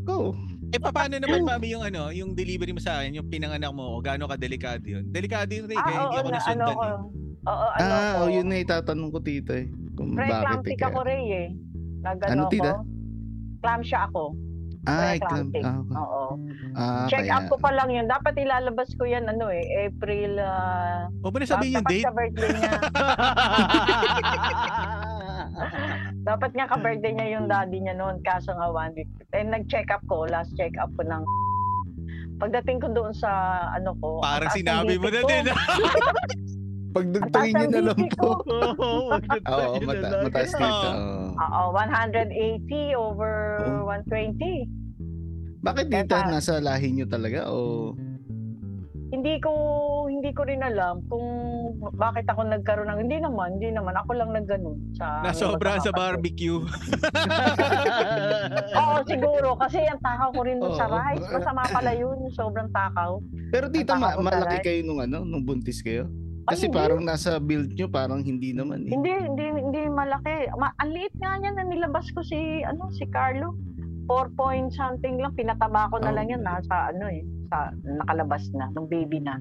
Go. 0.03 0.33
Eh, 0.71 0.79
paano 0.79 1.15
naman, 1.17 1.43
mami, 1.43 1.67
yung 1.69 1.83
ano, 1.83 2.09
yung 2.11 2.31
delivery 2.31 2.71
mo 2.71 2.79
sa 2.79 3.03
akin, 3.03 3.13
yung 3.13 3.27
pinanganak 3.27 3.71
mo, 3.71 3.91
o 3.93 4.01
gaano 4.01 4.25
ka-delikado 4.25 4.83
yun? 4.83 5.03
Delikado 5.05 5.51
yun, 5.51 5.67
Ray, 5.67 5.75
Ah, 5.75 5.83
kaya 5.83 5.99
hindi 5.99 6.07
oo, 6.09 6.15
ako 6.17 6.29
na, 6.29 6.31
ano 6.31 6.39
nasundan 6.39 6.71
ko. 6.71 6.83
eh. 6.83 6.99
Oo, 7.43 7.67
ano 7.69 7.91
Ah, 7.91 8.13
oh, 8.17 8.29
yun 8.29 8.47
na 8.47 8.57
itatanong 8.57 9.11
ko 9.11 9.19
tita 9.19 9.55
eh. 9.57 9.67
Kung 10.01 10.17
bakit 10.17 10.33
eh. 10.65 10.77
Kaya. 10.81 10.89
ako, 10.89 10.99
Ray, 11.05 11.25
eh. 11.29 11.49
Nag, 12.01 12.17
Ano, 12.25 12.49
ano, 12.49 12.49
tita? 12.49 12.73
ko. 12.73 12.81
Clam 13.61 13.81
siya 13.85 14.01
ako. 14.09 14.23
Ah, 14.89 14.97
pre-eclamptic. 14.97 15.61
ah, 15.61 15.77
okay. 15.77 15.93
Oo. 15.93 16.23
ah, 16.73 17.05
Check 17.05 17.29
kaya. 17.29 17.37
up 17.37 17.53
ko 17.53 17.61
pa 17.61 17.69
lang 17.69 17.93
yun. 17.93 18.09
Dapat 18.09 18.33
ilalabas 18.41 18.89
ko 18.97 19.05
yan, 19.05 19.29
ano 19.29 19.53
eh, 19.53 19.61
April, 19.85 20.41
Huwag 21.21 21.33
mo 21.33 21.37
na 21.37 21.45
sabihin 21.45 21.77
yung 21.77 21.85
date. 21.85 22.01
sa 22.01 22.17
birthday 22.17 22.49
niya. 22.49 22.73
dapat 26.23 26.51
nga 26.53 26.67
ka-birthday 26.69 27.13
niya 27.13 27.29
yung 27.37 27.45
daddy 27.45 27.79
niya 27.81 27.93
noon. 27.93 28.25
Kaso 28.25 28.57
nga 28.57 28.73
one 28.73 28.97
week. 28.97 29.11
Eh, 29.37 29.45
nag-check 29.45 29.93
up 29.93 30.01
ko, 30.09 30.25
last 30.25 30.57
check 30.57 30.73
up 30.81 30.89
ko 30.97 31.05
ng 31.05 31.21
Pagdating 32.41 32.81
ko 32.81 32.89
doon 32.89 33.13
sa 33.13 33.29
ano 33.77 33.93
ko, 34.01 34.25
ang 34.25 34.41
Parang 34.41 34.53
sinabi 34.57 34.97
mo 34.97 35.13
na 35.13 35.21
din. 35.21 35.45
ah. 36.91 36.93
Pagdugtungin 36.93 37.55
niyo 37.55 37.69
na 37.71 37.81
lang 37.89 38.01
po. 38.13 38.29
Oo, 38.51 39.15
Oo, 39.47 39.75
mata 39.81 40.07
mataas 40.21 40.51
tita. 40.51 40.91
oo. 40.91 41.39
Oo, 41.39 41.71
180 41.73 42.35
over 42.97 43.37
Oh. 43.63 43.87
120. 43.87 44.67
Bakit 45.61 45.87
tita 45.87 46.19
Teta. 46.19 46.27
nasa 46.27 46.59
lahi 46.59 46.91
niyo 46.91 47.07
talaga 47.07 47.47
o 47.47 47.95
hindi 49.11 49.37
ko 49.37 49.51
hindi 50.07 50.31
ko 50.31 50.47
rin 50.47 50.63
alam 50.63 51.03
kung 51.05 51.27
bakit 51.93 52.25
ako 52.25 52.47
nagkaroon 52.47 52.87
ng 52.87 53.01
hindi 53.03 53.19
naman, 53.19 53.59
hindi 53.59 53.69
naman 53.69 53.93
ako 53.93 54.15
lang 54.15 54.31
nagganon 54.31 54.79
sa 54.95 55.19
Nasobra 55.21 55.77
sa 55.77 55.91
barbecue. 55.91 56.63
Oo, 58.73 58.95
siguro 59.05 59.49
kasi 59.59 59.83
ang 59.83 59.99
takaw 59.99 60.31
ko 60.31 60.41
rin 60.41 60.57
dun 60.57 60.73
sa 60.73 60.87
Oo. 60.87 60.95
rice. 60.97 61.27
Masama 61.27 61.63
pala 61.67 61.91
yun, 61.93 62.17
sobrang 62.31 62.69
takaw. 62.71 63.19
Pero 63.51 63.67
tita, 63.67 63.95
ma- 63.95 64.17
malaki 64.17 64.57
kayo 64.63 64.81
nung 64.83 65.01
ano, 65.01 65.23
nung 65.23 65.43
buntis 65.43 65.83
kayo? 65.83 66.07
Ay, 66.41 66.57
Kasi 66.57 66.67
hindi. 66.67 66.77
parang 66.77 67.01
nasa 67.03 67.37
build 67.37 67.75
nyo, 67.75 67.87
parang 67.87 68.21
hindi 68.21 68.51
naman 68.51 68.89
eh. 68.89 68.93
Hindi, 68.93 69.13
hindi, 69.13 69.47
hindi 69.61 69.81
malaki. 69.87 70.49
Ma 70.57 70.73
ang 70.77 70.91
liit 70.91 71.13
nga 71.17 71.37
niya 71.37 71.53
na 71.53 71.65
nilabas 71.65 72.09
ko 72.11 72.23
si, 72.23 72.37
ano, 72.65 72.89
si 72.91 73.05
Carlo. 73.07 73.55
4 74.09 74.33
point 74.35 74.73
something 74.73 75.21
lang. 75.21 75.31
Pinataba 75.35 75.87
ko 75.87 76.01
na 76.01 76.11
Oh. 76.11 76.17
lang 76.17 76.27
yan 76.27 76.43
nasa 76.43 76.91
ano 76.91 77.07
eh. 77.07 77.23
Sa, 77.47 77.71
nakalabas 77.83 78.43
na, 78.51 78.67
nung 78.73 78.87
baby 78.87 79.21
na. 79.21 79.39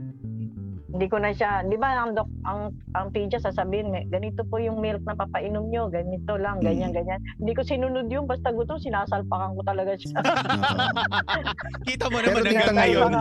Hindi 0.90 1.06
ko 1.06 1.22
na 1.22 1.30
siya, 1.30 1.62
di 1.64 1.78
ba 1.78 1.94
ang, 1.96 2.18
dok, 2.18 2.30
ang, 2.44 2.62
ang 2.94 3.08
PJ 3.14 3.38
sasabihin, 3.40 3.94
"May- 3.94 4.10
ganito 4.10 4.42
po 4.42 4.58
yung 4.58 4.82
milk 4.82 5.06
na 5.06 5.14
papainom 5.14 5.70
nyo, 5.70 5.86
ganito 5.88 6.34
lang, 6.34 6.58
ganyan, 6.60 6.90
Mm. 6.90 6.98
ganyan. 6.98 7.20
Hindi 7.38 7.54
ko 7.54 7.62
sinunod 7.62 8.10
yung 8.10 8.26
basta 8.26 8.50
gusto, 8.50 8.76
sinasalpakan 8.76 9.54
ko 9.54 9.62
talaga 9.62 9.94
siya. 9.94 10.18
Kita 11.90 12.10
mo 12.10 12.18
naman 12.20 12.42
tita 12.42 12.50
hanggang 12.50 12.78
ngayon. 12.78 13.12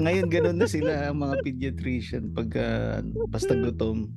Ngayon 0.00 0.26
ganun 0.28 0.56
na 0.56 0.66
sila 0.66 0.92
ang 1.08 1.18
mga 1.20 1.34
pediatrician 1.42 2.32
pagka 2.32 3.00
basta 3.28 3.52
gutom. 3.52 4.08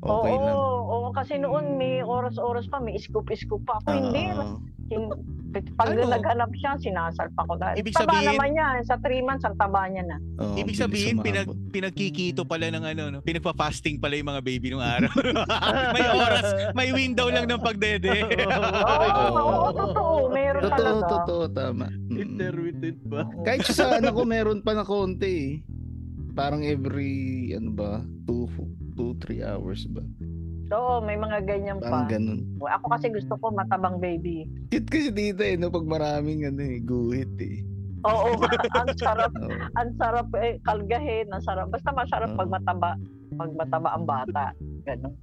Okay 0.00 0.32
oo, 0.32 0.40
lang. 0.40 0.56
oo, 0.56 1.08
kasi 1.12 1.36
noon 1.36 1.76
may 1.76 2.00
oras-oras 2.00 2.64
pa, 2.66 2.80
may 2.80 2.96
scoop-scoop 2.96 3.60
pa. 3.62 3.76
Ako 3.78 3.88
hindi. 3.92 4.32
Oo. 4.32 4.56
Hin- 4.88 5.38
Pag 5.50 5.98
Ano? 5.98 6.06
naghanap 6.06 6.46
siya, 6.54 6.78
sinasalpa 6.78 7.42
ko 7.42 7.58
na. 7.58 7.74
Ibig 7.74 7.90
taba 7.90 8.06
sabihin- 8.14 8.38
naman 8.38 8.48
niya. 8.54 8.68
Sa 8.86 8.94
3 8.96 9.18
months, 9.20 9.42
ang 9.42 9.58
taba 9.58 9.82
niya 9.90 10.06
na. 10.06 10.16
Oo, 10.38 10.54
Ibig 10.54 10.78
sabihin, 10.78 11.18
pinag, 11.18 11.50
pinagkikito 11.74 12.46
pala 12.46 12.70
ng 12.70 12.84
ano, 12.86 13.02
no? 13.08 13.18
pinagpa-fasting 13.18 13.98
pala 13.98 14.14
yung 14.14 14.30
mga 14.30 14.46
baby 14.46 14.70
nung 14.70 14.78
araw. 14.80 15.10
may 15.90 16.06
oras, 16.06 16.46
may 16.70 16.94
window 16.94 17.26
lang 17.26 17.50
ng 17.50 17.58
pagdede. 17.58 18.14
Oo, 18.30 19.10
Oo. 19.26 19.42
oo, 19.42 19.68
totoo. 19.74 20.14
Meron 20.30 20.62
Totoo, 20.62 20.78
talaga. 20.78 21.10
totoo, 21.18 21.44
tama. 21.50 21.86
Mm. 21.90 22.14
Intermittent 22.16 23.00
ba? 23.04 23.26
Kahit 23.42 23.66
sa 23.66 23.98
anak 23.98 24.14
ko 24.14 24.22
meron 24.22 24.62
pa 24.62 24.70
na 24.70 24.86
konti 24.86 25.26
eh. 25.26 25.50
Parang 26.30 26.62
every, 26.62 27.10
ano 27.52 27.74
ba, 27.74 27.92
2, 28.24 28.46
2, 28.92 29.14
3 29.16 29.42
hours 29.44 29.86
ba? 29.86 30.02
Oo, 30.70 31.02
may 31.02 31.14
mga 31.14 31.42
ganyan 31.42 31.78
Parang 31.78 32.06
pa. 32.06 32.14
ganun. 32.14 32.40
Ako 32.60 32.86
kasi 32.88 33.10
gusto 33.10 33.34
ko 33.36 33.50
matabang 33.50 33.98
baby. 33.98 34.46
Cute 34.70 34.86
kasi 34.86 35.10
dito 35.10 35.42
eh, 35.42 35.58
no? 35.58 35.66
Pag 35.66 35.82
maraming 35.84 36.46
ano 36.46 36.62
eh, 36.62 36.78
guhit 36.78 37.34
eh. 37.36 37.66
Oo, 38.00 38.38
ang 38.80 38.90
sarap. 38.94 39.34
Oo. 39.34 39.50
Ang 39.76 39.90
sarap 39.94 40.30
eh, 40.36 40.62
kalgahin. 40.62 41.26
Ang 41.28 41.42
sarap. 41.42 41.68
Basta 41.68 41.90
masarap 41.90 42.30
pag 42.32 42.46
Oo. 42.46 42.54
mataba. 42.54 42.90
Pag 43.34 43.50
mataba 43.52 43.88
ang 43.92 44.06
bata. 44.06 44.54
Ganun. 44.84 45.14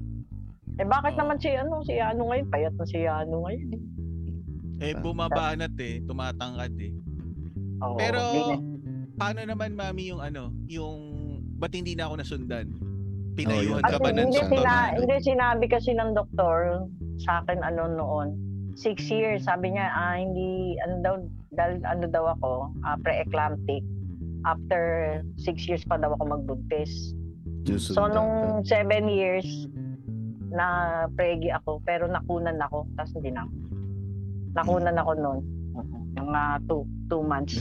Eh 0.76 0.85
bakit 0.85 1.15
Oo. 1.15 1.19
naman 1.22 1.38
si 1.39 1.49
ano, 1.49 1.80
si 1.81 1.95
ano 1.95 2.27
ngayon? 2.27 2.48
Payat 2.52 2.76
na 2.76 2.85
si 2.85 2.99
ano 3.02 3.48
ngayon. 3.48 3.69
eh. 3.72 3.81
eh, 4.84 4.94
bumabanat 4.99 5.73
eh, 5.80 6.03
tumatangkad 6.03 6.76
eh. 6.77 6.94
Oo, 7.80 7.95
Pero, 7.95 8.19
di 8.30 8.41
na- 8.44 8.61
paano 9.15 9.41
naman, 9.41 9.73
mami, 9.73 10.11
yung 10.11 10.19
ano, 10.19 10.53
yung, 10.68 10.98
ba't 11.57 11.72
hindi 11.72 11.94
na 11.94 12.06
ako 12.06 12.19
nasundan? 12.19 12.68
Pinayuhan 13.38 13.81
At 13.85 13.91
ka 13.93 13.97
ba 14.01 14.09
ng 14.09 14.34
hindi, 14.34 14.41
doktor? 14.41 14.57
sina, 14.57 14.65
na 14.65 14.76
hindi 14.97 15.15
sinabi 15.22 15.65
kasi 15.69 15.91
ng 15.93 16.11
doktor 16.18 16.89
sa 17.22 17.45
akin 17.45 17.61
ano 17.61 17.85
noon. 17.85 18.27
Six 18.73 19.09
years, 19.09 19.45
sabi 19.45 19.77
niya, 19.77 19.89
ah, 19.93 20.18
hindi, 20.18 20.77
ano 20.81 20.95
daw, 21.05 21.15
dahil 21.53 21.81
ano 21.85 22.05
daw 22.09 22.34
ako, 22.38 22.73
ah, 22.81 22.97
pre-eclamptic. 23.01 23.85
After 24.45 24.81
six 25.38 25.65
years 25.69 25.85
pa 25.85 26.01
daw 26.01 26.18
ako 26.18 26.23
magbuntis. 26.34 27.14
So, 27.68 28.07
nung 28.07 28.64
seven 28.64 29.11
years, 29.11 29.45
na 30.51 30.68
pregi 31.14 31.51
ako, 31.51 31.84
pero 31.84 32.07
nakunan 32.07 32.55
ako, 32.64 32.88
tapos 32.95 33.11
hindi 33.19 33.31
na 33.35 33.43
ako. 33.43 33.53
Nakunan 34.55 34.95
ako 34.97 35.11
noon. 35.19 35.39
Mga 36.18 36.41
two, 36.65 36.84
two 37.11 37.23
months. 37.23 37.55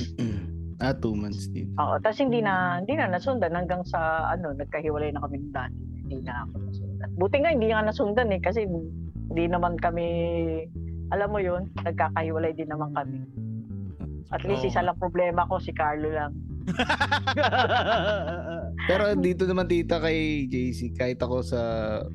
Ah, 0.81 0.93
2 0.93 1.15
months 1.17 1.49
din. 1.53 1.73
Oo, 1.77 1.97
tapos 2.01 2.21
hindi 2.21 2.41
na, 2.45 2.81
hindi 2.81 2.97
na 2.97 3.09
nasundan 3.09 3.57
hanggang 3.57 3.85
sa, 3.87 4.31
ano, 4.33 4.53
nagkahiwalay 4.57 5.13
na 5.13 5.23
kami 5.25 5.37
ng 5.41 5.53
daddy. 5.53 5.85
Hindi 6.07 6.19
na 6.25 6.45
ako 6.45 6.53
nasundan. 6.69 7.11
Buti 7.17 7.37
nga, 7.41 7.51
hindi 7.53 7.67
nga 7.71 7.87
nasundan 7.87 8.33
eh, 8.33 8.41
kasi 8.41 8.67
hindi 8.67 9.45
naman 9.49 9.77
kami, 9.81 10.07
alam 11.13 11.31
mo 11.31 11.39
yun, 11.41 11.71
nagkakahiwalay 11.83 12.53
din 12.55 12.71
naman 12.71 12.93
kami. 12.93 13.21
At 14.35 14.43
least 14.43 14.67
Oo 14.67 14.71
isa 14.75 14.83
lang 14.83 14.99
problema 14.99 15.47
ko, 15.47 15.63
si 15.63 15.71
Carlo 15.71 16.11
lang. 16.11 16.35
Pero 18.87 19.03
dito 19.19 19.43
naman 19.51 19.67
tita 19.67 19.99
kay 19.99 20.47
JC, 20.47 20.95
kahit 20.95 21.19
ako 21.19 21.43
sa 21.43 21.61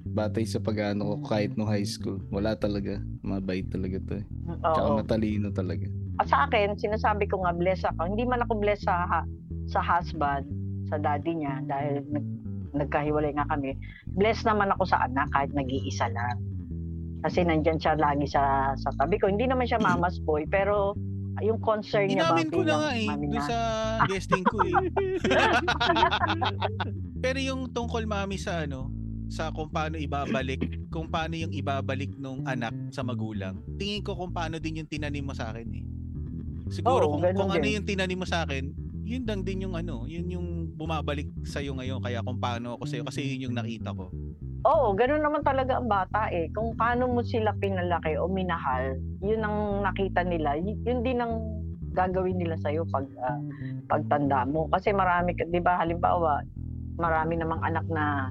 batay 0.07 0.47
sa 0.47 0.63
pag-ano 0.63 1.03
ko, 1.03 1.13
kahit 1.27 1.53
no 1.59 1.67
high 1.67 1.85
school, 1.85 2.23
wala 2.31 2.55
talaga. 2.55 2.99
Mabait 3.21 3.67
talaga 3.67 3.99
to 4.07 4.23
eh. 4.23 4.25
Tsaka 4.63 4.87
Oo. 4.87 4.97
matalino 5.03 5.51
talaga. 5.51 5.85
At 6.23 6.31
sa 6.31 6.47
akin, 6.47 6.79
sinasabi 6.79 7.27
ko 7.27 7.43
nga, 7.43 7.51
bless 7.51 7.83
ako. 7.83 8.15
Hindi 8.15 8.23
man 8.23 8.43
ako 8.47 8.63
bless 8.63 8.87
sa, 8.87 9.03
ha- 9.03 9.29
sa 9.67 9.83
husband, 9.83 10.47
sa 10.87 10.95
daddy 10.95 11.43
niya, 11.43 11.59
dahil 11.67 12.07
nag, 12.07 12.25
nagkahiwalay 12.71 13.35
nga 13.35 13.47
kami. 13.51 13.75
Bless 14.15 14.47
naman 14.47 14.71
ako 14.75 14.87
sa 14.87 15.03
anak, 15.03 15.27
kahit 15.35 15.51
nag-iisa 15.51 16.07
lang. 16.07 16.39
Kasi 17.21 17.45
nandyan 17.45 17.77
siya 17.77 17.99
lagi 17.99 18.25
sa, 18.25 18.73
sa 18.79 18.89
tabi 18.97 19.19
ko. 19.19 19.27
Hindi 19.29 19.45
naman 19.45 19.67
siya 19.67 19.77
mama's 19.77 20.17
boy, 20.23 20.47
pero 20.49 20.95
yung 21.41 21.59
concern 21.59 22.07
niya 22.07 22.29
ba 22.29 22.37
Inamin 22.37 22.49
ko 22.53 22.61
na 22.61 22.75
nga 22.77 22.91
eh, 22.95 23.09
na- 23.09 23.45
sa 23.45 23.57
guesting 24.05 24.45
ko 24.45 24.61
eh. 24.63 24.73
Pero 27.23 27.37
yung 27.41 27.73
tungkol 27.73 28.05
mami 28.05 28.37
sa 28.37 28.65
ano, 28.65 28.93
sa 29.31 29.49
kung 29.49 29.71
paano 29.71 29.95
ibabalik, 29.95 30.91
kung 30.91 31.07
paano 31.07 31.39
yung 31.39 31.53
ibabalik 31.55 32.13
nung 32.19 32.43
anak 32.45 32.75
sa 32.91 33.01
magulang. 33.01 33.63
Tingin 33.79 34.03
ko 34.03 34.13
kung 34.13 34.35
paano 34.35 34.59
din 34.59 34.83
yung 34.83 34.89
tinanim 34.89 35.23
mo 35.23 35.33
sa 35.33 35.55
akin 35.55 35.67
eh. 35.71 35.85
Siguro 36.71 37.03
Oo, 37.07 37.19
kung, 37.19 37.23
kung 37.35 37.51
ano 37.51 37.67
yung 37.67 37.87
tinanim 37.87 38.19
mo 38.19 38.27
sa 38.27 38.47
akin, 38.47 38.71
yun 39.03 39.27
lang 39.27 39.43
din 39.43 39.67
yung 39.67 39.75
ano, 39.75 40.07
yun 40.07 40.27
yung 40.31 40.47
bumabalik 40.75 41.27
sa 41.43 41.59
iyo 41.59 41.75
ngayon 41.75 41.99
kaya 41.99 42.23
kung 42.23 42.39
paano 42.39 42.79
ako 42.79 42.83
sa 42.87 42.95
iyo 42.95 43.03
kasi 43.03 43.27
yun 43.27 43.51
yung 43.51 43.55
nakita 43.59 43.91
ko. 43.91 44.07
Oo, 44.61 44.93
ganun 44.93 45.25
naman 45.25 45.41
talaga 45.41 45.81
ang 45.81 45.89
bata 45.89 46.29
eh. 46.29 46.45
Kung 46.53 46.77
paano 46.77 47.09
mo 47.09 47.25
sila 47.25 47.49
pinalaki 47.57 48.13
o 48.21 48.29
minahal, 48.29 48.93
yun 49.25 49.41
ang 49.41 49.81
nakita 49.81 50.21
nila. 50.21 50.53
Yun 50.61 51.01
din 51.01 51.17
ang 51.17 51.41
gagawin 51.97 52.37
nila 52.37 52.55
sa'yo 52.61 52.85
pag 52.93 53.09
ah, 53.25 53.41
pagtanda 53.89 54.45
mo. 54.45 54.69
Kasi 54.69 54.93
marami, 54.93 55.33
di 55.33 55.61
ba, 55.61 55.81
halimbawa, 55.81 56.45
marami 57.01 57.41
namang 57.41 57.61
anak 57.65 57.85
na 57.89 58.29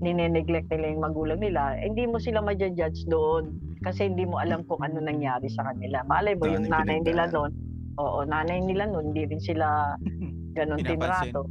nineneglect 0.00 0.68
nila 0.70 0.92
yung 0.92 1.04
magulang 1.04 1.40
nila, 1.40 1.76
eh, 1.80 1.88
hindi 1.88 2.04
mo 2.04 2.20
sila 2.20 2.44
ma-judge 2.44 3.08
doon 3.08 3.56
kasi 3.80 4.12
hindi 4.12 4.28
mo 4.28 4.36
alam 4.36 4.64
kung 4.68 4.82
ano 4.84 5.00
nangyari 5.00 5.48
sa 5.48 5.64
kanila. 5.72 6.04
Malay 6.04 6.36
mo, 6.36 6.44
Paano 6.48 6.60
yung 6.60 6.68
nanay 6.68 6.98
nila 7.00 7.24
noon, 7.32 7.52
oo, 7.96 8.18
nanay 8.28 8.60
nila 8.60 8.84
noon, 8.90 9.12
hindi 9.12 9.24
rin 9.24 9.40
sila 9.40 9.96
ganun 10.56 10.80
tinrato. 10.84 11.48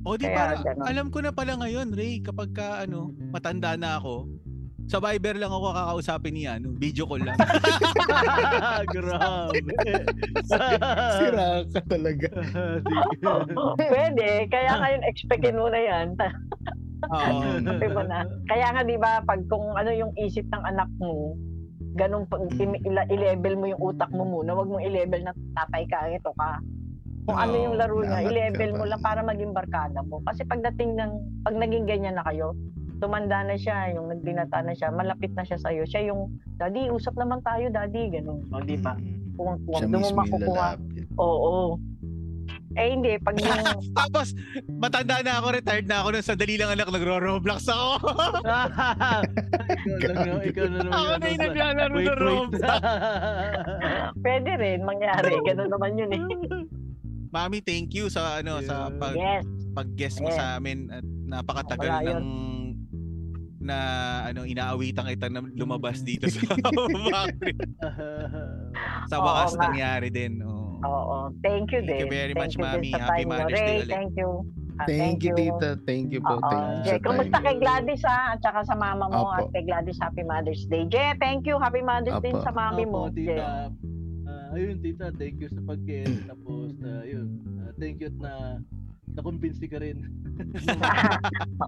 Mm. 0.00 0.08
O 0.08 0.16
di 0.16 0.28
ba, 0.32 0.56
alam 0.88 1.12
ko 1.12 1.20
na 1.20 1.28
pala 1.28 1.60
ngayon, 1.60 1.92
Ray, 1.92 2.24
kapag 2.24 2.56
ka 2.56 2.80
ano, 2.80 3.12
matanda 3.28 3.76
na 3.76 4.00
ako, 4.00 4.28
sa 4.90 4.98
Viber 4.98 5.38
lang 5.38 5.54
ako 5.54 5.70
kakausapin 5.70 6.34
niya, 6.34 6.58
ano, 6.58 6.74
video 6.74 7.06
call 7.06 7.22
lang. 7.22 7.38
Grabe. 8.90 9.60
Sira 11.14 11.62
ka 11.70 11.80
talaga. 11.86 12.28
Pwede, 13.78 14.50
kaya 14.50 14.72
ngayon 14.80 15.02
expectin 15.06 15.60
mo 15.60 15.70
na 15.70 15.78
yan. 15.78 16.06
Oo. 17.06 17.62
Mo 17.62 18.02
na. 18.02 18.26
Kaya 18.50 18.66
nga 18.74 18.82
'di 18.82 18.98
ba 18.98 19.22
pag 19.24 19.40
kung 19.46 19.72
ano 19.78 19.94
yung 19.94 20.12
isip 20.18 20.44
ng 20.50 20.64
anak 20.68 20.90
mo, 20.98 21.38
ganun 21.94 22.26
Mm. 22.28 22.82
i-level 23.14 23.54
mo 23.56 23.66
yung 23.70 23.82
utak 23.82 24.10
mo 24.10 24.26
muna, 24.26 24.58
wag 24.58 24.68
mong 24.68 24.84
i-level 24.84 25.22
na 25.22 25.32
tatay 25.54 25.86
ka, 25.86 26.06
ito 26.10 26.34
ka. 26.34 26.58
Kung 27.28 27.36
ano 27.36 27.52
Oo, 27.52 27.64
yung 27.68 27.76
laro 27.76 28.00
niya, 28.00 28.20
i-level 28.26 28.70
mo 28.80 28.84
lang 28.88 29.00
para 29.04 29.20
maging 29.20 29.52
barkada 29.52 30.00
mo. 30.06 30.24
Kasi 30.24 30.42
pagdating 30.44 30.96
ng 30.96 31.12
pag 31.44 31.56
naging 31.56 31.84
ganyan 31.84 32.16
na 32.16 32.24
kayo, 32.24 32.56
tumanda 33.00 33.40
na 33.44 33.56
siya, 33.56 33.96
yung 33.96 34.12
nagbinata 34.12 34.60
na 34.60 34.76
siya, 34.76 34.92
malapit 34.92 35.32
na 35.32 35.44
siya 35.44 35.56
sa 35.56 35.72
iyo. 35.72 35.88
Siya 35.88 36.12
yung, 36.12 36.36
"Daddy, 36.60 36.92
usap 36.92 37.16
naman 37.16 37.40
tayo, 37.40 37.72
Daddy." 37.72 38.12
Ganun, 38.12 38.44
o 38.52 38.60
di 38.60 38.76
ba? 38.76 38.92
Mm. 38.96 39.36
Kung 39.40 39.56
kung 39.64 39.80
Siya 39.80 39.88
mismo 39.88 40.20
makukuha. 40.20 40.76
lalapit. 40.76 41.04
Oo. 41.16 41.80
Eh 42.78 42.94
hindi, 42.94 43.18
pag 43.18 43.34
yung 43.42 43.82
Tapos, 43.98 44.30
matanda 44.78 45.18
na 45.26 45.42
ako, 45.42 45.58
retired 45.58 45.90
na 45.90 46.04
ako, 46.04 46.14
nung 46.14 46.22
sandali 46.22 46.54
lang 46.54 46.70
anak, 46.70 46.86
nagro-roblox 46.86 47.66
ako. 47.66 47.88
ikaw 50.46 50.66
na 50.70 50.78
naman 50.78 50.92
Ako 50.94 51.10
na 51.18 51.26
yung 51.26 51.42
naglalaro 51.42 51.94
ng. 51.98 52.06
Roblox. 52.20 52.50
pwede 54.24 54.50
rin 54.54 54.78
mangyari, 54.86 55.34
ganun 55.42 55.70
naman 55.72 55.98
yun 55.98 56.10
eh. 56.14 56.22
Mami, 57.30 57.58
thank 57.60 57.94
you 57.94 58.10
sa 58.10 58.38
ano 58.38 58.58
sa 58.60 58.86
Yeah. 58.86 58.98
pag 58.98 59.14
Yes. 59.14 59.44
pag-guest 59.70 60.16
mo 60.18 60.28
Yeah. 60.28 60.36
sa 60.36 60.44
amin 60.56 60.90
at 60.90 61.04
napakatagal 61.06 61.90
Wala 62.02 62.10
ng 62.12 62.26
na 63.60 63.76
ano 64.26 64.42
inaawitan 64.42 65.04
kita 65.06 65.28
na 65.28 65.44
lumabas 65.52 66.00
dito 66.00 66.26
sa 66.26 66.40
sa 69.06 69.16
Oo 69.16 69.22
wakas 69.22 69.52
nga. 69.54 69.62
nangyari 69.68 70.08
din. 70.08 70.42
Oo. 70.42 70.80
Oo, 70.80 71.16
thank 71.44 71.68
you 71.70 71.84
Thank 71.84 71.92
din. 71.92 72.00
you 72.00 72.08
very 72.08 72.32
much, 72.32 72.56
you 72.56 72.64
Mami. 72.64 72.88
sa 72.90 72.98
Happy. 73.06 73.28
Mother's 73.28 73.52
Day 73.52 73.78
ulit. 73.78 73.92
thank 73.92 74.12
you. 74.16 74.30
Ah, 74.80 74.88
Thank, 74.88 75.20
you, 75.20 75.36
tita. 75.36 75.76
Thank 75.84 76.08
you 76.08 76.24
po. 76.24 76.34
Oo. 76.34 76.48
Thank 76.48 76.64
you 76.64 76.84
Jay, 76.88 76.96
sa 76.96 77.04
kumusta 77.04 77.36
kay 77.38 77.56
Gladys 77.60 78.00
ha? 78.02 78.32
At 78.32 78.40
saka 78.40 78.64
sa 78.64 78.72
mama 78.74 79.04
mo 79.06 79.28
Opo. 79.28 79.36
at 79.36 79.52
kay 79.52 79.68
Gladys 79.68 80.00
Happy 80.00 80.24
Mother's 80.24 80.64
Day. 80.64 80.88
Jay, 80.88 81.12
thank 81.20 81.44
you. 81.44 81.60
Happy 81.60 81.84
Mother's 81.84 82.16
Day 82.18 82.32
Opo. 82.32 82.40
sa 82.40 82.48
mami 82.50 82.88
mo. 82.88 83.06
Opo, 83.06 83.14
Jay. 83.14 83.36
Ayun, 84.54 84.82
tita, 84.82 85.14
thank 85.16 85.38
you 85.38 85.48
sa 85.50 85.62
pag-guest. 85.64 86.26
Tapos, 86.26 86.74
ah, 86.82 87.02
ayun, 87.06 87.28
ah, 87.62 87.72
thank 87.78 88.02
you 88.02 88.10
at 88.10 88.18
na 88.18 88.32
na-convince 89.14 89.62
ka 89.66 89.78
rin. 89.82 90.06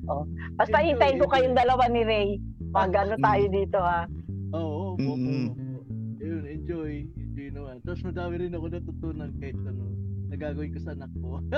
Oo. 0.09 0.23
Basta 0.55 0.79
hintayin 0.79 1.19
ko 1.19 1.27
kayong 1.27 1.59
dalawa 1.59 1.91
ni 1.91 2.07
Ray. 2.07 2.39
Mag 2.71 2.95
ano 2.95 3.19
tayo 3.19 3.45
dito 3.51 3.83
ha. 3.83 4.07
Oo, 4.55 4.95
opo, 4.95 5.03
Mm-mm. 5.03 5.51
opo. 5.51 5.83
Ayun, 6.23 6.47
enjoy. 6.47 7.03
Enjoy 7.19 7.49
naman. 7.51 7.83
Tapos 7.83 8.07
madami 8.07 8.47
rin 8.47 8.55
ako 8.55 8.67
natutunan 8.71 9.35
kahit 9.43 9.59
ano, 9.67 9.91
nagagawin 10.31 10.71
ko 10.71 10.79
sa 10.87 10.95
anak 10.95 11.11
ko. 11.19 11.43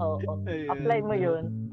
Oo. 0.02 0.42
Ayun, 0.50 0.70
Apply 0.74 0.98
mo 1.06 1.14
yun. 1.14 1.69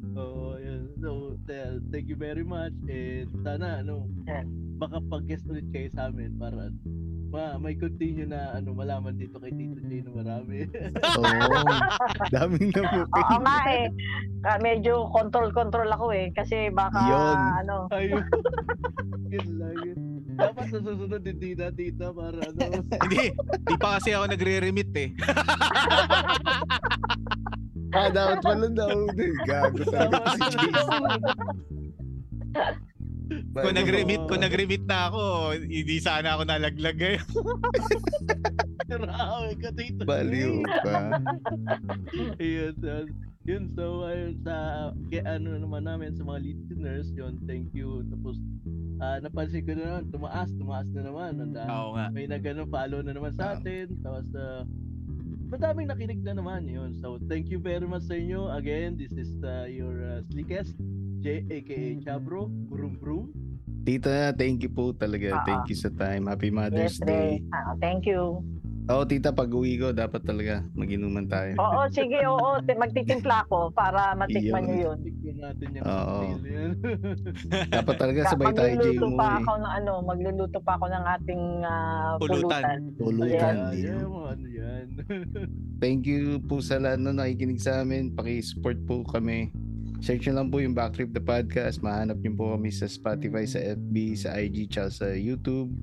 So, 1.07 1.39
th- 1.47 1.79
thank 1.87 2.11
you 2.11 2.19
very 2.19 2.43
much. 2.43 2.75
And 2.91 3.31
sana, 3.39 3.79
ano, 3.79 4.11
baka 4.75 4.99
pag-guest 5.07 5.47
ulit 5.47 5.63
kayo 5.71 5.87
sa 5.95 6.11
amin 6.11 6.35
para 6.35 6.67
ma 7.27 7.55
may 7.59 7.79
continue 7.79 8.27
na 8.27 8.55
ano 8.55 8.71
malaman 8.75 9.15
dito 9.15 9.39
kay 9.39 9.55
Tito 9.55 9.79
Jay 9.87 10.03
na 10.03 10.11
marami. 10.11 10.67
Oo. 10.67 11.63
Daming 12.35 12.75
na 12.75 12.81
po. 12.91 12.99
Oo 13.07 13.35
nga 13.39 13.57
eh. 13.71 13.87
Ah, 14.43 14.59
medyo 14.59 15.07
control-control 15.15 15.87
ako 15.95 16.11
eh. 16.11 16.27
Kasi 16.35 16.75
baka 16.75 16.99
Yun. 17.07 17.39
ano. 17.63 17.75
Ayun. 17.95 18.23
yun 19.31 19.47
lang 19.59 19.75
yun. 19.87 19.99
Dapat 20.37 20.65
sa 20.75 20.79
susunod 20.83 21.23
hindi 21.23 21.55
na 21.55 21.71
tita 21.71 22.11
para 22.11 22.35
ano. 22.35 22.59
Hindi, 22.83 23.31
di 23.63 23.75
pa 23.79 23.95
kasi 23.95 24.11
ako 24.11 24.27
nagre-remit 24.27 24.91
eh. 24.95 25.09
Ah, 27.97 28.09
dapat 28.13 28.39
pala 28.45 28.67
daw. 28.69 28.97
Gago 29.43 29.81
talaga 29.83 30.29
si 30.29 30.41
Jason. 30.53 31.01
Kung 33.51 33.75
nag-remit, 33.75 34.21
kung 34.29 34.39
nag-remit 34.39 34.83
na 34.87 35.11
ako, 35.11 35.21
hindi 35.57 35.97
sana 35.99 36.37
ako 36.37 36.47
nalaglag 36.47 36.99
eh. 37.01 37.17
Grabe 38.87 39.51
ka 39.59 39.69
Tito 39.75 40.07
Baliw 40.07 40.63
ka. 40.63 41.19
Ayun, 42.39 42.73
so, 42.79 43.03
yun 43.43 43.63
so 43.71 44.03
ayun 44.03 44.35
sa 44.43 44.55
kaya 45.07 45.39
ano 45.39 45.55
naman 45.55 45.87
namin 45.87 46.11
sa 46.11 46.27
mga 46.27 46.43
listeners 46.43 47.07
yun 47.15 47.39
thank 47.47 47.71
you 47.71 48.03
tapos 48.11 48.35
ah, 48.99 49.23
napansin 49.23 49.63
ko 49.63 49.71
na 49.71 49.83
naman 49.87 50.03
tumaas 50.11 50.51
tumaas 50.51 50.83
na 50.91 51.07
naman 51.07 51.31
ang 51.39 51.55
dami 51.55 51.69
Oo 51.71 51.89
nga. 51.95 52.05
may 52.11 52.27
nag 52.27 52.43
ano, 52.43 52.67
follow 52.67 52.99
na 52.99 53.15
naman 53.15 53.31
sa 53.39 53.55
Ah. 53.55 53.55
atin 53.55 53.87
tapos 54.03 54.27
uh, 54.35 54.67
madaming 55.47 55.87
nakinig 55.87 56.19
na 56.23 56.35
naman 56.35 56.67
yun 56.67 56.91
so 56.99 57.15
thank 57.31 57.47
you 57.47 57.59
very 57.59 57.87
much 57.87 58.03
sa 58.03 58.15
inyo 58.15 58.51
again 58.55 58.99
this 58.99 59.15
is 59.15 59.31
uh, 59.43 59.63
your 59.67 60.03
uh, 60.03 60.19
slickest 60.31 60.75
J 61.23 61.43
aka 61.49 61.97
Chabro 62.03 62.45
Brum 62.47 62.99
Brum 62.99 63.31
Tita, 63.87 64.35
thank 64.35 64.67
you 64.67 64.67
po 64.67 64.91
talaga. 64.91 65.39
Ah, 65.39 65.47
Thank 65.47 65.71
you 65.71 65.77
sa 65.79 65.87
time. 65.87 66.27
Happy 66.27 66.51
Mother's 66.51 66.99
Yes, 66.99 67.07
Day. 67.07 67.39
Ah, 67.55 67.71
thank 67.79 68.03
you. 68.03 68.43
Oo, 68.87 69.03
tita, 69.03 69.35
pag 69.35 69.51
uwi 69.51 69.75
ko, 69.75 69.91
dapat 69.91 70.23
talaga 70.23 70.63
maginuman 70.71 71.27
tayo. 71.27 71.59
Oo, 71.59 71.91
sige, 71.91 72.23
oo. 72.23 72.55
Ti- 72.63 72.79
Magtitimpla 72.79 73.43
ako 73.43 73.67
para 73.75 74.15
matikman 74.15 74.63
Yun. 74.63 74.71
nyo 74.71 74.77
yun. 74.79 74.97
Natin 75.37 75.67
yung 75.75 75.83
Oo. 75.83 76.17
Dapat 77.77 77.95
talaga 77.99 78.19
sabay 78.31 78.55
tayo, 78.55 78.73
Jay, 78.79 78.95
magluluto 78.95 79.07
pa 79.13 79.27
umuwi. 79.27 79.39
ako 79.43 79.51
ng 79.53 79.71
ano, 79.75 79.91
magluluto 80.01 80.59
pa 80.63 80.71
ako 80.75 80.85
ng 80.87 81.03
ating 81.19 81.43
ah, 81.61 82.15
Pulutan. 82.15 82.63
pulutan. 82.63 82.77
Tulutan. 82.97 83.55
yeah, 83.75 84.01
ano 84.01 84.47
yan 84.47 84.85
Thank 85.83 86.07
you 86.07 86.39
po 86.41 86.57
sa 86.57 86.79
lahat 86.79 87.03
na 87.03 87.11
nakikinig 87.13 87.59
sa 87.59 87.83
amin. 87.83 88.15
Paki-support 88.15 88.79
po 88.87 89.03
kami. 89.03 89.51
Search 89.99 90.25
nyo 90.25 90.39
lang 90.39 90.47
po 90.47 90.57
yung 90.57 90.73
Backtrip 90.73 91.11
the 91.11 91.19
Podcast. 91.19 91.81
Mahanap 91.81 92.17
nyo 92.17 92.33
po 92.33 92.45
kami 92.53 92.69
sa 92.69 92.87
Spotify, 92.87 93.43
sa 93.43 93.59
FB, 93.59 93.95
sa 94.15 94.31
IG, 94.33 94.69
tsaka 94.69 94.89
sa 94.89 95.07
YouTube. 95.11 95.73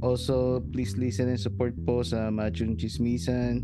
Also, 0.00 0.64
please 0.72 0.96
listen 0.96 1.28
and 1.28 1.36
support 1.36 1.76
po 1.84 2.00
sa 2.00 2.32
Machun 2.32 2.72
Chismisan, 2.72 3.60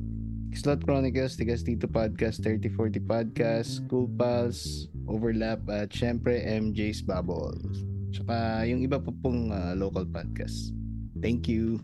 Slot 0.52 0.84
Chronicles, 0.84 1.36
Tigas 1.36 1.64
Tito 1.64 1.88
Podcast, 1.88 2.44
3040 2.44 3.00
Podcast, 3.08 3.70
Cool 3.88 4.08
Pals, 4.20 4.88
Overlap, 5.08 5.64
at 5.72 5.88
syempre 5.88 6.44
MJ's 6.44 7.00
Bubbles. 7.00 7.84
Tsaka 8.12 8.64
yung 8.68 8.84
iba 8.84 9.00
po 9.00 9.16
pong 9.24 9.48
ah, 9.52 9.72
local 9.72 10.04
podcast. 10.04 10.76
Thank 11.24 11.48
you. 11.48 11.80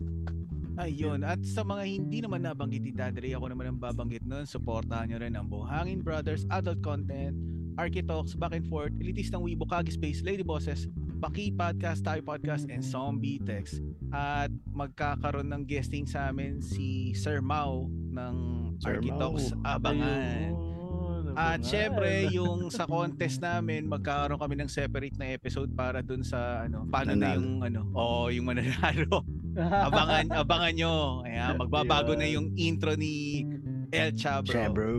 Ayun. 0.77 1.21
At 1.21 1.41
sa 1.45 1.61
mga 1.61 1.85
hindi 1.85 2.21
naman 2.21 2.45
nabanggit 2.45 2.81
ni 2.81 2.93
Dadre, 2.93 3.29
ako 3.33 3.53
naman 3.53 3.73
ang 3.73 3.79
babanggit 3.81 4.25
nun. 4.25 4.45
Supportahan 4.45 5.09
nyo 5.09 5.17
rin 5.21 5.37
ang 5.37 5.45
Buhangin 5.49 6.01
Brothers, 6.01 6.49
Adult 6.49 6.81
Content, 6.81 7.37
Architalks, 7.75 8.33
Back 8.33 8.53
and 8.53 8.65
Forth, 8.67 8.93
Elitistang 8.97 9.41
Weibo, 9.41 9.65
Kagi 9.65 9.91
Space, 9.91 10.21
Lady 10.21 10.43
Bosses, 10.43 10.87
Baki 11.19 11.55
Podcast, 11.55 12.03
Tayo 12.03 12.19
Podcast, 12.19 12.67
and 12.67 12.83
Zombie 12.83 13.39
Text. 13.39 13.79
At 14.11 14.51
magkakaroon 14.69 15.47
ng 15.47 15.63
guesting 15.63 16.03
sa 16.03 16.29
amin 16.29 16.59
si 16.59 17.15
Sir 17.15 17.39
Mau 17.39 17.87
ng 17.89 18.35
Sir 18.77 18.99
Architalks. 18.99 19.55
Mau. 19.55 19.63
Abangan. 19.63 20.51
Ayun, 20.51 21.23
At 21.33 21.57
abangan. 21.57 21.61
syempre, 21.63 22.09
yung 22.29 22.67
sa 22.69 22.83
contest 22.85 23.39
namin, 23.39 23.87
magkakaroon 23.87 24.37
kami 24.37 24.55
ng 24.59 24.69
separate 24.69 25.15
na 25.15 25.31
episode 25.31 25.71
para 25.73 26.03
dun 26.03 26.21
sa 26.21 26.67
ano, 26.67 26.83
paano 26.85 27.15
na 27.15 27.33
Nanalo. 27.33 27.39
yung 27.39 27.51
ano, 27.63 27.81
oh, 27.95 28.27
yung 28.27 28.45
mananalo. 28.45 29.23
abangan 29.87 30.27
abangan 30.33 30.73
nyo. 30.73 30.93
Ayan, 31.23 31.55
magbabago 31.57 32.13
na 32.13 32.25
yung 32.25 32.51
intro 32.53 32.93
ni 32.93 33.45
El 33.93 34.11
Chabro. 34.13 34.49
Siya, 34.51 34.67
bro. 34.69 34.97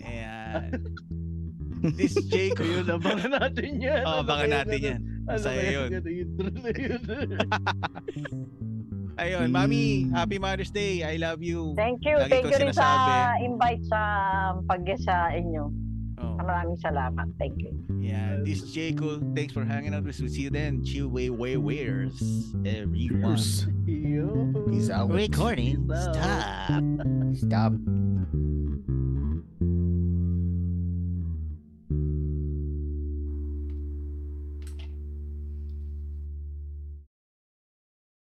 Ayan. 0.00 0.70
This 1.92 2.16
Jacob. 2.32 2.64
Ayun, 2.64 2.88
abangan 2.88 3.30
natin 3.36 3.70
yan. 3.76 4.02
Oh, 4.08 4.24
Ano 4.24 4.24
abangan 4.24 4.48
natin 4.64 4.78
yan. 4.80 5.00
Ano 5.28 5.36
Masaya 5.36 5.64
yun. 5.68 5.88
yun? 5.92 6.00
Ayun. 9.20 9.46
Mami, 9.52 10.10
Happy 10.10 10.40
Mother's 10.40 10.72
Day. 10.72 11.04
I 11.04 11.20
love 11.20 11.44
you. 11.44 11.76
Thank 11.76 12.02
you. 12.08 12.16
Lagi 12.16 12.30
Thank 12.32 12.50
you 12.50 12.58
rin 12.58 12.72
sa 12.72 12.88
invite 13.38 13.84
sa 13.86 14.00
pag 14.66 14.82
sa 15.04 15.30
inyo. 15.30 15.70
Oh, 16.18 16.38
Maraming 16.40 16.78
salamat. 16.80 17.26
Thank 17.36 17.60
you. 17.60 17.74
yeah, 18.00 18.38
this 18.42 18.62
is 18.62 18.70
Jacob. 18.72 19.20
Thanks 19.36 19.52
for 19.52 19.62
hanging 19.66 19.92
out 19.92 20.02
with 20.06 20.14
us. 20.16 20.20
We'll 20.22 20.30
see 20.32 20.46
you 20.46 20.50
then. 20.50 20.80
Chill 20.86 21.06
way 21.10 21.28
way 21.28 21.58
waiters. 21.60 22.16
Everyone. 22.64 23.36
Peace 24.70 24.88
out. 24.90 25.10
Recording. 25.10 25.84
Stop. 25.90 26.80
Stop. 27.34 27.72